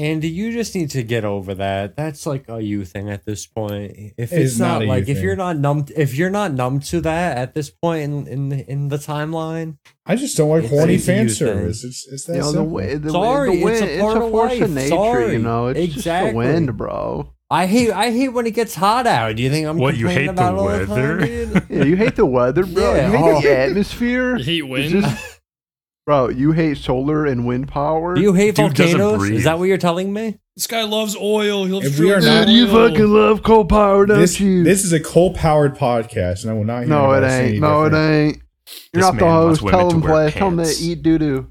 Andy, 0.00 0.28
you 0.28 0.52
just 0.52 0.76
need 0.76 0.90
to 0.90 1.02
get 1.02 1.24
over 1.24 1.56
that. 1.56 1.96
That's 1.96 2.24
like 2.24 2.48
a 2.48 2.60
you 2.60 2.84
thing 2.84 3.10
at 3.10 3.24
this 3.26 3.46
point. 3.46 3.90
If 4.16 4.32
It 4.32 4.38
is 4.42 4.52
it's 4.52 4.60
not 4.60 4.78
not, 4.82 4.86
like 4.88 5.08
if 5.08 5.16
thing. 5.16 5.24
you're 5.24 5.34
not 5.34 5.56
numb, 5.58 5.86
if 5.96 6.14
you're 6.14 6.30
not 6.30 6.52
numb 6.52 6.78
to 6.80 7.00
that 7.00 7.36
at 7.36 7.54
this 7.54 7.68
point 7.68 8.04
in 8.04 8.26
in, 8.28 8.52
in 8.52 8.88
the 8.90 8.96
timeline, 8.96 9.76
I 10.06 10.14
just 10.14 10.36
don't 10.36 10.50
like 10.50 10.70
horny 10.70 10.94
easy 10.94 11.06
fan 11.12 11.24
use 11.24 11.38
thing. 11.40 11.48
service. 11.48 11.82
It's 11.82 12.06
it's 12.06 12.24
that 12.26 12.34
you 12.34 12.38
know, 12.42 12.52
the, 12.52 12.62
way, 12.62 12.94
the, 12.94 13.10
Sorry, 13.10 13.50
the 13.50 13.54
it's 13.56 13.64
wind, 13.64 13.90
a 13.90 14.00
part 14.00 14.16
it's 14.16 14.22
a 14.22 14.24
of 14.24 14.30
force 14.30 14.52
of 14.52 14.60
life. 14.60 14.70
nature, 14.70 14.88
Sorry. 14.88 15.32
you 15.32 15.38
know. 15.40 15.66
It's 15.66 15.78
just 15.80 15.94
the 15.94 15.98
Exactly. 15.98 16.34
wind, 16.36 16.76
bro. 16.76 17.34
I 17.50 17.66
hate 17.66 17.90
I 17.90 18.10
hate 18.10 18.28
when 18.28 18.46
it 18.46 18.52
gets 18.54 18.74
hot 18.74 19.06
out. 19.06 19.36
Do 19.36 19.42
you 19.42 19.50
think 19.50 19.66
I'm 19.66 19.78
What, 19.78 19.96
you 19.96 20.06
complaining 20.06 20.28
hate 20.30 20.36
the 20.36 20.42
about 20.42 20.54
it 20.54 20.58
all 20.58 20.68
the 20.68 20.92
weather? 20.94 21.18
time, 21.18 21.26
dude? 21.26 21.62
Yeah, 21.70 21.84
you 21.84 21.96
hate 21.96 22.16
the 22.16 22.26
weather, 22.26 22.66
bro. 22.66 22.94
Yeah, 22.94 23.06
you 23.10 23.16
hate 23.16 23.34
oh. 23.36 23.40
the 23.40 23.58
atmosphere. 23.58 24.36
You 24.36 24.44
hate 24.44 24.58
It's 24.64 24.92
wind. 24.92 25.04
just- 25.04 25.40
bro, 26.06 26.28
you 26.28 26.52
hate 26.52 26.76
solar 26.78 27.24
and 27.26 27.46
wind 27.46 27.68
power. 27.68 28.14
Do 28.14 28.20
you 28.20 28.34
hate 28.34 28.54
Dude 28.54 28.74
doesn't 28.74 28.98
volcanoes? 28.98 29.18
breathe. 29.28 29.38
Is 29.38 29.44
that 29.44 29.58
what 29.58 29.64
you're 29.64 29.78
telling 29.78 30.12
me? 30.12 30.38
this 30.56 30.66
guy 30.66 30.82
loves 30.82 31.16
oil. 31.16 31.64
He 31.66 31.72
loves 31.72 31.86
If 31.86 31.98
we 32.00 32.10
are 32.12 32.20
drilling 32.20 32.38
not- 32.40 32.46
Dude, 32.48 32.54
you 32.56 32.66
oil. 32.76 32.88
fucking 32.90 33.06
love 33.06 33.42
coal 33.44 33.64
power, 33.64 34.04
don't 34.06 34.18
this 34.18 34.40
you? 34.40 34.64
this 34.64 34.84
is 34.84 34.92
a 34.92 35.00
coal 35.00 35.32
powered 35.32 35.76
podcast, 35.76 36.42
and 36.42 36.50
I 36.50 36.54
will 36.54 36.64
not. 36.64 36.80
Hear 36.80 36.88
no, 36.88 37.12
it 37.12 37.22
anybody 37.22 37.28
say 37.30 37.38
ain't. 37.40 37.48
any 37.50 37.60
No, 37.60 37.84
it 37.84 37.90
different. 37.90 38.10
ain't. 38.12 38.36
You're 38.36 38.42
This 38.92 39.02
not 39.02 39.14
the 39.14 39.24
man 39.24 39.34
wants 39.34 39.60
host. 39.60 39.62
women 39.62 39.78
Tell 39.80 39.88
to 39.90 39.94
him, 39.96 40.00
wear 40.02 40.10
play. 40.12 40.30
Tell 40.32 40.48
him 40.48 40.56
to 40.58 40.62
pants. 40.64 40.82
eat 40.82 41.02
doo 41.02 41.18
doo. 41.18 41.46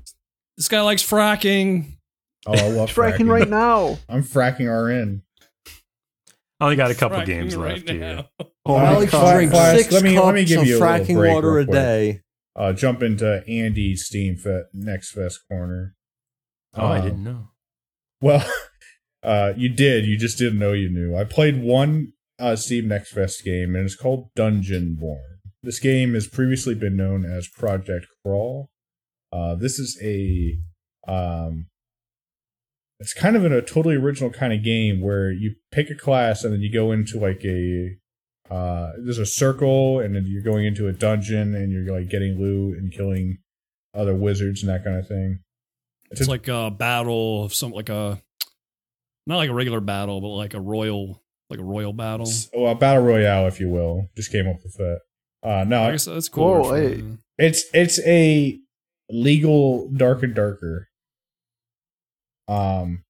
This 0.58 0.68
guy 0.68 0.82
likes 0.82 1.02
fracking. 1.04 1.94
Oh, 2.46 2.54
I 2.54 2.68
love 2.70 2.90
Striking 2.90 3.26
fracking 3.26 3.32
right 3.32 3.50
now. 3.50 3.98
I'm 4.10 4.24
fracking 4.24 4.68
RN. 4.68 5.24
I 6.60 6.64
only 6.66 6.76
got 6.76 6.90
a 6.92 6.96
couple 6.96 7.24
games 7.24 7.56
right 7.56 7.76
left 7.76 7.90
here. 7.90 8.26
Oh 8.66 8.78
my 8.78 8.86
Alex 8.86 9.12
God. 9.12 9.34
drinks 9.36 9.58
six 9.58 9.92
let 9.92 10.04
me- 10.04 10.16
cups 10.16 10.26
let 10.26 10.36
me 10.36 10.46
give 10.46 10.62
of 10.62 10.68
you 10.68 10.78
a 10.78 10.80
little 10.80 10.88
fracking 10.88 11.16
break 11.16 11.34
water 11.34 11.60
a 11.60 11.66
day. 11.66 12.22
Uh, 12.56 12.74
jump 12.74 13.04
into 13.04 13.44
Andy's 13.48 14.06
Steam 14.06 14.36
Fe- 14.36 14.64
Next 14.74 15.12
Fest 15.12 15.42
corner. 15.50 15.96
Oh, 16.76 16.88
I 16.88 16.98
Uh, 16.98 17.02
didn't 17.04 17.24
know. 17.24 17.50
Well, 18.22 18.44
uh, 19.24 19.54
you 19.56 19.70
did. 19.70 20.06
You 20.06 20.18
just 20.18 20.40
didn't 20.40 20.58
know 20.58 20.74
you 20.74 20.90
knew. 20.90 21.16
I 21.16 21.24
played 21.24 21.62
one 21.62 22.14
uh, 22.40 22.56
Steam 22.56 22.88
Next 22.88 23.12
Fest 23.12 23.44
game, 23.46 23.76
and 23.76 23.86
it's 23.86 23.96
called 23.96 24.30
Dungeonborne. 24.36 25.38
This 25.62 25.80
game 25.80 26.16
has 26.16 26.28
previously 26.28 26.74
been 26.74 26.96
known 26.96 27.26
as 27.26 27.48
Project 27.48 28.08
Crawl. 28.26 28.70
Uh, 29.32 29.54
this 29.56 29.78
is 29.80 30.00
a, 30.04 30.58
um, 31.08 31.68
it's 33.00 33.14
kind 33.14 33.36
of 33.36 33.46
in 33.46 33.54
a 33.54 33.62
totally 33.62 33.96
original 33.96 34.30
kind 34.30 34.54
of 34.54 34.64
game 34.64 35.02
where 35.02 35.32
you 35.32 35.56
pick 35.72 35.90
a 35.90 35.96
class 35.96 36.44
and 36.44 36.54
then 36.54 36.62
you 36.62 36.72
go 36.72 36.92
into 36.92 37.20
like 37.20 37.44
a, 37.46 37.98
uh, 38.50 38.94
there's 39.04 39.20
a 39.20 39.26
circle, 39.26 40.00
and 40.00 40.16
then 40.16 40.26
you're 40.26 40.42
going 40.42 40.66
into 40.66 40.88
a 40.88 40.94
dungeon, 40.94 41.54
and 41.54 41.72
you're 41.72 41.94
like 41.94 42.10
getting 42.10 42.40
loot 42.40 42.78
and 42.78 42.92
killing 42.92 43.40
other 43.94 44.16
wizards 44.16 44.64
and 44.64 44.70
that 44.70 44.84
kind 44.84 44.98
of 44.98 45.08
thing. 45.08 45.40
It's 46.12 46.28
like 46.28 46.48
a 46.48 46.72
battle 46.72 47.44
of 47.44 47.54
some 47.54 47.72
like 47.72 47.90
a 47.90 48.22
not 49.26 49.38
like 49.38 49.50
a 49.50 49.54
regular 49.54 49.82
battle, 49.82 50.22
but 50.22 50.30
like 50.30 50.54
a 50.54 50.62
royal 50.62 51.22
like 51.50 51.60
a 51.60 51.64
royal 51.64 51.94
battle. 51.94 52.28
S- 52.28 52.50
well, 52.54 52.74
battle 52.76 53.04
royale, 53.04 53.48
if 53.48 53.60
you 53.60 53.70
will. 53.70 54.10
Just 54.16 54.32
came 54.32 54.48
up 54.48 54.58
with 54.64 54.76
that. 54.78 55.02
Uh, 55.44 55.66
no, 55.68 55.84
I 55.84 55.92
guess 55.92 56.06
that's 56.06 56.30
cool. 56.30 56.62
Whoa, 56.64 56.74
hey. 56.74 57.04
it's 57.38 57.66
it's 57.74 58.00
a 58.06 58.58
legal 59.10 59.90
dark 59.90 60.24
and 60.24 60.34
darker. 60.34 60.88
Um, 62.48 63.04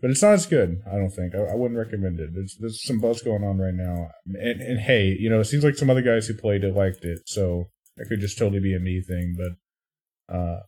but 0.00 0.10
it's 0.10 0.22
not 0.22 0.34
as 0.34 0.46
good. 0.46 0.80
I 0.86 0.96
don't 0.96 1.10
think. 1.10 1.34
I, 1.34 1.38
I 1.38 1.54
wouldn't 1.54 1.78
recommend 1.78 2.20
it. 2.20 2.30
There's 2.34 2.56
there's 2.60 2.82
some 2.84 3.00
buzz 3.00 3.20
going 3.22 3.42
on 3.44 3.58
right 3.58 3.74
now, 3.74 4.10
and 4.26 4.60
and 4.60 4.80
hey, 4.80 5.16
you 5.18 5.28
know, 5.28 5.40
it 5.40 5.44
seems 5.46 5.64
like 5.64 5.76
some 5.76 5.90
other 5.90 6.02
guys 6.02 6.26
who 6.26 6.34
played 6.34 6.64
it 6.64 6.74
liked 6.74 7.04
it, 7.04 7.22
so 7.26 7.68
it 7.96 8.08
could 8.08 8.20
just 8.20 8.38
totally 8.38 8.60
be 8.60 8.74
a 8.74 8.78
me 8.80 9.00
thing. 9.00 9.36
But 9.36 10.34
uh, 10.34 10.60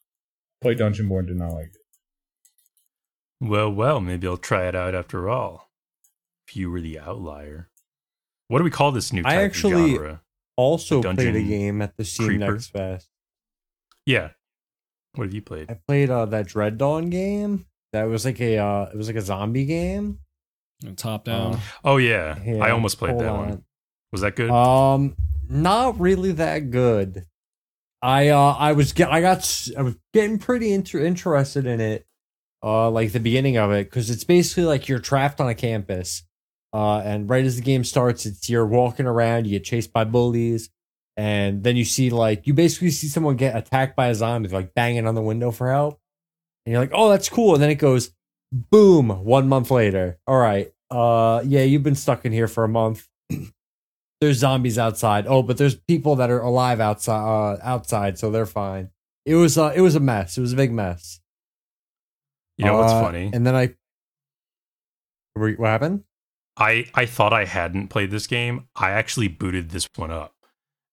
play 0.60 0.74
Dungeonborne 0.74 1.28
did 1.28 1.36
not 1.36 1.52
like 1.52 1.66
it. 1.66 1.76
Well, 3.40 3.70
well, 3.70 4.00
maybe 4.00 4.26
I'll 4.26 4.36
try 4.36 4.66
it 4.68 4.74
out 4.74 4.94
after 4.94 5.28
all. 5.28 5.70
If 6.48 6.56
you 6.56 6.70
were 6.70 6.80
the 6.80 6.98
outlier. 6.98 7.70
What 8.48 8.58
do 8.58 8.64
we 8.64 8.70
call 8.70 8.90
this 8.90 9.12
new 9.12 9.22
I 9.24 9.36
type 9.36 9.44
actually- 9.44 9.72
of 9.94 9.96
genre? 9.96 10.22
Also 10.56 11.00
The 11.00 11.14
played 11.14 11.36
a 11.36 11.42
game 11.42 11.80
at 11.80 11.96
the 11.96 12.04
Steam 12.04 12.26
Creeper? 12.26 12.52
Next 12.52 12.66
Fest. 12.66 13.08
Yeah. 14.04 14.30
What 15.14 15.24
have 15.24 15.34
you 15.34 15.42
played? 15.42 15.70
I 15.70 15.78
played 15.88 16.10
uh, 16.10 16.26
that 16.26 16.46
Dread 16.46 16.78
Dawn 16.78 17.10
game. 17.10 17.66
That 17.92 18.04
was 18.04 18.24
like 18.24 18.40
a 18.40 18.58
uh, 18.58 18.86
it 18.92 18.96
was 18.96 19.08
like 19.08 19.16
a 19.16 19.20
zombie 19.22 19.66
game. 19.66 20.18
And 20.84 20.96
Top 20.96 21.24
down. 21.24 21.54
Uh, 21.54 21.60
Oh 21.84 21.96
yeah, 21.96 22.38
yeah, 22.44 22.64
I 22.64 22.70
almost 22.70 22.98
played 22.98 23.18
that 23.18 23.28
on. 23.28 23.48
one. 23.48 23.64
Was 24.12 24.20
that 24.22 24.36
good? 24.36 24.50
Um, 24.50 25.16
not 25.48 25.98
really 26.00 26.32
that 26.32 26.70
good. 26.70 27.26
I 28.02 28.28
uh, 28.28 28.54
I 28.58 28.72
was 28.72 28.92
get, 28.92 29.10
I 29.12 29.20
got 29.20 29.38
s- 29.38 29.70
I 29.76 29.82
was 29.82 29.96
getting 30.14 30.38
pretty 30.38 30.72
inter- 30.72 31.00
interested 31.04 31.66
in 31.66 31.80
it. 31.80 32.06
Uh, 32.62 32.90
like 32.90 33.12
the 33.12 33.20
beginning 33.20 33.56
of 33.56 33.70
it, 33.72 33.86
because 33.90 34.10
it's 34.10 34.24
basically 34.24 34.64
like 34.64 34.86
you're 34.88 34.98
trapped 34.98 35.40
on 35.40 35.48
a 35.48 35.54
campus. 35.54 36.22
Uh, 36.72 36.98
and 36.98 37.28
right 37.28 37.44
as 37.44 37.56
the 37.56 37.62
game 37.62 37.82
starts, 37.84 38.26
it's 38.26 38.48
you're 38.48 38.66
walking 38.66 39.06
around, 39.06 39.44
you 39.46 39.50
get 39.58 39.64
chased 39.64 39.92
by 39.92 40.04
bullies, 40.04 40.70
and 41.20 41.62
then 41.62 41.76
you 41.76 41.84
see 41.84 42.08
like 42.08 42.46
you 42.46 42.54
basically 42.54 42.90
see 42.90 43.08
someone 43.08 43.36
get 43.36 43.54
attacked 43.54 43.94
by 43.96 44.08
a 44.08 44.14
zombie, 44.14 44.48
like 44.48 44.72
banging 44.74 45.06
on 45.06 45.14
the 45.14 45.22
window 45.22 45.50
for 45.50 45.70
help, 45.70 46.00
and 46.64 46.72
you're 46.72 46.80
like, 46.80 46.92
oh, 46.94 47.10
that's 47.10 47.28
cool. 47.28 47.54
And 47.54 47.62
then 47.62 47.70
it 47.70 47.74
goes, 47.76 48.10
boom, 48.52 49.08
one 49.24 49.48
month 49.48 49.70
later. 49.70 50.18
All 50.26 50.38
right, 50.38 50.72
uh, 50.90 51.42
yeah, 51.44 51.62
you've 51.62 51.82
been 51.82 51.94
stuck 51.94 52.24
in 52.24 52.32
here 52.32 52.48
for 52.48 52.64
a 52.64 52.68
month 52.68 53.06
there's 54.20 54.38
zombies 54.38 54.78
outside. 54.78 55.26
Oh, 55.26 55.42
but 55.42 55.56
there's 55.56 55.74
people 55.74 56.16
that 56.16 56.30
are 56.30 56.40
alive 56.40 56.80
outside 56.80 57.22
uh, 57.24 57.58
outside, 57.62 58.18
so 58.18 58.30
they're 58.30 58.46
fine. 58.46 58.90
It 59.26 59.34
was 59.34 59.56
uh, 59.58 59.72
it 59.74 59.80
was 59.82 59.94
a 59.94 60.00
mess. 60.00 60.38
It 60.38 60.40
was 60.40 60.52
a 60.52 60.56
big 60.56 60.72
mess. 60.72 61.20
you 62.56 62.64
know 62.66 62.76
what's 62.78 62.92
Uh, 62.92 63.02
funny? 63.02 63.30
And 63.32 63.46
then 63.46 63.54
I 63.54 63.74
what 65.34 65.68
happened? 65.68 66.04
I 66.56 66.86
I 66.94 67.06
thought 67.06 67.32
I 67.32 67.44
hadn't 67.44 67.88
played 67.88 68.10
this 68.10 68.26
game. 68.26 68.68
I 68.76 68.90
actually 68.90 69.28
booted 69.28 69.70
this 69.70 69.88
one 69.96 70.10
up. 70.10 70.34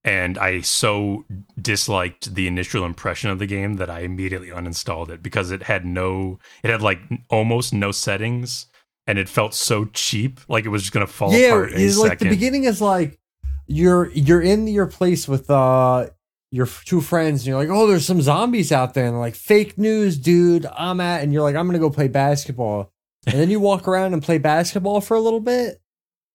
And 0.08 0.38
I 0.38 0.62
so 0.62 1.26
disliked 1.62 2.34
the 2.34 2.48
initial 2.48 2.86
impression 2.86 3.30
of 3.30 3.40
the 3.40 3.46
game 3.46 3.76
that 3.76 3.90
I 3.90 4.02
immediately 4.02 4.50
uninstalled 4.50 5.10
it 5.10 5.22
because 5.22 5.52
it 5.52 5.64
had 5.64 5.86
no 5.86 6.40
it 6.64 6.70
had 6.70 6.82
like 6.82 7.00
almost 7.30 7.74
no 7.74 7.92
settings 7.92 8.68
and 9.06 9.20
it 9.20 9.28
felt 9.28 9.54
so 9.54 9.86
cheap 9.94 10.40
like 10.48 10.66
it 10.66 10.70
was 10.70 10.84
just 10.84 10.94
going 10.94 11.06
to 11.06 11.12
fall 11.12 11.34
yeah, 11.34 11.48
apart 11.48 11.72
it's 11.74 11.98
like 11.98 12.12
second. 12.12 12.28
the 12.28 12.36
beginning 12.36 12.64
is 12.64 12.82
like 12.82 13.20
you're 13.66 14.10
you're 14.12 14.42
in 14.42 14.68
your 14.68 14.88
place 14.88 15.28
with 15.28 15.50
uh 15.50 16.08
your 16.52 16.66
two 16.66 17.02
friends 17.02 17.42
and 17.42 17.48
you're 17.48 17.58
like, 17.58 17.70
oh, 17.70 17.88
there's 17.88 18.06
some 18.06 18.22
zombies 18.22 18.72
out 18.72 18.94
there, 18.94 19.06
and 19.06 19.20
like, 19.20 19.36
fake 19.36 19.78
news, 19.78 20.18
dude. 20.18 20.66
I'm 20.78 21.00
at, 21.00 21.22
and 21.22 21.34
you're 21.34 21.44
like, 21.44 21.56
I'm 21.56 21.68
gonna 21.68 21.80
go 21.80 21.90
play 21.90 22.08
basketball, 22.08 22.92
and 23.26 23.40
then 23.40 23.50
you 23.50 23.60
walk 23.60 23.88
around 23.88 24.14
and 24.14 24.24
play 24.24 24.38
basketball 24.38 25.02
for 25.02 25.16
a 25.16 25.20
little 25.20 25.40
bit, 25.40 25.82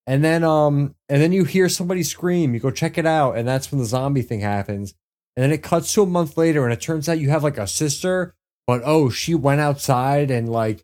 and 0.07 0.23
then 0.23 0.43
um, 0.43 0.95
and 1.09 1.21
then 1.21 1.31
you 1.31 1.43
hear 1.43 1.69
somebody 1.69 2.03
scream. 2.03 2.53
You 2.53 2.59
go 2.59 2.71
check 2.71 2.97
it 2.97 3.05
out, 3.05 3.37
and 3.37 3.47
that's 3.47 3.71
when 3.71 3.79
the 3.79 3.85
zombie 3.85 4.21
thing 4.21 4.41
happens, 4.41 4.93
and 5.35 5.43
then 5.43 5.51
it 5.51 5.63
cuts 5.63 5.93
to 5.93 6.03
a 6.03 6.05
month 6.05 6.37
later, 6.37 6.63
and 6.63 6.73
it 6.73 6.81
turns 6.81 7.07
out 7.07 7.19
you 7.19 7.29
have 7.29 7.43
like 7.43 7.57
a 7.57 7.67
sister, 7.67 8.35
but 8.67 8.81
oh, 8.85 9.09
she 9.09 9.33
went 9.35 9.61
outside 9.61 10.29
and 10.31 10.49
like 10.49 10.83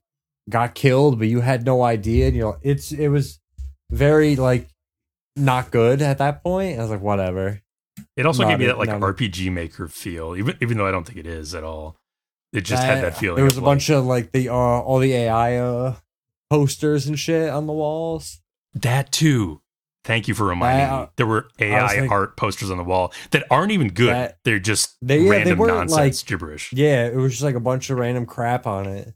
got 0.49 0.74
killed, 0.76 1.20
but 1.20 1.28
you 1.28 1.41
had 1.41 1.65
no 1.65 1.84
idea. 1.84 2.28
And, 2.28 2.36
you 2.36 2.41
know, 2.41 2.57
it's 2.61 2.91
it 2.91 3.09
was 3.09 3.39
very 3.91 4.36
like 4.36 4.67
not 5.36 5.72
good 5.72 6.01
at 6.01 6.17
that 6.17 6.43
point. 6.43 6.80
I 6.80 6.82
was 6.82 6.91
like, 6.91 7.01
whatever. 7.01 7.61
It 8.15 8.26
also 8.26 8.43
No, 8.43 8.49
gave 8.49 8.59
me 8.59 8.65
that 8.65 8.78
like. 8.78 8.89
RPG 8.89 9.51
Maker 9.51 9.88
feel, 9.88 10.36
even 10.36 10.57
even 10.61 10.78
though 10.78 10.88
I 10.88 10.91
don't 10.91 11.05
think 11.05 11.20
it 11.20 11.28
is 11.28 11.53
at 11.53 11.63
all. 11.63 11.97
It 12.51 12.61
just 12.61 12.82
had 12.82 13.03
that 13.03 13.17
feeling. 13.17 13.36
There 13.36 13.45
was 13.45 13.57
a 13.57 13.61
bunch 13.61 13.89
of 13.89 14.05
like 14.05 14.32
the 14.32 14.49
uh, 14.49 14.53
all 14.53 14.97
the 14.97 15.13
AI 15.13 15.57
uh, 15.57 15.95
posters 16.49 17.05
and 17.05 17.20
shit 17.20 17.49
on 17.49 17.67
the 17.67 17.74
walls. 17.74 18.41
Like, 18.74 18.82
that 18.84 19.11
too. 19.11 19.61
Thank 20.05 20.28
you 20.28 20.34
for 20.34 20.45
reminding 20.45 20.86
I- 20.89 21.01
me. 21.01 21.07
There 21.17 21.26
were 21.28 21.49
AI 21.59 22.01
like- 22.01 22.11
art 22.11 22.38
posters 22.38 22.72
on 22.72 22.78
the 22.78 22.84
wall 22.84 23.13
that 23.32 23.45
aren't 23.51 23.72
even 23.72 23.89
good. 23.89 24.09
That- 24.13 24.39
They're 24.45 24.59
just 24.59 24.95
They- 25.01 25.17
yeah, 25.17 25.24
they 25.24 25.30
random 25.30 25.59
weren't, 25.59 25.74
nonsense 25.89 26.22
like- 26.24 26.28
gibberish. 26.28 26.72
Yeah, 26.74 27.05
it 27.07 27.15
was 27.15 27.34
just 27.34 27.43
like 27.43 27.55
a 27.55 27.59
bunch 27.59 27.89
of 27.89 27.97
random 27.97 28.26
crap 28.26 28.65
on 28.65 28.86
it. 28.88 29.13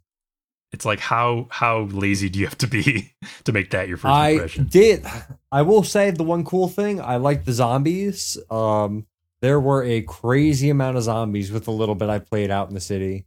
It's 0.73 0.85
like 0.85 0.99
how 0.99 1.47
how 1.51 1.81
lazy 1.83 2.29
do 2.29 2.39
you 2.39 2.45
have 2.45 2.57
to 2.57 2.67
be 2.67 3.13
to 3.45 3.51
make 3.51 3.69
that 3.71 3.87
your 3.87 3.97
first 3.97 4.11
I 4.11 4.29
impression? 4.29 4.65
did. 4.69 5.05
I 5.51 5.61
will 5.61 5.83
say 5.83 6.09
the 6.11 6.23
one 6.23 6.43
cool 6.43 6.67
thing 6.67 6.99
I 6.99 7.17
liked 7.17 7.45
the 7.45 7.53
zombies. 7.53 8.37
Um, 8.49 9.05
there 9.41 9.59
were 9.59 9.83
a 9.83 10.01
crazy 10.01 10.69
amount 10.71 10.97
of 10.97 11.03
zombies 11.03 11.51
with 11.51 11.65
the 11.65 11.71
little 11.71 11.95
bit 11.95 12.09
I 12.09 12.17
played 12.19 12.49
out 12.49 12.69
in 12.69 12.73
the 12.73 12.79
city. 12.81 13.25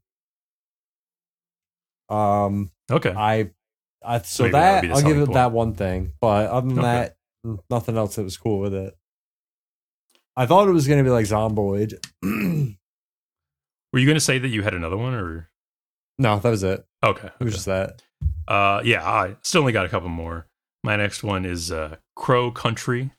Um, 2.09 2.71
Okay. 2.91 3.11
I, 3.17 3.51
I 4.07 4.21
so 4.23 4.45
maybe 4.45 4.53
that 4.53 4.83
that 4.83 4.91
I'll 4.93 5.03
give 5.03 5.17
it 5.19 5.27
point. 5.27 5.35
that 5.35 5.53
one 5.53 5.75
thing, 5.75 6.13
but 6.21 6.49
other 6.51 6.69
than 6.69 6.79
Okay. 6.79 7.11
that, 7.45 7.59
nothing 7.71 7.97
else 7.97 8.17
that 8.17 8.23
was 8.23 8.37
cool 8.37 8.59
with 8.61 8.75
it. 8.75 8.97
I 10.37 10.47
thought 10.47 10.69
it 10.69 10.73
was 10.73 10.87
gonna 10.87 11.05
be 11.05 11.11
like 11.11 11.27
Zomboid. 11.27 11.95
Were 13.93 14.01
you 14.01 14.07
going 14.07 14.17
to 14.17 14.21
say 14.21 14.39
that 14.39 14.49
you 14.49 14.63
had 14.63 14.75
another 14.75 14.97
one 14.97 15.15
or? 15.15 15.49
no, 16.19 16.39
that 16.39 16.51
was 16.51 16.63
it. 16.63 16.85
Okay. 17.03 17.29
It 17.41 17.45
was 17.45 17.55
just 17.55 17.67
that. 17.67 18.03
Uh, 18.47 18.83
yeah, 18.85 19.07
I 19.09 19.37
still 19.43 19.61
only 19.61 19.73
got 19.73 19.87
a 19.87 19.89
couple 19.89 20.09
more. 20.11 20.47
My 20.85 20.97
next 20.97 21.23
one 21.23 21.45
is 21.47 21.73
uh, 21.73 21.97
Crow 22.15 22.51
Country. 22.51 23.13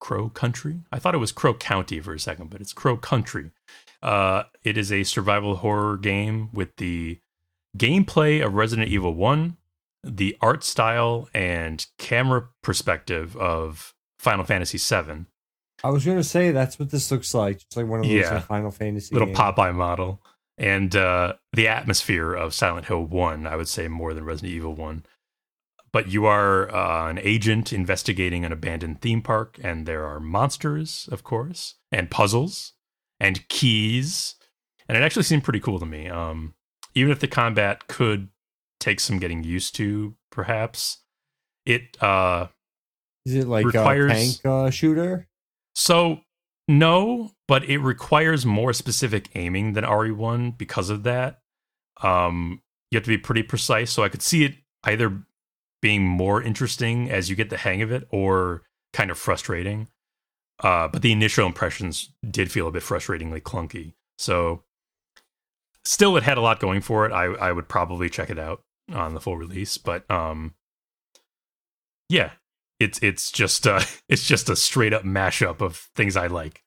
Crow 0.00 0.28
Country? 0.28 0.80
I 0.92 0.98
thought 1.00 1.14
it 1.14 1.18
was 1.18 1.32
Crow 1.32 1.54
County 1.54 1.98
for 2.00 2.14
a 2.14 2.20
second, 2.20 2.50
but 2.50 2.60
it's 2.60 2.72
Crow 2.72 2.96
Country. 2.96 3.50
Uh, 4.02 4.44
it 4.62 4.76
is 4.78 4.92
a 4.92 5.02
survival 5.02 5.56
horror 5.56 5.96
game 5.96 6.50
with 6.52 6.76
the 6.76 7.18
gameplay 7.76 8.44
of 8.44 8.54
Resident 8.54 8.88
Evil 8.88 9.14
1, 9.14 9.56
the 10.06 10.36
art 10.40 10.64
style 10.64 11.28
and 11.34 11.84
camera 11.98 12.48
perspective 12.62 13.36
of 13.36 13.94
Final 14.18 14.44
Fantasy 14.44 14.78
VII. 14.78 15.26
I 15.84 15.90
was 15.90 16.04
gonna 16.04 16.24
say 16.24 16.52
that's 16.52 16.78
what 16.78 16.90
this 16.90 17.10
looks 17.10 17.34
like. 17.34 17.56
It's 17.56 17.76
like 17.76 17.86
one 17.86 18.00
of 18.00 18.06
those 18.06 18.12
Yeah. 18.12 18.40
Final 18.40 18.70
Fantasy 18.70 19.14
Little 19.14 19.26
games. 19.28 19.38
Popeye 19.38 19.74
model. 19.74 20.22
And 20.58 20.96
uh, 20.96 21.34
the 21.52 21.68
atmosphere 21.68 22.32
of 22.34 22.54
Silent 22.54 22.86
Hill 22.86 23.04
1, 23.04 23.46
I 23.46 23.56
would 23.56 23.68
say 23.68 23.88
more 23.88 24.14
than 24.14 24.24
Resident 24.24 24.54
Evil 24.54 24.74
1. 24.74 25.04
But 25.92 26.08
you 26.08 26.24
are 26.26 26.74
uh, 26.74 27.10
an 27.10 27.18
agent 27.22 27.72
investigating 27.72 28.44
an 28.44 28.52
abandoned 28.52 29.00
theme 29.02 29.20
park, 29.22 29.58
and 29.62 29.86
there 29.86 30.04
are 30.06 30.18
monsters, 30.18 31.08
of 31.12 31.22
course, 31.24 31.74
and 31.92 32.10
puzzles, 32.10 32.72
and 33.20 33.46
keys. 33.48 34.34
And 34.88 34.96
it 34.96 35.02
actually 35.02 35.24
seemed 35.24 35.44
pretty 35.44 35.60
cool 35.60 35.78
to 35.78 35.86
me. 35.86 36.08
Um, 36.08 36.54
even 36.94 37.12
if 37.12 37.20
the 37.20 37.28
combat 37.28 37.86
could 37.86 38.28
take 38.80 39.00
some 39.00 39.18
getting 39.18 39.42
used 39.44 39.74
to, 39.76 40.14
perhaps, 40.30 40.98
it 41.64 42.00
uh, 42.02 42.46
Is 43.24 43.34
it 43.34 43.46
like 43.48 43.66
requires- 43.66 44.10
a 44.10 44.14
tank 44.14 44.40
uh, 44.44 44.70
shooter? 44.70 45.28
so 45.74 46.20
no, 46.68 47.30
but 47.46 47.64
it 47.64 47.78
requires 47.78 48.44
more 48.44 48.72
specific 48.72 49.28
aiming 49.36 49.74
than 49.74 49.84
RE1 49.84 50.58
because 50.58 50.90
of 50.90 51.04
that. 51.04 51.40
Um, 52.02 52.60
you 52.90 52.96
have 52.96 53.04
to 53.04 53.08
be 53.08 53.18
pretty 53.18 53.44
precise. 53.44 53.92
So 53.92 54.02
I 54.02 54.08
could 54.08 54.22
see 54.22 54.44
it 54.44 54.54
either 54.84 55.22
being 55.82 56.04
more 56.04 56.42
interesting 56.42 57.08
as 57.10 57.30
you 57.30 57.36
get 57.36 57.50
the 57.50 57.56
hang 57.56 57.82
of 57.82 57.92
it, 57.92 58.08
or 58.10 58.62
kind 58.92 59.10
of 59.12 59.18
frustrating. 59.18 59.88
Uh, 60.60 60.88
but 60.88 61.02
the 61.02 61.12
initial 61.12 61.46
impressions 61.46 62.10
did 62.28 62.50
feel 62.50 62.66
a 62.66 62.72
bit 62.72 62.82
frustratingly 62.82 63.40
clunky. 63.42 63.92
So, 64.18 64.62
still, 65.84 66.16
it 66.16 66.22
had 66.22 66.38
a 66.38 66.40
lot 66.40 66.58
going 66.60 66.80
for 66.80 67.06
it. 67.06 67.12
I 67.12 67.26
I 67.26 67.52
would 67.52 67.68
probably 67.68 68.08
check 68.08 68.30
it 68.30 68.38
out 68.38 68.62
on 68.92 69.14
the 69.14 69.20
full 69.20 69.36
release, 69.36 69.78
but 69.78 70.08
um, 70.10 70.54
yeah, 72.08 72.32
it's 72.78 72.98
it's 73.02 73.30
just 73.30 73.66
uh, 73.66 73.80
it's 74.08 74.26
just 74.26 74.48
a 74.48 74.56
straight 74.56 74.92
up 74.92 75.02
mashup 75.02 75.60
of 75.60 75.88
things 75.94 76.16
I 76.16 76.26
like. 76.26 76.62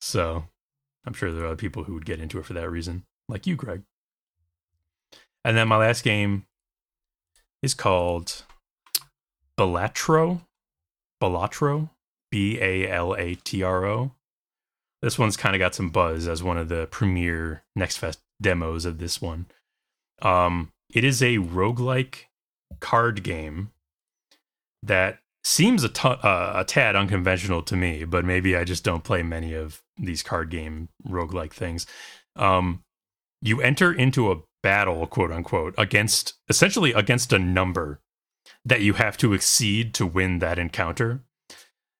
So, 0.00 0.44
I'm 1.04 1.12
sure 1.12 1.30
there 1.30 1.42
are 1.42 1.48
other 1.48 1.56
people 1.56 1.84
who 1.84 1.94
would 1.94 2.06
get 2.06 2.20
into 2.20 2.38
it 2.38 2.46
for 2.46 2.54
that 2.54 2.70
reason, 2.70 3.04
like 3.28 3.46
you, 3.46 3.56
Greg. 3.56 3.82
And 5.44 5.56
then 5.56 5.68
my 5.68 5.76
last 5.76 6.04
game 6.04 6.46
is 7.62 7.74
called 7.74 8.44
Balatro. 9.58 10.42
Balatro. 11.22 11.90
B 12.30 12.58
A 12.60 12.88
L 12.88 13.14
A 13.14 13.34
T 13.34 13.62
R 13.62 13.84
O. 13.84 14.12
This 15.02 15.18
one's 15.18 15.36
kind 15.36 15.54
of 15.54 15.58
got 15.58 15.74
some 15.74 15.90
buzz 15.90 16.28
as 16.28 16.42
one 16.42 16.58
of 16.58 16.68
the 16.68 16.86
premier 16.90 17.64
Next 17.74 17.96
Fest 17.96 18.20
demos 18.40 18.84
of 18.84 18.98
this 18.98 19.20
one. 19.20 19.46
Um, 20.22 20.72
it 20.92 21.04
is 21.04 21.22
a 21.22 21.36
roguelike 21.36 22.24
card 22.80 23.22
game 23.22 23.70
that 24.82 25.18
seems 25.44 25.84
a, 25.84 25.88
t- 25.88 26.08
uh, 26.08 26.52
a 26.56 26.64
tad 26.66 26.96
unconventional 26.96 27.62
to 27.62 27.76
me, 27.76 28.04
but 28.04 28.24
maybe 28.24 28.56
I 28.56 28.64
just 28.64 28.84
don't 28.84 29.04
play 29.04 29.22
many 29.22 29.54
of 29.54 29.82
these 29.98 30.22
card 30.22 30.50
game 30.50 30.88
roguelike 31.06 31.52
things. 31.52 31.86
Um, 32.36 32.82
you 33.42 33.60
enter 33.60 33.92
into 33.92 34.30
a 34.30 34.42
battle, 34.62 35.06
quote 35.06 35.32
unquote, 35.32 35.74
against 35.78 36.34
essentially 36.48 36.92
against 36.92 37.32
a 37.32 37.38
number 37.38 38.00
that 38.64 38.82
you 38.82 38.94
have 38.94 39.16
to 39.18 39.32
exceed 39.32 39.94
to 39.94 40.06
win 40.06 40.38
that 40.38 40.58
encounter. 40.58 41.24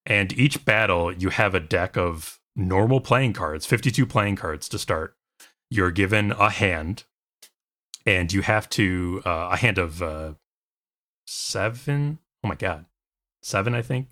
And 0.06 0.32
each 0.32 0.64
battle, 0.64 1.12
you 1.12 1.30
have 1.30 1.54
a 1.54 1.60
deck 1.60 1.96
of 1.96 2.40
normal 2.56 3.00
playing 3.00 3.32
cards, 3.32 3.66
52 3.66 4.06
playing 4.06 4.36
cards 4.36 4.68
to 4.70 4.78
start. 4.78 5.14
You're 5.70 5.90
given 5.90 6.32
a 6.32 6.50
hand, 6.50 7.04
and 8.06 8.32
you 8.32 8.42
have 8.42 8.68
to, 8.70 9.22
uh, 9.26 9.50
a 9.52 9.56
hand 9.56 9.78
of 9.78 10.02
uh, 10.02 10.34
seven. 11.26 12.18
Oh 12.44 12.48
my 12.48 12.54
God. 12.54 12.86
Seven, 13.42 13.74
I 13.74 13.82
think. 13.82 14.08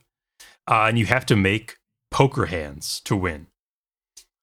Uh, 0.67 0.87
and 0.89 0.99
you 0.99 1.07
have 1.07 1.27
to 1.27 1.37
make 1.37 1.77
poker 2.11 2.47
hands 2.47 3.01
to 3.05 3.17
win. 3.17 3.47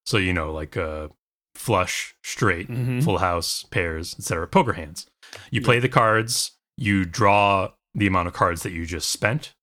So, 0.06 0.18
you 0.18 0.34
know, 0.34 0.52
like 0.52 0.78
uh, 0.78 1.08
flush, 1.56 2.16
straight, 2.24 2.70
Mhm. 2.70 3.04
full 3.04 3.20
house, 3.20 3.64
pairs, 3.64 4.16
etc. 4.20 4.48
Poker 4.48 4.74
hands. 4.74 5.08
You 5.52 5.62
play 5.62 5.80
the 5.80 5.90
cards, 5.90 6.52
you 6.78 7.06
draw 7.06 7.72
the 7.94 8.08
amount 8.08 8.28
of 8.28 8.34
cards 8.34 8.64
that 8.64 8.72
you 8.72 8.86
just 8.86 9.10
spent 9.10 9.54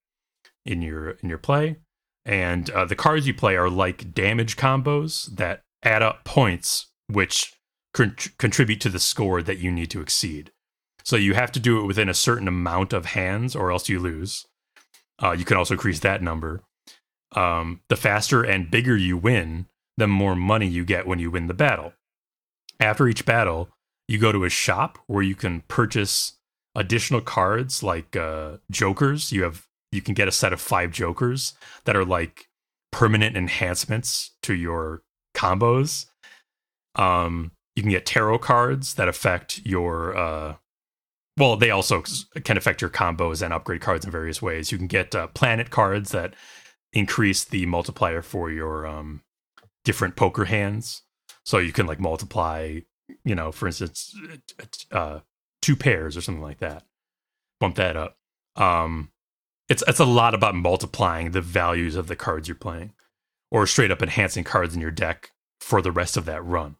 in 0.65 0.83
your 0.83 1.11
in 1.11 1.29
your 1.29 1.39
play, 1.39 1.77
and 2.25 2.69
uh, 2.71 2.85
the 2.85 2.97
cards 2.97 3.27
you 3.27 3.35
play 3.35 3.57
are 3.57 3.71
like 3.71 4.15
damage 4.15 4.57
combos 4.57 5.27
that 5.37 5.63
add 5.83 6.03
up 6.03 6.25
points, 6.25 6.87
which 7.09 7.53
con- 7.93 8.17
contribute 8.39 8.81
to 8.81 8.89
the 8.89 8.99
score 8.99 9.43
that 9.43 9.59
you 9.59 9.71
need 9.71 9.91
to 9.91 10.01
exceed. 10.01 10.53
So 11.05 11.17
you 11.17 11.35
have 11.35 11.53
to 11.53 11.61
do 11.61 11.81
it 11.81 11.87
within 11.87 12.09
a 12.09 12.15
certain 12.15 12.49
amount 12.49 12.93
of 12.93 13.07
hands, 13.07 13.57
or 13.57 13.73
else 13.73 13.89
you 13.89 13.99
lose. 13.99 14.47
Uh, 15.23 15.33
you 15.33 15.45
can 15.45 15.57
also 15.57 15.75
increase 15.75 16.01
that 16.01 16.23
number. 16.23 16.63
Um, 17.35 17.81
the 17.89 17.97
faster 17.97 18.43
and 18.43 18.71
bigger 18.71 18.97
you 18.97 19.17
win, 19.17 19.67
the 19.97 20.07
more 20.07 20.37
money 20.37 20.67
you 20.67 20.85
get 20.85 21.07
when 21.07 21.19
you 21.19 21.31
win 21.31 21.47
the 21.47 21.55
battle. 21.55 21.93
After 22.79 23.09
each 23.09 23.25
battle, 23.25 23.69
you 24.09 24.19
go 24.19 24.33
to 24.33 24.45
a 24.45 24.51
shop 24.51 24.99
where 25.07 25.23
you 25.23 25.35
can 25.35 25.63
purchase 25.63 26.39
additional 26.75 27.21
cards 27.21 27.83
like 27.83 28.17
uh, 28.17 28.59
jokers. 28.71 29.33
You 29.33 29.45
have 29.45 29.67
you 29.91 30.01
can 30.01 30.15
get 30.15 30.29
a 30.29 30.33
set 30.33 30.53
of 30.53 30.61
five 30.61 30.91
jokers 30.91 31.55
that 31.85 31.97
are 31.97 32.05
like 32.05 32.49
permanent 32.91 33.37
enhancements 33.37 34.33
to 34.43 34.55
your 34.55 35.03
combos. 35.35 36.07
Um, 36.97 37.53
you 37.75 37.83
can 37.83 37.91
get 37.91 38.07
tarot 38.07 38.39
cards 38.39 38.95
that 38.95 39.09
affect 39.09 39.61
your 39.65 40.17
uh, 40.17 40.55
well, 41.37 41.57
they 41.57 41.71
also 41.71 42.03
can 42.45 42.57
affect 42.57 42.81
your 42.81 42.91
combos 42.91 43.43
and 43.43 43.55
upgrade 43.55 43.81
cards 43.81 44.05
in 44.05 44.11
various 44.11 44.43
ways. 44.43 44.71
You 44.71 44.79
can 44.79 44.87
get 44.87 45.15
uh, 45.15 45.29
planet 45.29 45.71
cards 45.71 46.11
that 46.11 46.35
increase 46.93 47.45
the 47.45 47.65
multiplier 47.67 48.21
for 48.21 48.51
your 48.51 48.87
um, 48.87 49.23
different 49.85 50.15
poker 50.15 50.45
hands. 50.45 51.03
So 51.45 51.59
you 51.59 51.73
can 51.73 51.87
like 51.87 51.99
multiply, 51.99 52.81
you 53.25 53.35
know, 53.35 53.51
for 53.51 53.67
instance, 53.67 54.15
uh, 54.91 55.21
two 55.63 55.75
pairs 55.75 56.17
or 56.17 56.21
something 56.21 56.43
like 56.43 56.59
that. 56.59 56.85
Bump 57.59 57.77
that 57.77 57.97
up. 57.97 58.19
Um, 58.57 59.11
it's 59.69 59.83
it's 59.89 60.01
a 60.01 60.05
lot 60.05 60.35
about 60.35 60.55
multiplying 60.55 61.31
the 61.31 61.41
values 61.41 61.97
of 61.97 62.09
the 62.09 62.17
cards 62.17 62.47
you're 62.47 62.55
playing, 62.55 62.93
or 63.51 63.67
straight 63.67 63.91
up 63.91 64.03
enhancing 64.03 64.45
cards 64.45 64.75
in 64.75 64.81
your 64.81 64.91
deck 64.91 65.31
for 65.61 65.81
the 65.81 65.93
rest 65.93 66.17
of 66.17 66.27
that 66.27 66.45
run. 66.45 66.77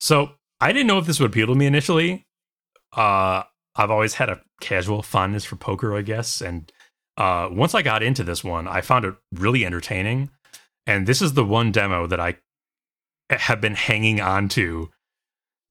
So 0.00 0.30
I 0.60 0.72
didn't 0.72 0.86
know 0.86 0.98
if 0.98 1.06
this 1.06 1.20
would 1.20 1.30
appeal 1.30 1.46
to 1.48 1.54
me 1.54 1.66
initially. 1.66 2.26
Uh, 2.94 3.42
I've 3.74 3.90
always 3.90 4.14
had 4.14 4.28
a 4.28 4.40
casual 4.60 5.02
fondness 5.02 5.44
for 5.44 5.56
poker, 5.56 5.96
I 5.96 6.02
guess, 6.02 6.40
and 6.40 6.70
uh, 7.16 7.48
once 7.50 7.74
I 7.74 7.82
got 7.82 8.02
into 8.02 8.24
this 8.24 8.44
one, 8.44 8.68
I 8.68 8.80
found 8.80 9.04
it 9.04 9.14
really 9.32 9.64
entertaining. 9.64 10.30
And 10.86 11.06
this 11.06 11.22
is 11.22 11.34
the 11.34 11.44
one 11.44 11.72
demo 11.72 12.06
that 12.06 12.20
I 12.20 12.36
have 13.30 13.60
been 13.60 13.74
hanging 13.74 14.20
on 14.20 14.48
to 14.50 14.90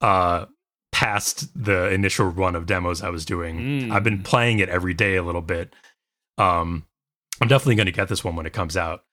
uh, 0.02 0.46
past 0.92 1.48
the 1.56 1.90
initial 1.90 2.26
run 2.28 2.56
of 2.56 2.66
demos 2.66 3.02
I 3.02 3.10
was 3.10 3.26
doing. 3.26 3.60
Mm. 3.60 3.92
I've 3.92 4.04
been 4.04 4.24
playing 4.24 4.60
it 4.60 4.70
every 4.70 4.94
day 4.94 5.16
a 5.16 5.24
little 5.24 5.42
bit. 5.42 5.74
Um, 6.38 6.86
I'm 7.40 7.48
definitely 7.48 7.76
going 7.76 7.86
to 7.86 7.92
get 7.92 8.08
this 8.08 8.24
one 8.24 8.36
when 8.36 8.46
it 8.46 8.54
comes 8.54 8.76
out 8.76 9.04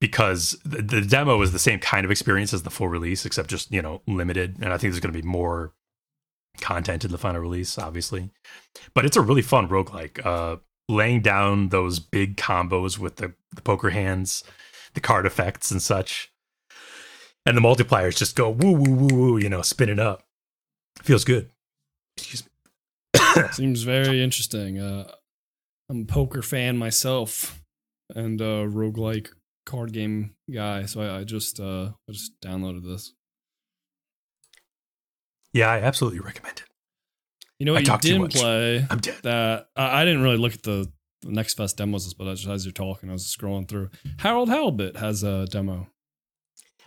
because 0.00 0.58
the, 0.64 0.82
the 0.82 1.00
demo 1.00 1.40
is 1.42 1.52
the 1.52 1.58
same 1.58 1.78
kind 1.78 2.04
of 2.04 2.10
experience 2.10 2.52
as 2.52 2.62
the 2.62 2.70
full 2.70 2.88
release, 2.88 3.24
except 3.24 3.48
just 3.48 3.72
you 3.72 3.82
know 3.82 4.02
limited. 4.06 4.56
And 4.60 4.72
I 4.72 4.78
think 4.78 4.92
there's 4.92 5.00
going 5.00 5.12
to 5.12 5.22
be 5.22 5.26
more 5.26 5.72
content 6.60 7.04
in 7.04 7.12
the 7.12 7.18
final 7.18 7.40
release, 7.40 7.78
obviously. 7.78 8.30
But 8.94 9.04
it's 9.04 9.16
a 9.16 9.20
really 9.20 9.42
fun 9.42 9.68
roguelike. 9.68 10.24
Uh, 10.24 10.56
laying 10.88 11.20
down 11.20 11.70
those 11.70 11.98
big 11.98 12.36
combos 12.36 12.98
with 12.98 13.16
the, 13.16 13.34
the 13.54 13.62
poker 13.62 13.90
hands, 13.90 14.44
the 14.94 15.00
card 15.00 15.26
effects 15.26 15.70
and 15.70 15.82
such. 15.82 16.32
And 17.44 17.56
the 17.56 17.60
multipliers 17.60 18.16
just 18.16 18.36
go 18.36 18.50
woo 18.50 18.72
woo 18.72 18.90
woo 18.90 19.14
woo, 19.14 19.38
you 19.38 19.48
know, 19.48 19.62
spin 19.62 19.88
it 19.88 19.98
up. 19.98 20.24
Feels 21.02 21.24
good. 21.24 21.50
Excuse 22.16 22.44
me. 22.44 23.42
Seems 23.52 23.82
very 23.82 24.22
interesting. 24.22 24.78
Uh, 24.78 25.12
I'm 25.88 26.02
a 26.02 26.04
poker 26.04 26.42
fan 26.42 26.76
myself 26.76 27.62
and 28.14 28.40
a 28.40 28.66
roguelike 28.66 29.28
card 29.66 29.92
game 29.92 30.34
guy, 30.52 30.86
so 30.86 31.00
I, 31.02 31.18
I 31.18 31.24
just 31.24 31.60
uh, 31.60 31.90
I 32.08 32.12
just 32.12 32.40
downloaded 32.40 32.84
this. 32.84 33.12
Yeah, 35.52 35.70
I 35.70 35.78
absolutely 35.80 36.20
recommend 36.20 36.58
it. 36.58 36.64
You 37.58 37.66
know 37.66 37.74
I 37.74 37.80
you 37.80 37.98
didn't 37.98 38.32
play 38.32 38.86
I'm 38.90 38.98
dead. 38.98 39.16
that 39.22 39.68
I, 39.76 40.02
I 40.02 40.04
didn't 40.04 40.22
really 40.22 40.36
look 40.36 40.52
at 40.54 40.62
the, 40.62 40.92
the 41.22 41.30
Next 41.32 41.54
Fest 41.54 41.78
demos, 41.78 42.12
but 42.14 42.26
as, 42.28 42.46
as 42.46 42.66
you're 42.66 42.72
talking, 42.72 43.08
I 43.08 43.12
was 43.12 43.24
scrolling 43.24 43.66
through. 43.68 43.88
Harold 44.18 44.48
Halibut 44.50 44.96
has 44.96 45.22
a 45.22 45.46
demo. 45.46 45.88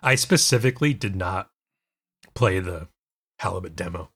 I 0.03 0.15
specifically 0.15 0.93
did 0.93 1.15
not 1.15 1.49
play 2.35 2.59
the 2.59 2.87
Halibut 3.39 3.75
demo. 3.75 4.11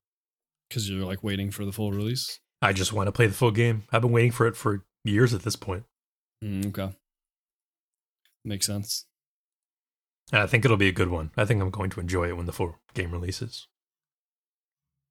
because 0.70 0.90
you're 0.90 1.06
like 1.06 1.24
waiting 1.24 1.50
for 1.50 1.66
the 1.66 1.72
full 1.72 1.92
release. 1.92 2.40
I 2.62 2.72
just 2.72 2.94
want 2.94 3.08
to 3.08 3.12
play 3.12 3.26
the 3.28 3.34
full 3.34 3.52
game. 3.52 3.84
I've 3.92 4.02
been 4.04 4.12
waiting 4.12 4.32
for 4.32 4.46
it 4.48 4.56
for 4.56 4.86
years 5.04 5.34
at 5.34 5.42
this 5.42 5.56
point. 5.56 5.84
Mm, 6.44 6.68
okay, 6.68 6.94
makes 8.44 8.66
sense. 8.66 9.06
I 10.32 10.48
think 10.48 10.66
it'll 10.66 10.78
be 10.78 10.88
a 10.88 10.94
good 10.94 11.10
one. 11.10 11.32
I 11.38 11.46
think 11.46 11.62
I'm 11.62 11.70
going 11.70 11.90
to 11.92 12.00
enjoy 12.00 12.30
it 12.30 12.38
when 12.38 12.46
the 12.46 12.54
full 12.54 12.76
game 12.94 13.12
releases. 13.12 13.68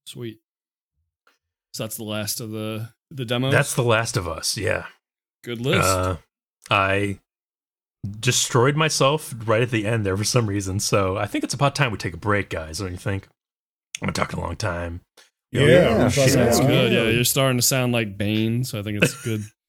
Sweet. 0.06 0.40
So 1.74 1.84
that's 1.84 1.96
the 1.96 2.04
last 2.04 2.40
of 2.40 2.50
the 2.50 2.90
the 3.10 3.24
demos. 3.24 3.52
That's 3.52 3.74
The 3.74 3.82
Last 3.82 4.16
of 4.16 4.26
Us. 4.26 4.56
Yeah. 4.56 4.86
good 5.44 5.60
list. 5.60 5.86
Uh, 5.86 6.16
I 6.70 7.18
destroyed 8.18 8.76
myself 8.76 9.34
right 9.44 9.62
at 9.62 9.70
the 9.70 9.86
end 9.86 10.04
there 10.04 10.16
for 10.16 10.24
some 10.24 10.48
reason. 10.48 10.80
So 10.80 11.16
I 11.16 11.26
think 11.26 11.44
it's 11.44 11.54
about 11.54 11.74
time 11.74 11.92
we 11.92 11.98
take 11.98 12.14
a 12.14 12.18
break, 12.18 12.50
guys. 12.50 12.78
Don't 12.78 12.90
you 12.92 12.96
think? 12.98 13.28
I've 14.00 14.06
been 14.06 14.14
talking 14.14 14.38
a 14.38 14.42
long 14.42 14.56
time. 14.56 15.02
Yeah, 15.52 15.66
yeah, 15.66 16.04
we 16.04 16.10
thought 16.10 16.30
Sounds 16.30 16.60
good. 16.60 16.92
Yeah, 16.92 17.04
you're 17.04 17.24
starting 17.24 17.58
to 17.58 17.62
sound 17.62 17.92
like 17.92 18.16
Bane, 18.16 18.64
so 18.64 18.78
I 18.78 18.82
think 18.82 19.02
it's 19.02 19.14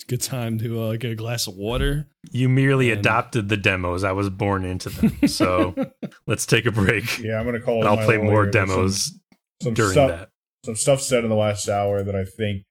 a 0.04 0.10
good 0.10 0.20
good 0.20 0.22
time 0.22 0.60
to 0.60 0.82
uh, 0.82 0.96
get 0.96 1.12
a 1.12 1.16
glass 1.16 1.48
of 1.48 1.56
water. 1.56 2.08
You 2.32 2.50
merely 2.50 2.92
And- 2.92 3.00
adopted 3.00 3.50
the 3.50 3.58
demos. 3.58 4.04
I 4.04 4.12
was 4.12 4.30
born 4.30 4.66
into 4.66 4.90
them. 4.90 5.28
So 5.28 5.74
let's 6.28 6.46
take 6.46 6.66
a 6.66 6.72
break. 6.72 7.20
Yeah, 7.20 7.40
I'm 7.40 7.46
gonna 7.46 7.60
call. 7.62 7.80
And 7.80 7.88
I'll 7.88 8.06
play 8.06 8.18
more 8.18 8.46
There's 8.46 8.54
some- 8.56 8.68
demos 8.78 9.20
Some, 9.62 9.74
during 9.74 9.92
stuff, 9.94 10.10
that. 10.10 10.30
some 10.66 10.76
stuff 10.76 11.02
said 11.02 11.24
in 11.24 11.30
the 11.30 11.36
last 11.36 11.68
hour 11.70 12.04
that 12.04 12.16
I 12.16 12.26
think 12.26 12.64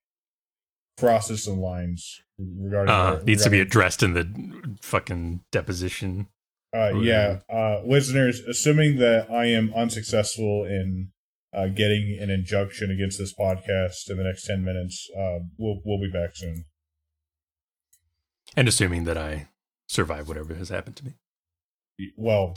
crosses 0.98 1.44
some 1.44 1.58
lines 1.58 2.20
regarding. 2.38 2.94
Uh, 2.94 3.20
needs 3.24 3.44
to 3.44 3.50
be 3.50 3.60
addressed 3.60 4.02
in 4.02 4.14
the 4.14 4.76
fucking 4.82 5.40
deposition. 5.50 6.28
Uh, 6.74 6.94
yeah, 7.00 7.40
uh, 7.52 7.82
listeners, 7.84 8.40
assuming 8.40 8.96
that 8.96 9.30
I 9.30 9.46
am 9.46 9.72
unsuccessful 9.74 10.64
in 10.64 11.10
uh, 11.54 11.66
getting 11.66 12.18
an 12.18 12.30
injunction 12.30 12.90
against 12.90 13.18
this 13.18 13.34
podcast 13.34 14.08
in 14.08 14.16
the 14.16 14.24
next 14.24 14.46
ten 14.46 14.64
minutes. 14.64 15.10
Uh, 15.14 15.40
we'll 15.58 15.80
we'll 15.84 16.00
be 16.00 16.10
back 16.10 16.30
soon. 16.34 16.64
And 18.56 18.68
assuming 18.68 19.04
that 19.04 19.16
I 19.16 19.48
survive 19.88 20.28
whatever 20.28 20.54
has 20.54 20.68
happened 20.68 20.96
to 20.96 21.04
me. 21.04 21.14
Well, 22.16 22.56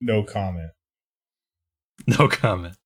no 0.00 0.22
comment. 0.22 0.72
No 2.06 2.28
comment. 2.28 2.76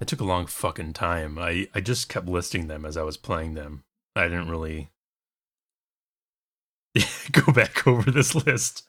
It 0.00 0.08
took 0.08 0.20
a 0.20 0.24
long 0.24 0.46
fucking 0.46 0.94
time. 0.94 1.38
I, 1.38 1.68
I 1.74 1.80
just 1.80 2.08
kept 2.08 2.26
listing 2.26 2.66
them 2.66 2.84
as 2.84 2.96
I 2.96 3.02
was 3.02 3.16
playing 3.16 3.54
them. 3.54 3.84
I 4.16 4.24
didn't 4.24 4.48
really 4.48 4.90
go 7.32 7.52
back 7.52 7.86
over 7.86 8.10
this 8.10 8.34
list. 8.34 8.88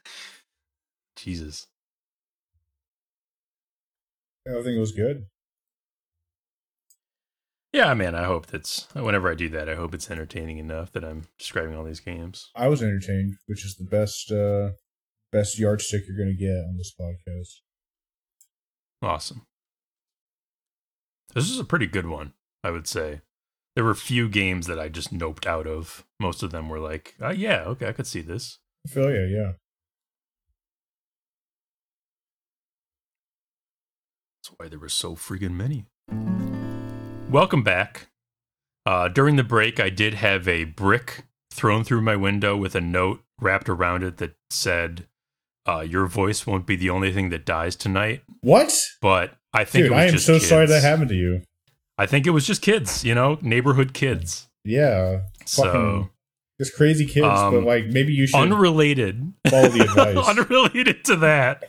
Jesus. 1.15 1.67
I 4.47 4.61
think 4.61 4.75
it 4.75 4.79
was 4.79 4.91
good. 4.91 5.27
Yeah, 7.75 7.93
man, 7.93 8.15
I 8.15 8.23
hope 8.23 8.45
that's 8.47 8.87
whenever 8.93 9.29
I 9.29 9.35
do 9.35 9.49
that, 9.49 9.67
I 9.67 9.75
hope 9.75 9.93
it's 9.93 10.09
entertaining 10.09 10.59
enough 10.59 10.93
that 10.93 11.03
I'm 11.03 11.23
describing 11.37 11.75
all 11.75 11.83
these 11.83 11.99
games. 11.99 12.49
I 12.55 12.69
was 12.69 12.81
entertained, 12.81 13.33
which 13.47 13.65
is 13.65 13.75
the 13.75 13.83
best 13.83 14.31
uh, 14.31 14.77
best 15.33 15.59
yardstick 15.59 16.03
you're 16.07 16.15
going 16.15 16.33
to 16.33 16.41
get 16.41 16.55
on 16.55 16.77
this 16.77 16.93
podcast. 16.97 17.49
Awesome. 19.01 19.45
This 21.33 21.49
is 21.49 21.59
a 21.59 21.65
pretty 21.65 21.85
good 21.85 22.07
one, 22.07 22.31
I 22.63 22.71
would 22.71 22.87
say. 22.87 23.19
There 23.75 23.83
were 23.83 23.91
a 23.91 23.95
few 23.95 24.29
games 24.29 24.67
that 24.67 24.79
I 24.79 24.87
just 24.87 25.13
noped 25.13 25.45
out 25.45 25.67
of. 25.67 26.05
Most 26.17 26.43
of 26.43 26.51
them 26.51 26.69
were 26.69 26.79
like, 26.79 27.15
oh, 27.19 27.31
yeah, 27.31 27.65
okay, 27.65 27.89
I 27.89 27.91
could 27.91 28.07
see 28.07 28.21
this. 28.21 28.59
I 28.87 28.89
feel 28.89 29.11
yeah, 29.11 29.25
yeah. 29.27 29.51
That's 34.37 34.55
why 34.55 34.69
there 34.69 34.79
were 34.79 34.87
so 34.87 35.15
friggin' 35.15 35.51
many. 35.51 35.87
Welcome 37.29 37.63
back. 37.63 38.07
Uh, 38.85 39.07
during 39.07 39.35
the 39.35 39.43
break, 39.43 39.79
I 39.79 39.89
did 39.89 40.13
have 40.15 40.47
a 40.47 40.63
brick 40.65 41.25
thrown 41.51 41.83
through 41.83 42.01
my 42.01 42.15
window 42.15 42.55
with 42.55 42.75
a 42.75 42.81
note 42.81 43.21
wrapped 43.41 43.67
around 43.67 44.03
it 44.03 44.17
that 44.17 44.35
said, 44.49 45.07
uh, 45.67 45.81
"Your 45.81 46.05
voice 46.05 46.47
won't 46.47 46.65
be 46.65 46.75
the 46.75 46.89
only 46.89 47.11
thing 47.11 47.29
that 47.29 47.45
dies 47.45 47.75
tonight." 47.75 48.23
What? 48.41 48.73
But 49.01 49.35
I 49.53 49.65
think 49.65 49.83
Dude, 49.85 49.91
it 49.91 49.95
was 49.95 49.99
I 49.99 50.05
am 50.05 50.17
so 50.19 50.33
kids. 50.35 50.47
sorry 50.47 50.67
that 50.67 50.81
happened 50.81 51.09
to 51.09 51.15
you. 51.15 51.41
I 51.97 52.05
think 52.05 52.27
it 52.27 52.31
was 52.31 52.45
just 52.45 52.61
kids, 52.61 53.03
you 53.03 53.15
know, 53.15 53.37
neighborhood 53.41 53.93
kids. 53.93 54.47
Yeah, 54.63 55.21
So 55.45 56.09
just 56.59 56.75
crazy 56.75 57.05
kids. 57.05 57.25
Um, 57.27 57.53
but 57.53 57.63
like, 57.63 57.85
maybe 57.87 58.13
you 58.13 58.27
should 58.27 58.39
unrelated, 58.39 59.33
follow 59.49 59.69
the 59.69 59.81
advice. 59.83 60.17
unrelated 60.27 61.05
to 61.05 61.15
that, 61.17 61.63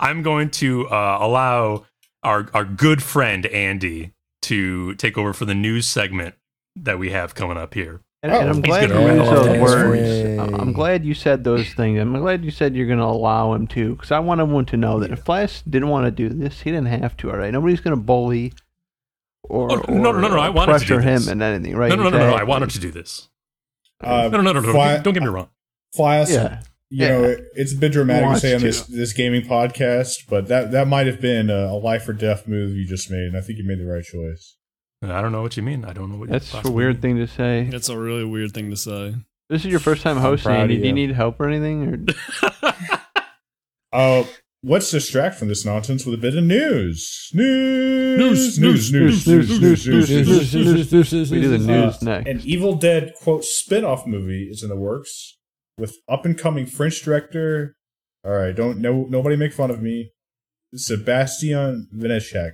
I'm 0.00 0.22
going 0.22 0.50
to 0.52 0.88
uh, 0.88 1.18
allow 1.20 1.86
our 2.22 2.48
our 2.54 2.64
good 2.64 3.02
friend 3.02 3.46
Andy 3.46 4.12
to 4.48 4.94
take 4.96 5.16
over 5.16 5.32
for 5.32 5.44
the 5.44 5.54
news 5.54 5.86
segment 5.88 6.34
that 6.76 6.98
we 6.98 7.10
have 7.10 7.34
coming 7.34 7.56
up 7.56 7.74
here. 7.74 8.02
And, 8.22 8.32
Oh, 8.32 8.40
and 8.40 8.50
I'm 8.50 8.60
glad 8.60 8.82
you 8.82 8.88
gonna 8.88 9.14
used 9.14 9.30
those 9.30 9.60
words. 9.60 10.40
I'm 10.40 10.54
I'm 10.60 10.72
glad 10.72 11.04
you 11.04 11.14
said 11.14 11.44
those 11.44 11.72
things. 11.74 12.00
I'm 12.00 12.12
glad 12.18 12.44
you 12.44 12.50
said 12.50 12.74
you're 12.74 12.86
going 12.88 12.98
to 12.98 13.04
allow 13.04 13.52
him 13.52 13.66
to, 13.68 13.94
because 13.94 14.10
I 14.10 14.18
want 14.18 14.40
everyone 14.40 14.66
to 14.66 14.76
know 14.76 14.98
that 15.00 15.10
if 15.12 15.20
Flask 15.20 15.62
didn't 15.68 15.88
want 15.88 16.06
to 16.06 16.10
do 16.10 16.28
this, 16.28 16.60
he 16.62 16.70
didn't 16.72 16.88
have 16.88 17.16
to. 17.18 17.30
All 17.30 17.36
right, 17.36 17.52
nobody's 17.52 17.78
going 17.80 17.96
to 17.96 18.02
bully 18.02 18.52
or, 19.44 19.70
Oh, 19.72 19.76
no, 19.88 20.10
no, 20.12 20.20
no, 20.20 20.28
no, 20.28 20.38
I 20.38 20.48
or 20.48 20.52
wanted 20.52 20.78
to 20.80 20.84
do 20.86 20.94
pressure 20.96 21.00
him 21.00 21.14
this. 21.16 21.28
and 21.28 21.42
anything, 21.42 21.76
right? 21.76 21.90
No, 21.90 21.94
no, 21.96 22.04
no, 22.10 22.18
no, 22.18 22.30
no, 22.30 22.34
I 22.34 22.42
wanted 22.42 22.70
to 22.70 22.80
do 22.80 22.90
this. 22.90 23.28
Uh, 24.02 24.28
No, 24.32 24.40
no, 24.40 24.52
no, 24.52 24.52
no, 24.52 24.60
no. 24.60 24.72
Fly- 24.72 24.94
don't, 24.94 25.04
don't 25.04 25.14
get 25.14 25.22
me 25.22 25.28
wrong. 25.28 25.48
Flask, 25.94 26.32
Yeah, 26.32 26.60
you 26.90 27.04
Yeah. 27.04 27.08
know, 27.20 27.36
it's 27.54 27.74
a 27.74 27.76
bit 27.76 27.92
dramatic 27.92 28.28
to 28.34 28.40
say 28.40 28.54
on 28.54 28.60
to. 28.60 28.66
this 28.66 28.82
this 28.82 29.12
gaming 29.12 29.42
podcast, 29.42 30.26
but 30.28 30.48
that 30.48 30.70
that 30.72 30.88
might 30.88 31.06
have 31.06 31.20
been 31.20 31.50
a, 31.50 31.66
a 31.66 31.78
life 31.78 32.08
or 32.08 32.12
death 32.12 32.46
move 32.48 32.76
you 32.76 32.86
just 32.86 33.10
made, 33.10 33.26
and 33.26 33.36
I 33.36 33.40
think 33.40 33.58
you 33.58 33.64
made 33.64 33.78
the 33.80 33.86
right 33.86 34.04
choice. 34.04 34.56
I 35.02 35.20
don't 35.22 35.30
know 35.32 35.42
what 35.42 35.56
you 35.56 35.62
mean. 35.62 35.84
I 35.84 35.92
don't 35.92 36.10
know 36.10 36.18
what 36.18 36.28
you 36.28 36.32
that's 36.32 36.52
a 36.64 36.70
weird 36.70 36.96
mean. 36.96 37.02
thing 37.02 37.16
to 37.18 37.26
say. 37.28 37.68
It's 37.72 37.88
a 37.88 37.96
really 37.98 38.24
weird 38.24 38.52
thing 38.52 38.70
to 38.70 38.76
say. 38.76 39.14
This 39.48 39.64
is 39.64 39.70
your 39.70 39.80
first 39.80 40.02
time 40.02 40.16
hosting. 40.16 40.46
proud 40.50 40.56
of 40.56 40.62
Andy. 40.62 40.76
Do 40.76 40.80
you 40.82 40.86
you. 40.88 40.92
need 40.92 41.10
help 41.12 41.38
or 41.40 41.48
anything? 41.48 42.06
Or 42.06 42.84
Uh, 43.92 44.24
let's 44.62 44.90
distract 44.90 45.36
from 45.36 45.48
this 45.48 45.64
nonsense 45.64 46.04
with 46.04 46.14
a 46.14 46.18
bit 46.20 46.36
of 46.36 46.44
news. 46.44 47.30
News, 47.32 48.58
news, 48.58 48.92
news, 48.92 48.92
news, 48.92 49.26
news, 49.26 49.60
news, 49.60 49.88
news, 50.54 50.92
news. 50.92 51.30
we 51.30 51.40
do 51.40 51.48
the 51.48 51.58
news 51.58 51.94
Uh, 51.94 51.98
next. 52.02 52.28
An 52.28 52.40
Evil 52.44 52.74
Dead 52.74 53.12
quote 53.22 53.44
spin-off 53.44 54.06
movie 54.06 54.48
is 54.50 54.62
in 54.62 54.68
the 54.68 54.76
works 54.76 55.37
with 55.78 55.96
up 56.08 56.24
and 56.24 56.36
coming 56.36 56.66
French 56.66 57.02
director. 57.02 57.76
All 58.24 58.32
right, 58.32 58.54
don't 58.54 58.78
no 58.78 59.06
nobody 59.08 59.36
make 59.36 59.52
fun 59.52 59.70
of 59.70 59.80
me. 59.80 60.10
Sébastien 60.76 61.84
Vaniček. 61.94 62.52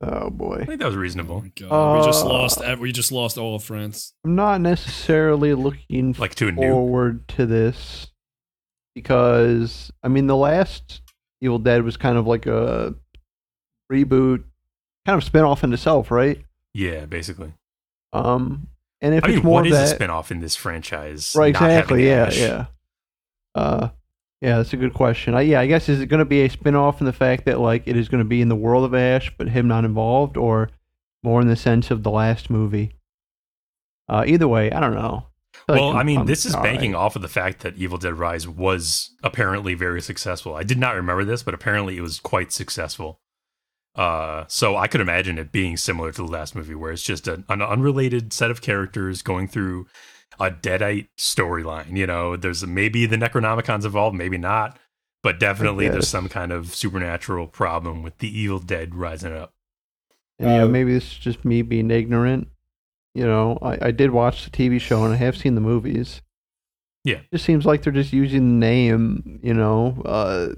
oh 0.00 0.30
boy, 0.30 0.58
I 0.60 0.64
think 0.66 0.80
that 0.80 0.86
was 0.86 0.94
Oh 0.96 0.98
reasonable. 1.00 1.40
my 1.42 1.48
god, 1.58 1.98
we 1.98 2.04
just 2.06 2.24
Uh, 2.24 2.28
lost. 2.28 2.78
We 2.78 2.92
just 2.92 3.10
lost 3.10 3.36
all 3.38 3.56
of 3.56 3.64
France. 3.64 4.12
I'm 4.24 4.34
not 4.36 4.60
necessarily 4.60 5.54
looking 5.54 6.14
Like 6.18 6.34
to 6.36 6.48
a 6.48 6.52
new. 6.52 6.60
forward 6.60 7.26
to 7.28 7.46
this 7.46 8.08
because 8.94 9.90
I 10.02 10.08
mean 10.08 10.26
the 10.26 10.36
last 10.36 11.00
Evil 11.40 11.58
Dead 11.58 11.82
was 11.82 11.96
kind 11.96 12.16
of 12.16 12.26
like 12.26 12.46
a 12.46 12.94
reboot, 13.92 14.44
kind 15.06 15.16
of 15.18 15.24
spin 15.24 15.42
off 15.42 15.64
in 15.64 15.72
itself, 15.72 16.10
right? 16.10 16.42
Yeah, 16.72 17.06
basically. 17.06 17.52
Um, 18.12 18.68
and 19.04 19.14
if 19.14 19.24
I 19.24 19.28
it's 19.28 19.36
mean, 19.36 19.44
more 19.44 19.54
what 19.54 19.66
of 19.66 19.72
is 19.72 19.78
that, 19.78 19.84
a 19.84 19.94
spin-off 19.94 20.30
in 20.30 20.40
this 20.40 20.56
franchise? 20.56 21.34
right? 21.36 21.50
Exactly. 21.50 22.06
Yeah, 22.06 22.26
Ash? 22.26 22.38
yeah. 22.38 22.66
Uh, 23.54 23.88
yeah, 24.40 24.56
that's 24.56 24.72
a 24.72 24.76
good 24.76 24.94
question. 24.94 25.34
I, 25.34 25.42
yeah, 25.42 25.60
I 25.60 25.66
guess 25.66 25.88
is 25.88 26.00
it 26.00 26.06
going 26.06 26.18
to 26.18 26.24
be 26.24 26.42
a 26.42 26.50
spin 26.50 26.74
off 26.74 27.00
in 27.00 27.06
the 27.06 27.12
fact 27.12 27.44
that 27.44 27.60
like 27.60 27.82
it 27.86 27.96
is 27.96 28.08
going 28.08 28.22
to 28.22 28.28
be 28.28 28.40
in 28.40 28.48
the 28.48 28.56
world 28.56 28.84
of 28.84 28.94
Ash, 28.94 29.32
but 29.36 29.48
him 29.48 29.68
not 29.68 29.84
involved, 29.84 30.36
or 30.36 30.70
more 31.22 31.40
in 31.40 31.48
the 31.48 31.56
sense 31.56 31.90
of 31.90 32.02
the 32.02 32.10
last 32.10 32.50
movie? 32.50 32.94
Uh, 34.08 34.24
either 34.26 34.48
way, 34.48 34.70
I 34.70 34.80
don't 34.80 34.94
know. 34.94 35.26
Well, 35.68 35.96
I 35.96 36.02
mean, 36.02 36.20
I'm 36.20 36.26
this 36.26 36.44
is 36.44 36.54
banking 36.56 36.92
right. 36.92 36.98
off 36.98 37.16
of 37.16 37.22
the 37.22 37.28
fact 37.28 37.60
that 37.60 37.76
Evil 37.76 37.96
Dead 37.96 38.14
Rise 38.18 38.46
was 38.46 39.14
apparently 39.22 39.74
very 39.74 40.02
successful. 40.02 40.54
I 40.54 40.62
did 40.62 40.78
not 40.78 40.94
remember 40.94 41.24
this, 41.24 41.42
but 41.42 41.54
apparently 41.54 41.96
it 41.96 42.02
was 42.02 42.20
quite 42.20 42.52
successful. 42.52 43.20
Uh, 43.96 44.44
so 44.48 44.76
I 44.76 44.88
could 44.88 45.00
imagine 45.00 45.38
it 45.38 45.52
being 45.52 45.76
similar 45.76 46.10
to 46.12 46.22
the 46.22 46.30
last 46.30 46.54
movie, 46.56 46.74
where 46.74 46.92
it's 46.92 47.02
just 47.02 47.28
a, 47.28 47.44
an 47.48 47.62
unrelated 47.62 48.32
set 48.32 48.50
of 48.50 48.60
characters 48.60 49.22
going 49.22 49.46
through 49.46 49.86
a 50.40 50.50
Deadite 50.50 51.08
storyline. 51.16 51.96
You 51.96 52.06
know, 52.06 52.36
there's 52.36 52.66
maybe 52.66 53.06
the 53.06 53.16
Necronomicon's 53.16 53.84
involved, 53.84 54.16
maybe 54.16 54.36
not, 54.38 54.78
but 55.22 55.38
definitely 55.38 55.88
there's 55.88 56.08
some 56.08 56.28
kind 56.28 56.50
of 56.50 56.74
supernatural 56.74 57.46
problem 57.46 58.02
with 58.02 58.18
the 58.18 58.36
Evil 58.36 58.58
Dead 58.58 58.94
rising 58.96 59.32
up. 59.32 59.52
And, 60.40 60.50
you 60.50 60.56
know, 60.56 60.64
Uh, 60.64 60.68
maybe 60.68 60.92
this 60.92 61.12
is 61.12 61.18
just 61.18 61.44
me 61.44 61.62
being 61.62 61.90
ignorant. 61.90 62.48
You 63.14 63.24
know, 63.24 63.58
I, 63.62 63.88
I 63.88 63.90
did 63.92 64.10
watch 64.10 64.44
the 64.44 64.50
TV 64.50 64.80
show 64.80 65.04
and 65.04 65.14
I 65.14 65.16
have 65.18 65.36
seen 65.36 65.54
the 65.54 65.60
movies. 65.60 66.20
Yeah. 67.04 67.18
It 67.18 67.30
just 67.30 67.44
seems 67.44 67.64
like 67.64 67.82
they're 67.82 67.92
just 67.92 68.12
using 68.12 68.40
the 68.58 68.66
name, 68.66 69.38
you 69.40 69.54
know. 69.54 70.02
Uh, 70.04 70.54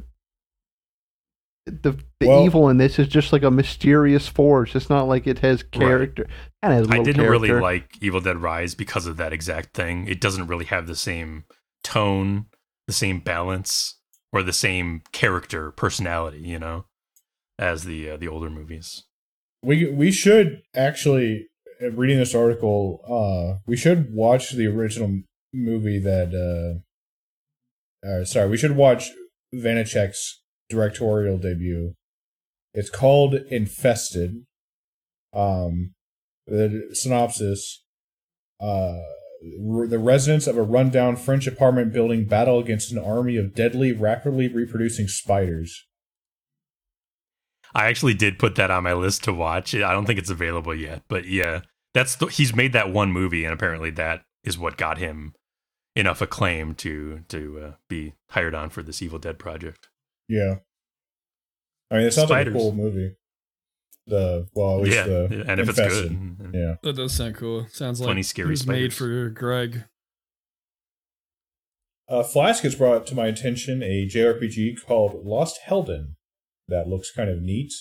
the 1.66 1.98
the 2.20 2.28
Well- 2.28 2.44
evil 2.44 2.68
in 2.68 2.78
this 2.78 2.98
is 2.98 3.08
just 3.08 3.32
like 3.32 3.42
a 3.42 3.50
mysterious 3.50 4.28
force. 4.28 4.74
It's 4.74 4.88
not 4.88 5.08
like 5.08 5.26
it 5.26 5.40
has 5.40 5.62
character. 5.62 6.26
Kind 6.62 6.74
of 6.74 6.78
has 6.80 6.86
a 6.88 6.90
I 6.90 6.98
little 6.98 7.04
didn't 7.04 7.30
really 7.30 7.50
like 7.50 7.98
Evil 8.00 8.20
Dead 8.20 8.38
Rise 8.38 8.74
because 8.74 9.06
of 9.06 9.16
that 9.16 9.32
exact 9.32 9.74
thing. 9.74 10.06
It 10.06 10.20
doesn't 10.20 10.46
really 10.46 10.64
have 10.66 10.86
the 10.86 10.96
same 10.96 11.44
tone, 11.82 12.46
the 12.86 12.92
same 12.92 13.20
balance, 13.20 13.96
or 14.32 14.42
the 14.42 14.52
same 14.52 15.02
character 15.12 15.70
personality, 15.72 16.38
you 16.38 16.58
know, 16.58 16.86
as 17.58 17.84
the 17.84 18.10
uh, 18.10 18.16
the 18.16 18.28
older 18.28 18.50
movies. 18.50 19.04
We 19.62 19.90
we 19.90 20.12
should 20.12 20.62
actually 20.74 21.48
uh, 21.82 21.90
reading 21.90 22.18
this 22.18 22.34
article. 22.34 23.00
Uh, 23.08 23.58
we 23.66 23.76
should 23.76 24.14
watch 24.14 24.52
the 24.52 24.66
original 24.66 25.22
movie 25.52 25.98
that. 25.98 26.32
Uh, 26.32 28.06
uh, 28.06 28.24
sorry, 28.24 28.48
we 28.48 28.56
should 28.56 28.76
watch 28.76 29.10
Vaniček's 29.52 30.40
directorial 30.68 31.38
debut. 31.38 31.94
It's 32.74 32.90
called 32.90 33.34
Infested. 33.34 34.44
Um, 35.32 35.94
the 36.46 36.90
synopsis. 36.92 37.82
Uh, 38.60 39.00
the 39.42 39.98
residents 39.98 40.46
of 40.46 40.56
a 40.56 40.62
rundown 40.62 41.16
French 41.16 41.46
apartment 41.46 41.92
building 41.92 42.24
battle 42.24 42.58
against 42.58 42.90
an 42.90 42.98
army 42.98 43.36
of 43.36 43.54
deadly, 43.54 43.92
rapidly 43.92 44.48
reproducing 44.48 45.08
spiders. 45.08 45.84
I 47.74 47.86
actually 47.86 48.14
did 48.14 48.38
put 48.38 48.54
that 48.54 48.70
on 48.70 48.84
my 48.84 48.94
list 48.94 49.24
to 49.24 49.34
watch. 49.34 49.74
I 49.74 49.92
don't 49.92 50.06
think 50.06 50.18
it's 50.18 50.30
available 50.30 50.74
yet, 50.74 51.02
but 51.08 51.26
yeah, 51.26 51.60
that's 51.92 52.16
the, 52.16 52.26
he's 52.26 52.54
made 52.54 52.72
that 52.72 52.92
one 52.92 53.12
movie, 53.12 53.44
and 53.44 53.52
apparently 53.52 53.90
that 53.90 54.22
is 54.42 54.58
what 54.58 54.78
got 54.78 54.98
him 54.98 55.34
enough 55.94 56.20
acclaim 56.20 56.74
to 56.74 57.20
to 57.28 57.60
uh, 57.60 57.72
be 57.88 58.14
hired 58.30 58.54
on 58.54 58.70
for 58.70 58.82
this 58.82 59.02
Evil 59.02 59.18
Dead 59.18 59.38
project. 59.38 59.88
Yeah. 60.28 60.56
I 61.90 61.98
mean, 61.98 62.06
it 62.06 62.12
sounds 62.12 62.28
Spiders. 62.28 62.52
like 62.54 62.60
a 62.60 62.64
cool 62.64 62.72
movie. 62.72 63.14
The 64.08 64.48
well, 64.54 64.78
at 64.78 64.82
least 64.84 64.96
Yeah, 64.96 65.02
the 65.04 65.44
and 65.48 65.60
if 65.60 65.68
Infested. 65.68 66.04
it's 66.04 66.14
good, 66.14 66.50
Yeah. 66.54 66.74
That 66.82 66.94
does 66.96 67.12
sound 67.14 67.34
cool. 67.36 67.66
Sounds 67.70 68.00
like 68.00 68.06
Plenty 68.06 68.22
scary 68.22 68.48
it 68.48 68.50
was 68.50 68.66
made 68.66 68.92
for 68.94 69.28
Greg. 69.30 69.84
uh, 72.08 72.22
Flask 72.22 72.62
has 72.62 72.74
brought 72.76 73.06
to 73.08 73.14
my 73.14 73.26
attention 73.26 73.82
a 73.82 74.06
JRPG 74.06 74.76
called 74.86 75.24
Lost 75.24 75.58
Hellden 75.68 76.14
that 76.68 76.88
looks 76.88 77.10
kind 77.12 77.28
of 77.30 77.42
neat. 77.42 77.72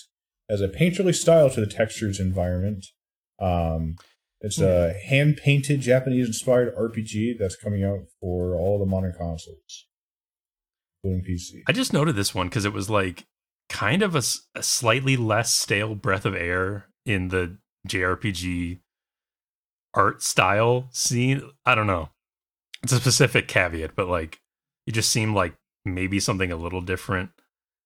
Has 0.48 0.60
a 0.60 0.68
painterly 0.68 1.14
style 1.14 1.50
to 1.50 1.60
the 1.60 1.66
textures 1.66 2.20
environment. 2.20 2.86
Um, 3.40 3.96
it's 4.40 4.60
a 4.60 4.94
hand 4.94 5.38
painted 5.42 5.80
Japanese 5.80 6.26
inspired 6.26 6.74
RPG 6.76 7.38
that's 7.38 7.56
coming 7.56 7.82
out 7.84 8.00
for 8.20 8.54
all 8.54 8.78
the 8.78 8.86
modern 8.86 9.12
consoles, 9.16 9.86
including 11.06 11.36
PC. 11.36 11.62
I 11.66 11.72
just 11.72 11.92
noted 11.92 12.16
this 12.16 12.34
one 12.34 12.48
because 12.48 12.64
it 12.64 12.72
was 12.72 12.90
like 12.90 13.26
kind 13.68 14.02
of 14.02 14.14
a 14.14 14.22
slightly 14.62 15.16
less 15.16 15.52
stale 15.52 15.94
breath 15.94 16.24
of 16.24 16.34
air 16.34 16.86
in 17.04 17.28
the 17.28 17.58
JRPG 17.88 18.80
art 19.94 20.22
style 20.22 20.88
scene. 20.90 21.42
I 21.64 21.74
don't 21.74 21.86
know. 21.86 22.10
It's 22.82 22.92
a 22.92 23.00
specific 23.00 23.48
caveat, 23.48 23.96
but 23.96 24.08
like 24.08 24.40
it 24.86 24.92
just 24.92 25.10
seemed 25.10 25.34
like 25.34 25.54
maybe 25.84 26.20
something 26.20 26.52
a 26.52 26.56
little 26.56 26.80
different. 26.80 27.30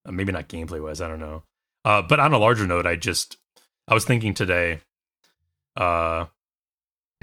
Uh, 0.04 0.12
maybe 0.12 0.32
not 0.32 0.48
gameplay 0.48 0.82
wise. 0.82 1.00
I 1.00 1.08
don't 1.08 1.20
know. 1.20 1.44
Uh, 1.84 2.02
but 2.02 2.20
on 2.20 2.32
a 2.32 2.38
larger 2.38 2.66
note, 2.66 2.86
I 2.86 2.96
just 2.96 3.36
I 3.88 3.94
was 3.94 4.04
thinking 4.04 4.34
today. 4.34 4.80
Uh, 5.76 6.26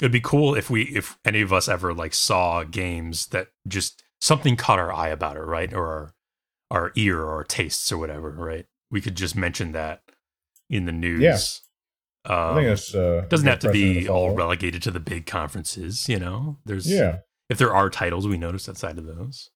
it'd 0.00 0.12
be 0.12 0.20
cool 0.20 0.54
if 0.54 0.70
we 0.70 0.82
if 0.84 1.18
any 1.24 1.40
of 1.40 1.52
us 1.52 1.68
ever 1.68 1.92
like 1.92 2.14
saw 2.14 2.64
games 2.64 3.26
that 3.26 3.48
just 3.68 4.03
something 4.24 4.56
caught 4.56 4.78
our 4.78 4.92
eye 4.92 5.08
about 5.08 5.36
it, 5.36 5.40
right? 5.40 5.72
Or 5.72 5.86
our 5.86 6.14
our 6.70 6.92
ear 6.96 7.20
or 7.20 7.34
our 7.34 7.44
tastes 7.44 7.92
or 7.92 7.98
whatever, 7.98 8.30
right? 8.30 8.66
We 8.90 9.00
could 9.00 9.16
just 9.16 9.36
mention 9.36 9.72
that 9.72 10.00
in 10.70 10.86
the 10.86 10.92
news. 10.92 11.20
Yeah. 11.20 11.38
I 12.32 12.50
Um, 12.50 12.56
think 12.56 12.68
that's 12.68 12.94
uh, 12.94 13.26
doesn't 13.28 13.46
have 13.46 13.58
to 13.60 13.70
be 13.70 14.08
all 14.08 14.34
relegated 14.34 14.82
to 14.84 14.90
the 14.90 14.98
big 15.00 15.26
conferences, 15.26 16.08
you 16.08 16.18
know. 16.18 16.58
There's 16.64 16.90
Yeah, 16.90 17.18
if 17.50 17.58
there 17.58 17.74
are 17.74 17.90
titles, 17.90 18.26
we 18.26 18.38
notice 18.38 18.66
outside 18.68 18.96
of 18.98 19.04
those. 19.04 19.50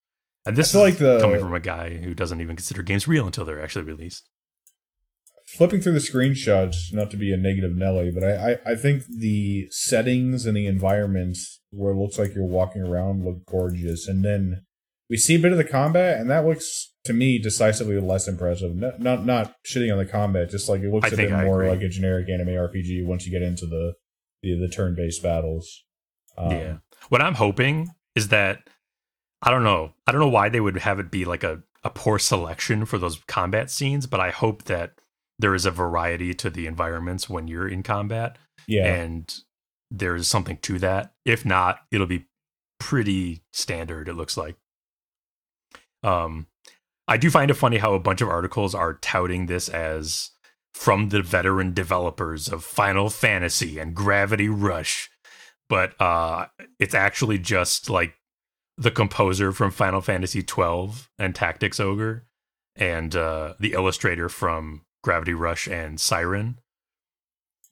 And 0.44 0.54
this 0.54 0.68
is 0.68 0.74
like 0.76 0.98
the- 0.98 1.18
coming 1.20 1.40
from 1.40 1.54
a 1.54 1.60
guy 1.60 1.96
who 1.96 2.12
doesn't 2.14 2.40
even 2.42 2.56
consider 2.56 2.82
games 2.82 3.08
real 3.08 3.26
until 3.26 3.44
they're 3.46 3.62
actually 3.62 3.86
released. 3.86 4.28
Flipping 5.56 5.80
through 5.80 5.94
the 5.94 5.98
screenshots, 5.98 6.92
not 6.92 7.10
to 7.10 7.16
be 7.16 7.32
a 7.32 7.36
negative 7.36 7.74
Nelly, 7.74 8.10
but 8.10 8.22
I, 8.22 8.52
I, 8.52 8.72
I 8.72 8.74
think 8.74 9.04
the 9.06 9.68
settings 9.70 10.44
and 10.44 10.56
the 10.56 10.66
environments 10.66 11.60
where 11.70 11.92
it 11.92 11.96
looks 11.96 12.18
like 12.18 12.34
you're 12.34 12.44
walking 12.44 12.82
around 12.82 13.24
look 13.24 13.46
gorgeous. 13.46 14.06
And 14.06 14.22
then 14.24 14.64
we 15.08 15.16
see 15.16 15.36
a 15.36 15.38
bit 15.38 15.52
of 15.52 15.58
the 15.58 15.64
combat, 15.64 16.20
and 16.20 16.28
that 16.30 16.44
looks 16.44 16.92
to 17.04 17.14
me 17.14 17.38
decisively 17.38 17.98
less 17.98 18.28
impressive. 18.28 18.76
Not 18.76 19.00
not, 19.00 19.24
not 19.24 19.54
shitting 19.66 19.90
on 19.90 19.98
the 19.98 20.04
combat, 20.04 20.50
just 20.50 20.68
like 20.68 20.82
it 20.82 20.92
looks 20.92 21.10
I 21.10 21.14
a 21.14 21.16
bit 21.16 21.32
I 21.32 21.44
more 21.44 21.62
agree. 21.62 21.76
like 21.76 21.82
a 21.82 21.88
generic 21.88 22.28
anime 22.28 22.48
RPG 22.48 23.06
once 23.06 23.24
you 23.24 23.32
get 23.32 23.42
into 23.42 23.66
the 23.66 23.94
the, 24.42 24.58
the 24.58 24.68
turn 24.68 24.94
based 24.94 25.22
battles. 25.22 25.84
Um, 26.36 26.50
yeah. 26.50 26.76
What 27.08 27.22
I'm 27.22 27.34
hoping 27.34 27.88
is 28.14 28.28
that 28.28 28.68
I 29.40 29.50
don't 29.50 29.64
know. 29.64 29.92
I 30.06 30.12
don't 30.12 30.20
know 30.20 30.28
why 30.28 30.50
they 30.50 30.60
would 30.60 30.76
have 30.76 30.98
it 30.98 31.10
be 31.10 31.24
like 31.24 31.42
a, 31.42 31.62
a 31.82 31.90
poor 31.90 32.18
selection 32.18 32.84
for 32.84 32.98
those 32.98 33.20
combat 33.26 33.70
scenes, 33.70 34.06
but 34.06 34.20
I 34.20 34.30
hope 34.30 34.64
that 34.64 34.92
there 35.38 35.54
is 35.54 35.66
a 35.66 35.70
variety 35.70 36.34
to 36.34 36.50
the 36.50 36.66
environments 36.66 37.28
when 37.28 37.48
you're 37.48 37.68
in 37.68 37.82
combat 37.82 38.36
yeah. 38.66 38.86
and 38.86 39.40
there's 39.90 40.28
something 40.28 40.58
to 40.58 40.78
that. 40.80 41.12
If 41.24 41.44
not, 41.44 41.80
it'll 41.90 42.06
be 42.06 42.26
pretty 42.78 43.42
standard, 43.52 44.08
it 44.08 44.14
looks 44.14 44.36
like. 44.36 44.56
Um 46.02 46.46
I 47.06 47.16
do 47.16 47.30
find 47.30 47.50
it 47.50 47.54
funny 47.54 47.78
how 47.78 47.94
a 47.94 48.00
bunch 48.00 48.20
of 48.20 48.28
articles 48.28 48.74
are 48.74 48.94
touting 48.94 49.46
this 49.46 49.68
as 49.68 50.30
from 50.74 51.08
the 51.08 51.22
veteran 51.22 51.72
developers 51.72 52.48
of 52.48 52.62
Final 52.62 53.08
Fantasy 53.08 53.78
and 53.78 53.94
Gravity 53.94 54.48
Rush. 54.48 55.10
But 55.68 56.00
uh 56.00 56.46
it's 56.78 56.94
actually 56.94 57.38
just 57.38 57.88
like 57.88 58.14
the 58.76 58.90
composer 58.90 59.52
from 59.52 59.70
Final 59.70 60.00
Fantasy 60.00 60.42
12 60.42 61.10
and 61.18 61.34
Tactics 61.34 61.80
Ogre 61.80 62.26
and 62.76 63.16
uh 63.16 63.54
the 63.58 63.72
illustrator 63.72 64.28
from 64.28 64.82
Gravity 65.08 65.32
Rush 65.32 65.66
and 65.66 65.98
Siren. 65.98 66.58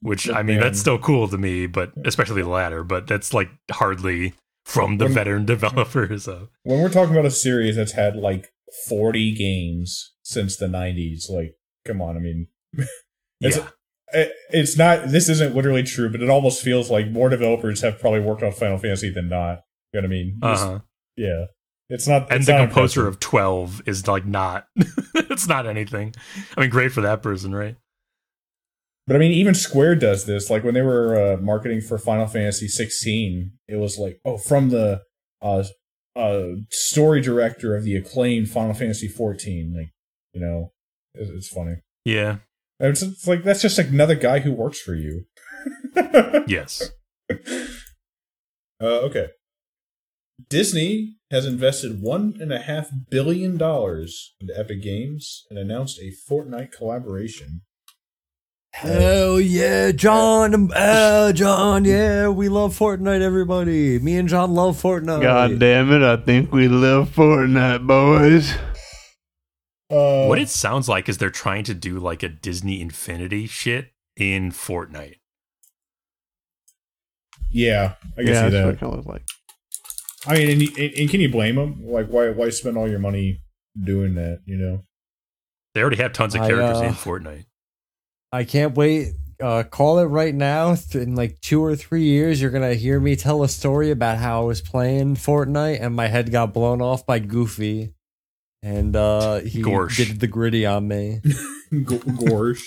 Which 0.00 0.30
I 0.30 0.42
mean, 0.42 0.58
that's 0.58 0.80
still 0.80 0.98
cool 0.98 1.28
to 1.28 1.36
me, 1.36 1.66
but 1.66 1.92
especially 2.06 2.40
the 2.40 2.48
latter. 2.48 2.82
But 2.82 3.06
that's 3.06 3.34
like 3.34 3.50
hardly 3.70 4.32
from 4.64 4.96
the 4.96 5.04
When- 5.04 5.12
veteran 5.14 5.44
developers 5.54 6.26
of. 6.26 6.48
when 6.62 6.80
we're 6.80 6.88
talking 6.88 7.12
about 7.12 7.26
a 7.26 7.30
series 7.30 7.76
that's 7.76 7.92
had 7.92 8.16
like 8.16 8.48
40 8.88 9.34
games 9.34 10.14
since 10.22 10.56
the 10.56 10.64
90s, 10.66 11.28
like, 11.30 11.56
come 11.86 12.00
on, 12.00 12.16
I 12.16 12.20
mean, 12.20 12.46
It's- 13.42 13.56
Yeah, 13.58 13.68
it, 14.12 14.32
it's 14.50 14.78
not, 14.78 15.08
this 15.08 15.28
isn't 15.28 15.54
literally 15.54 15.82
true, 15.82 16.08
but 16.10 16.22
it 16.22 16.30
almost 16.30 16.62
feels 16.62 16.90
like 16.90 17.10
more 17.10 17.28
developers 17.28 17.82
have 17.82 18.00
probably 18.00 18.20
worked 18.20 18.42
on 18.42 18.52
Final 18.52 18.78
Fantasy 18.78 19.10
than 19.10 19.28
not. 19.28 19.60
You 19.92 20.00
know 20.00 20.04
what 20.04 20.04
I 20.06 20.08
mean? 20.08 20.38
Uh-huh. 20.42 20.78
Yeah. 21.18 21.44
It's 21.88 22.08
not, 22.08 22.32
and 22.32 22.44
the 22.44 22.56
composer 22.56 23.06
of 23.06 23.20
12 23.20 23.82
is 23.86 24.08
like 24.08 24.26
not 24.26 24.66
it's 25.14 25.46
not 25.46 25.66
anything 25.66 26.14
i 26.56 26.60
mean 26.60 26.70
great 26.70 26.90
for 26.90 27.00
that 27.02 27.22
person 27.22 27.54
right 27.54 27.76
But 29.06 29.14
I 29.14 29.18
mean, 29.20 29.30
even 29.30 29.54
Square 29.54 29.96
does 29.96 30.26
this. 30.26 30.50
Like 30.50 30.64
when 30.64 30.74
they 30.74 30.82
were 30.82 31.14
uh, 31.14 31.36
marketing 31.40 31.80
for 31.80 31.96
Final 31.96 32.26
Fantasy 32.26 32.66
16, 32.66 33.52
it 33.68 33.76
was 33.76 33.98
like, 33.98 34.18
oh, 34.24 34.36
from 34.36 34.70
the 34.70 35.02
uh, 35.40 35.62
uh, 36.16 36.46
story 36.72 37.20
director 37.20 37.76
of 37.76 37.84
the 37.84 37.94
acclaimed 37.94 38.48
Final 38.50 38.74
Fantasy 38.74 39.06
14. 39.06 39.72
Like, 39.76 39.92
you 40.32 40.40
know, 40.40 40.72
it's, 41.14 41.30
it's 41.30 41.48
funny. 41.48 41.76
yeah 42.04 42.38
It's, 42.80 43.00
it's 43.02 43.28
like 43.28 43.44
that's 43.44 43.62
just 43.62 43.78
another 43.78 44.16
guy 44.16 44.40
who 44.40 44.50
works 44.50 44.80
for 44.80 44.96
you. 44.96 45.26
yes 46.48 46.90
Uh, 47.30 49.00
okay. 49.06 49.28
Disney 50.48 51.16
has 51.30 51.46
invested 51.46 52.00
one 52.02 52.34
and 52.40 52.52
a 52.52 52.58
half 52.58 52.88
billion 53.10 53.56
dollars 53.56 54.34
into 54.40 54.56
Epic 54.58 54.82
Games 54.82 55.44
and 55.50 55.58
announced 55.58 55.98
a 55.98 56.12
Fortnite 56.30 56.72
collaboration. 56.72 57.62
Hell 58.72 59.40
yeah, 59.40 59.90
John! 59.92 60.70
Uh, 60.74 61.32
John, 61.32 61.86
yeah, 61.86 62.28
we 62.28 62.50
love 62.50 62.78
Fortnite. 62.78 63.22
Everybody, 63.22 63.98
me 63.98 64.18
and 64.18 64.28
John 64.28 64.52
love 64.54 64.80
Fortnite. 64.80 65.22
God 65.22 65.58
damn 65.58 65.90
it! 65.92 66.02
I 66.02 66.16
think 66.18 66.52
we 66.52 66.68
love 66.68 67.08
Fortnite, 67.08 67.86
boys. 67.86 68.52
Uh, 69.90 70.26
what 70.26 70.38
it 70.38 70.48
sounds 70.50 70.88
like 70.88 71.08
is 71.08 71.16
they're 71.16 71.30
trying 71.30 71.62
to 71.64 71.72
do 71.72 71.98
like 72.00 72.22
a 72.24 72.28
disney 72.28 72.80
infinity 72.80 73.46
shit 73.46 73.92
in 74.16 74.50
fortnite 74.50 75.14
Yeah, 77.52 77.94
I 78.18 78.22
can 78.22 78.26
yeah, 78.26 78.32
see 78.32 78.32
that's 78.32 78.42
what 78.42 78.50
that. 78.50 78.68
it 78.74 78.80
kind 78.80 78.92
of 78.92 78.96
looks 78.96 79.06
like. 79.06 79.22
I 80.26 80.34
mean, 80.34 80.50
and, 80.50 80.78
and, 80.78 80.94
and 80.94 81.10
can 81.10 81.20
you 81.20 81.30
blame 81.30 81.56
them? 81.56 81.86
Like, 81.86 82.08
why 82.08 82.30
why 82.30 82.50
spend 82.50 82.76
all 82.76 82.88
your 82.88 82.98
money 82.98 83.42
doing 83.82 84.14
that? 84.14 84.40
You 84.44 84.56
know? 84.56 84.82
they 85.74 85.82
already 85.82 85.98
have 85.98 86.12
tons 86.14 86.34
of 86.34 86.40
I, 86.40 86.48
characters 86.48 86.80
uh, 86.80 86.84
in 86.84 86.94
fortnite 86.94 87.44
I 88.32 88.44
can't 88.44 88.74
wait. 88.74 89.12
Uh, 89.40 89.62
call 89.62 89.98
it 89.98 90.04
right 90.04 90.34
now. 90.34 90.74
In 90.94 91.14
like 91.14 91.40
two 91.40 91.62
or 91.62 91.76
three 91.76 92.04
years, 92.04 92.40
you're 92.40 92.50
gonna 92.50 92.74
hear 92.74 92.98
me 92.98 93.16
tell 93.16 93.42
a 93.42 93.48
story 93.48 93.90
about 93.90 94.18
how 94.18 94.42
I 94.42 94.44
was 94.44 94.62
playing 94.62 95.16
Fortnite 95.16 95.80
and 95.80 95.94
my 95.94 96.08
head 96.08 96.30
got 96.32 96.54
blown 96.54 96.80
off 96.80 97.06
by 97.06 97.18
Goofy, 97.18 97.92
and 98.62 98.96
uh, 98.96 99.40
he 99.40 99.62
Gorsh. 99.62 99.96
did 99.96 100.20
the 100.20 100.26
gritty 100.26 100.64
on 100.66 100.88
me. 100.88 101.20
G- 101.24 101.38
Gorsh. 101.70 102.62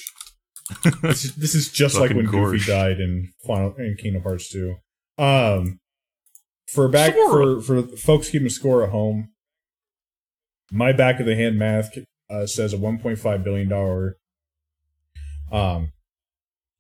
this, 1.02 1.26
is, 1.26 1.36
this 1.36 1.56
is 1.56 1.72
just 1.72 1.95
like 1.95 2.10
Fucking 2.11 2.18
when 2.18 2.26
Goofy 2.27 2.65
died 2.65 2.99
in 2.99 3.31
Final 3.45 3.73
in 3.77 3.95
Kingdom 3.98 4.22
Hearts 4.22 4.49
2. 4.49 4.76
Um, 5.18 5.78
for 6.73 6.87
back 6.87 7.13
Sora. 7.13 7.61
for 7.61 7.83
for 7.83 7.97
folks 7.97 8.29
keeping 8.29 8.49
score 8.49 8.83
at 8.83 8.89
home, 8.89 9.29
my 10.71 10.91
back 10.91 11.19
of 11.19 11.25
the 11.25 11.35
hand 11.35 11.57
math 11.57 11.97
uh, 12.29 12.45
says 12.45 12.73
a 12.73 12.77
1.5 12.77 13.43
billion 13.43 13.67
dollar. 13.69 14.17
Um, 15.51 15.91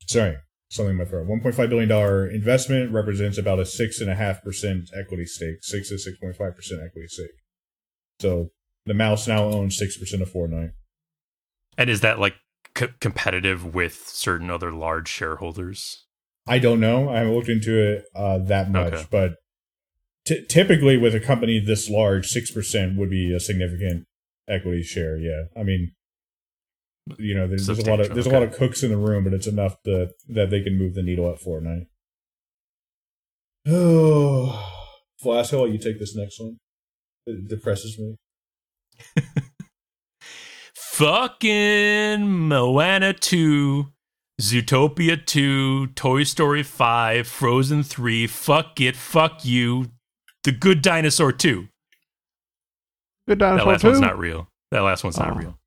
sorry, 0.07 0.37
something 0.69 0.91
in 0.91 0.97
my 0.97 1.05
throat. 1.05 1.27
1.5 1.27 1.69
billion 1.69 1.89
dollar 1.89 2.27
investment 2.27 2.91
represents 2.91 3.37
about 3.37 3.59
a 3.59 3.65
six 3.65 3.99
and 3.99 4.09
a 4.09 4.15
half 4.15 4.43
percent 4.43 4.89
equity 4.97 5.25
stake, 5.25 5.57
six 5.61 5.89
to 5.89 5.97
six 5.97 6.17
point 6.19 6.35
five 6.35 6.55
percent 6.55 6.81
equity 6.85 7.07
stake. 7.07 7.31
So 8.19 8.49
the 8.85 8.93
mouse 8.93 9.27
now 9.27 9.43
owns 9.45 9.77
six 9.77 9.97
percent 9.97 10.21
of 10.21 10.31
Fortnite. 10.31 10.71
and 11.77 11.89
is 11.89 12.01
that 12.01 12.19
like 12.19 12.35
co- 12.75 12.89
competitive 12.99 13.73
with 13.73 14.07
certain 14.07 14.49
other 14.49 14.71
large 14.71 15.07
shareholders 15.07 16.05
I 16.47 16.57
don't 16.57 16.79
know. 16.79 17.09
I 17.09 17.19
haven't 17.19 17.35
looked 17.35 17.49
into 17.49 17.77
it 17.77 18.05
uh, 18.15 18.39
that 18.39 18.71
much, 18.71 18.93
Okay. 18.93 19.05
but 19.11 19.33
t- 20.25 20.45
typically 20.47 20.97
with 20.97 21.15
a 21.15 21.19
company 21.19 21.59
this 21.59 21.89
large, 21.89 22.27
six 22.27 22.51
percent 22.51 22.97
would 22.97 23.09
be 23.09 23.33
a 23.33 23.39
significant 23.39 24.05
equity 24.47 24.83
share. 24.83 25.17
Yeah, 25.17 25.43
I 25.55 25.63
mean, 25.63 25.91
you 27.17 27.35
know, 27.35 27.47
there's, 27.47 27.67
there's 27.67 27.79
a 27.79 27.89
lot 27.89 27.99
of 27.99 28.13
there's 28.13 28.27
a 28.27 28.31
lot 28.31 28.43
of 28.43 28.53
cooks 28.53 28.83
in 28.83 28.91
the 28.91 28.97
room, 28.97 29.23
but 29.23 29.33
it's 29.33 29.47
enough 29.47 29.75
to, 29.85 30.09
that 30.27 30.49
they 30.49 30.61
can 30.61 30.77
move 30.77 30.95
the 30.95 31.03
needle 31.03 31.29
at 31.31 31.39
Fortnite. 31.39 31.87
Oh, 33.67 34.65
Flask, 35.21 35.51
how 35.51 35.65
you 35.65 35.77
take 35.77 35.99
this 35.99 36.15
next 36.15 36.39
one? 36.39 36.57
It 37.25 37.47
depresses 37.47 37.99
me. 37.99 38.15
fucking 40.99 42.27
moana 42.27 43.13
2 43.13 43.85
zootopia 44.41 45.25
2 45.25 45.87
toy 45.87 46.23
story 46.23 46.61
5 46.61 47.25
frozen 47.25 47.83
3 47.83 48.27
fuck 48.27 48.81
it 48.81 48.97
fuck 48.97 49.45
you 49.45 49.85
The 50.49 50.57
Good 50.57 50.81
Dinosaur 50.81 51.31
2. 51.31 51.67
Good 53.27 53.37
That 53.37 53.37
dinosaur 53.37 53.71
last 53.71 53.81
too. 53.81 53.87
one's 53.89 53.99
not 53.99 54.17
real. 54.17 54.49
That 54.71 54.79
last 54.79 55.03
one's 55.03 55.19
not 55.19 55.33
Oh. 55.35 55.35
real. 55.39 55.59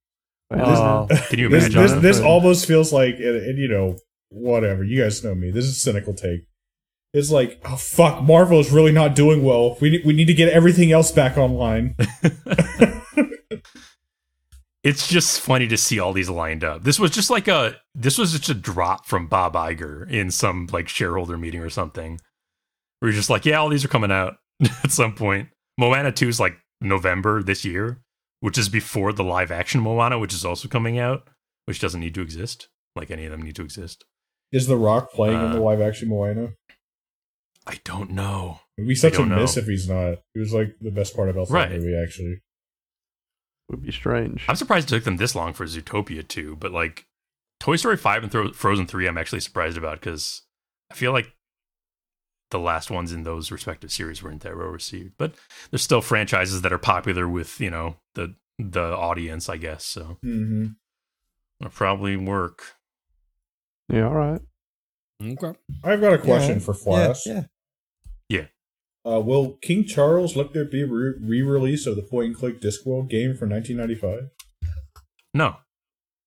Oh. 0.51 1.07
Can 1.29 1.39
you 1.39 1.49
this, 1.49 1.67
imagine? 1.67 1.83
this, 1.83 1.93
that? 1.93 2.01
this 2.03 2.21
almost 2.21 2.67
feels 2.67 2.93
like, 2.93 3.15
and, 3.15 3.37
and 3.37 3.59
you 3.59 3.69
know, 3.69 3.97
whatever. 4.31 4.83
You 4.83 5.01
guys 5.05 5.23
know 5.23 5.37
me. 5.37 5.53
This 5.53 5.67
is 5.67 5.77
a 5.77 5.79
cynical 5.79 6.15
take. 6.15 6.49
It's 7.15 7.31
like, 7.31 7.61
oh 7.65 7.77
fuck, 7.77 8.25
Marvel 8.25 8.59
is 8.59 8.73
really 8.73 8.91
not 8.91 9.15
doing 9.15 9.45
well. 9.45 9.77
We 9.81 9.91
need, 9.91 10.05
we 10.05 10.15
need 10.15 10.25
to 10.25 10.35
get 10.35 10.49
everything 10.49 10.91
else 10.91 11.13
back 11.13 11.39
online. 11.39 11.95
it's 14.83 15.07
just 15.07 15.41
funny 15.41 15.69
to 15.69 15.77
see 15.77 16.01
all 16.01 16.13
these 16.13 16.29
lined 16.29 16.65
up. 16.65 16.83
This 16.83 16.99
was 16.99 17.13
just 17.13 17.31
like 17.31 17.47
a 17.47 17.77
this 17.95 18.19
was 18.19 18.33
just 18.33 18.49
a 18.49 18.55
drop 18.55 19.07
from 19.07 19.29
Bob 19.29 19.55
Iger 19.55 20.11
in 20.11 20.33
some 20.33 20.67
like 20.73 20.89
shareholder 20.89 21.39
meeting 21.39 21.61
or 21.61 21.71
something. 21.71 22.19
Where 22.99 23.11
you're 23.13 23.17
just 23.17 23.31
like, 23.31 23.47
yeah, 23.47 23.59
all 23.59 23.69
these 23.69 23.85
are 23.85 23.89
coming 23.89 24.11
out 24.11 24.39
at 24.85 24.91
some 24.93 25.15
point. 25.15 25.49
Moana 25.79 26.13
2 26.13 26.29
is 26.29 26.41
like 26.41 26.57
November 26.81 27.43
this 27.43 27.65
year, 27.65 28.01
which 28.41 28.59
is 28.59 28.69
before 28.69 29.13
the 29.13 29.25
live 29.25 29.51
action 29.51 29.81
Moana, 29.81 30.19
which 30.19 30.35
is 30.35 30.45
also 30.45 30.69
coming 30.69 30.99
out, 30.99 31.29
which 31.67 31.81
doesn't 31.81 32.01
need 32.01 32.15
to 32.15 32.21
exist. 32.23 32.69
Like 32.95 33.11
any 33.11 33.25
of 33.25 33.31
them 33.31 33.43
need 33.43 33.57
to 33.57 33.63
exist. 33.63 34.05
Is 34.53 34.67
The 34.67 34.77
Rock 34.77 35.13
playing 35.13 35.39
in 35.41 35.47
Uh, 35.47 35.53
the 35.55 35.61
live 35.61 35.81
action 35.81 36.09
Moana? 36.09 36.51
I 37.67 37.79
don't 37.85 38.11
know. 38.11 38.61
It'd 38.77 38.89
be 38.89 38.95
such 38.95 39.15
a 39.15 39.19
don't 39.19 39.29
know. 39.31 39.37
miss 39.37 39.57
if 39.57 39.67
he's 39.67 39.89
not. 39.89 40.19
He 40.35 40.41
was 40.41 40.53
like 40.53 40.75
the 40.81 40.91
best 40.91 41.15
part 41.17 41.31
about 41.31 41.49
that 41.49 41.55
Right. 41.55 41.71
movie, 41.71 41.97
actually. 41.97 42.43
Would 43.71 43.83
be 43.83 43.93
strange. 43.93 44.45
I'm 44.49 44.57
surprised 44.57 44.89
it 44.89 44.97
took 44.97 45.05
them 45.05 45.17
this 45.17 45.35
long 45.35 45.53
for 45.55 45.65
Zootopia 45.65 46.27
2, 46.27 46.57
but 46.57 46.73
like 46.73 47.07
Toy 47.61 47.77
Story 47.77 47.97
5 47.97 48.25
and 48.25 48.33
Thro- 48.33 48.53
Frozen 48.53 48.89
3, 48.89 49.07
I'm 49.07 49.17
actually 49.17 49.41
surprised 49.41 49.79
about 49.79 50.01
because 50.01 50.43
I 50.91 50.95
feel 50.95 51.13
like 51.13 51.33
the 52.53 52.61
last 52.61 52.91
ones 52.91 53.11
in 53.13 53.25
those 53.25 53.51
respective 53.51 53.91
series 53.91 54.23
weren't 54.23 54.43
that 54.43 54.57
well 54.57 54.69
received. 54.69 55.15
But 55.19 55.35
there's 55.71 55.83
still 55.83 56.01
franchises 56.01 56.63
that 56.63 56.73
are 56.73 56.79
popular 56.79 57.29
with, 57.29 57.61
you 57.61 57.71
know, 57.71 57.97
the 58.15 58.35
the 58.59 58.81
audience, 58.95 59.49
I 59.49 59.57
guess. 59.57 59.85
So 59.85 60.19
Mm-hmm. 60.25 60.67
it'll 61.61 61.73
probably 61.73 62.17
work. 62.17 62.63
Yeah, 63.93 64.07
all 64.07 64.15
right. 64.15 64.41
Okay. 65.23 65.59
I've 65.85 66.01
got 66.01 66.15
a 66.15 66.19
question 66.19 66.59
Yeah, 66.59 66.65
for 66.65 66.75
Flask. 66.75 67.27
Yeah, 67.27 68.47
Uh, 69.05 69.21
will 69.21 69.55
King 69.63 69.85
Charles 69.85 70.37
let 70.37 70.53
there 70.53 70.65
be 70.65 70.83
a 70.83 70.87
re- 70.87 71.15
re-release 71.21 71.87
of 71.87 71.97
the 71.97 72.03
point-and-click 72.03 72.61
Discworld 72.61 73.09
game 73.11 73.35
from 73.37 73.51
1995? 73.51 74.31
No. 75.35 75.57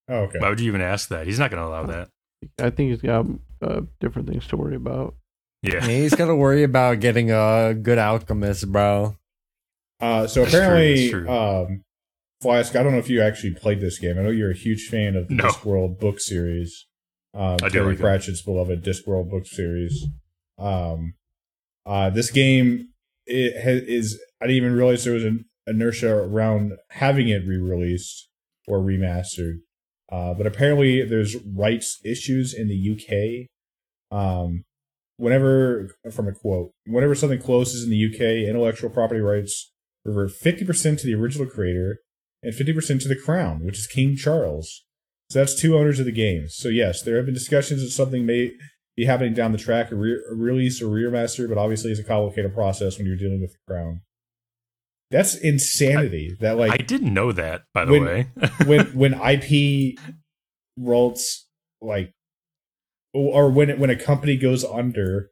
Oh, 0.10 0.16
okay. 0.24 0.40
Why 0.40 0.50
would 0.50 0.60
you 0.60 0.68
even 0.68 0.82
ask 0.82 1.08
that? 1.10 1.26
He's 1.26 1.40
not 1.40 1.52
going 1.52 1.62
to 1.64 1.68
allow 1.70 1.86
that. 1.86 2.10
I 2.60 2.70
think 2.70 2.92
he's 2.92 3.02
got 3.02 3.26
uh, 3.62 3.82
different 4.02 4.28
things 4.28 4.46
to 4.48 4.58
worry 4.58 4.76
about. 4.76 5.16
Yeah. 5.66 5.86
yeah. 5.86 5.88
He's 5.88 6.14
got 6.16 6.26
to 6.28 6.36
worry 6.36 6.64
about 6.64 7.00
getting 7.00 7.32
a 7.32 7.74
good 7.74 7.98
alchemist, 7.98 8.72
bro. 8.72 9.16
Uh, 10.00 10.28
so 10.28 10.42
That's 10.42 10.54
apparently, 10.54 10.96
that's 10.96 11.12
true. 11.12 11.30
um, 11.30 11.82
Flask, 12.42 12.76
I 12.76 12.84
don't 12.84 12.92
know 12.92 13.00
if 13.00 13.10
you 13.10 13.22
actually 13.22 13.54
played 13.56 13.80
this 13.80 13.98
game. 13.98 14.20
I 14.20 14.22
know 14.24 14.30
you're 14.30 14.52
a 14.52 14.56
huge 14.56 14.88
fan 14.90 15.16
of 15.16 15.28
the 15.30 15.36
No. 15.36 15.46
Discworld 15.46 16.00
book 16.00 16.20
series. 16.20 16.86
Um, 17.34 17.58
I 17.64 17.70
Terry 17.70 17.88
like 17.88 18.00
it. 18.00 18.02
Pratchett's 18.02 18.42
beloved 18.42 18.84
Discworld 18.84 19.30
book 19.30 19.46
series. 19.48 20.06
Um, 20.58 21.16
uh, 21.86 22.10
this 22.10 22.30
game 22.30 22.90
it 23.26 23.54
ha- 23.56 23.86
is. 23.88 24.20
I 24.42 24.48
didn't 24.48 24.58
even 24.58 24.76
realize 24.76 25.04
there 25.06 25.14
was 25.14 25.24
an 25.24 25.46
inertia 25.66 26.14
around 26.14 26.74
having 26.92 27.30
it 27.30 27.48
re-released 27.48 28.28
or 28.68 28.80
remastered. 28.80 29.60
Uh, 30.12 30.34
but 30.34 30.46
apparently, 30.46 31.04
there's 31.04 31.36
rights 31.38 32.00
issues 32.06 32.54
in 32.54 32.68
the 32.68 32.76
UK. 32.76 33.48
Um, 34.16 34.65
whenever, 35.18 35.90
from 36.12 36.28
a 36.28 36.34
quote, 36.34 36.72
whenever 36.86 37.16
something 37.16 37.42
closes 37.42 37.84
in 37.84 37.90
the 37.90 38.06
UK, 38.06 38.48
intellectual 38.50 38.90
property 38.90 39.22
rights 39.22 39.72
revert 40.04 40.32
50% 40.32 41.00
to 41.00 41.06
the 41.08 41.16
original 41.16 41.48
creator 41.48 42.00
and 42.44 42.54
50% 42.54 43.02
to 43.02 43.08
the 43.08 43.16
crown, 43.20 43.64
which 43.66 43.80
is 43.80 43.88
King 43.88 44.16
Charles. 44.16 44.84
So 45.32 45.40
that's 45.40 45.60
two 45.60 45.76
owners 45.78 46.00
of 46.00 46.06
the 46.06 46.12
game. 46.12 46.48
So 46.50 46.70
yes, 46.70 47.02
there 47.02 47.16
have 47.18 47.26
been 47.26 47.34
discussions 47.34 47.82
that 47.82 47.90
something 47.90 48.26
may 48.26 48.52
be 48.96 49.06
happening 49.06 49.34
down 49.34 49.52
the 49.52 49.58
track, 49.58 49.92
a, 49.92 49.96
re- 49.96 50.22
a 50.32 50.36
release 50.36 50.82
or 50.82 50.86
remaster, 50.86 51.50
but 51.50 51.58
obviously 51.58 51.92
it's 51.92 52.00
a 52.00 52.04
complicated 52.04 52.54
process 52.54 52.98
when 52.98 53.08
you're 53.08 53.18
dealing 53.18 53.42
with 53.42 53.52
the 53.54 53.58
crown. 53.74 54.02
That's 55.12 55.36
insanity. 55.36 56.36
that 56.40 56.58
like 56.58 56.72
I 56.72 56.78
didn't 56.78 57.14
know 57.14 57.32
that, 57.32 57.64
by 57.74 57.86
the 57.86 57.92
When- 57.94 58.06
way. 58.06 58.28
when 58.66 58.86
when 58.88 59.14
IP 59.14 59.98
royalties 60.78 61.46
like 61.82 62.12
or 63.16 63.50
when 63.50 63.70
it, 63.70 63.80
when 63.80 63.90
a 63.90 63.96
company 63.96 64.38
goes 64.38 64.64
under, 64.64 65.32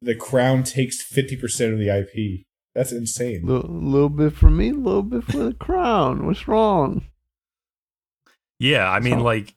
the 0.00 0.14
crown 0.14 0.62
takes 0.62 1.02
fifty 1.02 1.36
percent 1.36 1.72
of 1.72 1.78
the 1.78 1.88
IP. 1.88 2.44
That's 2.74 2.92
insane. 2.92 3.48
A 3.48 3.52
little 3.52 4.08
bit 4.08 4.32
for 4.34 4.48
me, 4.50 4.70
a 4.70 4.74
little 4.74 5.02
bit 5.02 5.24
for 5.24 5.38
the 5.38 5.54
crown. 5.54 6.24
What's 6.26 6.46
wrong? 6.46 7.04
Yeah, 8.58 8.88
I 8.90 9.00
mean, 9.00 9.18
So- 9.18 9.24
like, 9.24 9.54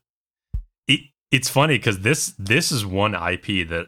it, 0.88 1.02
it's 1.32 1.50
funny 1.50 1.78
because 1.78 2.00
this 2.00 2.34
this 2.40 2.72
is 2.72 2.86
one 2.86 3.14
IP 3.14 3.68
that 3.70 3.88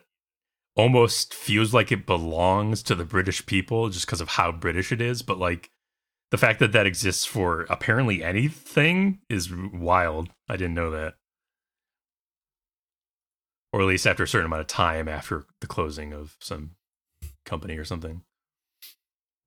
almost 0.75 1.33
feels 1.33 1.73
like 1.73 1.91
it 1.91 2.05
belongs 2.05 2.83
to 2.83 2.95
the 2.95 3.05
British 3.05 3.45
people 3.45 3.89
just 3.89 4.05
because 4.05 4.19
of 4.21 4.29
how 4.29 4.51
British 4.51 4.91
it 4.91 5.01
is. 5.01 5.21
But 5.21 5.37
like, 5.39 5.71
the 6.31 6.37
fact 6.37 6.59
that 6.59 6.73
that 6.73 6.85
exists 6.85 7.25
for 7.25 7.61
apparently 7.69 8.21
anything 8.23 9.19
is 9.29 9.49
wild. 9.53 10.29
I 10.49 10.57
didn't 10.57 10.73
know 10.75 10.91
that, 10.91 11.13
or 13.75 13.81
at 13.81 13.87
least 13.87 14.07
after 14.07 14.23
a 14.23 14.27
certain 14.27 14.45
amount 14.45 14.61
of 14.61 14.67
time 14.67 15.09
after 15.09 15.43
the 15.59 15.67
closing 15.67 16.13
of 16.13 16.37
some 16.39 16.71
company 17.45 17.75
or 17.75 17.83
something. 17.83 18.21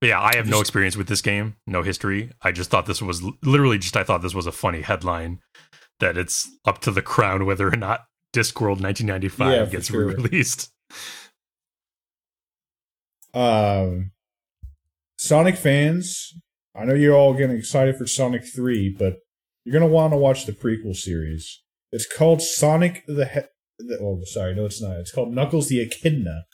But 0.03 0.09
yeah, 0.09 0.21
I 0.21 0.37
have 0.37 0.47
no 0.47 0.61
experience 0.61 0.99
with 0.99 1.09
this 1.09 1.23
game, 1.23 1.57
no 1.67 1.83
history. 1.83 2.33
I 2.43 2.53
just 2.53 2.69
thought 2.69 2.85
this 2.85 3.01
was 3.01 3.23
literally 3.43 3.79
just 3.79 3.97
I 3.97 4.05
thought 4.05 4.21
this 4.21 4.35
was 4.35 4.47
a 4.47 4.53
funny 4.53 4.83
headline 4.83 5.41
that 6.01 6.19
it's 6.19 6.47
up 6.67 6.83
to 6.83 6.91
the 6.91 7.01
crown 7.01 7.47
whether 7.47 7.69
or 7.69 7.77
not 7.77 8.05
Discworld 8.35 8.83
1995 8.83 9.51
Yeah, 9.51 9.65
gets 9.65 9.87
sure. 9.89 10.05
re-released. 10.09 10.71
Um, 13.33 14.11
Sonic 15.17 15.57
fans, 15.57 16.35
I 16.77 16.85
know 16.85 16.93
you're 16.95 17.17
all 17.17 17.33
getting 17.33 17.57
excited 17.57 17.97
for 17.97 18.07
Sonic 18.07 18.45
Three, 18.45 18.91
but 18.91 19.21
you're 19.65 19.73
gonna 19.73 19.91
want 19.91 20.13
to 20.13 20.19
watch 20.19 20.45
the 20.45 20.53
prequel 20.53 20.95
series. 20.95 21.63
It's 21.93 22.07
called 22.07 22.43
Sonic 22.43 23.05
the. 23.07 23.25
He- 23.25 23.41
the 23.41 23.58
oh, 24.01 24.21
sorry, 24.25 24.55
no, 24.55 24.67
it's 24.67 24.81
not. 24.83 24.97
It's 24.99 25.13
called 25.13 25.33
Knuckles 25.35 25.69
the 25.69 25.81
Echidna. 25.81 26.45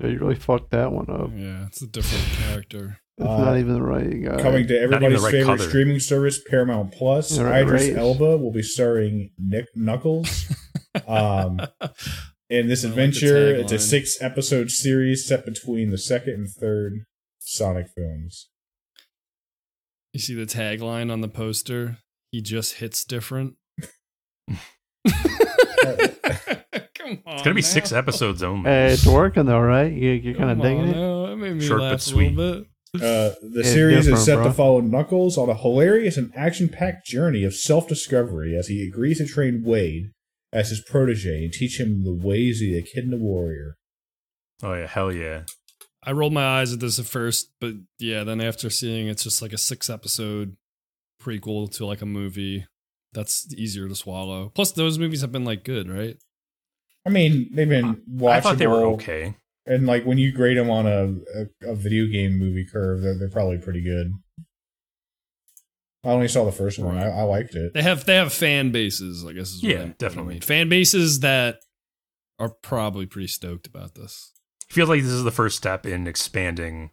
Yeah, 0.00 0.08
you 0.08 0.18
really 0.18 0.34
fucked 0.34 0.70
that 0.70 0.92
one 0.92 1.08
up. 1.10 1.30
Yeah, 1.36 1.66
it's 1.66 1.82
a 1.82 1.86
different 1.86 2.24
character. 2.40 2.98
It's 3.18 3.28
Uh, 3.28 3.44
not 3.44 3.58
even 3.58 3.74
the 3.74 3.82
right 3.82 4.24
guy. 4.24 4.42
Coming 4.42 4.66
to 4.68 4.78
everybody's 4.80 5.20
right 5.20 5.30
favorite 5.30 5.58
color. 5.58 5.68
streaming 5.68 6.00
service, 6.00 6.40
Paramount 6.48 6.92
Plus. 6.92 7.36
Yeah, 7.36 7.44
right, 7.44 7.62
Idris 7.62 7.88
right. 7.88 7.96
Elba 7.98 8.38
will 8.38 8.52
be 8.52 8.62
starring 8.62 9.30
Nick 9.38 9.66
Knuckles. 9.74 10.46
Um, 11.08 11.58
in 12.50 12.68
this 12.68 12.84
I 12.84 12.88
like 12.88 12.90
adventure, 12.98 13.54
it's 13.54 13.72
a 13.72 13.78
six 13.78 14.20
episode 14.20 14.70
series 14.70 15.26
set 15.26 15.46
between 15.46 15.90
the 15.90 15.96
second 15.96 16.34
and 16.34 16.48
third 16.50 17.06
Sonic 17.38 17.86
films. 17.96 18.50
You 20.12 20.20
see 20.20 20.34
the 20.34 20.44
tagline 20.44 21.10
on 21.10 21.22
the 21.22 21.28
poster? 21.28 21.96
He 22.30 22.42
just 22.42 22.74
hits 22.74 23.06
different. 23.06 23.54
Come 26.94 27.18
on. 27.26 27.34
It's 27.34 27.42
gonna 27.42 27.54
be 27.54 27.60
now. 27.62 27.66
six 27.66 27.92
episodes 27.92 28.42
only. 28.42 28.70
Hey, 28.70 28.92
it's 28.92 29.06
working 29.06 29.46
though, 29.46 29.60
right? 29.60 29.92
You, 29.92 30.10
you're 30.10 30.34
kind 30.34 30.50
of 30.50 30.58
Come 30.58 30.66
digging 30.66 30.80
on 30.80 30.88
it. 30.88 30.96
now, 30.96 31.26
That 31.26 31.36
made 31.36 31.54
me 31.56 31.66
Short 31.66 31.80
but 31.80 31.84
laugh 31.84 31.98
a 31.98 32.02
sweet. 32.02 32.34
little 32.36 32.60
bit. 32.60 32.68
Uh, 32.94 33.32
the 33.42 33.60
It's 33.60 33.70
series 33.72 34.06
is 34.06 34.22
set 34.24 34.34
bro. 34.36 34.44
to 34.44 34.52
follow 34.52 34.80
Knuckles 34.82 35.38
on 35.38 35.48
a 35.48 35.54
hilarious 35.54 36.18
and 36.18 36.30
action 36.36 36.68
packed 36.68 37.06
journey 37.06 37.42
of 37.42 37.54
self 37.54 37.88
discovery 37.88 38.54
as 38.56 38.68
he 38.68 38.86
agrees 38.86 39.18
to 39.18 39.26
train 39.26 39.62
Wade 39.64 40.10
as 40.52 40.68
his 40.68 40.82
protege 40.86 41.44
and 41.44 41.52
teach 41.52 41.80
him 41.80 42.04
the 42.04 42.12
ways 42.12 42.60
of 42.60 42.66
the 42.68 42.76
Echidna 42.78 43.16
warrior. 43.16 43.76
Oh 44.62 44.74
yeah, 44.74 44.86
hell 44.86 45.10
yeah. 45.12 45.42
I 46.04 46.12
rolled 46.12 46.32
my 46.34 46.44
eyes 46.60 46.72
at 46.72 46.80
this 46.80 46.98
at 46.98 47.06
first, 47.06 47.52
but 47.60 47.74
yeah, 47.98 48.24
then 48.24 48.40
after 48.40 48.68
seeing 48.68 49.06
it's 49.08 49.24
just 49.24 49.40
like 49.40 49.52
a 49.54 49.58
six 49.58 49.88
episode 49.88 50.56
prequel 51.22 51.72
to 51.76 51.86
like 51.86 52.02
a 52.02 52.06
movie, 52.06 52.66
that's 53.12 53.52
easier 53.54 53.88
to 53.88 53.94
swallow. 53.94 54.50
Plus, 54.54 54.72
those 54.72 54.98
movies 54.98 55.20
have 55.20 55.32
been 55.32 55.44
like 55.44 55.64
good, 55.64 55.88
right? 55.90 56.16
I 57.06 57.10
mean, 57.10 57.50
they've 57.52 57.68
been 57.68 57.96
watchable. 58.10 58.30
I 58.30 58.40
thought 58.40 58.58
they 58.58 58.66
were 58.66 58.84
okay. 58.94 59.34
And 59.66 59.86
like 59.86 60.04
when 60.04 60.18
you 60.18 60.32
grade 60.32 60.56
them 60.56 60.70
on 60.70 60.86
a, 60.86 61.14
a, 61.66 61.70
a 61.72 61.74
video 61.74 62.06
game 62.06 62.38
movie 62.38 62.64
curve, 62.64 63.00
they're, 63.02 63.18
they're 63.18 63.28
probably 63.30 63.58
pretty 63.58 63.82
good. 63.82 64.12
I 66.04 66.08
only 66.10 66.28
saw 66.28 66.44
the 66.44 66.52
first 66.52 66.78
one. 66.80 66.96
I, 66.98 67.08
I 67.08 67.22
liked 67.22 67.54
it. 67.54 67.74
They 67.74 67.82
have 67.82 68.04
they 68.04 68.16
have 68.16 68.32
fan 68.32 68.72
bases, 68.72 69.24
I 69.24 69.32
guess. 69.32 69.50
Is 69.50 69.62
what 69.62 69.70
Yeah, 69.72 69.76
I- 69.76 69.80
what 69.82 69.88
I 69.90 69.94
definitely. 69.98 70.34
mean. 70.34 70.40
Fan 70.42 70.68
bases 70.68 71.20
that 71.20 71.60
are 72.40 72.48
probably 72.62 73.06
pretty 73.06 73.28
stoked 73.28 73.66
about 73.68 73.94
this. 73.94 74.32
feels 74.68 74.88
like 74.88 75.02
this 75.02 75.10
is 75.12 75.22
the 75.22 75.30
first 75.30 75.56
step 75.56 75.86
in 75.86 76.06
expanding, 76.08 76.90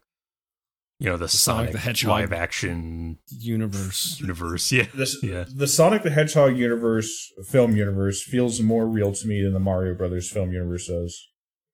you 1.00 1.10
know, 1.10 1.18
the 1.18 1.28
Sonic 1.30 1.68
Sonic, 1.70 1.72
the 1.72 1.78
Hedgehog. 1.80 2.10
live 2.10 2.34
action 2.34 3.18
Universe. 3.30 4.20
universe. 4.20 4.72
Yeah, 4.72 4.86
This, 4.94 5.18
Yeah. 5.24 5.46
The 5.54 5.68
Sonic 5.68 6.04
the 6.04 6.10
Hedgehog 6.10 6.58
universe, 6.58 7.32
film 7.46 7.76
universe, 7.76 8.22
feels 8.22 8.62
more 8.62 8.86
real 8.88 9.14
to 9.14 9.28
me 9.28 9.42
than 9.42 9.54
the 9.54 9.60
Mario 9.60 9.96
Brothers 9.96 10.30
film 10.30 10.52
universe 10.52 10.88
does. 10.88 11.28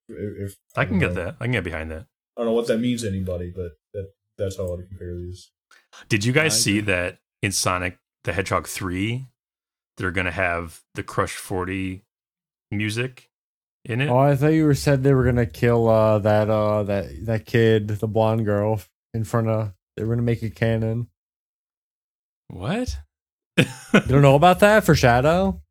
If, 0.07 0.55
I 0.75 0.85
can 0.85 0.99
don't 0.99 1.09
get 1.09 1.15
know. 1.15 1.25
that. 1.25 1.35
I 1.39 1.45
can 1.45 1.53
get 1.53 1.63
behind 1.63 1.89
that. 1.91 2.05
I 2.37 2.41
don't 2.41 2.45
know 2.47 2.53
what 2.53 2.67
that 2.67 2.77
means 2.79 3.01
to 3.01 3.07
anybody, 3.07 3.51
but 3.55 3.71
that 3.93 4.09
that's 4.37 4.57
how 4.57 4.67
I 4.67 4.71
would 4.75 4.87
compare 4.89 5.15
these. 5.17 5.51
Did 6.09 6.23
you 6.25 6.31
guys 6.33 6.53
I 6.53 6.57
see 6.57 6.77
agree. 6.79 6.93
that 6.93 7.17
in 7.41 7.51
Sonic 7.51 7.97
the 8.25 8.33
Hedgehog 8.33 8.67
3, 8.67 9.27
they're 9.97 10.11
going 10.11 10.25
to 10.25 10.31
have 10.31 10.81
the 10.93 11.01
Crush 11.03 11.33
40 11.35 12.03
music 12.69 13.29
in 13.85 14.01
it? 14.01 14.09
Oh, 14.09 14.17
I 14.17 14.35
thought 14.35 14.47
you 14.47 14.65
were 14.65 14.75
said 14.75 15.01
they 15.03 15.13
were 15.13 15.23
gonna 15.25 15.45
kill 15.45 15.87
uh 15.89 16.19
that 16.19 16.49
uh 16.49 16.83
that 16.83 17.25
that 17.25 17.45
kid, 17.45 17.87
the 17.87 18.07
blonde 18.07 18.45
girl, 18.45 18.81
in 19.15 19.23
front 19.23 19.47
of. 19.47 19.73
They 19.97 20.03
were 20.03 20.13
gonna 20.15 20.21
make 20.25 20.43
a 20.43 20.49
cannon. 20.49 21.07
What? 22.49 22.97
You 23.57 23.65
don't 24.07 24.21
know 24.21 24.35
about 24.35 24.59
that 24.59 24.83
for 24.83 24.93
Shadow? 24.95 25.61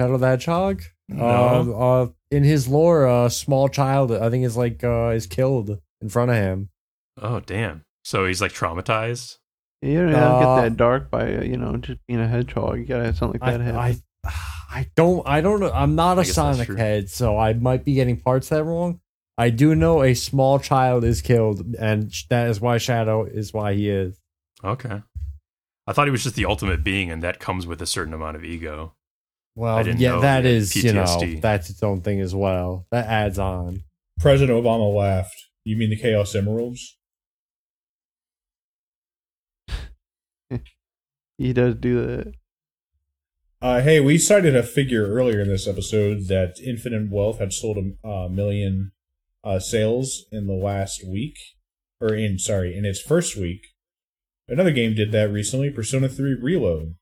Shadow 0.00 0.18
the 0.18 0.26
Hedgehog? 0.26 0.82
No. 1.08 1.24
Uh, 1.24 1.72
uh, 2.02 2.06
in 2.30 2.44
his 2.44 2.68
lore, 2.68 3.06
a 3.06 3.30
small 3.30 3.68
child, 3.68 4.12
I 4.12 4.28
think, 4.30 4.44
is 4.44 4.56
like 4.56 4.82
uh 4.84 5.08
is 5.14 5.26
killed 5.26 5.78
in 6.00 6.08
front 6.08 6.30
of 6.30 6.36
him. 6.36 6.68
oh, 7.20 7.40
damn. 7.40 7.84
So 8.04 8.26
he's 8.26 8.40
like 8.40 8.52
traumatized? 8.52 9.36
You 9.82 10.00
don't 10.02 10.12
have 10.12 10.40
to 10.40 10.46
Uh, 10.48 10.56
get 10.56 10.62
that 10.70 10.76
dark 10.76 11.10
by 11.10 11.36
uh, 11.36 11.42
you 11.42 11.56
know 11.56 11.76
just 11.76 12.00
being 12.08 12.20
a 12.20 12.26
hedgehog. 12.28 12.78
You 12.78 12.84
gotta 12.86 13.04
have 13.06 13.16
something 13.16 13.40
like 13.40 13.58
that 13.58 13.60
happen. 13.60 14.02
I, 14.24 14.30
I 14.70 14.90
don't, 14.96 15.26
I 15.26 15.40
don't 15.40 15.60
know. 15.60 15.70
I'm 15.72 15.94
not 15.94 16.18
I 16.18 16.22
a 16.22 16.24
guess 16.24 16.34
that's 16.34 16.58
Sonic 16.58 16.76
head, 16.78 17.08
so 17.10 17.38
I 17.38 17.52
might 17.54 17.84
be 17.84 17.94
getting 17.94 18.20
parts 18.20 18.48
that 18.50 18.64
wrong. 18.64 19.00
I 19.38 19.50
do 19.50 19.76
know 19.76 20.02
a 20.02 20.14
small 20.14 20.58
child 20.58 21.04
is 21.04 21.22
killed, 21.22 21.76
and 21.78 22.12
that 22.28 22.48
is 22.48 22.60
why 22.60 22.78
Shadow 22.78 23.24
is 23.24 23.52
why 23.52 23.74
he 23.74 23.88
is. 23.88 24.18
Okay. 24.64 25.00
I 25.86 25.92
thought 25.92 26.08
he 26.08 26.10
was 26.10 26.24
just 26.24 26.34
the 26.34 26.44
ultimate 26.44 26.82
being, 26.82 27.12
and 27.12 27.22
that 27.22 27.38
comes 27.38 27.64
with 27.64 27.80
a 27.80 27.86
certain 27.86 28.12
amount 28.12 28.36
of 28.36 28.44
ego. 28.44 28.94
Well, 29.54 29.76
I 29.76 29.82
yeah, 29.82 30.10
know 30.10 30.20
that 30.20 30.44
he 30.44 30.50
had 30.50 30.56
is, 30.56 30.74
you 30.76 30.92
know, 30.92 31.40
that's 31.40 31.70
its 31.70 31.84
own 31.84 32.00
thing 32.00 32.20
as 32.20 32.34
well. 32.34 32.86
That 32.90 33.06
adds 33.06 33.38
on. 33.38 33.84
President 34.18 34.62
Obama 34.62 34.92
laughed. 34.92 35.36
You 35.64 35.76
mean 35.76 35.90
the 35.90 35.96
Chaos 35.96 36.34
Emeralds? 36.34 36.98
he 41.38 41.52
does 41.52 41.76
do 41.76 42.06
that. 42.06 42.32
Uh, 43.62 43.80
hey, 43.80 44.00
we 44.00 44.18
cited 44.18 44.56
a 44.56 44.62
figure 44.64 45.06
earlier 45.06 45.40
in 45.40 45.48
this 45.48 45.68
episode 45.68 46.26
that 46.26 46.58
Infinite 46.64 47.10
Wealth 47.10 47.38
had 47.38 47.52
sold 47.52 47.78
a 47.78 48.08
uh, 48.08 48.28
million 48.28 48.92
uh, 49.44 49.58
sales 49.58 50.24
in 50.32 50.46
the 50.46 50.54
last 50.54 51.02
week, 51.06 51.36
or 52.00 52.14
in 52.14 52.38
sorry, 52.38 52.76
in 52.76 52.84
its 52.84 53.00
first 53.00 53.36
week. 53.36 53.60
Another 54.48 54.72
game 54.72 54.94
did 54.94 55.12
that 55.12 55.30
recently. 55.30 55.70
Persona 55.70 56.08
3 56.08 56.36
Reload 56.40 56.94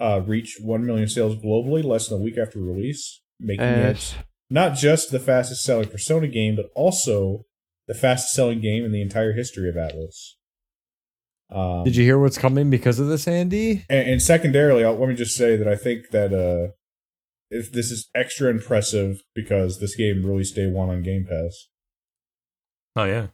uh, 0.00 0.22
reached 0.26 0.58
one 0.60 0.84
million 0.84 1.08
sales 1.08 1.36
globally 1.36 1.84
less 1.84 2.08
than 2.08 2.20
a 2.20 2.24
week 2.24 2.36
after 2.36 2.58
release, 2.58 3.20
making 3.38 3.64
Ass. 3.64 4.14
it 4.18 4.24
not 4.50 4.74
just 4.74 5.12
the 5.12 5.20
fastest 5.20 5.62
selling 5.62 5.88
Persona 5.88 6.26
game, 6.26 6.56
but 6.56 6.66
also 6.74 7.44
the 7.86 7.94
fastest 7.94 8.34
selling 8.34 8.60
game 8.60 8.84
in 8.84 8.92
the 8.92 9.00
entire 9.00 9.32
history 9.32 9.68
of 9.68 9.76
Atlus. 9.76 10.34
Um, 11.50 11.84
Did 11.84 11.96
you 11.96 12.04
hear 12.04 12.18
what's 12.18 12.38
coming 12.38 12.68
because 12.68 12.98
of 12.98 13.06
this, 13.06 13.26
Andy? 13.26 13.84
and, 13.88 14.08
and 14.08 14.22
secondarily, 14.22 14.84
I'll, 14.84 14.96
let 14.96 15.08
me 15.08 15.14
just 15.14 15.36
say 15.36 15.56
that 15.56 15.68
I 15.68 15.76
think 15.76 16.10
that 16.10 16.32
uh, 16.32 16.72
if 17.50 17.72
this 17.72 17.90
is 17.90 18.08
extra 18.14 18.50
impressive 18.50 19.22
because 19.34 19.80
this 19.80 19.96
game 19.96 20.24
released 20.24 20.56
day 20.56 20.66
one 20.66 20.90
on 20.90 21.02
Game 21.02 21.26
Pass. 21.28 21.66
Oh, 22.96 23.04
yeah. 23.04 23.26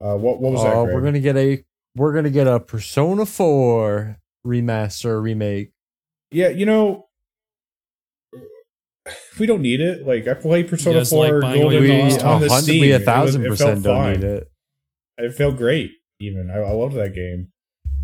Uh, 0.00 0.14
what 0.16 0.40
what 0.40 0.52
was 0.52 0.62
that? 0.62 0.74
Oh, 0.74 0.84
Greg? 0.84 0.94
we're 0.94 1.02
gonna 1.02 1.20
get 1.20 1.36
a 1.36 1.64
we're 1.94 2.12
gonna 2.14 2.30
get 2.30 2.46
a 2.46 2.60
Persona 2.60 3.24
Four 3.26 4.18
remaster 4.46 5.20
remake. 5.22 5.72
Yeah, 6.30 6.48
you 6.48 6.66
know, 6.66 7.06
we 9.38 9.46
don't 9.46 9.62
need 9.62 9.80
it. 9.80 10.06
Like 10.06 10.26
I 10.28 10.34
played 10.34 10.68
Persona 10.68 10.98
guys 11.00 11.10
Four 11.10 11.40
buying 11.40 11.62
all 11.62 11.70
Golden 11.70 11.72
your 11.72 11.80
We 11.82 11.88
games 11.88 12.18
on 12.18 12.34
on 12.34 12.40
the 12.40 12.46
a 12.46 12.50
Steam. 12.60 12.80
we 12.82 12.92
a 12.92 12.96
It 12.96 12.98
was- 12.98 13.04
thousand 13.06 13.44
it 13.46 13.48
percent 13.48 13.82
felt 13.82 13.84
don't 13.84 13.96
fine. 13.96 14.12
need 14.20 14.24
it. 14.24 14.50
It 15.18 15.34
felt 15.34 15.56
great. 15.56 15.92
Even 16.20 16.50
I, 16.50 16.58
I 16.58 16.70
loved 16.72 16.94
that 16.96 17.14
game. 17.14 17.48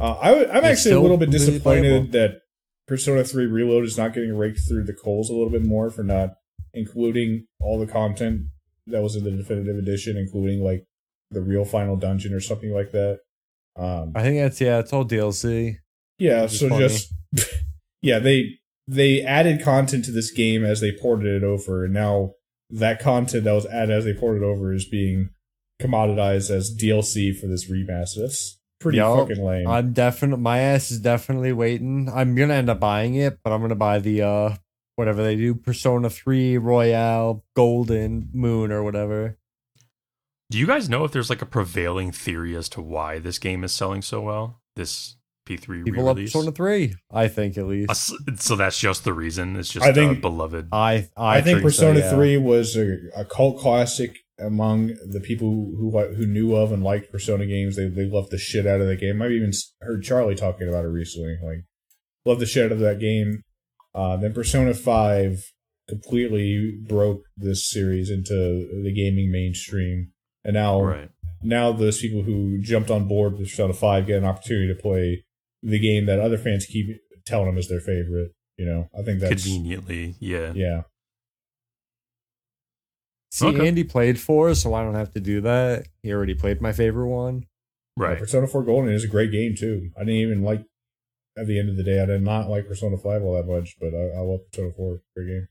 Uh, 0.01 0.17
I, 0.21 0.29
w- 0.29 0.49
I'm 0.49 0.57
It's 0.65 0.67
actually 0.67 0.93
a 0.95 1.01
little 1.01 1.17
bit 1.19 1.31
disappointed 1.31 1.63
playable. 2.11 2.11
that 2.13 2.41
Persona 2.89 3.23
3 3.25 3.47
Reload 3.47 3.85
is 3.85 3.97
not 3.99 4.15
getting 4.15 4.35
raked 4.37 4.61
through 4.67 4.85
the 4.85 4.95
coals 4.95 5.29
a 5.31 5.35
little 5.35 5.51
bit 5.51 5.63
more 5.65 5.91
for 5.91 6.03
not 6.03 6.35
including 6.75 7.47
all 7.61 7.79
the 7.79 7.87
content 7.91 8.47
that 8.87 9.03
was 9.03 9.17
in 9.17 9.25
the 9.25 9.31
definitive 9.31 9.77
edition, 9.77 10.17
including 10.17 10.63
like 10.63 10.85
the 11.31 11.41
real 11.41 11.65
final 11.65 11.97
dungeon 11.97 12.33
or 12.35 12.41
something 12.41 12.73
like 12.73 12.93
that. 12.93 13.21
Um, 13.77 14.13
I 14.15 14.23
think 14.23 14.39
that's 14.39 14.61
yeah, 14.61 14.79
it's 14.79 14.93
all 14.93 15.05
DLC. 15.05 15.77
yeah, 16.19 16.47
so 16.47 16.69
funny. 16.69 16.89
just 16.89 17.13
yeah, 18.03 18.19
they 18.19 18.59
they 18.87 19.23
added 19.23 19.63
content 19.63 20.05
to 20.07 20.11
this 20.11 20.31
game 20.31 20.65
as 20.65 20.81
they 20.81 20.93
ported 20.93 21.43
it 21.43 21.45
over, 21.45 21.85
and 21.85 21.95
now 21.95 22.33
that 22.71 23.01
content 23.01 23.45
that 23.45 23.53
was 23.53 23.67
added 23.67 23.91
as 23.97 24.05
they 24.05 24.15
ported 24.15 24.43
it 24.43 24.47
over 24.47 24.73
is 24.73 24.85
being 24.85 25.31
commoditized 25.81 26.51
as 26.51 26.75
DLC 26.77 27.37
for 27.39 27.47
this 27.47 27.71
remaster. 27.71 28.21
That's 28.21 28.59
pretty 28.81 28.99
Yup. 28.99 29.29
fucking 29.29 29.45
lame. 29.45 29.67
I'm 29.67 29.93
definitely 29.93 30.43
my 30.43 30.59
ass 30.59 30.91
is 30.91 31.01
definitely 31.01 31.53
waiting. 31.53 32.11
I'm 32.13 32.35
gonna 32.35 32.55
end 32.55 32.71
up 32.71 32.81
buying 32.81 33.15
it, 33.15 33.39
but 33.43 33.53
I'm 33.53 33.61
gonna 33.61 33.75
buy 33.75 33.99
the 33.99 34.23
uh 34.23 34.55
whatever 34.97 35.23
they 35.23 35.37
do, 35.37 35.55
Persona 35.55 36.11
3 36.11 36.59
Royale 36.59 37.45
Golden 37.55 38.29
Moon 38.33 38.73
or 38.73 38.83
whatever. 38.83 39.39
Do 40.51 40.59
you 40.59 40.67
guys 40.67 40.89
know 40.89 41.05
if 41.05 41.13
there's 41.13 41.31
like 41.31 41.43
a 41.43 41.47
prevailing 41.47 42.13
theory 42.13 42.55
as 42.55 42.69
to 42.71 42.83
why 42.83 43.19
this 43.19 43.39
game 43.39 43.65
is 43.65 43.73
selling 43.73 44.03
so 44.03 44.21
well? 44.21 44.61
This 44.77 45.17
P3 45.49 45.85
People 45.85 46.05
love 46.05 46.17
re-release? 46.17 46.33
Persona 46.33 46.53
3, 46.53 46.95
I 47.11 47.29
think 47.29 47.57
at 47.57 47.67
least. 47.67 47.91
Uh, 47.91 48.37
So 48.37 48.57
that's 48.57 48.79
just 48.79 49.05
the 49.05 49.13
reason. 49.13 49.57
It's 49.57 49.73
just 49.73 49.87
I 49.87 49.93
think- 49.93 50.19
uh, 50.19 50.21
beloved. 50.21 50.69
I 50.73 51.09
I, 51.17 51.39
I, 51.39 51.41
think 51.41 51.61
so, 51.61 51.63
Persona 51.65 52.01
yeah. 52.01 52.11
3 52.15 52.37
was 52.39 52.77
a, 52.77 52.99
a 53.17 53.25
cult 53.25 53.59
classic 53.59 54.19
among 54.39 54.89
the 55.09 55.21
people 55.21 55.49
who 55.49 55.91
who 56.15 56.27
knew 56.27 56.55
of 56.55 56.73
and 56.73 56.83
liked 56.83 57.11
Persona 57.11 57.47
games. 57.47 57.77
They 57.77 57.89
they 57.89 58.05
loved 58.05 58.31
the 58.31 58.39
shit 58.39 58.67
out 58.67 58.81
of 58.81 58.87
the 58.89 58.97
game. 58.97 59.23
I've 59.23 59.31
even 59.33 59.53
heard 59.81 60.03
Charlie 60.03 60.35
talking 60.35 60.69
about 60.69 60.85
it 60.85 60.89
recently. 60.89 61.39
Like, 61.43 61.65
love 62.25 62.41
the 62.41 62.47
shit 62.47 62.67
out 62.67 62.73
of 62.73 62.81
that 62.81 62.99
game. 62.99 63.43
Uh, 63.95 64.17
then 64.17 64.33
Persona 64.33 64.75
5 64.75 65.53
completely 65.89 66.79
broke 66.89 67.25
this 67.37 67.69
series 67.69 68.11
into 68.11 68.35
the 68.83 68.93
gaming 68.95 69.31
mainstream. 69.31 70.13
And 70.45 70.55
now 70.55 70.83
right. 70.83 71.11
now 71.43 71.73
those 71.73 72.01
people 72.01 72.23
who 72.23 72.59
jumped 72.61 72.91
on 72.91 73.07
board 73.07 73.35
with 73.35 73.43
Persona 73.49 73.73
5 73.73 74.07
get 74.07 74.19
an 74.19 74.25
opportunity 74.25 74.69
to 74.69 74.81
play 74.81 75.25
the 75.63 75.79
game 75.79 76.07
that 76.07 76.19
other 76.19 76.39
fans 76.39 76.67
keep 76.67 76.87
telling 77.27 77.47
them 77.47 77.59
is 77.59 77.69
their 77.69 77.81
favorite. 77.81 78.33
You 78.57 78.67
know, 78.67 78.89
I 78.99 79.03
think 79.03 79.21
that's 79.21 79.45
Conveniently. 79.45 80.15
Yeah. 80.21 80.53
yeah. 80.55 80.83
See, 83.31 83.47
Okay. 83.47 83.67
Andy 83.67 83.83
played 83.83 84.21
four, 84.21 84.55
so 84.55 84.75
I 84.75 84.83
don't 84.83 84.95
have 84.95 85.13
to 85.15 85.21
do 85.21 85.41
that. 85.41 85.87
He 86.03 86.13
already 86.13 86.35
played 86.35 86.61
my 86.61 86.73
favorite 86.73 87.09
one. 87.09 87.47
Yeah, 87.99 88.05
Right. 88.05 88.19
Persona 88.19 88.47
4 88.47 88.63
Golden 88.63 88.93
is 88.93 89.05
a 89.05 89.09
great 89.09 89.33
game 89.33 89.55
too. 89.57 89.91
I 89.97 90.01
didn't 90.01 90.17
even 90.17 90.43
like 90.43 90.65
at 91.37 91.47
the 91.47 91.59
end 91.59 91.69
of 91.71 91.77
the 91.77 91.83
day. 91.83 92.01
I 92.03 92.07
did 92.07 92.23
not 92.23 92.49
like 92.49 92.67
Persona 92.69 92.97
5 92.99 93.23
all 93.23 93.35
that 93.35 93.47
much, 93.51 93.77
but 93.81 93.95
I, 93.95 94.19
I 94.19 94.21
love 94.21 94.41
Persona 94.51 94.73
4. 94.77 95.01
Great 95.17 95.27
game. 95.29 95.49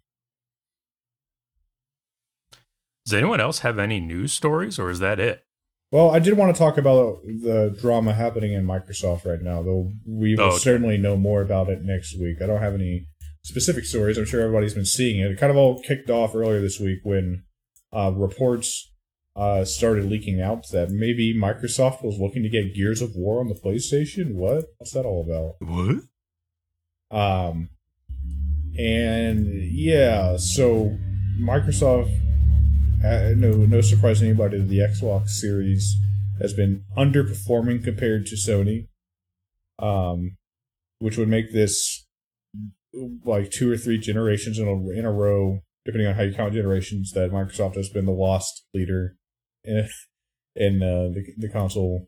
Does 3.05 3.13
anyone 3.15 3.41
else 3.41 3.59
have 3.59 3.79
any 3.79 3.99
news 3.99 4.31
stories, 4.31 4.77
or 4.77 4.89
is 4.89 4.99
that 4.99 5.19
it? 5.19 5.43
Well, 5.91 6.11
I 6.11 6.19
did 6.19 6.37
want 6.37 6.55
to 6.55 6.59
talk 6.59 6.77
about 6.77 7.21
the 7.25 7.75
drama 7.81 8.13
happening 8.13 8.53
in 8.53 8.65
Microsoft 8.65 9.25
right 9.25 9.41
now, 9.41 9.61
though 9.63 9.91
we 10.07 10.35
will 10.35 10.43
Oh, 10.43 10.47
okay. 10.49 10.57
certainly 10.59 10.97
know 10.97 11.17
more 11.17 11.41
about 11.41 11.69
it 11.69 11.81
next 11.83 12.17
week. 12.17 12.37
I 12.41 12.45
don't 12.45 12.61
have 12.61 12.75
any 12.75 13.07
specific 13.43 13.83
stories. 13.85 14.17
I'm 14.17 14.25
sure 14.25 14.39
everybody's 14.41 14.75
been 14.75 14.85
seeing 14.85 15.19
it. 15.19 15.31
It 15.31 15.39
kind 15.39 15.51
of 15.51 15.57
all 15.57 15.81
kicked 15.81 16.09
off 16.09 16.33
earlier 16.35 16.61
this 16.61 16.79
week 16.79 16.99
when 17.03 17.43
uh, 17.91 18.13
reports 18.15 18.89
uh, 19.35 19.63
started 19.63 20.05
leaking 20.05 20.41
out 20.41 20.67
that 20.71 20.89
maybe 20.89 21.33
Microsoft 21.33 22.03
was 22.03 22.19
looking 22.19 22.43
to 22.43 22.49
get 22.49 22.75
Gears 22.75 23.01
of 23.01 23.15
War 23.15 23.39
on 23.39 23.47
the 23.47 23.55
PlayStation. 23.55 24.35
What? 24.35 24.65
What's 24.77 24.91
that 24.93 25.05
all 25.05 25.23
about? 25.25 25.55
What? 25.67 26.03
Um, 27.11 27.69
and 28.77 29.47
yeah, 29.71 30.37
so 30.37 30.97
Microsoft, 31.39 32.13
uh, 33.03 33.33
no, 33.35 33.51
no 33.51 33.81
surprise 33.81 34.19
to 34.19 34.25
anybody, 34.25 34.61
the 34.61 34.79
Xbox 34.79 35.29
Series 35.29 35.95
has 36.41 36.53
been 36.53 36.83
underperforming 36.97 37.83
compared 37.83 38.25
to 38.27 38.35
Sony, 38.35 38.87
um, 39.79 40.37
which 40.99 41.17
would 41.17 41.29
make 41.29 41.53
this 41.53 42.05
like 43.23 43.51
two 43.51 43.71
or 43.71 43.77
three 43.77 43.97
generations 43.97 44.59
in 44.59 44.67
a 44.67 44.89
in 44.97 45.05
a 45.05 45.11
row, 45.11 45.59
depending 45.85 46.07
on 46.07 46.15
how 46.15 46.23
you 46.23 46.33
count 46.33 46.53
generations, 46.53 47.11
that 47.13 47.31
Microsoft 47.31 47.75
has 47.75 47.89
been 47.89 48.05
the 48.05 48.11
lost 48.11 48.65
leader 48.73 49.17
in 49.63 50.81
uh, 50.81 51.09
the 51.13 51.23
the 51.37 51.49
console 51.49 52.07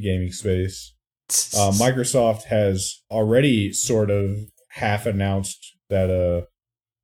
gaming 0.00 0.32
space 0.32 0.94
uh, 1.56 1.70
Microsoft 1.74 2.44
has 2.44 3.02
already 3.10 3.72
sort 3.72 4.10
of 4.10 4.36
half 4.70 5.06
announced 5.06 5.76
that 5.88 6.10
uh 6.10 6.46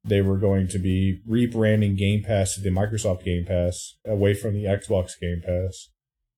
they 0.04 0.20
were 0.20 0.38
going 0.38 0.66
to 0.68 0.78
be 0.78 1.20
rebranding 1.28 1.96
Game 1.96 2.22
Pass 2.24 2.54
to 2.54 2.60
the 2.60 2.70
Microsoft 2.70 3.24
Game 3.24 3.44
Pass 3.44 3.96
away 4.06 4.34
from 4.34 4.54
the 4.54 4.64
Xbox 4.64 5.12
Game 5.20 5.42
Pass. 5.46 5.90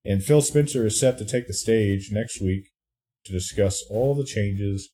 And 0.04 0.22
Phil 0.22 0.42
Spencer 0.42 0.84
is 0.86 1.00
set 1.00 1.16
to 1.18 1.24
take 1.24 1.46
the 1.46 1.54
stage 1.54 2.10
next 2.12 2.42
week 2.42 2.66
to 3.24 3.32
discuss 3.32 3.82
all 3.88 4.14
the 4.14 4.24
changes 4.24 4.90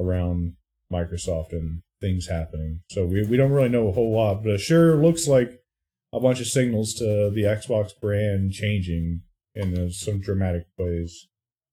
around 0.00 0.54
Microsoft 0.90 1.52
and 1.52 1.82
things 2.00 2.28
happening. 2.28 2.80
So 2.90 3.04
we, 3.04 3.22
we 3.26 3.36
don't 3.36 3.52
really 3.52 3.68
know 3.68 3.88
a 3.88 3.92
whole 3.92 4.14
lot, 4.14 4.42
but 4.42 4.52
it 4.52 4.60
sure 4.60 4.96
looks 4.96 5.28
like 5.28 5.50
a 6.16 6.20
bunch 6.20 6.40
of 6.40 6.46
signals 6.46 6.94
to 6.94 7.30
the 7.30 7.42
Xbox 7.42 7.90
brand 8.00 8.50
changing 8.52 9.20
in 9.54 9.78
uh, 9.78 9.90
some 9.90 10.18
dramatic 10.18 10.66
ways. 10.78 11.28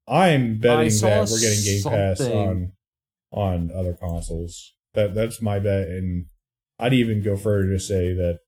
I'm 0.06 0.60
betting 0.60 0.92
that 1.00 1.30
we're 1.32 1.40
getting 1.40 1.64
Game 1.64 1.84
Pass 1.84 2.22
on 2.22 2.74
on 3.32 3.72
other 3.74 3.94
consoles. 3.94 4.74
That 4.94 5.16
that's 5.16 5.42
my 5.42 5.60
bet, 5.60 5.88
and 5.88 6.26
I'd 6.78 6.94
even 6.94 7.24
go 7.24 7.38
further 7.38 7.70
to 7.70 7.80
say 7.80 8.14
that 8.14 8.40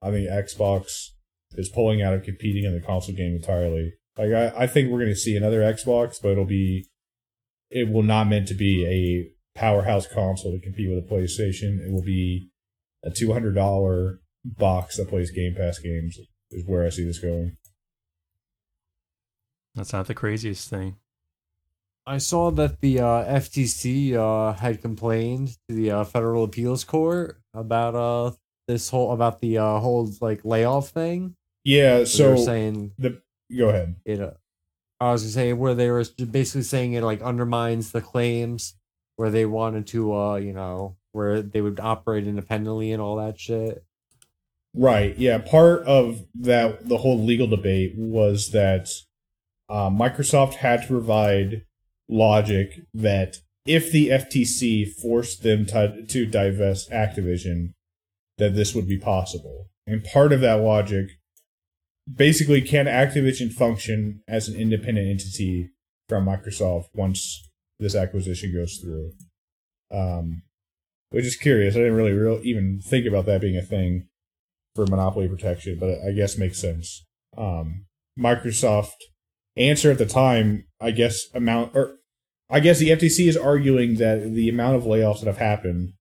I 0.00 0.10
think 0.12 0.28
Xbox 0.28 1.08
is 1.56 1.68
pulling 1.68 2.00
out 2.00 2.14
of 2.14 2.22
competing 2.22 2.64
in 2.64 2.72
the 2.72 2.80
console 2.80 3.16
game 3.16 3.34
entirely. 3.34 3.94
Like 4.16 4.30
I, 4.30 4.52
I 4.56 4.66
think 4.68 4.88
we're 4.88 5.00
going 5.00 5.10
to 5.10 5.16
see 5.16 5.36
another 5.36 5.62
Xbox, 5.62 6.16
but 6.22 6.30
it'll 6.30 6.44
be 6.44 6.88
it 7.70 7.90
will 7.90 8.04
not 8.04 8.28
meant 8.28 8.46
to 8.48 8.54
be 8.54 8.86
a 8.86 9.58
powerhouse 9.58 10.06
console 10.06 10.52
to 10.52 10.60
compete 10.60 10.88
with 10.88 11.04
a 11.04 11.08
PlayStation. 11.12 11.80
It 11.84 11.90
will 11.90 12.04
be 12.04 12.50
a 13.02 13.10
two 13.10 13.32
hundred 13.32 13.56
dollar 13.56 14.20
box 14.44 14.96
that 14.96 15.08
plays 15.08 15.30
Game 15.30 15.54
Pass 15.54 15.78
games. 15.78 16.18
Is 16.50 16.64
where 16.66 16.84
I 16.84 16.88
see 16.88 17.04
this 17.04 17.20
going. 17.20 17.56
That's 19.74 19.92
not 19.92 20.08
the 20.08 20.14
craziest 20.14 20.68
thing. 20.68 20.96
I 22.06 22.18
saw 22.18 22.50
that 22.52 22.80
the 22.80 23.00
uh, 23.00 23.24
FTC 23.24 24.14
uh, 24.14 24.54
had 24.54 24.82
complained 24.82 25.56
to 25.68 25.74
the 25.74 25.92
uh, 25.92 26.04
Federal 26.04 26.42
Appeals 26.44 26.82
Court 26.82 27.40
about 27.54 27.94
uh 27.94 28.32
this 28.66 28.88
whole 28.90 29.12
about 29.12 29.40
the 29.40 29.58
uh, 29.58 29.78
whole 29.78 30.10
like 30.20 30.44
layoff 30.44 30.90
thing. 30.90 31.36
Yeah. 31.64 32.04
So 32.04 32.36
saying 32.36 32.92
the 32.98 33.20
go 33.56 33.68
ahead. 33.68 33.96
it. 34.04 34.20
Uh, 34.20 34.32
I 35.00 35.12
was 35.12 35.22
gonna 35.22 35.32
say 35.32 35.52
where 35.52 35.74
they 35.74 35.90
were 35.90 36.04
basically 36.30 36.62
saying 36.62 36.94
it 36.94 37.02
like 37.02 37.22
undermines 37.22 37.92
the 37.92 38.00
claims 38.00 38.74
where 39.16 39.30
they 39.30 39.46
wanted 39.46 39.86
to 39.88 40.14
uh 40.14 40.36
you 40.36 40.52
know 40.52 40.96
where 41.12 41.42
they 41.42 41.60
would 41.60 41.80
operate 41.80 42.26
independently 42.26 42.92
and 42.92 43.02
all 43.02 43.16
that 43.16 43.38
shit. 43.38 43.84
Right. 44.74 45.18
Yeah. 45.18 45.38
Part 45.38 45.82
of 45.84 46.26
that, 46.34 46.88
the 46.88 46.98
whole 46.98 47.18
legal 47.18 47.46
debate 47.46 47.94
was 47.96 48.50
that 48.50 48.88
uh, 49.68 49.90
Microsoft 49.90 50.54
had 50.54 50.82
to 50.82 50.88
provide 50.88 51.62
logic 52.08 52.80
that 52.94 53.36
if 53.66 53.92
the 53.92 54.08
FTC 54.08 54.92
forced 54.92 55.42
them 55.42 55.66
to, 55.66 56.04
to 56.06 56.26
divest 56.26 56.90
Activision, 56.90 57.72
that 58.38 58.54
this 58.54 58.74
would 58.74 58.88
be 58.88 58.98
possible. 58.98 59.68
And 59.86 60.04
part 60.04 60.32
of 60.32 60.40
that 60.40 60.60
logic, 60.60 61.10
basically, 62.12 62.62
can 62.62 62.86
Activision 62.86 63.52
function 63.52 64.22
as 64.26 64.48
an 64.48 64.56
independent 64.56 65.08
entity 65.08 65.70
from 66.08 66.26
Microsoft 66.26 66.86
once 66.94 67.48
this 67.78 67.94
acquisition 67.94 68.52
goes 68.52 68.78
through? 68.82 69.12
Um, 69.92 70.42
which 71.10 71.24
is 71.24 71.36
curious. 71.36 71.74
I 71.74 71.78
didn't 71.78 71.96
really 71.96 72.12
real, 72.12 72.40
even 72.42 72.80
think 72.80 73.06
about 73.06 73.26
that 73.26 73.40
being 73.40 73.56
a 73.56 73.62
thing 73.62 74.06
for 74.74 74.86
monopoly 74.86 75.28
protection, 75.28 75.78
but 75.78 75.98
I 76.06 76.12
guess 76.12 76.38
makes 76.38 76.60
sense. 76.60 77.04
Um, 77.36 77.86
Microsoft 78.18 78.92
answer 79.56 79.90
at 79.90 79.98
the 79.98 80.06
time, 80.06 80.66
I 80.80 80.90
guess 80.90 81.26
amount 81.34 81.74
or 81.74 81.96
I 82.48 82.60
guess 82.60 82.78
the 82.78 82.90
FTC 82.90 83.28
is 83.28 83.36
arguing 83.36 83.96
that 83.96 84.34
the 84.34 84.48
amount 84.48 84.76
of 84.76 84.82
layoffs 84.82 85.20
that 85.20 85.26
have 85.26 85.38
happened, 85.38 85.92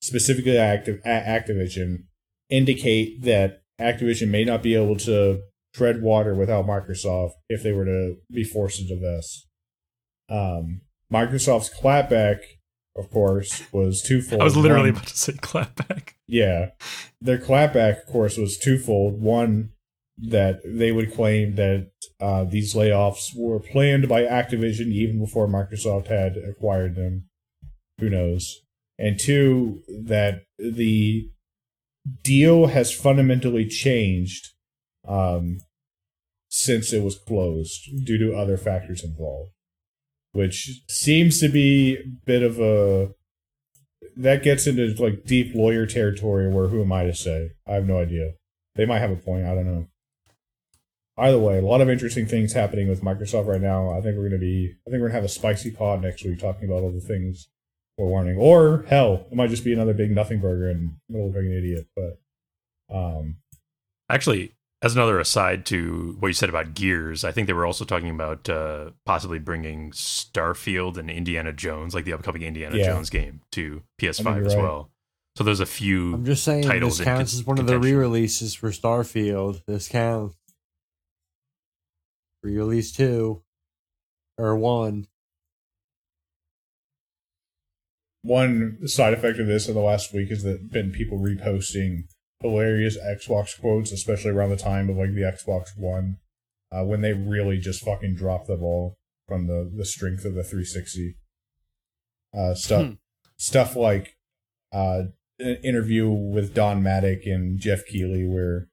specifically 0.00 0.58
at, 0.58 0.84
Activ- 0.84 1.00
at 1.06 1.46
Activision, 1.46 2.04
indicate 2.50 3.22
that 3.22 3.62
Activision 3.80 4.28
may 4.28 4.44
not 4.44 4.62
be 4.62 4.74
able 4.74 4.96
to 4.96 5.40
tread 5.74 6.02
water 6.02 6.34
without 6.34 6.66
Microsoft 6.66 7.32
if 7.48 7.62
they 7.62 7.72
were 7.72 7.84
to 7.84 8.16
be 8.30 8.44
forced 8.44 8.78
to 8.78 8.94
divest. 8.94 9.46
Um, 10.28 10.82
Microsoft's 11.12 11.70
clapback, 11.70 12.40
of 12.96 13.10
course, 13.10 13.62
was 13.72 14.02
twofold. 14.02 14.40
I 14.40 14.44
was 14.44 14.56
literally 14.56 14.90
One- 14.90 15.00
about 15.00 15.08
to 15.08 15.16
say 15.18 15.32
clapback. 15.34 16.14
yeah. 16.26 16.70
Their 17.20 17.38
clapback, 17.38 18.02
of 18.02 18.06
course, 18.06 18.36
was 18.36 18.58
twofold. 18.58 19.20
One, 19.20 19.70
that 20.18 20.60
they 20.64 20.92
would 20.92 21.12
claim 21.12 21.56
that 21.56 21.90
uh, 22.20 22.44
these 22.44 22.74
layoffs 22.74 23.36
were 23.36 23.60
planned 23.60 24.08
by 24.08 24.22
Activision 24.22 24.86
even 24.86 25.18
before 25.18 25.46
Microsoft 25.46 26.06
had 26.06 26.36
acquired 26.38 26.94
them. 26.96 27.28
Who 28.00 28.08
knows? 28.08 28.60
And 28.98 29.18
two, 29.20 29.82
that 30.04 30.44
the 30.58 31.28
deal 32.22 32.68
has 32.68 32.92
fundamentally 32.94 33.66
changed 33.66 34.48
um, 35.06 35.58
since 36.48 36.92
it 36.94 37.02
was 37.02 37.18
closed 37.18 38.06
due 38.06 38.16
to 38.18 38.34
other 38.34 38.56
factors 38.56 39.04
involved, 39.04 39.50
which 40.36 40.82
seems 40.88 41.40
to 41.40 41.48
be 41.48 41.96
a 41.96 42.04
bit 42.24 42.42
of 42.42 42.60
a 42.60 43.10
that 44.16 44.42
gets 44.42 44.66
into 44.66 44.94
like 45.02 45.24
deep 45.24 45.54
lawyer 45.54 45.86
territory 45.86 46.48
where 46.48 46.68
who 46.68 46.82
am 46.82 46.92
I 46.92 47.04
to 47.04 47.14
say? 47.14 47.52
I 47.66 47.72
have 47.72 47.86
no 47.86 47.98
idea. 47.98 48.32
They 48.74 48.86
might 48.86 49.00
have 49.00 49.10
a 49.10 49.16
point. 49.16 49.46
I 49.46 49.54
don't 49.54 49.66
know. 49.66 49.88
Either 51.18 51.38
way, 51.38 51.58
a 51.58 51.62
lot 51.62 51.80
of 51.80 51.88
interesting 51.88 52.26
things 52.26 52.52
happening 52.52 52.88
with 52.88 53.02
Microsoft 53.02 53.46
right 53.46 53.60
now. 53.60 53.90
I 53.90 54.02
think 54.02 54.16
we're 54.16 54.28
gonna 54.28 54.38
be. 54.38 54.74
I 54.86 54.90
think 54.90 55.00
we're 55.00 55.08
gonna 55.08 55.20
have 55.20 55.24
a 55.24 55.28
spicy 55.28 55.70
pod 55.70 56.02
next 56.02 56.24
week 56.24 56.38
talking 56.38 56.68
about 56.68 56.82
all 56.82 56.92
the 56.92 57.00
things 57.00 57.48
we're 57.96 58.06
warning. 58.06 58.36
Or 58.36 58.84
hell, 58.88 59.26
it 59.30 59.34
might 59.34 59.50
just 59.50 59.64
be 59.64 59.72
another 59.72 59.94
big 59.94 60.10
nothing 60.10 60.40
burger 60.40 60.68
and 60.68 60.96
middle 61.08 61.28
like 61.28 61.36
an 61.38 61.56
idiot. 61.56 61.86
But 61.96 62.18
um, 62.94 63.36
Actually, 64.10 64.52
as 64.86 64.94
another 64.94 65.18
aside 65.18 65.66
to 65.66 66.16
what 66.20 66.28
you 66.28 66.32
said 66.34 66.48
about 66.48 66.74
Gears, 66.74 67.24
I 67.24 67.32
think 67.32 67.48
they 67.48 67.52
were 67.52 67.66
also 67.66 67.84
talking 67.84 68.08
about 68.08 68.48
uh, 68.48 68.90
possibly 69.04 69.38
bringing 69.40 69.90
Starfield 69.90 70.96
and 70.96 71.10
Indiana 71.10 71.52
Jones, 71.52 71.94
like 71.94 72.04
the 72.04 72.12
upcoming 72.12 72.42
Indiana 72.42 72.76
Yeah. 72.76 72.86
Jones 72.86 73.10
game, 73.10 73.40
to 73.52 73.82
PS5 74.00 74.46
as 74.46 74.54
right. 74.54 74.62
well. 74.62 74.90
So 75.34 75.44
there's 75.44 75.60
a 75.60 75.66
few. 75.66 76.14
I'm 76.14 76.24
just 76.24 76.44
saying 76.44 76.62
titles 76.62 76.98
this 76.98 77.04
counts 77.04 77.32
con- 77.32 77.40
as 77.40 77.46
one 77.46 77.58
of 77.58 77.66
the 77.66 77.78
re-releases 77.78 78.54
for 78.54 78.70
Starfield. 78.70 79.62
This 79.66 79.88
counts. 79.88 80.36
Re-release 82.42 82.92
two 82.92 83.42
or 84.38 84.56
one. 84.56 85.08
one 88.22 88.78
side 88.88 89.12
effect 89.14 89.38
of 89.38 89.46
this 89.46 89.68
in 89.68 89.74
the 89.74 89.80
last 89.80 90.12
week 90.12 90.30
has 90.30 90.42
that 90.42 90.70
been 90.72 90.90
people 90.90 91.18
reposting 91.18 92.04
hilarious 92.40 92.96
Xbox 92.98 93.58
quotes, 93.60 93.92
especially 93.92 94.30
around 94.30 94.50
the 94.50 94.56
time 94.56 94.88
of 94.90 94.96
like 94.96 95.14
the 95.14 95.22
Xbox 95.22 95.76
One, 95.76 96.18
uh, 96.72 96.84
when 96.84 97.00
they 97.00 97.12
really 97.12 97.58
just 97.58 97.84
fucking 97.84 98.14
dropped 98.16 98.48
the 98.48 98.56
ball 98.56 98.96
from 99.26 99.46
the 99.46 99.70
the 99.74 99.84
strength 99.84 100.24
of 100.24 100.34
the 100.34 100.42
360. 100.42 101.16
Uh, 102.36 102.54
stuff 102.54 102.86
Hmm. 102.86 102.92
stuff 103.38 103.76
like 103.76 104.16
uh, 104.72 105.04
an 105.38 105.56
interview 105.64 106.10
with 106.10 106.54
Don 106.54 106.82
Mattrick 106.82 107.22
and 107.24 107.58
Geoff 107.58 107.84
Keighley 107.86 108.26
where 108.26 108.68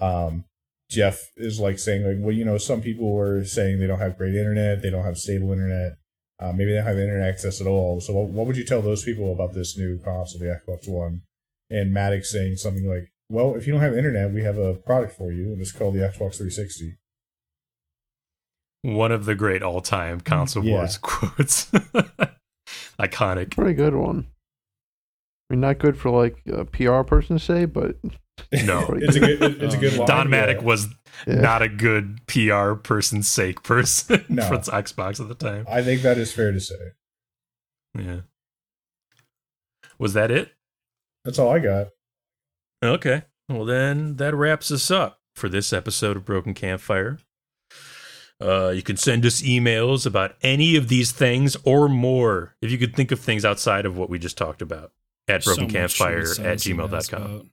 um, 0.00 0.44
Geoff 0.90 1.30
is 1.36 1.58
like 1.58 1.78
saying 1.78 2.04
like, 2.06 2.16
well, 2.18 2.34
you 2.34 2.44
know, 2.44 2.58
some 2.58 2.82
people 2.82 3.12
were 3.14 3.44
saying 3.44 3.78
they 3.78 3.86
don't 3.86 3.98
have 4.00 4.18
great 4.18 4.34
internet, 4.34 4.82
they 4.82 4.90
don't 4.90 5.04
have 5.04 5.16
stable 5.16 5.52
internet. 5.52 5.92
Uh, 6.38 6.52
maybe 6.52 6.70
they 6.72 6.76
don't 6.76 6.86
have 6.86 6.98
internet 6.98 7.26
access 7.26 7.62
at 7.62 7.66
all. 7.66 7.98
So, 8.00 8.12
what, 8.12 8.28
what 8.28 8.46
would 8.46 8.58
you 8.58 8.64
tell 8.64 8.82
those 8.82 9.02
people 9.04 9.32
about 9.32 9.54
this 9.54 9.78
new 9.78 9.98
console, 10.04 10.38
the 10.38 10.46
Xbox 10.46 10.86
One? 10.86 11.22
And 11.70 11.94
Mattrick 11.94 12.24
saying 12.24 12.56
something 12.56 12.86
like, 12.88 13.12
"Well, 13.28 13.54
if 13.56 13.66
you 13.66 13.72
don't 13.72 13.82
have 13.82 13.96
internet, 13.96 14.32
we 14.32 14.42
have 14.42 14.56
a 14.58 14.74
product 14.74 15.12
for 15.16 15.32
you, 15.32 15.52
and 15.52 15.60
it's 15.60 15.72
called 15.72 15.94
the 15.94 16.00
Xbox 16.00 16.36
360." 16.36 16.96
one 18.82 19.10
of 19.10 19.24
the 19.24 19.34
great 19.34 19.64
all-time 19.64 20.20
console 20.20 20.64
Yeah. 20.64 20.74
wars 20.76 20.96
quotes. 21.02 21.68
Iconic. 23.00 23.50
Pretty 23.50 23.74
good 23.74 23.94
one. 23.94 24.28
I 25.50 25.54
mean, 25.54 25.60
not 25.60 25.78
good 25.78 25.96
for 25.98 26.10
like 26.10 26.36
a 26.46 26.64
PR 26.64 27.02
person 27.02 27.36
to 27.36 27.42
say, 27.44 27.64
but 27.64 27.96
No. 28.64 28.86
it's 28.96 29.16
a 29.16 29.20
good, 29.20 29.42
it's 29.62 29.74
a 29.74 29.78
good 29.78 29.92
um, 29.94 29.98
line. 29.98 30.06
Don 30.06 30.30
yeah. 30.32 30.60
Was 30.60 30.86
yeah. 31.26 31.34
not 31.40 31.62
a 31.62 31.68
good 31.68 32.20
PR 32.28 32.74
person's 32.74 33.26
sake 33.28 33.62
person 33.64 34.24
No. 34.28 34.46
for 34.46 34.58
Xbox 34.58 35.18
at 35.20 35.26
the 35.28 35.34
time. 35.34 35.66
I 35.68 35.82
think 35.82 36.02
that 36.02 36.16
is 36.18 36.32
fair 36.32 36.52
to 36.52 36.60
say. 36.60 36.92
Yeah. 37.98 38.20
Was 39.98 40.12
that 40.12 40.30
it? 40.30 40.52
That's 41.26 41.38
all 41.38 41.50
I 41.52 41.58
got. 41.58 41.88
Okay. 42.82 43.22
Well, 43.50 43.64
then 43.66 44.16
that 44.16 44.34
wraps 44.34 44.70
us 44.70 44.90
up 44.90 45.18
for 45.34 45.48
this 45.50 45.72
episode 45.72 46.16
of 46.16 46.24
Broken 46.24 46.54
Campfire. 46.54 47.18
Uh, 48.40 48.68
you 48.70 48.82
can 48.82 48.96
send 48.96 49.24
us 49.26 49.42
emails 49.42 50.04
about 50.06 50.34
any 50.42 50.76
of 50.76 50.88
these 50.88 51.10
things 51.12 51.56
or 51.64 51.88
more 51.88 52.54
if 52.60 52.70
you 52.70 52.78
could 52.78 52.94
think 52.94 53.10
of 53.10 53.18
things 53.20 53.44
outside 53.44 53.86
of 53.86 53.96
what 53.96 54.10
we 54.10 54.18
just 54.18 54.36
talked 54.38 54.60
about 54.62 54.92
at 55.26 55.42
So 55.42 55.54
broken 55.56 55.70
campfire 55.72 56.20
at 56.20 56.26
sounds 56.26 56.38
nice 56.40 56.64
gmail.com. 56.66 57.50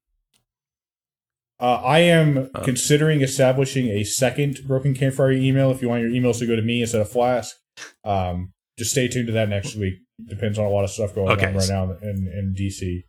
Uh, 1.60 1.66
I 1.76 2.00
am 2.00 2.50
Uh. 2.54 2.64
considering 2.64 3.22
establishing 3.22 3.88
a 3.88 4.04
second 4.04 4.60
Broken 4.68 4.94
Campfire 4.94 5.32
email. 5.32 5.72
If 5.72 5.82
you 5.82 5.88
want 5.90 6.02
your 6.02 6.12
emails 6.12 6.40
to 6.40 6.46
go 6.46 6.56
to 6.58 6.62
me 6.62 6.82
instead 6.82 7.00
of 7.02 7.10
Flask, 7.10 7.56
um, 8.04 8.52
just 8.78 8.92
stay 8.92 9.08
tuned 9.08 9.28
to 9.28 9.34
that 9.34 9.48
next 9.50 9.76
week. 9.76 9.96
Depends 10.28 10.60
on 10.60 10.66
a 10.66 10.70
lot 10.70 10.84
of 10.84 10.90
stuff 10.90 11.16
going 11.16 11.30
Okay. 11.32 11.46
on 11.48 11.56
right 11.56 11.70
now 11.70 11.92
in, 12.02 12.28
in 12.28 12.54
DC. 12.58 13.04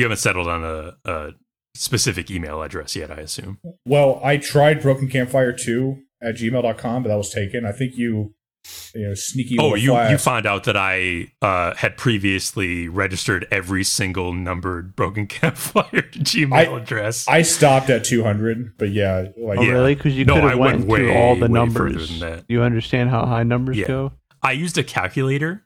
You 0.00 0.04
haven't 0.06 0.16
settled 0.18 0.48
on 0.48 0.64
a, 0.64 0.92
a 1.04 1.30
specific 1.74 2.30
email 2.30 2.62
address 2.62 2.96
yet, 2.96 3.10
I 3.10 3.16
assume. 3.16 3.58
Well, 3.84 4.18
I 4.24 4.38
tried 4.38 4.80
Broken 4.80 5.08
Campfire 5.08 5.52
2 5.52 5.98
at 6.22 6.36
gmail.com, 6.36 7.02
but 7.02 7.10
that 7.10 7.16
was 7.16 7.28
taken. 7.30 7.66
I 7.66 7.72
think 7.72 7.98
you 7.98 8.34
you 8.94 9.08
know, 9.08 9.14
sneaky. 9.14 9.56
Oh, 9.58 9.70
little 9.70 9.78
you 9.78 10.10
you 10.10 10.16
found 10.16 10.46
out 10.46 10.64
that 10.64 10.76
I 10.76 11.32
uh, 11.42 11.74
had 11.74 11.98
previously 11.98 12.88
registered 12.88 13.46
every 13.50 13.84
single 13.84 14.32
numbered 14.32 14.96
Broken 14.96 15.26
Campfire 15.28 15.84
Gmail 16.12 16.54
I- 16.54 16.80
address. 16.80 17.28
I 17.28 17.42
stopped 17.42 17.90
at 17.90 18.02
200, 18.04 18.78
but 18.78 18.90
yeah, 18.90 19.26
like 19.36 19.58
Oh, 19.58 19.62
Yeah. 19.62 19.72
really? 19.72 19.94
Because 19.96 20.16
you 20.16 20.24
No, 20.24 20.34
could 20.36 20.44
I 20.44 20.48
have 20.50 20.58
went 20.58 20.78
went 20.78 20.88
way, 20.88 21.00
into 21.08 21.14
all 21.18 21.36
the 21.36 21.48
numbers. 21.48 22.08
than 22.18 22.20
that. 22.30 22.44
You 22.48 22.62
understand 22.62 23.10
how 23.10 23.26
high 23.26 23.42
numbers 23.42 23.76
Yeah. 23.76 23.86
go? 23.86 24.12
I 24.42 24.52
used 24.52 24.78
a 24.78 24.82
calculator, 24.82 25.62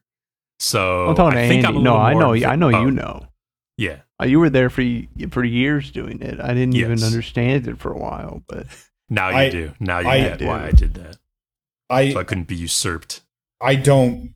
so 0.59 1.07
I'm 1.09 1.15
talking 1.15 1.39
I 1.39 1.43
to 1.43 1.49
think 1.49 1.65
Andy. 1.65 1.79
I'm 1.79 1.83
a 1.83 1.85
No, 1.85 1.97
I 1.97 2.15
know. 2.15 2.35
I 2.35 2.57
know 2.57 2.73
oh, 2.75 2.85
you 2.85 2.91
know. 2.91 3.27
Yeah, 3.77 3.99
Uh, 4.23 4.27
you 4.27 4.39
were 4.39 4.51
there 4.51 4.71
for 4.71 4.83
for 5.31 5.45
years 5.45 5.91
doing 5.91 6.21
it. 6.23 6.41
I 6.41 6.55
didn't 6.55 6.77
even 6.77 7.03
understand 7.03 7.67
it 7.67 7.79
for 7.79 7.93
a 7.93 7.99
while, 7.99 8.43
but 8.49 8.67
now 9.11 9.31
you 9.31 9.37
I- 9.37 9.51
do. 9.51 9.73
Now 9.81 9.99
you 10.01 10.09
I 10.09 10.19
get 10.21 10.39
do. 10.39 10.47
why 10.47 10.67
I 10.67 10.71
did 10.71 10.95
that. 10.95 11.17
I 11.91 12.13
So 12.13 12.21
I 12.21 12.25
couldn't 12.25 12.49
be 12.49 12.57
usurped. 12.57 13.21
I 13.61 13.75
don't 13.77 14.35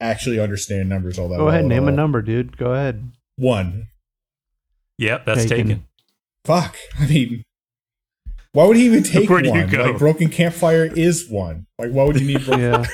actually 0.00 0.38
understand 0.38 0.88
numbers 0.88 1.18
all 1.18 1.28
that. 1.28 1.36
go 1.38 1.44
well 1.44 1.48
ahead, 1.54 1.64
at 1.64 1.68
name 1.68 1.88
a 1.88 1.92
number, 1.92 2.22
dude. 2.22 2.56
Go 2.56 2.72
ahead. 2.74 3.10
One. 3.36 3.88
Yep, 4.98 5.24
that's 5.26 5.44
Taken. 5.46 5.66
taken. 5.68 5.86
Fuck. 6.44 6.76
I 7.00 7.06
mean, 7.06 7.42
why 8.52 8.66
would 8.66 8.76
he 8.76 8.86
even 8.86 9.02
take 9.04 9.28
Where 9.28 9.40
do 9.42 9.48
you 9.48 9.54
one? 9.54 9.68
go? 9.68 9.82
Like 9.84 9.98
broken 9.98 10.28
campfire 10.28 10.84
is 10.84 11.28
one. 11.28 11.66
Like 11.78 11.90
why 11.90 12.04
would 12.04 12.20
you 12.20 12.26
need 12.26 12.44
broken? 12.44 12.60
Yeah. 12.60 12.84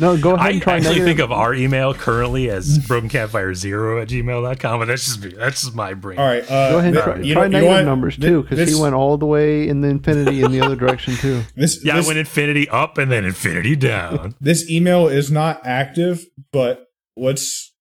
No, 0.00 0.16
go 0.16 0.34
ahead 0.34 0.46
I 0.46 0.50
and 0.50 0.62
try 0.62 0.74
actually 0.74 0.88
negative. 0.98 1.06
think 1.06 1.20
of 1.20 1.30
our 1.30 1.54
email 1.54 1.94
currently 1.94 2.50
as 2.50 2.80
brokencampfire0 2.80 4.02
at 4.02 4.08
gmail.com, 4.08 4.80
but 4.80 4.86
that's 4.86 5.04
just 5.04 5.22
me. 5.22 5.28
That's 5.36 5.62
just 5.62 5.74
my 5.74 5.94
brain. 5.94 6.18
All 6.18 6.26
right. 6.26 6.42
Uh, 6.50 6.70
Go 6.72 6.78
ahead 6.78 6.94
and 6.94 6.94
th- 6.94 7.04
try, 7.04 7.20
you 7.20 7.34
try 7.34 7.46
know- 7.48 7.58
you 7.58 7.64
know 7.64 7.68
negative 7.70 7.86
numbers 7.86 8.16
too, 8.18 8.42
because 8.42 8.68
he 8.74 8.80
went 8.80 8.94
all 8.96 9.16
the 9.18 9.26
way 9.26 9.68
in 9.68 9.82
the 9.82 9.88
infinity 9.88 10.42
in 10.42 10.50
the 10.50 10.60
other 10.60 10.74
direction 10.76 11.14
too. 11.14 11.42
This 11.56 11.84
Yeah, 11.84 11.94
this, 11.96 12.06
I 12.06 12.08
went 12.08 12.18
infinity 12.18 12.68
up 12.68 12.98
and 12.98 13.10
then 13.10 13.24
infinity 13.24 13.76
down. 13.76 14.34
this 14.40 14.68
email 14.68 15.06
is 15.06 15.30
not 15.30 15.64
active, 15.64 16.24
but 16.52 16.86
let's. 17.16 17.72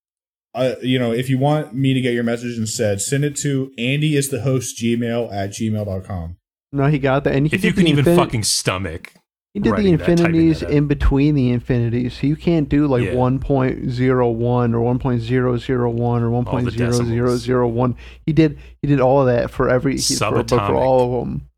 Uh, 0.56 0.76
you 0.84 1.00
know, 1.00 1.12
if 1.12 1.32
you 1.32 1.40
want 1.40 1.74
me 1.74 1.96
to 1.96 2.02
get 2.02 2.14
your 2.14 2.24
message 2.24 2.60
instead, 2.60 3.02
send 3.02 3.26
it 3.26 3.36
to 3.38 3.72
Andy 3.80 4.16
is 4.16 4.30
the 4.30 4.42
host 4.42 4.78
gmail 4.80 5.34
at 5.34 5.50
gmail.com. 5.50 6.38
No, 6.72 6.86
he 6.90 7.00
got 7.00 7.24
that, 7.24 7.34
and 7.34 7.48
he 7.48 7.56
if 7.56 7.64
you 7.66 7.74
can 7.74 7.86
the 7.86 7.90
even 7.90 8.06
infin- 8.06 8.16
fucking 8.16 8.44
stomach. 8.44 9.14
He 9.54 9.60
did 9.60 9.70
the 9.70 9.72
writing 9.72 9.98
that, 9.98 10.06
typing 10.06 10.14
infinities 10.26 10.62
in 10.64 10.88
between 10.88 11.36
the 11.36 11.52
infinities, 11.52 12.14
so 12.16 12.26
you 12.28 12.36
can't 12.36 12.68
do 12.70 12.88
like 12.88 13.04
Yeah. 13.04 13.14
1.01 13.14 14.74
or 14.74 14.96
1.001 14.96 16.22
or 16.22 16.44
1.0001. 16.44 17.96
He 18.26 18.34
did 18.34 18.60
he 18.82 18.88
did 18.88 19.00
all 19.00 19.22
of 19.22 19.28
that 19.28 19.52
for 19.52 19.70
every 19.70 19.98
he, 19.98 20.16
for, 20.16 20.44
for 20.44 20.76
all 20.76 21.06
of 21.06 21.28
them. 21.28 21.50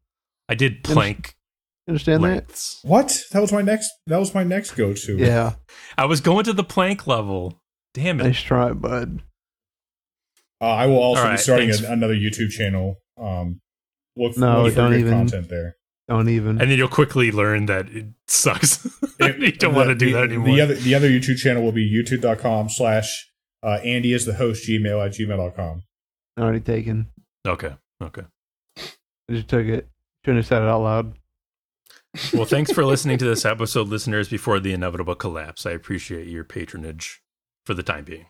I 0.50 0.56
did 0.56 0.84
Planck 0.84 1.34
You 1.88 1.92
understand 1.94 2.24
that? 2.24 2.76
What? 2.84 3.22
That 3.32 3.40
was 3.42 3.52
my 3.52 3.62
next. 3.62 3.90
That 4.08 4.18
was 4.18 4.34
my 4.34 4.44
next 4.44 4.72
go 4.72 4.94
to. 4.94 5.18
Yeah, 5.18 5.54
I 5.98 6.06
was 6.06 6.22
going 6.22 6.44
to 6.46 6.54
the 6.54 6.64
Planck 6.64 7.08
level. 7.08 7.60
Damn 7.94 8.20
it. 8.20 8.24
nice 8.26 8.42
try, 8.42 8.74
bud. 8.74 9.22
Uh, 10.62 10.66
I 10.66 10.86
will 10.88 10.98
also 10.98 11.24
All 11.24 11.32
be 11.32 11.38
starting 11.38 11.70
a, 11.70 11.92
another 11.92 12.16
YouTube 12.16 12.50
channel. 12.50 12.98
Um, 13.18 13.62
look, 14.18 14.38
No, 14.38 14.64
look 14.64 14.74
for 14.74 14.78
don't 14.82 14.92
good 14.92 15.00
even- 15.02 15.14
content 15.14 15.50
there. 15.50 15.76
Don't 16.08 16.30
even. 16.30 16.62
And 16.62 16.70
then 16.72 16.78
you'll 16.78 16.88
quickly 16.88 17.32
learn 17.32 17.66
that 17.66 17.90
it 17.90 18.06
sucks. 18.28 18.86
It- 19.20 19.40
you 19.40 19.52
don't 19.54 19.72
the- 19.74 19.78
want 19.78 19.90
to 19.90 19.96
do 19.96 20.08
the- 20.08 20.12
that 20.14 20.24
anymore. 20.26 20.48
The 20.56 20.62
other 20.62 20.76
the 20.76 20.94
other 20.96 21.10
YouTube 21.10 21.38
channel 21.38 21.64
will 21.64 21.72
be 21.72 21.90
youtube.com 21.90 22.70
slash 22.70 23.30
uh, 23.64 23.80
Andy 23.84 24.14
is 24.14 24.26
the 24.26 24.34
host 24.36 24.68
gmail 24.68 25.04
at 25.06 25.14
gmail.com. 25.14 25.84
Already 26.40 26.60
taken. 26.60 27.08
okay. 27.48 27.76
Okay. 28.04 28.24
I 28.78 28.84
just 29.32 29.48
took 29.48 29.66
it. 29.66 29.88
Shouldn't 30.26 30.44
have 30.44 30.48
said 30.48 30.62
it 30.62 30.68
out 30.68 30.82
loud. 30.82 31.18
Well, 32.34 32.46
thanks 32.46 32.72
for 32.72 32.86
listening 32.86 33.18
to 33.20 33.26
this 33.26 33.46
episode, 33.46 33.88
listeners, 33.88 34.30
before 34.30 34.60
the 34.60 34.74
inevitable 34.74 35.16
collapse. 35.16 35.66
I 35.66 35.72
appreciate 35.72 36.28
your 36.28 36.44
patronage 36.44 37.22
for 37.66 37.74
the 37.74 37.84
time 37.84 38.04
being. 38.06 38.28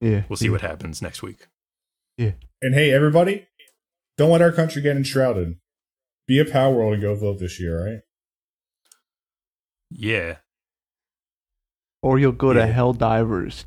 Yeah. 0.00 0.22
We'll 0.28 0.36
see 0.36 0.50
what 0.50 0.60
happens 0.60 1.02
next 1.02 1.22
week. 1.22 1.46
Yeah. 2.16 2.32
And 2.60 2.74
hey, 2.74 2.92
everybody, 2.92 3.46
don't 4.18 4.30
let 4.30 4.42
our 4.42 4.52
country 4.52 4.82
get 4.82 4.96
enshrouded. 4.96 5.56
Be 6.26 6.38
a 6.38 6.44
Palworld 6.44 6.94
and 6.94 7.02
go 7.02 7.14
vote 7.14 7.38
this 7.40 7.60
year, 7.60 7.84
right? 7.84 8.00
Yeah. 9.90 10.36
Or 12.02 12.18
you'll 12.18 12.32
go 12.32 12.52
to 12.52 12.60
Helldivers. 12.60 13.64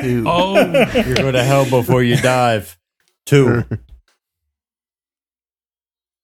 Too. 0.00 0.24
Oh, 0.26 0.54
You're 0.94 1.14
going 1.14 1.34
to 1.34 1.44
hell 1.44 1.68
before 1.68 2.02
you 2.02 2.16
dive. 2.16 2.76
Two. 3.26 3.64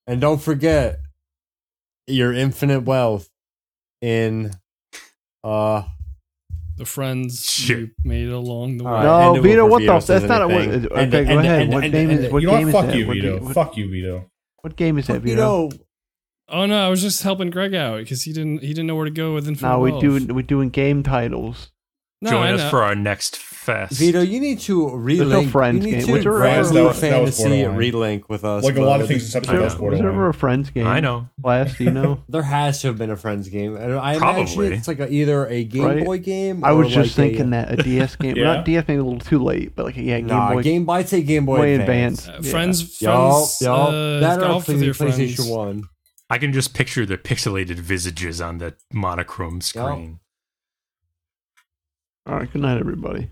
And 0.08 0.20
don't 0.20 0.40
forget 0.40 1.00
your 2.06 2.32
infinite 2.32 2.82
wealth 2.84 3.28
in 4.00 4.52
uh 5.42 5.82
The 6.76 6.84
friends 6.84 7.44
Shit. 7.44 7.78
you 7.78 7.90
made 8.04 8.28
along 8.28 8.76
the 8.78 8.84
way. 8.84 9.02
No, 9.02 9.40
Vito, 9.42 9.66
what 9.66 9.82
the? 9.84 9.98
says 10.00 10.22
That's 10.22 10.28
not 10.28 10.42
a. 10.42 10.46
What, 10.46 10.92
okay, 10.92 11.24
go 11.24 11.38
ahead. 11.40 11.68
what 11.72 11.82
and- 11.84 11.92
game 11.92 12.10
is? 12.10 12.32
What 12.32 12.42
you 12.42 12.48
know 12.48 12.58
game 12.58 12.70
Fuck 12.70 12.86
that? 12.86 12.96
you, 12.96 13.06
What, 13.08 13.14
Vito. 13.14 13.40
what, 13.42 13.54
Fuck 13.54 13.76
you, 13.76 13.90
Vito. 13.90 14.30
What 14.66 14.74
game 14.76 14.98
is 14.98 15.06
that, 15.06 15.24
you 15.24 15.36
know 15.36 15.70
Oh 16.48 16.66
no, 16.66 16.86
I 16.86 16.88
was 16.88 17.02
just 17.02 17.22
helping 17.22 17.50
Greg 17.50 17.74
out 17.74 17.98
because 17.98 18.22
he 18.22 18.32
didn't 18.32 18.60
he 18.62 18.68
didn't 18.68 18.86
know 18.86 18.94
where 18.94 19.04
to 19.04 19.10
go 19.10 19.34
with 19.34 19.48
Infinite 19.48 19.68
No, 19.68 19.78
we 19.80 19.90
Wealth. 19.90 20.00
do. 20.02 20.34
We're 20.34 20.42
doing 20.42 20.70
game 20.70 21.02
titles. 21.02 21.72
No, 22.22 22.30
join 22.30 22.46
I 22.46 22.52
us 22.52 22.60
know. 22.60 22.70
for 22.70 22.82
our 22.84 22.94
next 22.94 23.36
fest. 23.66 23.98
Vito, 23.98 24.20
you 24.22 24.40
need 24.40 24.60
to 24.60 24.86
relink. 24.86 25.28
no 25.28 25.46
Friends 25.48 25.84
you 25.84 25.92
need 25.92 25.98
game. 25.98 26.06
to 26.06 26.12
Was 26.12 26.24
Friends? 26.40 26.70
That 26.72 26.82
was- 26.84 27.00
that 27.00 27.10
fantasy 27.10 27.42
borderline. 27.62 27.78
relink 27.78 28.28
with 28.28 28.44
us. 28.44 28.64
Like 28.64 28.76
a 28.76 28.80
lot 28.82 29.00
of 29.02 29.08
things 29.08 29.24
in 29.24 29.28
such 29.30 29.48
I 29.48 29.52
a 29.52 29.56
know. 29.56 29.62
was 29.64 29.76
Was 29.78 29.98
there 29.98 30.08
ever 30.08 30.28
a 30.28 30.34
Friends 30.34 30.70
game? 30.70 30.86
I 30.86 31.00
know. 31.00 31.28
Last, 31.44 31.78
you 31.80 31.90
know? 31.90 32.22
There 32.28 32.42
has 32.42 32.80
to 32.80 32.86
have 32.86 32.98
been 32.98 33.10
a 33.10 33.16
Friends 33.16 33.48
game. 33.48 33.76
I 33.76 34.16
Probably. 34.16 34.42
imagine 34.44 34.72
it's 34.72 34.88
like 34.88 35.00
a, 35.00 35.10
either 35.12 35.46
a 35.46 35.64
Game 35.64 35.84
Right? 35.84 36.04
Boy 36.04 36.18
game. 36.18 36.64
I 36.64 36.72
was 36.72 36.88
just 36.88 37.18
like 37.18 37.30
thinking 37.32 37.48
a, 37.48 37.50
that 37.50 37.72
a 37.72 37.82
DS 37.82 38.16
game. 38.24 38.36
Yeah. 38.36 38.44
Not 38.54 38.64
DS, 38.64 38.84
maybe 38.88 39.00
a 39.00 39.04
little 39.04 39.18
too 39.20 39.38
late, 39.42 39.74
but 39.76 39.84
like 39.86 39.96
yeah, 39.96 40.18
Game 40.18 40.26
Nah, 40.28 40.52
Boy. 40.54 40.62
Game 40.62 40.88
I'd 40.88 41.08
say 41.08 41.22
Game 41.22 41.44
Boy 41.46 41.60
Way 41.60 41.74
Advance. 41.74 42.26
advanced. 42.26 42.28
Uh, 42.28 42.42
Yeah. 42.46 42.50
Friends, 42.50 43.02
Yup, 43.02 43.12
friends, 43.14 43.58
yup. 43.62 43.78
uh, 43.88 44.20
that 44.20 44.38
or 44.38 44.42
golf 44.42 44.68
with 44.68 44.80
PlayStation. 44.80 45.50
One. 45.54 45.82
I 46.30 46.38
can 46.38 46.52
just 46.52 46.74
picture 46.74 47.06
the 47.06 47.16
pixelated 47.18 47.76
visages 47.76 48.40
on 48.40 48.58
the 48.58 48.74
monochrome 48.92 49.60
screen. 49.60 50.18
All 52.26 52.34
right. 52.34 52.52
Good 52.52 52.62
night, 52.62 52.78
everybody. 52.78 53.30